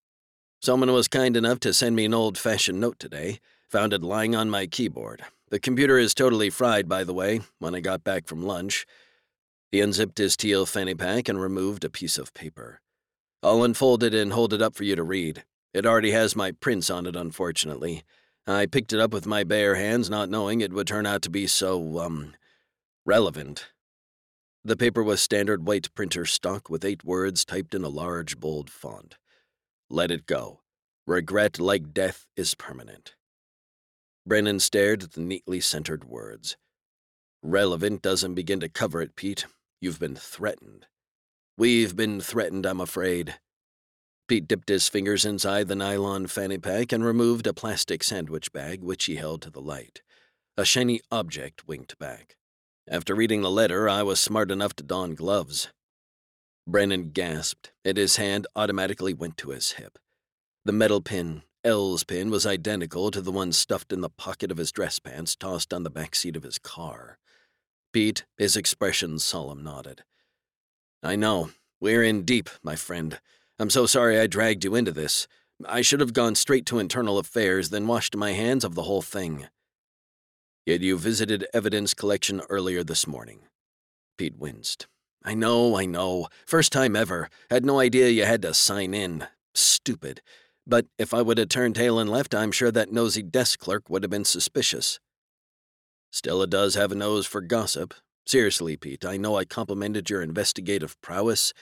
Someone 0.61 0.93
was 0.93 1.09
kind 1.09 1.35
enough 1.35 1.61
to 1.61 1.73
send 1.73 1.97
me 1.97 2.05
an 2.05 2.13
old 2.13 2.37
fashioned 2.37 2.79
note 2.79 2.99
today. 2.99 3.41
Found 3.71 3.95
it 3.95 4.03
lying 4.03 4.37
on 4.37 4.51
my 4.51 4.67
keyboard. 4.67 5.23
The 5.49 5.59
computer 5.59 5.99
is 5.99 6.13
totally 6.13 6.51
fried, 6.51 6.89
by 6.89 7.03
the 7.03 7.15
way, 7.15 7.41
when 7.59 7.75
I 7.75 7.81
got 7.81 8.05
back 8.05 8.27
from 8.27 8.45
lunch. 8.45 8.85
He 9.73 9.81
unzipped 9.81 10.19
his 10.19 10.37
teal 10.37 10.67
fanny 10.67 10.95
pack 10.95 11.29
and 11.29 11.41
removed 11.41 11.85
a 11.85 11.91
piece 11.91 12.19
of 12.19 12.35
paper. 12.35 12.81
I'll 13.43 13.63
unfold 13.63 14.03
it 14.03 14.13
and 14.13 14.33
hold 14.33 14.53
it 14.53 14.61
up 14.61 14.75
for 14.75 14.85
you 14.85 14.95
to 14.95 15.03
read. 15.03 15.45
It 15.73 15.87
already 15.87 16.11
has 16.11 16.37
my 16.37 16.53
prints 16.53 16.91
on 16.91 17.07
it, 17.07 17.17
unfortunately. 17.17 18.05
I 18.47 18.67
picked 18.67 18.93
it 18.93 19.01
up 19.01 19.13
with 19.13 19.27
my 19.27 19.43
bare 19.43 19.75
hands, 19.75 20.09
not 20.09 20.29
knowing 20.31 20.61
it 20.61 20.73
would 20.73 20.87
turn 20.87 21.05
out 21.05 21.23
to 21.23 21.31
be 21.31 21.47
so, 21.49 21.99
um, 21.99 22.35
relevant. 23.05 23.67
The 24.65 24.77
paper 24.77 25.03
was 25.03 25.21
standard 25.21 25.67
white 25.67 25.93
printer 25.95 26.25
stock 26.25 26.71
with 26.71 26.85
eight 26.85 27.05
words 27.05 27.45
typed 27.45 27.75
in 27.75 27.83
a 27.83 27.89
large, 27.89 28.39
bold 28.39 28.71
font. 28.71 29.17
Let 29.91 30.11
it 30.11 30.27
go. 30.27 30.61
Regret, 31.07 31.59
like 31.59 31.93
death, 31.93 32.27
is 32.37 32.55
permanent. 32.55 33.15
Brennan 34.27 34.59
stared 34.59 35.05
at 35.05 35.13
the 35.13 35.21
neatly 35.21 35.61
centered 35.61 36.05
words. 36.05 36.57
Relevant 37.43 38.03
doesn't 38.03 38.35
begin 38.35 38.59
to 38.61 38.69
cover 38.69 39.01
it, 39.01 39.15
Pete. 39.15 39.47
You've 39.81 40.01
been 40.01 40.17
threatened. 40.17 40.87
We've 41.57 41.95
been 41.95 42.21
threatened, 42.21 42.67
I'm 42.67 42.81
afraid. 42.81 43.37
Pete 44.29 44.49
dipped 44.49 44.69
his 44.69 44.89
fingers 44.89 45.25
inside 45.25 45.69
the 45.69 45.77
nylon 45.77 46.27
fanny 46.27 46.59
pack 46.59 46.93
and 46.93 47.05
removed 47.05 47.47
a 47.47 47.55
plastic 47.55 48.03
sandwich 48.03 48.53
bag 48.53 48.83
which 48.83 49.05
he 49.05 49.17
held 49.17 49.41
to 49.43 49.51
the 49.51 49.61
light. 49.61 50.03
A 50.57 50.65
shiny 50.65 51.01
object 51.13 51.69
winked 51.69 51.97
back. 51.99 52.37
After 52.89 53.15
reading 53.15 53.43
the 53.43 53.51
letter, 53.51 53.89
I 53.89 54.03
was 54.03 54.19
smart 54.19 54.51
enough 54.51 54.75
to 54.77 54.83
don 54.83 55.15
gloves. 55.15 55.69
Brennan 56.67 57.11
gasped, 57.11 57.73
and 57.85 57.97
his 57.97 58.17
hand 58.17 58.49
automatically 58.57 59.15
went 59.15 59.37
to 59.39 59.51
his 59.51 59.73
hip. 59.73 59.99
The 60.65 60.73
metal 60.73 61.01
pin, 61.01 61.43
Elle's 61.63 62.03
pin, 62.03 62.29
was 62.29 62.45
identical 62.47 63.13
to 63.13 63.21
the 63.21 63.31
one 63.31 63.53
stuffed 63.53 63.93
in 63.93 64.01
the 64.01 64.11
pocket 64.11 64.51
of 64.51 64.57
his 64.57 64.73
dress 64.73 64.99
pants 64.99 65.37
tossed 65.37 65.73
on 65.73 65.85
the 65.85 65.91
back 65.91 66.17
seat 66.17 66.37
of 66.37 66.43
his 66.43 66.59
car. 66.59 67.19
Pete, 67.93 68.25
his 68.37 68.57
expression 68.57 69.21
solemn, 69.21 69.63
nodded. 69.63 70.03
I 71.03 71.15
know. 71.15 71.51
We're 71.81 72.03
in 72.03 72.25
deep, 72.25 72.51
my 72.63 72.75
friend. 72.75 73.21
I'm 73.59 73.71
so 73.71 73.87
sorry 73.87 74.21
I 74.21 74.27
dragged 74.27 74.65
you 74.65 74.75
into 74.75 74.93
this. 74.93 75.27
I 75.65 75.81
should 75.81 76.01
have 76.01 76.13
gone 76.13 76.35
straight 76.35 76.67
to 76.67 76.79
internal 76.79 77.19
affairs, 77.19 77.71
then 77.71 77.87
washed 77.87 78.15
my 78.15 78.33
hands 78.33 78.65
of 78.65 78.75
the 78.75 78.83
whole 78.83 79.01
thing. 79.01 79.47
Yet 80.67 80.83
you 80.83 80.99
visited 80.99 81.47
evidence 81.55 81.95
collection 81.95 82.43
earlier 82.51 82.85
this 82.85 83.07
morning. 83.07 83.41
Pete 84.19 84.37
winced. 84.37 84.87
I 85.25 85.35
know, 85.35 85.77
I 85.77 85.87
know. 85.87 86.29
First 86.47 86.73
time 86.73 86.95
ever. 86.95 87.31
Had 87.51 87.65
no 87.65 87.81
idea 87.81 88.09
you 88.11 88.25
had 88.25 88.43
to 88.43 88.53
sign 88.53 88.93
in. 88.93 89.27
Stupid. 89.55 90.21
But 90.67 90.87
if 90.99 91.15
I 91.15 91.23
would 91.23 91.39
have 91.39 91.49
turned 91.49 91.77
tail 91.77 91.99
and 91.99 92.11
left, 92.11 92.35
I'm 92.35 92.53
sure 92.53 92.71
that 92.73 92.93
nosy 92.93 93.23
desk 93.23 93.59
clerk 93.61 93.89
would 93.89 94.03
have 94.03 94.11
been 94.11 94.25
suspicious. 94.25 95.01
Stella 96.11 96.47
does 96.47 96.75
have 96.75 96.93
a 96.93 96.97
nose 96.97 97.27
for 97.27 97.41
gossip. 97.41 97.95
Seriously, 98.27 98.77
Pete, 98.77 99.05
I 99.05 99.17
know 99.17 99.37
I 99.37 99.45
complimented 99.45 100.11
your 100.11 100.21
investigative 100.23 101.01
prowess, 101.01 101.53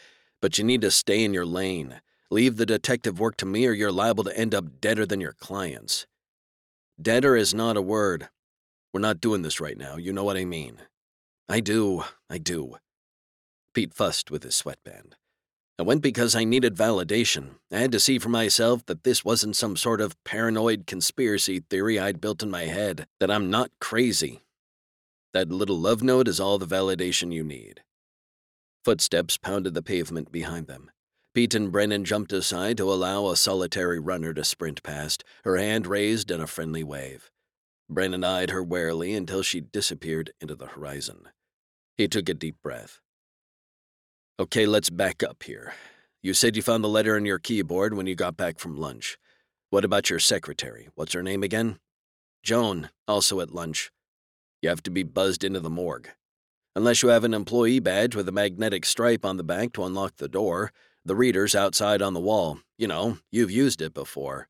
but 0.40 0.59
you 0.59 0.65
need 0.65 0.81
to 0.82 0.90
stay 0.90 1.24
in 1.24 1.35
your 1.35 1.47
lane. 1.47 2.01
Leave 2.31 2.56
the 2.56 2.66
detective 2.66 3.20
work 3.20 3.36
to 3.36 3.47
me, 3.47 3.66
or 3.66 3.73
you're 3.73 3.93
liable 3.93 4.24
to 4.24 4.39
end 4.39 4.55
up 4.55 4.81
deader 4.81 5.06
than 5.06 5.20
your 5.20 5.35
clients. 5.35 6.06
Deader 7.01 7.36
is 7.36 7.55
not 7.55 7.77
a 7.77 7.82
word. 7.82 8.28
We're 8.93 9.01
not 9.01 9.20
doing 9.20 9.43
this 9.43 9.61
right 9.61 9.77
now, 9.77 9.97
you 9.97 10.12
know 10.12 10.24
what 10.24 10.36
I 10.36 10.44
mean. 10.44 10.78
I 11.48 11.61
do, 11.61 12.05
I 12.31 12.39
do. 12.39 12.77
Pete 13.74 13.93
fussed 13.93 14.31
with 14.31 14.44
his 14.44 14.55
sweatband. 14.55 15.16
I 15.77 15.82
went 15.82 16.02
because 16.02 16.36
I 16.36 16.44
needed 16.44 16.77
validation. 16.77 17.56
I 17.73 17.78
had 17.78 17.90
to 17.93 17.98
see 17.98 18.20
for 18.20 18.28
myself 18.28 18.86
that 18.86 19.02
this 19.02 19.24
wasn't 19.24 19.56
some 19.56 19.77
sort 19.77 20.01
of 20.01 20.23
paranoid 20.23 20.86
conspiracy 20.86 21.61
theory 21.69 21.98
I'd 21.98 22.20
built 22.20 22.44
in 22.44 22.51
my 22.51 22.66
head, 22.66 23.09
that 23.19 23.31
I'm 23.31 23.51
not 23.51 23.73
crazy. 23.81 24.43
That 25.32 25.51
little 25.51 25.78
love 25.78 26.01
note 26.01 26.28
is 26.28 26.39
all 26.39 26.59
the 26.59 26.66
validation 26.66 27.32
you 27.32 27.43
need. 27.43 27.82
Footsteps 28.85 29.39
pounded 29.39 29.73
the 29.73 29.82
pavement 29.82 30.31
behind 30.31 30.66
them. 30.66 30.90
Pete 31.32 31.55
and 31.55 31.73
Brennan 31.73 32.05
jumped 32.05 32.32
aside 32.32 32.77
to 32.77 32.93
allow 32.93 33.28
a 33.28 33.36
solitary 33.36 33.98
runner 33.98 34.35
to 34.35 34.44
sprint 34.44 34.82
past, 34.82 35.24
her 35.43 35.56
hand 35.56 35.86
raised 35.86 36.31
in 36.31 36.39
a 36.39 36.47
friendly 36.47 36.85
wave. 36.85 37.31
Brennan 37.89 38.24
eyed 38.24 38.51
her 38.51 38.62
warily 38.62 39.15
until 39.15 39.43
she 39.43 39.62
disappeared 39.62 40.32
into 40.39 40.55
the 40.55 40.66
horizon. 40.66 41.28
He 41.97 42.09
took 42.09 42.28
a 42.28 42.35
deep 42.35 42.56
breath. 42.62 43.01
Okay, 44.39 44.66
let's 44.66 44.90
back 44.90 45.23
up 45.23 45.44
here. 45.44 45.73
You 46.23 46.35
said 46.35 46.55
you 46.55 46.61
found 46.61 46.85
the 46.85 46.89
letter 46.89 47.16
on 47.16 47.24
your 47.24 47.39
keyboard 47.39 47.94
when 47.94 48.06
you 48.06 48.15
got 48.15 48.36
back 48.36 48.59
from 48.59 48.77
lunch. 48.77 49.16
What 49.70 49.86
about 49.86 50.11
your 50.11 50.19
secretary? 50.19 50.89
What's 50.94 51.15
her 51.15 51.23
name 51.23 51.43
again? 51.43 51.78
Joan, 52.43 52.90
also 53.09 53.40
at 53.40 53.55
lunch. 53.55 53.90
You 54.61 54.69
have 54.69 54.82
to 54.82 54.90
be 54.90 55.05
buzzed 55.05 55.43
into 55.43 55.61
the 55.61 55.70
morgue. 55.70 56.11
Unless 56.76 57.02
you 57.02 57.10
have 57.10 57.22
an 57.22 57.34
employee 57.34 57.78
badge 57.78 58.16
with 58.16 58.28
a 58.28 58.32
magnetic 58.32 58.84
stripe 58.84 59.24
on 59.24 59.36
the 59.36 59.44
back 59.44 59.72
to 59.74 59.84
unlock 59.84 60.16
the 60.16 60.28
door, 60.28 60.72
the 61.05 61.14
reader's 61.14 61.55
outside 61.55 62.02
on 62.02 62.14
the 62.14 62.20
wall. 62.20 62.59
You 62.76 62.88
know, 62.88 63.18
you've 63.30 63.51
used 63.51 63.80
it 63.80 63.94
before. 63.94 64.48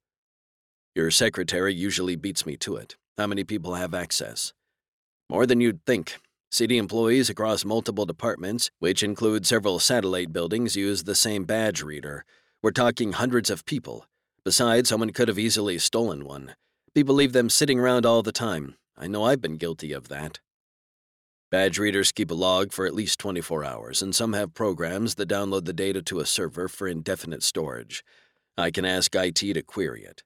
Your 0.95 1.11
secretary 1.11 1.75
usually 1.75 2.17
beats 2.17 2.47
me 2.47 2.57
to 2.59 2.77
it. 2.77 2.97
How 3.19 3.27
many 3.27 3.45
people 3.45 3.75
have 3.75 3.93
access? 3.93 4.55
More 5.29 5.45
than 5.45 5.61
you'd 5.61 5.85
think. 5.85 6.17
City 6.51 6.79
employees 6.79 7.29
across 7.29 7.65
multiple 7.65 8.07
departments, 8.07 8.71
which 8.79 9.03
include 9.03 9.45
several 9.45 9.79
satellite 9.79 10.33
buildings, 10.33 10.77
use 10.77 11.03
the 11.03 11.15
same 11.15 11.45
badge 11.45 11.83
reader. 11.83 12.25
We're 12.63 12.71
talking 12.71 13.13
hundreds 13.13 13.51
of 13.51 13.67
people. 13.67 14.07
Besides, 14.45 14.89
someone 14.89 15.11
could 15.11 15.29
have 15.29 15.39
easily 15.39 15.79
stolen 15.79 16.25
one. 16.25 16.55
People 16.95 17.17
leave 17.17 17.33
them 17.33 17.51
sitting 17.51 17.81
around 17.81 18.07
all 18.07 18.23
the 18.23 18.33
time. 18.33 18.77
I 18.97 19.09
know 19.09 19.25
I've 19.25 19.41
been 19.41 19.57
guilty 19.57 19.93
of 19.93 20.09
that. 20.09 20.39
Badge 21.51 21.79
readers 21.79 22.11
keep 22.11 22.31
a 22.31 22.35
log 22.35 22.73
for 22.73 22.87
at 22.87 22.95
least 22.95 23.19
24 23.21 23.65
hours, 23.65 24.03
and 24.03 24.15
some 24.15 24.33
have 24.33 24.55
programs 24.55 25.15
that 25.17 25.29
download 25.29 25.65
the 25.67 25.73
data 25.73 26.03
to 26.03 26.21
a 26.21 26.27
server 26.27 26.69
for 26.69 26.89
indefinite 26.89 27.43
storage. 27.43 28.03
I 28.57 28.71
can 28.71 28.85
ask 28.85 29.15
IT 29.15 29.37
to 29.37 29.63
query 29.63 30.05
it. 30.05 30.23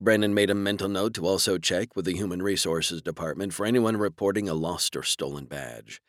Brennan 0.00 0.34
made 0.34 0.50
a 0.50 0.54
mental 0.54 0.88
note 0.88 1.14
to 1.14 1.26
also 1.26 1.58
check 1.58 1.94
with 1.94 2.06
the 2.06 2.16
Human 2.16 2.42
Resources 2.42 3.02
Department 3.02 3.54
for 3.54 3.64
anyone 3.64 3.96
reporting 3.96 4.48
a 4.48 4.54
lost 4.54 4.96
or 4.96 5.04
stolen 5.04 5.44
badge. 5.44 6.00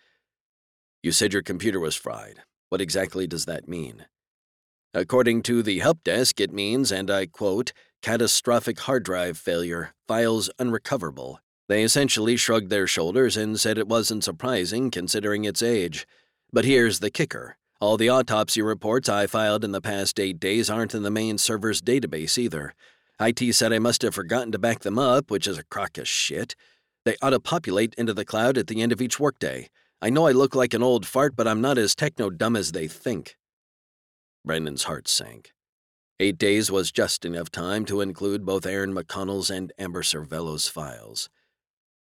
You 1.04 1.12
said 1.12 1.32
your 1.32 1.44
computer 1.44 1.80
was 1.80 1.96
fried. 1.96 2.40
What 2.70 2.82
exactly 2.82 3.28
does 3.28 3.46
that 3.46 3.68
mean? 3.68 4.08
According 4.96 5.44
to 5.44 5.62
the 5.62 5.78
help 5.78 6.04
desk, 6.04 6.40
it 6.40 6.52
means, 6.52 6.92
and 6.92 7.12
I 7.12 7.28
quote, 7.28 7.72
catastrophic 8.02 8.80
hard 8.80 9.04
drive 9.04 9.38
failure, 9.38 9.94
files 10.08 10.50
unrecoverable. 10.58 11.40
They 11.70 11.84
essentially 11.84 12.36
shrugged 12.36 12.70
their 12.70 12.88
shoulders 12.88 13.38
and 13.38 13.60
said 13.60 13.78
it 13.78 13.88
wasn't 13.88 14.24
surprising 14.24 14.92
considering 14.92 15.46
its 15.46 15.64
age. 15.64 16.06
But 16.52 16.66
here's 16.66 17.00
the 17.00 17.10
kicker. 17.10 17.58
All 17.80 17.98
the 17.98 18.10
autopsy 18.10 18.62
reports 18.62 19.10
I 19.10 19.28
filed 19.28 19.64
in 19.64 19.72
the 19.72 19.82
past 19.82 20.20
eight 20.20 20.40
days 20.40 20.70
aren't 20.70 20.96
in 20.96 21.04
the 21.04 21.12
main 21.12 21.38
server's 21.38 21.82
database 21.82 22.38
either. 22.38 22.76
IT 23.20 23.54
said 23.56 23.72
I 23.72 23.80
must 23.80 24.02
have 24.02 24.16
forgotten 24.16 24.52
to 24.52 24.60
back 24.60 24.80
them 24.80 25.00
up, 25.00 25.30
which 25.32 25.48
is 25.48 25.58
a 25.58 25.64
crock 25.64 25.98
of 25.98 26.08
shit. 26.08 26.56
They 27.06 27.16
auto-populate 27.22 27.94
into 27.96 28.14
the 28.14 28.26
cloud 28.26 28.58
at 28.58 28.68
the 28.68 28.82
end 28.82 28.92
of 28.92 29.02
each 29.02 29.20
workday. 29.20 29.70
I 30.02 30.10
know 30.10 30.28
I 30.28 30.32
look 30.32 30.56
like 30.56 30.74
an 30.74 30.84
old 30.84 31.06
fart, 31.06 31.36
but 31.36 31.48
I'm 31.48 31.62
not 31.62 31.78
as 31.78 31.96
techno-dumb 31.96 32.56
as 32.56 32.72
they 32.72 32.88
think. 32.88 33.38
Brennan's 34.46 34.84
heart 34.84 35.08
sank. 35.08 35.54
Eight 36.20 36.38
days 36.38 36.70
was 36.70 36.92
just 36.92 37.26
enough 37.26 37.50
time 37.50 37.86
to 37.86 38.02
include 38.02 38.46
both 38.46 38.66
Erin 38.66 38.94
McConnell's 38.94 39.50
and 39.50 39.74
Amber 39.78 40.04
Cervello's 40.04 40.68
files. 40.68 41.30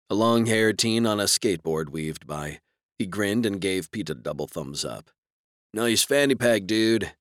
A 0.07 0.14
long-haired 0.14 0.77
teen 0.77 1.07
on 1.07 1.19
a 1.19 1.23
skateboard 1.23 1.90
weaved 1.90 2.27
by. 2.27 2.60
He 2.99 3.07
grinned 3.07 3.44
and 3.44 3.60
gave 3.60 3.90
Pete 3.90 4.11
a 4.11 4.14
double 4.14 4.45
thumbs 4.45 4.86
up. 4.86 5.10
Nice 5.73 6.03
fanny 6.03 6.36
pack, 6.36 6.68
dude. 6.68 7.14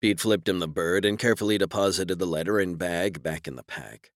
Pete 0.00 0.18
flipped 0.18 0.48
him 0.48 0.58
the 0.58 0.66
bird 0.66 1.04
and 1.04 1.18
carefully 1.18 1.58
deposited 1.58 2.18
the 2.18 2.26
letter 2.26 2.58
and 2.58 2.78
bag 2.78 3.22
back 3.22 3.46
in 3.46 3.56
the 3.56 3.62
pack. 3.62 4.12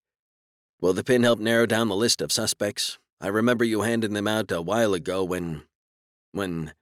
Will 0.81 0.94
the 0.94 1.05
pin 1.05 1.24
help 1.24 1.40
narrow 1.40 1.66
down 1.66 1.89
the 1.89 1.94
list 1.94 2.22
of 2.22 2.32
suspects? 2.32 2.98
I 3.20 3.28
remember 3.28 3.64
you 3.64 3.82
handing 3.82 4.14
them 4.14 4.27
out 4.27 4.51
a 4.51 4.62
while 4.62 4.94
ago 4.94 5.22
when. 5.22 5.64
when. 6.32 6.72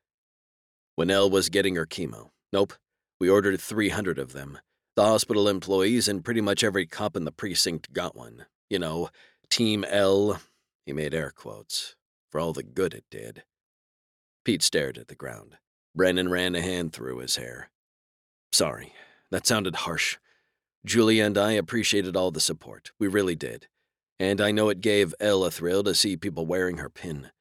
when 0.94 1.10
Elle 1.10 1.30
was 1.30 1.48
getting 1.48 1.74
her 1.74 1.86
chemo. 1.86 2.30
Nope. 2.52 2.74
We 3.18 3.28
ordered 3.28 3.60
300 3.60 4.20
of 4.20 4.34
them. 4.34 4.58
The 4.94 5.04
hospital 5.04 5.48
employees 5.48 6.06
and 6.06 6.24
pretty 6.24 6.40
much 6.40 6.62
every 6.62 6.86
cop 6.86 7.16
in 7.16 7.24
the 7.24 7.32
precinct 7.32 7.92
got 7.92 8.14
one. 8.14 8.46
You 8.70 8.78
know, 8.78 9.10
Team 9.50 9.84
Elle. 9.84 10.40
He 10.88 10.94
made 10.94 11.12
air 11.12 11.30
quotes. 11.36 11.96
For 12.30 12.40
all 12.40 12.54
the 12.54 12.62
good 12.62 12.94
it 12.94 13.04
did. 13.10 13.42
Pete 14.42 14.62
stared 14.62 14.96
at 14.96 15.08
the 15.08 15.14
ground. 15.14 15.58
Brennan 15.94 16.30
ran 16.30 16.54
a 16.54 16.62
hand 16.62 16.94
through 16.94 17.18
his 17.18 17.36
hair. 17.36 17.68
Sorry, 18.52 18.94
that 19.30 19.46
sounded 19.46 19.76
harsh. 19.76 20.16
Julia 20.86 21.26
and 21.26 21.36
I 21.36 21.52
appreciated 21.52 22.16
all 22.16 22.30
the 22.30 22.40
support. 22.40 22.92
We 22.98 23.06
really 23.06 23.36
did. 23.36 23.68
And 24.18 24.40
I 24.40 24.50
know 24.50 24.70
it 24.70 24.80
gave 24.80 25.14
Elle 25.20 25.44
a 25.44 25.50
thrill 25.50 25.84
to 25.84 25.94
see 25.94 26.16
people 26.16 26.46
wearing 26.46 26.78
her 26.78 26.88
pin. 26.88 27.32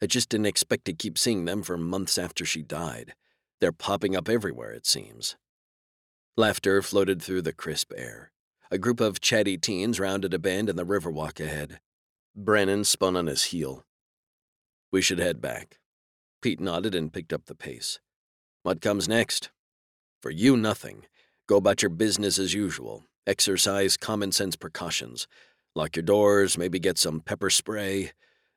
I 0.00 0.06
just 0.06 0.30
didn't 0.30 0.46
expect 0.46 0.86
to 0.86 0.94
keep 0.94 1.18
seeing 1.18 1.44
them 1.44 1.62
for 1.62 1.76
months 1.76 2.16
after 2.16 2.46
she 2.46 2.62
died. 2.62 3.14
They're 3.60 3.70
popping 3.70 4.16
up 4.16 4.30
everywhere, 4.30 4.72
it 4.72 4.86
seems. 4.86 5.36
Laughter 6.38 6.80
floated 6.80 7.20
through 7.20 7.42
the 7.42 7.52
crisp 7.52 7.92
air. 7.94 8.32
A 8.70 8.78
group 8.78 8.98
of 8.98 9.20
chatty 9.20 9.58
teens 9.58 10.00
rounded 10.00 10.32
a 10.32 10.38
bend 10.38 10.70
in 10.70 10.76
the 10.76 10.86
riverwalk 10.86 11.38
ahead. 11.38 11.80
Brennan 12.36 12.82
spun 12.82 13.14
on 13.14 13.28
his 13.28 13.44
heel. 13.44 13.84
We 14.90 15.00
should 15.00 15.20
head 15.20 15.40
back. 15.40 15.78
Pete 16.42 16.58
nodded 16.58 16.92
and 16.92 17.12
picked 17.12 17.32
up 17.32 17.46
the 17.46 17.54
pace. 17.54 18.00
What 18.64 18.80
comes 18.80 19.08
next? 19.08 19.50
For 20.20 20.30
you, 20.30 20.56
nothing. 20.56 21.06
Go 21.46 21.56
about 21.56 21.80
your 21.80 21.90
business 21.90 22.40
as 22.40 22.52
usual. 22.52 23.04
Exercise 23.24 23.96
common 23.96 24.32
sense 24.32 24.56
precautions. 24.56 25.28
Lock 25.76 25.94
your 25.94 26.02
doors, 26.02 26.58
maybe 26.58 26.80
get 26.80 26.98
some 26.98 27.20
pepper 27.20 27.50
spray. 27.50 28.10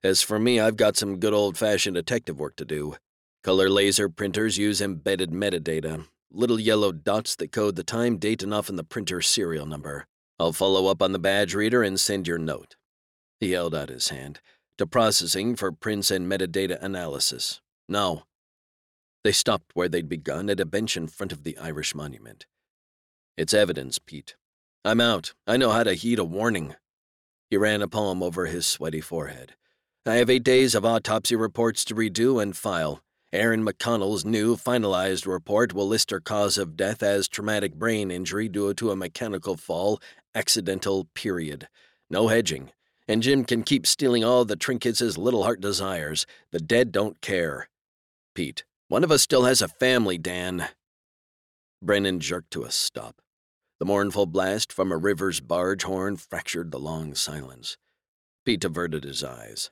As 0.04 0.24
for 0.24 0.40
me, 0.40 0.60
I've 0.60 0.76
got 0.76 0.98
some 0.98 1.20
good 1.20 1.34
old 1.34 1.56
fashioned 1.56 1.96
detective 1.96 2.40
work 2.40 2.56
to 2.56 2.66
do. 2.66 2.96
Color 3.44 3.70
laser 3.70 4.10
printers 4.10 4.58
use 4.58 4.82
embedded 4.82 5.30
metadata, 5.30 6.08
little 6.32 6.60
yellow 6.60 6.92
dots 6.92 7.36
that 7.36 7.52
code 7.52 7.76
the 7.76 7.84
time, 7.84 8.18
date, 8.18 8.42
and 8.42 8.56
often 8.56 8.76
the 8.76 8.84
printer's 8.84 9.28
serial 9.28 9.68
number. 9.68 10.08
I'll 10.40 10.52
follow 10.52 10.88
up 10.88 11.04
on 11.04 11.12
the 11.12 11.20
badge 11.20 11.54
reader 11.54 11.84
and 11.84 12.00
send 12.00 12.28
your 12.28 12.40
note. 12.40 12.76
He 13.40 13.52
held 13.52 13.76
out 13.76 13.90
his 13.90 14.10
hand. 14.10 14.40
To 14.78 14.86
processing 14.86 15.56
for 15.56 15.72
prints 15.72 16.12
and 16.12 16.32
metadata 16.32 16.82
analysis. 16.82 17.62
No, 17.90 18.24
they 19.28 19.34
stopped 19.34 19.72
where 19.74 19.90
they'd 19.90 20.08
begun 20.08 20.50
at 20.50 20.62
a 20.62 20.66
bench 20.66 20.96
in 20.96 21.08
front 21.08 21.34
of 21.34 21.44
the 21.44 21.58
Irish 21.58 21.94
monument. 21.94 22.46
It's 23.36 23.54
evidence, 23.54 24.00
Pete. 24.00 24.38
I'm 24.86 25.02
out. 25.02 25.34
I 25.46 25.58
know 25.58 25.72
how 25.72 25.84
to 25.84 25.96
heed 25.96 26.18
a 26.18 26.24
warning. 26.24 26.76
He 27.50 27.58
ran 27.58 27.82
a 27.82 27.90
palm 27.90 28.24
over 28.24 28.46
his 28.46 28.66
sweaty 28.66 29.02
forehead. 29.02 29.56
I 30.06 30.16
have 30.16 30.30
eight 30.30 30.46
days 30.46 30.74
of 30.74 30.86
autopsy 30.86 31.36
reports 31.36 31.84
to 31.86 31.96
redo 31.96 32.42
and 32.42 32.56
file. 32.56 33.02
Erin 33.34 33.66
McConnell's 33.66 34.24
new, 34.24 34.56
finalized 34.56 35.28
report 35.28 35.74
will 35.74 35.90
list 35.90 36.12
her 36.12 36.22
cause 36.22 36.58
of 36.58 36.78
death 36.78 37.04
as 37.04 37.28
traumatic 37.28 37.76
brain 37.76 38.10
injury 38.10 38.48
due 38.48 38.74
to 38.76 38.92
a 38.92 38.96
mechanical 38.96 39.58
fall, 39.58 40.00
accidental, 40.34 41.10
period. 41.14 41.68
No 42.10 42.30
hedging. 42.30 42.72
And 43.08 43.24
Jim 43.24 43.46
can 43.46 43.64
keep 43.64 43.88
stealing 43.88 44.24
all 44.24 44.44
the 44.44 44.56
trinkets 44.56 45.00
his 45.00 45.18
little 45.18 45.44
heart 45.44 45.62
desires. 45.62 46.26
The 46.52 46.60
dead 46.60 46.92
don't 46.92 47.22
care. 47.22 47.70
Pete, 48.36 48.66
one 48.90 49.04
of 49.04 49.12
us 49.12 49.22
still 49.22 49.46
has 49.46 49.62
a 49.62 49.68
family, 49.68 50.18
Dan. 50.18 50.68
Brennan 51.82 52.20
jerked 52.20 52.52
to 52.52 52.64
a 52.64 52.72
stop. 52.72 53.22
The 53.80 53.86
mournful 53.86 54.26
blast 54.26 54.74
from 54.74 54.92
a 54.92 54.98
river's 54.98 55.40
barge 55.40 55.84
horn 55.84 56.18
fractured 56.18 56.72
the 56.72 56.80
long 56.80 57.14
silence. 57.16 57.78
Pete 58.46 58.66
averted 58.66 59.04
his 59.04 59.24
eyes. 59.24 59.70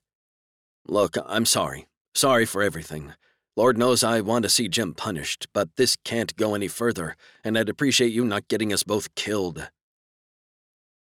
Look, 0.88 1.18
I'm 1.26 1.45
sorry. 1.45 1.88
Sorry 2.14 2.45
for 2.45 2.62
everything. 2.62 3.14
Lord 3.57 3.78
knows 3.78 4.03
I 4.03 4.22
want 4.22 4.44
to 4.44 4.49
see 4.49 4.68
Jim 4.68 4.94
punished, 4.94 5.48
but 5.53 5.76
this 5.78 5.95
can't 6.03 6.36
go 6.36 6.56
any 6.56 6.68
further, 6.68 7.16
and 7.44 7.57
I'd 7.57 7.70
appreciate 7.70 8.12
you 8.12 8.26
not 8.26 8.48
getting 8.48 8.72
us 8.72 8.84
both 8.84 9.16
killed. 9.16 9.70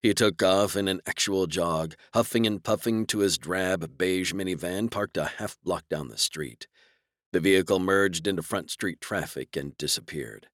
He 0.04 0.14
took 0.14 0.44
off 0.44 0.76
in 0.76 0.90
an 0.90 1.00
actual 1.08 1.48
jog, 1.48 1.96
huffing 2.14 2.46
and 2.46 2.62
puffing 2.62 3.06
to 3.08 3.20
his 3.20 3.38
drab 3.38 3.98
beige 3.98 4.34
minivan 4.34 4.92
parked 4.92 5.16
a 5.16 5.24
half 5.24 5.58
block 5.64 5.88
down 5.90 6.10
the 6.10 6.18
street. 6.18 6.68
The 7.32 7.40
vehicle 7.40 7.80
merged 7.80 8.28
into 8.28 8.44
Front 8.44 8.70
Street 8.70 9.00
traffic 9.00 9.56
and 9.56 9.78
disappeared. 9.78 10.48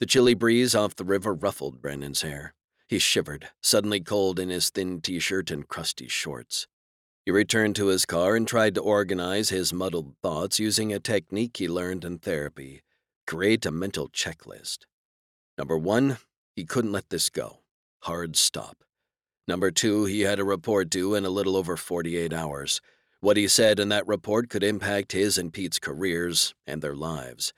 The 0.00 0.06
chilly 0.06 0.34
breeze 0.34 0.74
off 0.74 0.96
the 0.96 1.04
river 1.04 1.32
ruffled 1.32 1.80
Brennan's 1.80 2.22
hair. 2.22 2.54
He 2.88 2.98
shivered, 2.98 3.50
suddenly 3.62 4.00
cold 4.00 4.40
in 4.40 4.48
his 4.48 4.68
thin 4.68 5.00
t 5.00 5.20
shirt 5.20 5.52
and 5.52 5.68
crusty 5.68 6.08
shorts. 6.08 6.66
He 7.24 7.30
returned 7.30 7.76
to 7.76 7.86
his 7.86 8.04
car 8.04 8.34
and 8.34 8.48
tried 8.48 8.74
to 8.74 8.80
organize 8.80 9.50
his 9.50 9.72
muddled 9.72 10.16
thoughts 10.22 10.58
using 10.58 10.92
a 10.92 10.98
technique 10.98 11.56
he 11.56 11.68
learned 11.68 12.04
in 12.04 12.18
therapy 12.18 12.82
create 13.28 13.64
a 13.64 13.70
mental 13.70 14.08
checklist. 14.08 14.86
Number 15.56 15.78
one, 15.78 16.18
he 16.56 16.64
couldn't 16.64 16.90
let 16.90 17.10
this 17.10 17.30
go. 17.30 17.59
Hard 18.04 18.34
stop. 18.36 18.84
Number 19.46 19.70
two, 19.70 20.06
he 20.06 20.22
had 20.22 20.38
a 20.38 20.44
report 20.44 20.88
due 20.88 21.14
in 21.14 21.24
a 21.24 21.30
little 21.30 21.56
over 21.56 21.76
48 21.76 22.32
hours. 22.32 22.80
What 23.20 23.36
he 23.36 23.46
said 23.46 23.78
in 23.78 23.90
that 23.90 24.06
report 24.06 24.48
could 24.48 24.62
impact 24.62 25.12
his 25.12 25.36
and 25.36 25.52
Pete's 25.52 25.78
careers 25.78 26.54
and 26.66 26.80
their 26.80 26.96
lives. 26.96 27.52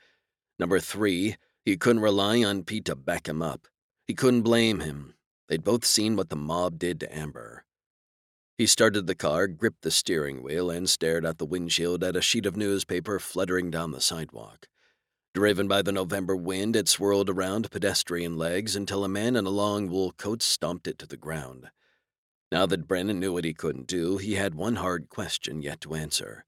Number 0.58 0.80
three, 0.80 1.36
he 1.64 1.76
couldn't 1.76 2.02
rely 2.02 2.42
on 2.42 2.64
Pete 2.64 2.86
to 2.86 2.96
back 2.96 3.28
him 3.28 3.40
up. 3.40 3.68
He 4.06 4.14
couldn't 4.14 4.42
blame 4.42 4.80
him. 4.80 5.14
They'd 5.48 5.62
both 5.62 5.84
seen 5.84 6.16
what 6.16 6.28
the 6.28 6.36
mob 6.36 6.78
did 6.78 6.98
to 7.00 7.16
Amber. 7.16 7.64
He 8.58 8.66
started 8.66 9.06
the 9.06 9.14
car, 9.14 9.46
gripped 9.46 9.82
the 9.82 9.90
steering 9.90 10.42
wheel, 10.42 10.70
and 10.70 10.90
stared 10.90 11.24
out 11.24 11.38
the 11.38 11.46
windshield 11.46 12.02
at 12.02 12.16
a 12.16 12.20
sheet 12.20 12.46
of 12.46 12.56
newspaper 12.56 13.18
fluttering 13.18 13.70
down 13.70 13.92
the 13.92 14.00
sidewalk. 14.00 14.66
Driven 15.34 15.66
by 15.66 15.80
the 15.80 15.92
November 15.92 16.36
wind, 16.36 16.76
it 16.76 16.88
swirled 16.88 17.30
around 17.30 17.70
pedestrian 17.70 18.36
legs 18.36 18.76
until 18.76 19.02
a 19.02 19.08
man 19.08 19.34
in 19.34 19.46
a 19.46 19.50
long 19.50 19.88
wool 19.88 20.12
coat 20.12 20.42
stomped 20.42 20.86
it 20.86 20.98
to 20.98 21.06
the 21.06 21.16
ground. 21.16 21.70
Now 22.50 22.66
that 22.66 22.86
Brennan 22.86 23.18
knew 23.18 23.32
what 23.32 23.46
he 23.46 23.54
couldn't 23.54 23.86
do, 23.86 24.18
he 24.18 24.34
had 24.34 24.54
one 24.54 24.76
hard 24.76 25.08
question 25.08 25.62
yet 25.62 25.80
to 25.80 25.94
answer. 25.94 26.44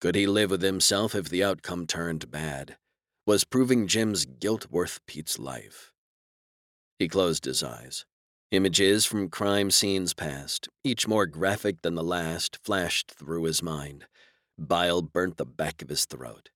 Could 0.00 0.16
he 0.16 0.26
live 0.26 0.50
with 0.50 0.62
himself 0.62 1.14
if 1.14 1.28
the 1.28 1.44
outcome 1.44 1.86
turned 1.86 2.28
bad? 2.28 2.76
Was 3.24 3.44
proving 3.44 3.86
Jim's 3.86 4.24
guilt 4.24 4.66
worth 4.68 4.98
Pete's 5.06 5.38
life? 5.38 5.92
He 6.98 7.06
closed 7.06 7.44
his 7.44 7.62
eyes. 7.62 8.04
Images 8.50 9.06
from 9.06 9.28
crime 9.28 9.70
scenes 9.70 10.12
past, 10.12 10.68
each 10.82 11.06
more 11.06 11.26
graphic 11.26 11.82
than 11.82 11.94
the 11.94 12.02
last, 12.02 12.58
flashed 12.64 13.12
through 13.12 13.44
his 13.44 13.62
mind. 13.62 14.06
Bile 14.58 15.02
burnt 15.02 15.36
the 15.36 15.46
back 15.46 15.82
of 15.82 15.88
his 15.88 16.04
throat. 16.04 16.50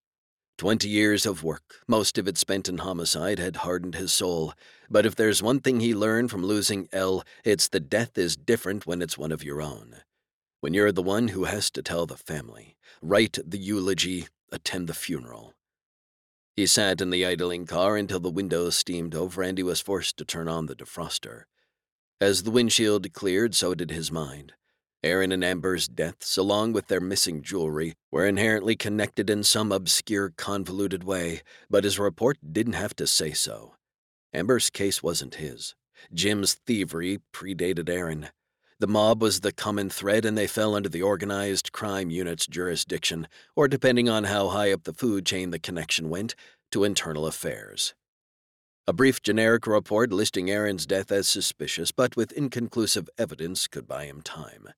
Twenty 0.58 0.88
years 0.88 1.26
of 1.26 1.44
work, 1.44 1.82
most 1.86 2.16
of 2.16 2.26
it 2.26 2.38
spent 2.38 2.66
in 2.66 2.78
homicide, 2.78 3.38
had 3.38 3.56
hardened 3.56 3.94
his 3.94 4.10
soul. 4.10 4.54
But 4.88 5.04
if 5.04 5.14
there's 5.14 5.42
one 5.42 5.60
thing 5.60 5.80
he 5.80 5.94
learned 5.94 6.30
from 6.30 6.42
losing 6.42 6.88
Elle, 6.92 7.24
it's 7.44 7.68
that 7.68 7.90
death 7.90 8.16
is 8.16 8.36
different 8.36 8.86
when 8.86 9.02
it's 9.02 9.18
one 9.18 9.32
of 9.32 9.44
your 9.44 9.60
own. 9.60 9.96
When 10.60 10.72
you're 10.72 10.92
the 10.92 11.02
one 11.02 11.28
who 11.28 11.44
has 11.44 11.70
to 11.72 11.82
tell 11.82 12.06
the 12.06 12.16
family, 12.16 12.76
write 13.02 13.38
the 13.44 13.58
eulogy, 13.58 14.28
attend 14.50 14.88
the 14.88 14.94
funeral. 14.94 15.52
He 16.56 16.66
sat 16.66 17.02
in 17.02 17.10
the 17.10 17.26
idling 17.26 17.66
car 17.66 17.98
until 17.98 18.20
the 18.20 18.30
windows 18.30 18.76
steamed 18.76 19.14
over 19.14 19.42
and 19.42 19.58
he 19.58 19.62
was 19.62 19.82
forced 19.82 20.16
to 20.16 20.24
turn 20.24 20.48
on 20.48 20.66
the 20.66 20.74
defroster. 20.74 21.44
As 22.18 22.44
the 22.44 22.50
windshield 22.50 23.12
cleared, 23.12 23.54
so 23.54 23.74
did 23.74 23.90
his 23.90 24.10
mind. 24.10 24.54
Erin 25.06 25.30
and 25.30 25.44
Amber's 25.44 25.86
deaths, 25.86 26.36
along 26.36 26.72
with 26.72 26.88
their 26.88 27.00
missing 27.00 27.40
jewelry, 27.40 27.94
were 28.10 28.26
inherently 28.26 28.74
connected 28.74 29.30
in 29.30 29.44
some 29.44 29.70
obscure, 29.70 30.34
convoluted 30.36 31.04
way, 31.04 31.42
but 31.70 31.84
his 31.84 31.98
report 31.98 32.38
didn't 32.52 32.72
have 32.72 32.94
to 32.96 33.06
say 33.06 33.32
so. 33.32 33.74
Amber's 34.34 34.68
case 34.68 35.04
wasn't 35.04 35.36
his. 35.36 35.76
Jim's 36.12 36.54
thievery 36.54 37.20
predated 37.32 37.88
Erin. 37.88 38.30
The 38.80 38.88
mob 38.88 39.22
was 39.22 39.40
the 39.40 39.52
common 39.52 39.90
thread, 39.90 40.24
and 40.24 40.36
they 40.36 40.48
fell 40.48 40.74
under 40.74 40.88
the 40.88 41.02
organized 41.02 41.70
crime 41.70 42.10
unit's 42.10 42.48
jurisdiction, 42.48 43.28
or 43.54 43.68
depending 43.68 44.08
on 44.08 44.24
how 44.24 44.48
high 44.48 44.72
up 44.72 44.82
the 44.82 44.92
food 44.92 45.24
chain 45.24 45.50
the 45.50 45.60
connection 45.60 46.10
went, 46.10 46.34
to 46.72 46.82
internal 46.82 47.26
affairs. 47.26 47.94
A 48.88 48.92
brief 48.92 49.22
generic 49.22 49.66
report 49.66 50.12
listing 50.12 50.50
Erin's 50.50 50.84
death 50.84 51.12
as 51.12 51.28
suspicious, 51.28 51.92
but 51.92 52.16
with 52.16 52.32
inconclusive 52.32 53.08
evidence, 53.16 53.68
could 53.68 53.86
buy 53.86 54.04
him 54.04 54.20
time. 54.20 54.68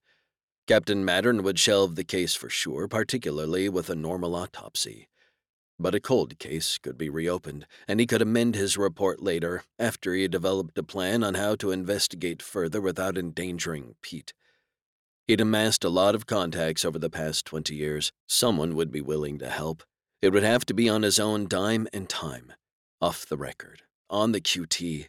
Captain 0.69 1.03
Mattern 1.03 1.43
would 1.43 1.59
shelve 1.59 1.97
the 1.97 2.05
case 2.05 2.35
for 2.35 2.51
sure, 2.51 2.87
particularly 2.87 3.71
with 3.71 3.89
a 3.89 3.97
normal 3.97 4.35
autopsy. 4.35 5.09
But 5.79 5.95
a 5.95 6.01
cold 6.01 6.39
case 6.39 6.77
could 6.77 6.99
be 6.99 7.09
reopened, 7.09 7.67
and 7.89 7.99
he 7.99 8.07
could 8.07 8.21
amend 8.21 8.55
his 8.55 8.77
report 8.77 9.23
later 9.23 9.63
after 9.79 10.13
he 10.13 10.29
developed 10.29 10.77
a 10.77 10.83
plan 10.83 11.25
on 11.25 11.37
how 11.37 11.55
to 11.55 11.71
investigate 11.71 12.43
further 12.43 12.83
without 12.83 13.17
endangering 13.17 13.95
Pete. 14.03 14.35
He'd 15.27 15.41
amassed 15.41 15.85
a 15.85 15.89
lot 15.89 16.15
of 16.15 16.27
contacts 16.27 16.85
over 16.85 16.99
the 16.99 17.09
past 17.09 17.47
20 17.47 17.75
years. 17.75 18.13
Someone 18.27 18.75
would 18.75 18.91
be 18.91 19.01
willing 19.01 19.39
to 19.39 19.49
help. 19.49 19.85
It 20.21 20.35
would 20.35 20.43
have 20.43 20.67
to 20.67 20.75
be 20.75 20.87
on 20.87 21.01
his 21.01 21.19
own 21.19 21.49
dime 21.49 21.89
and 21.95 22.11
time, 22.11 22.53
off 23.01 23.25
the 23.25 23.39
record, 23.39 23.85
on 24.11 24.33
the 24.33 24.41
QT. 24.43 25.07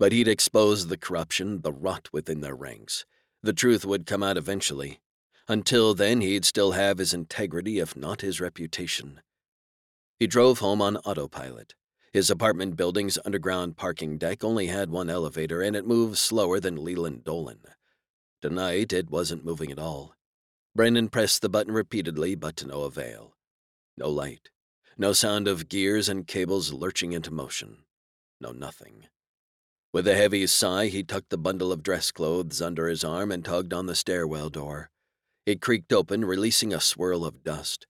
But 0.00 0.10
he'd 0.10 0.26
expose 0.26 0.88
the 0.88 0.98
corruption, 0.98 1.60
the 1.60 1.72
rot 1.72 2.08
within 2.12 2.40
their 2.40 2.56
ranks. 2.56 3.04
The 3.46 3.52
truth 3.52 3.86
would 3.86 4.06
come 4.06 4.24
out 4.24 4.36
eventually. 4.36 4.98
Until 5.46 5.94
then, 5.94 6.20
he'd 6.20 6.44
still 6.44 6.72
have 6.72 6.98
his 6.98 7.14
integrity, 7.14 7.78
if 7.78 7.96
not 7.96 8.20
his 8.20 8.40
reputation. 8.40 9.20
He 10.18 10.26
drove 10.26 10.58
home 10.58 10.82
on 10.82 10.96
autopilot. 10.96 11.76
His 12.12 12.28
apartment 12.28 12.74
building's 12.76 13.20
underground 13.24 13.76
parking 13.76 14.18
deck 14.18 14.42
only 14.42 14.66
had 14.66 14.90
one 14.90 15.08
elevator, 15.08 15.62
and 15.62 15.76
it 15.76 15.86
moved 15.86 16.18
slower 16.18 16.58
than 16.58 16.82
Leland 16.82 17.22
Dolan. 17.22 17.60
Tonight, 18.42 18.92
it 18.92 19.10
wasn't 19.10 19.44
moving 19.44 19.70
at 19.70 19.78
all. 19.78 20.16
Brennan 20.74 21.08
pressed 21.08 21.40
the 21.40 21.48
button 21.48 21.72
repeatedly, 21.72 22.34
but 22.34 22.56
to 22.56 22.66
no 22.66 22.82
avail. 22.82 23.36
No 23.96 24.10
light. 24.10 24.50
No 24.98 25.12
sound 25.12 25.46
of 25.46 25.68
gears 25.68 26.08
and 26.08 26.26
cables 26.26 26.72
lurching 26.72 27.12
into 27.12 27.32
motion. 27.32 27.84
No 28.40 28.50
nothing. 28.50 29.06
With 29.96 30.06
a 30.06 30.14
heavy 30.14 30.46
sigh, 30.46 30.88
he 30.88 31.02
tucked 31.02 31.30
the 31.30 31.38
bundle 31.38 31.72
of 31.72 31.82
dress 31.82 32.10
clothes 32.10 32.60
under 32.60 32.86
his 32.86 33.02
arm 33.02 33.32
and 33.32 33.42
tugged 33.42 33.72
on 33.72 33.86
the 33.86 33.94
stairwell 33.94 34.50
door. 34.50 34.90
It 35.46 35.62
creaked 35.62 35.90
open, 35.90 36.22
releasing 36.26 36.74
a 36.74 36.82
swirl 36.82 37.24
of 37.24 37.42
dust. 37.42 37.86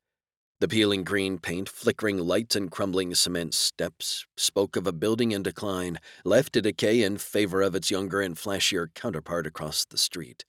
The 0.60 0.68
peeling 0.68 1.02
green 1.02 1.40
paint, 1.40 1.68
flickering 1.68 2.18
lights, 2.18 2.54
and 2.54 2.70
crumbling 2.70 3.12
cement 3.16 3.54
steps 3.54 4.24
spoke 4.36 4.76
of 4.76 4.86
a 4.86 4.92
building 4.92 5.32
in 5.32 5.42
decline, 5.42 5.98
left 6.24 6.52
to 6.52 6.62
decay 6.62 7.02
in 7.02 7.18
favor 7.18 7.60
of 7.60 7.74
its 7.74 7.90
younger 7.90 8.20
and 8.20 8.36
flashier 8.36 8.86
counterpart 8.94 9.44
across 9.44 9.84
the 9.84 9.98
street. 9.98 10.44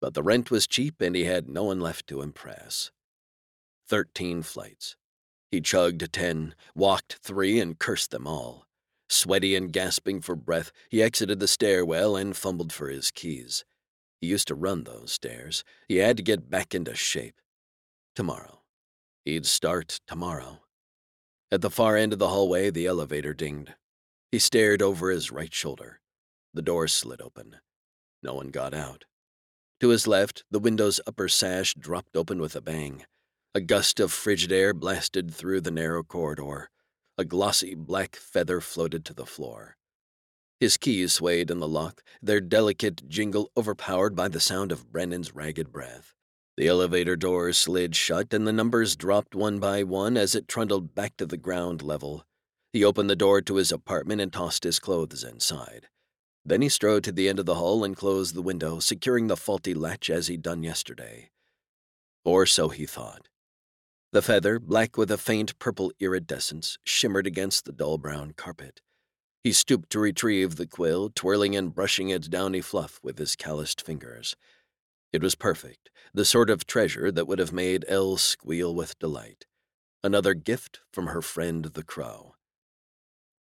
But 0.00 0.14
the 0.14 0.22
rent 0.22 0.52
was 0.52 0.68
cheap, 0.68 1.00
and 1.00 1.16
he 1.16 1.24
had 1.24 1.48
no 1.48 1.64
one 1.64 1.80
left 1.80 2.06
to 2.06 2.22
impress. 2.22 2.92
Thirteen 3.88 4.42
flights. 4.42 4.94
He 5.50 5.60
chugged 5.60 6.12
ten, 6.12 6.54
walked 6.76 7.14
three, 7.14 7.58
and 7.58 7.76
cursed 7.76 8.12
them 8.12 8.28
all. 8.28 8.68
Sweaty 9.12 9.56
and 9.56 9.72
gasping 9.72 10.20
for 10.20 10.36
breath, 10.36 10.70
he 10.88 11.02
exited 11.02 11.40
the 11.40 11.48
stairwell 11.48 12.14
and 12.14 12.36
fumbled 12.36 12.72
for 12.72 12.88
his 12.88 13.10
keys. 13.10 13.64
He 14.20 14.28
used 14.28 14.46
to 14.48 14.54
run 14.54 14.84
those 14.84 15.10
stairs. 15.10 15.64
He 15.88 15.96
had 15.96 16.16
to 16.18 16.22
get 16.22 16.48
back 16.48 16.76
into 16.76 16.94
shape. 16.94 17.40
Tomorrow. 18.14 18.60
He'd 19.24 19.46
start 19.46 20.00
tomorrow. 20.06 20.60
At 21.50 21.60
the 21.60 21.70
far 21.70 21.96
end 21.96 22.12
of 22.12 22.20
the 22.20 22.28
hallway, 22.28 22.70
the 22.70 22.86
elevator 22.86 23.34
dinged. 23.34 23.74
He 24.30 24.38
stared 24.38 24.80
over 24.80 25.10
his 25.10 25.32
right 25.32 25.52
shoulder. 25.52 26.00
The 26.54 26.62
door 26.62 26.86
slid 26.86 27.20
open. 27.20 27.56
No 28.22 28.34
one 28.34 28.50
got 28.50 28.72
out. 28.72 29.06
To 29.80 29.88
his 29.88 30.06
left, 30.06 30.44
the 30.52 30.60
window's 30.60 31.00
upper 31.04 31.26
sash 31.26 31.74
dropped 31.74 32.16
open 32.16 32.40
with 32.40 32.54
a 32.54 32.60
bang. 32.60 33.04
A 33.56 33.60
gust 33.60 33.98
of 33.98 34.12
frigid 34.12 34.52
air 34.52 34.72
blasted 34.72 35.34
through 35.34 35.62
the 35.62 35.72
narrow 35.72 36.04
corridor. 36.04 36.70
A 37.20 37.24
glossy 37.26 37.74
black 37.74 38.16
feather 38.16 38.62
floated 38.62 39.04
to 39.04 39.12
the 39.12 39.26
floor. 39.26 39.76
His 40.58 40.78
keys 40.78 41.12
swayed 41.12 41.50
in 41.50 41.58
the 41.58 41.68
lock, 41.68 42.02
their 42.22 42.40
delicate 42.40 43.06
jingle 43.10 43.50
overpowered 43.58 44.16
by 44.16 44.28
the 44.28 44.40
sound 44.40 44.72
of 44.72 44.90
Brennan's 44.90 45.34
ragged 45.34 45.70
breath. 45.70 46.14
The 46.56 46.66
elevator 46.66 47.16
doors 47.16 47.58
slid 47.58 47.94
shut 47.94 48.32
and 48.32 48.46
the 48.46 48.54
numbers 48.54 48.96
dropped 48.96 49.34
one 49.34 49.58
by 49.58 49.82
one 49.82 50.16
as 50.16 50.34
it 50.34 50.48
trundled 50.48 50.94
back 50.94 51.18
to 51.18 51.26
the 51.26 51.36
ground 51.36 51.82
level. 51.82 52.24
He 52.72 52.86
opened 52.86 53.10
the 53.10 53.16
door 53.16 53.42
to 53.42 53.56
his 53.56 53.70
apartment 53.70 54.22
and 54.22 54.32
tossed 54.32 54.64
his 54.64 54.78
clothes 54.78 55.22
inside. 55.22 55.88
Then 56.42 56.62
he 56.62 56.70
strode 56.70 57.04
to 57.04 57.12
the 57.12 57.28
end 57.28 57.38
of 57.38 57.44
the 57.44 57.56
hall 57.56 57.84
and 57.84 57.94
closed 57.94 58.34
the 58.34 58.40
window, 58.40 58.78
securing 58.78 59.26
the 59.26 59.36
faulty 59.36 59.74
latch 59.74 60.08
as 60.08 60.28
he'd 60.28 60.40
done 60.40 60.62
yesterday. 60.62 61.32
Or 62.24 62.46
so 62.46 62.70
he 62.70 62.86
thought. 62.86 63.28
The 64.12 64.22
feather, 64.22 64.58
black 64.58 64.96
with 64.96 65.12
a 65.12 65.16
faint 65.16 65.56
purple 65.60 65.92
iridescence, 66.00 66.78
shimmered 66.82 67.28
against 67.28 67.64
the 67.64 67.72
dull 67.72 67.96
brown 67.96 68.32
carpet. 68.32 68.80
He 69.44 69.52
stooped 69.52 69.88
to 69.90 70.00
retrieve 70.00 70.56
the 70.56 70.66
quill, 70.66 71.10
twirling 71.14 71.54
and 71.54 71.72
brushing 71.72 72.08
its 72.10 72.28
downy 72.28 72.60
fluff 72.60 72.98
with 73.04 73.18
his 73.18 73.36
calloused 73.36 73.80
fingers. 73.80 74.36
It 75.12 75.22
was 75.22 75.36
perfect, 75.36 75.90
the 76.12 76.24
sort 76.24 76.50
of 76.50 76.66
treasure 76.66 77.12
that 77.12 77.28
would 77.28 77.38
have 77.38 77.52
made 77.52 77.84
Elle 77.86 78.16
squeal 78.16 78.74
with 78.74 78.98
delight. 78.98 79.46
Another 80.02 80.34
gift 80.34 80.80
from 80.92 81.06
her 81.08 81.22
friend 81.22 81.64
the 81.66 81.84
crow. 81.84 82.34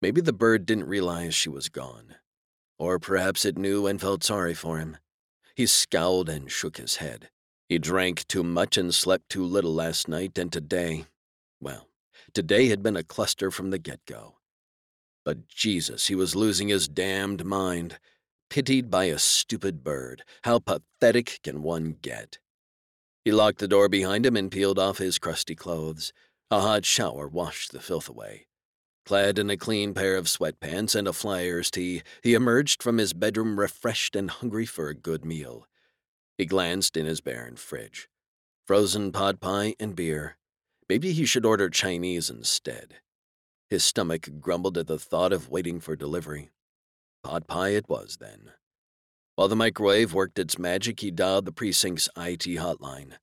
Maybe 0.02 0.20
the 0.20 0.32
bird 0.32 0.66
didn't 0.66 0.88
realize 0.88 1.34
she 1.34 1.48
was 1.48 1.68
gone. 1.68 2.16
Or 2.78 2.98
perhaps 2.98 3.44
it 3.44 3.56
knew 3.56 3.86
and 3.86 4.00
felt 4.00 4.22
sorry 4.22 4.54
for 4.54 4.78
him. 4.78 4.98
He 5.56 5.66
scowled 5.66 6.28
and 6.28 6.50
shook 6.50 6.76
his 6.76 6.96
head. 6.96 7.30
He 7.68 7.78
drank 7.78 8.26
too 8.26 8.42
much 8.42 8.78
and 8.78 8.94
slept 8.94 9.28
too 9.28 9.44
little 9.44 9.74
last 9.74 10.08
night, 10.08 10.38
and 10.38 10.50
today, 10.50 11.04
well, 11.60 11.88
today 12.32 12.68
had 12.68 12.82
been 12.82 12.96
a 12.96 13.02
cluster 13.02 13.50
from 13.50 13.70
the 13.70 13.78
get 13.78 14.00
go. 14.06 14.36
But 15.24 15.48
Jesus, 15.48 16.06
he 16.06 16.14
was 16.14 16.34
losing 16.34 16.68
his 16.68 16.88
damned 16.88 17.44
mind. 17.44 17.98
Pitied 18.48 18.90
by 18.90 19.04
a 19.04 19.18
stupid 19.18 19.84
bird. 19.84 20.24
How 20.44 20.58
pathetic 20.58 21.40
can 21.42 21.62
one 21.62 21.96
get? 22.00 22.38
He 23.26 23.30
locked 23.30 23.58
the 23.58 23.68
door 23.68 23.90
behind 23.90 24.24
him 24.24 24.36
and 24.36 24.50
peeled 24.50 24.78
off 24.78 24.96
his 24.96 25.18
crusty 25.18 25.54
clothes. 25.54 26.14
A 26.50 26.60
hot 26.60 26.86
shower 26.86 27.28
washed 27.28 27.72
the 27.72 27.80
filth 27.80 28.08
away. 28.08 28.46
Clad 29.04 29.38
in 29.38 29.50
a 29.50 29.58
clean 29.58 29.92
pair 29.92 30.16
of 30.16 30.24
sweatpants 30.26 30.94
and 30.94 31.06
a 31.06 31.12
flyer's 31.12 31.70
tee, 31.70 32.02
he 32.22 32.32
emerged 32.32 32.82
from 32.82 32.96
his 32.96 33.12
bedroom 33.12 33.60
refreshed 33.60 34.16
and 34.16 34.30
hungry 34.30 34.64
for 34.64 34.88
a 34.88 34.94
good 34.94 35.26
meal. 35.26 35.66
He 36.38 36.46
glanced 36.46 36.96
in 36.96 37.04
his 37.04 37.20
barren 37.20 37.56
fridge. 37.56 38.08
Frozen 38.66 39.10
pot 39.12 39.40
pie 39.40 39.74
and 39.80 39.96
beer. 39.96 40.38
Maybe 40.88 41.12
he 41.12 41.26
should 41.26 41.44
order 41.44 41.68
Chinese 41.68 42.30
instead. 42.30 42.94
His 43.68 43.84
stomach 43.84 44.28
grumbled 44.40 44.78
at 44.78 44.86
the 44.86 44.98
thought 44.98 45.32
of 45.32 45.50
waiting 45.50 45.80
for 45.80 45.96
delivery. 45.96 46.50
Pot 47.24 47.46
pie 47.48 47.70
it 47.70 47.88
was, 47.88 48.18
then. 48.18 48.52
While 49.34 49.48
the 49.48 49.56
microwave 49.56 50.14
worked 50.14 50.38
its 50.38 50.58
magic, 50.58 51.00
he 51.00 51.10
dialed 51.10 51.44
the 51.44 51.52
precinct's 51.52 52.08
IT 52.16 52.42
hotline. 52.58 53.14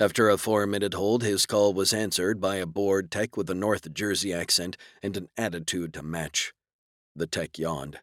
After 0.00 0.28
a 0.28 0.38
four 0.38 0.66
minute 0.66 0.94
hold, 0.94 1.22
his 1.22 1.46
call 1.46 1.74
was 1.74 1.92
answered 1.92 2.40
by 2.40 2.56
a 2.56 2.66
bored 2.66 3.10
tech 3.10 3.36
with 3.36 3.48
a 3.50 3.54
North 3.54 3.92
Jersey 3.92 4.32
accent 4.32 4.76
and 5.02 5.16
an 5.16 5.28
attitude 5.36 5.94
to 5.94 6.02
match. 6.02 6.52
The 7.14 7.26
tech 7.26 7.58
yawned. 7.58 8.00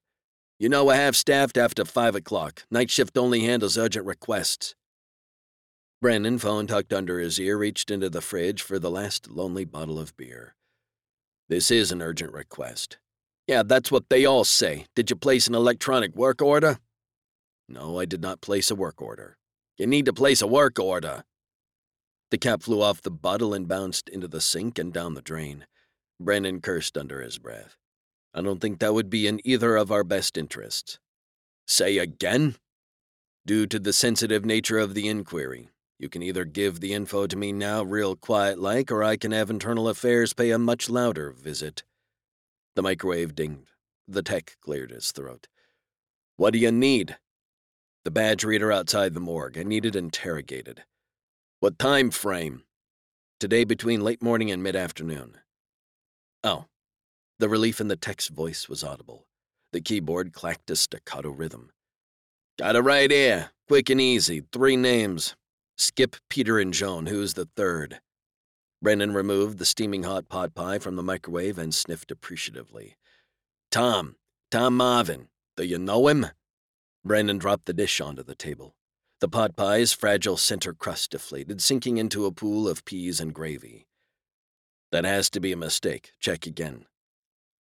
You 0.60 0.68
know, 0.68 0.90
I 0.90 0.98
have 0.98 1.16
staffed 1.16 1.58
after 1.58 1.86
five 1.86 2.16
o'clock. 2.16 2.64
Night 2.70 2.92
shift 2.92 3.18
only 3.18 3.46
handles 3.46 3.78
urgent 3.78 4.06
requests. 4.06 4.76
Brennan, 6.02 6.38
phone 6.38 6.68
tucked 6.68 6.92
under 6.92 7.18
his 7.20 7.40
ear, 7.40 7.58
reached 7.58 7.90
into 7.90 8.10
the 8.10 8.20
fridge 8.20 8.62
for 8.62 8.78
the 8.78 8.92
last 8.92 9.30
lonely 9.30 9.64
bottle 9.64 9.98
of 9.98 10.18
beer. 10.18 10.56
This 11.48 11.72
is 11.72 11.94
an 11.94 12.02
urgent 12.02 12.34
request. 12.34 12.98
Yeah, 13.48 13.64
that's 13.64 13.90
what 13.90 14.10
they 14.10 14.26
all 14.26 14.44
say. 14.44 14.86
Did 14.96 15.10
you 15.10 15.16
place 15.16 15.48
an 15.48 15.56
electronic 15.56 16.14
work 16.14 16.42
order? 16.42 16.80
No, 17.70 17.98
I 17.98 18.04
did 18.04 18.22
not 18.22 18.42
place 18.42 18.70
a 18.70 18.76
work 18.76 19.02
order. 19.02 19.38
You 19.78 19.88
need 19.88 20.06
to 20.08 20.14
place 20.14 20.42
a 20.42 20.48
work 20.48 20.78
order. 20.78 21.24
The 22.32 22.38
cap 22.38 22.64
flew 22.64 22.82
off 22.82 23.02
the 23.02 23.10
bottle 23.10 23.54
and 23.54 23.66
bounced 23.66 24.10
into 24.10 24.28
the 24.28 24.42
sink 24.42 24.78
and 24.78 24.92
down 24.92 25.14
the 25.14 25.22
drain. 25.22 25.66
Brennan 26.20 26.60
cursed 26.60 26.98
under 26.98 27.22
his 27.22 27.38
breath. 27.38 27.78
I 28.34 28.42
don't 28.42 28.60
think 28.60 28.80
that 28.80 28.94
would 28.94 29.10
be 29.10 29.28
in 29.28 29.42
either 29.44 29.76
of 29.76 29.92
our 29.92 30.04
best 30.04 30.38
interests. 30.38 31.00
Say 31.68 31.98
again? 31.98 32.56
Due 33.46 33.66
to 33.68 33.80
the 33.80 33.94
sensitive 33.94 34.46
nature 34.46 34.78
of 34.78 34.94
the 34.94 35.08
inquiry, 35.08 35.70
you 35.98 36.10
can 36.10 36.22
either 36.22 36.46
give 36.46 36.80
the 36.80 36.94
info 36.94 37.28
to 37.28 37.36
me 37.36 37.52
now, 37.52 37.84
real 37.84 38.16
quiet 38.16 38.60
like, 38.60 38.92
or 38.92 39.04
I 39.04 39.18
can 39.18 39.32
have 39.32 39.50
internal 39.50 39.90
affairs 39.90 40.34
pay 40.34 40.52
a 40.52 40.60
much 40.60 40.90
louder 40.90 41.32
visit. 41.32 41.84
The 42.76 42.82
microwave 42.82 43.36
dinged. 43.36 43.72
The 44.08 44.24
tech 44.24 44.58
cleared 44.62 44.92
his 44.92 45.12
throat. 45.12 45.48
What 46.38 46.54
do 46.54 46.60
you 46.60 46.72
need? 46.72 47.18
The 48.06 48.12
badge 48.12 48.44
reader 48.44 48.72
outside 48.72 49.14
the 49.14 49.20
morgue. 49.20 49.58
I 49.58 49.64
needed 49.64 49.96
interrogated. 49.96 50.84
What 51.60 51.78
time 51.78 52.10
frame? 52.12 52.64
Today 53.40 53.66
between 53.66 54.02
late 54.02 54.24
morning 54.24 54.50
and 54.50 54.64
mid 54.64 54.76
afternoon. 54.76 55.38
Oh. 56.44 56.66
The 57.40 57.50
relief 57.50 57.80
in 57.80 57.88
the 57.88 57.96
tech's 57.96 58.28
voice 58.28 58.68
was 58.68 58.84
audible. 58.84 59.26
The 59.72 59.80
keyboard 59.80 60.34
clacked 60.34 60.70
a 60.70 60.76
staccato 60.76 61.30
rhythm. 61.30 61.72
Got 62.58 62.76
it 62.76 62.82
right 62.82 63.10
here. 63.10 63.52
Quick 63.70 63.90
and 63.90 64.02
easy. 64.02 64.44
Three 64.52 64.76
names. 64.76 65.36
Skip, 65.78 66.18
Peter, 66.30 66.60
and 66.60 66.74
Joan. 66.74 67.06
Who's 67.06 67.36
the 67.36 67.48
third? 67.56 68.02
Brennan 68.82 69.14
removed 69.14 69.58
the 69.58 69.66
steaming 69.66 70.04
hot 70.04 70.28
pot 70.28 70.54
pie 70.54 70.80
from 70.80 70.98
the 70.98 71.04
microwave 71.04 71.58
and 71.58 71.74
sniffed 71.74 72.12
appreciatively. 72.12 72.98
Tom. 73.72 74.18
Tom 74.52 74.76
Marvin. 74.76 75.30
Do 75.56 75.64
you 75.64 75.80
know 75.80 76.10
him? 76.10 76.28
Brennan 77.06 77.38
dropped 77.38 77.66
the 77.66 77.74
dish 77.74 78.02
onto 78.02 78.24
the 78.24 78.36
table. 78.36 78.76
The 79.22 79.30
pot 79.30 79.56
pie's 79.56 79.94
fragile 79.94 80.38
center 80.38 80.74
crust 80.74 81.12
deflated, 81.12 81.62
sinking 81.62 81.98
into 81.98 82.26
a 82.26 82.32
pool 82.32 82.68
of 82.68 82.84
peas 82.84 83.22
and 83.22 83.34
gravy. 83.34 83.88
That 84.92 85.06
has 85.06 85.30
to 85.32 85.40
be 85.40 85.54
a 85.54 85.58
mistake. 85.58 86.12
Check 86.20 86.46
again. 86.46 86.86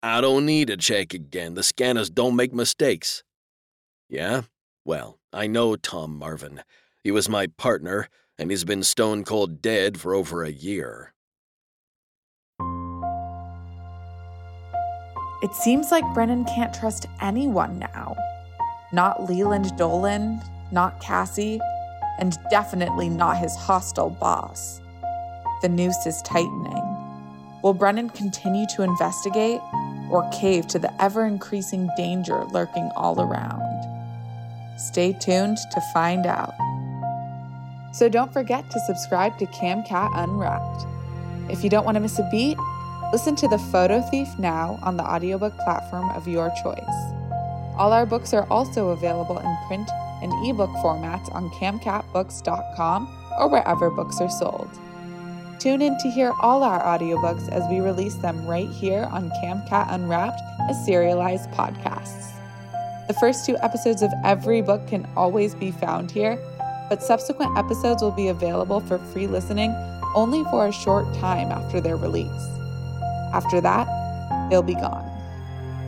I 0.01 0.21
don't 0.21 0.45
need 0.45 0.67
to 0.67 0.77
check 0.77 1.13
again. 1.13 1.55
The 1.55 1.63
scanners 1.63 2.09
don't 2.09 2.35
make 2.35 2.53
mistakes. 2.53 3.23
Yeah? 4.07 4.43
Well, 4.85 5.19
I 5.33 5.47
know 5.47 5.75
Tom 5.75 6.17
Marvin. 6.17 6.61
He 7.03 7.11
was 7.11 7.27
my 7.27 7.47
partner, 7.47 8.07
and 8.37 8.49
he's 8.49 8.63
been 8.63 8.83
stone 8.83 9.25
cold 9.25 9.61
dead 9.61 9.99
for 9.99 10.15
over 10.15 10.43
a 10.43 10.51
year. 10.51 11.13
It 15.41 15.53
seems 15.53 15.91
like 15.91 16.13
Brennan 16.13 16.45
can't 16.45 16.73
trust 16.73 17.05
anyone 17.21 17.79
now. 17.79 18.15
Not 18.91 19.29
Leland 19.29 19.75
Dolan, 19.77 20.41
not 20.71 21.01
Cassie, 21.01 21.59
and 22.19 22.37
definitely 22.49 23.09
not 23.09 23.37
his 23.37 23.55
hostile 23.55 24.09
boss. 24.09 24.81
The 25.61 25.69
noose 25.69 26.05
is 26.05 26.21
tightening. 26.23 26.98
Will 27.61 27.73
Brennan 27.73 28.09
continue 28.09 28.65
to 28.75 28.83
investigate 28.83 29.59
or 30.09 30.29
cave 30.31 30.67
to 30.67 30.79
the 30.79 30.91
ever 31.01 31.25
increasing 31.25 31.89
danger 31.97 32.45
lurking 32.45 32.89
all 32.95 33.19
around? 33.19 33.61
Stay 34.79 35.11
tuned 35.13 35.57
to 35.71 35.81
find 35.93 36.25
out. 36.25 36.53
So 37.93 38.07
don't 38.07 38.31
forget 38.31 38.69
to 38.71 38.79
subscribe 38.87 39.37
to 39.39 39.45
CamCat 39.47 40.11
Unwrapped. 40.15 40.85
If 41.51 41.63
you 41.63 41.69
don't 41.69 41.85
want 41.85 41.95
to 41.95 42.01
miss 42.01 42.17
a 42.19 42.27
beat, 42.31 42.57
listen 43.11 43.35
to 43.37 43.47
The 43.47 43.57
Photo 43.57 44.01
Thief 44.09 44.29
now 44.37 44.79
on 44.81 44.95
the 44.95 45.03
audiobook 45.03 45.57
platform 45.57 46.09
of 46.11 46.27
your 46.27 46.53
choice. 46.63 46.79
All 47.75 47.91
our 47.91 48.05
books 48.05 48.33
are 48.33 48.47
also 48.49 48.89
available 48.89 49.37
in 49.39 49.57
print 49.67 49.89
and 50.21 50.31
ebook 50.47 50.69
formats 50.83 51.33
on 51.33 51.49
camcatbooks.com 51.49 53.33
or 53.37 53.49
wherever 53.49 53.89
books 53.89 54.21
are 54.21 54.29
sold. 54.29 54.69
Tune 55.59 55.81
in 55.81 55.97
to 55.97 56.09
hear 56.09 56.31
all 56.39 56.63
our 56.63 56.81
audiobooks 56.81 57.49
as 57.49 57.69
we 57.69 57.81
release 57.81 58.15
them 58.15 58.45
right 58.45 58.69
here 58.69 59.09
on 59.11 59.29
CamCat 59.43 59.93
Unwrapped 59.93 60.39
as 60.69 60.85
serialized 60.85 61.49
podcasts. 61.51 62.31
The 63.09 63.13
first 63.15 63.45
two 63.45 63.57
episodes 63.57 64.01
of 64.01 64.09
every 64.23 64.61
book 64.61 64.87
can 64.87 65.05
always 65.17 65.53
be 65.55 65.71
found 65.71 66.11
here, 66.11 66.39
but 66.87 67.03
subsequent 67.03 67.57
episodes 67.57 68.01
will 68.01 68.13
be 68.13 68.29
available 68.29 68.79
for 68.79 68.99
free 69.11 69.27
listening 69.27 69.75
only 70.15 70.45
for 70.45 70.67
a 70.67 70.71
short 70.71 71.13
time 71.15 71.51
after 71.51 71.81
their 71.81 71.97
release. 71.97 72.47
After 73.33 73.59
that, 73.59 74.49
they'll 74.49 74.63
be 74.63 74.75
gone. 74.75 75.05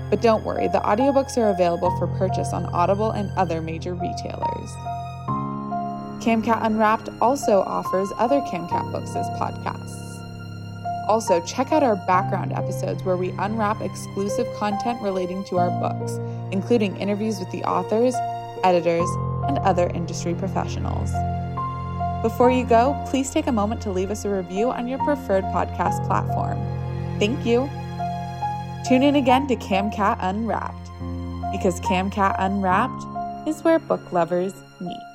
But 0.10 0.22
don't 0.22 0.44
worry, 0.44 0.68
the 0.68 0.82
audiobooks 0.82 1.38
are 1.38 1.50
available 1.50 1.98
for 1.98 2.08
purchase 2.08 2.52
on 2.52 2.66
Audible 2.66 3.12
and 3.12 3.32
other 3.38 3.62
major 3.62 3.94
retailers. 3.94 4.70
CamCat 6.22 6.64
Unwrapped 6.64 7.10
also 7.20 7.62
offers 7.62 8.10
other 8.20 8.42
CamCat 8.42 8.92
books 8.92 9.16
as 9.16 9.26
podcasts. 9.40 9.98
Also, 11.08 11.44
check 11.46 11.72
out 11.72 11.82
our 11.82 11.96
background 11.96 12.54
episodes 12.54 13.04
where 13.04 13.18
we 13.18 13.32
unwrap 13.40 13.82
exclusive 13.82 14.48
content 14.56 15.02
relating 15.02 15.44
to 15.46 15.58
our 15.58 15.72
books, 15.82 16.20
including 16.52 16.96
interviews 16.98 17.40
with 17.40 17.50
the 17.52 17.64
authors, 17.64 18.14
editors, 18.64 19.10
and 19.48 19.58
other 19.60 19.88
industry 19.96 20.36
professionals. 20.36 21.12
Before 22.22 22.52
you 22.52 22.66
go, 22.66 23.04
please 23.10 23.32
take 23.32 23.48
a 23.48 23.52
moment 23.52 23.82
to 23.82 23.92
leave 23.92 24.12
us 24.12 24.24
a 24.24 24.30
review 24.30 24.70
on 24.70 24.88
your 24.88 25.00
preferred 25.00 25.44
podcast 25.46 26.06
platform. 26.06 26.60
Thank 27.20 27.48
you. 27.48 27.68
Tune 28.88 29.02
in 29.02 29.16
again 29.16 29.48
to 29.48 29.56
CamCat 29.56 30.18
Unwrapped, 30.22 30.92
because 31.52 31.82
CamCat 31.82 32.36
Unwrapped 32.38 33.48
is 33.48 33.64
where 33.64 33.80
book 33.80 34.12
lovers 34.12 34.54
meet. 34.80 35.11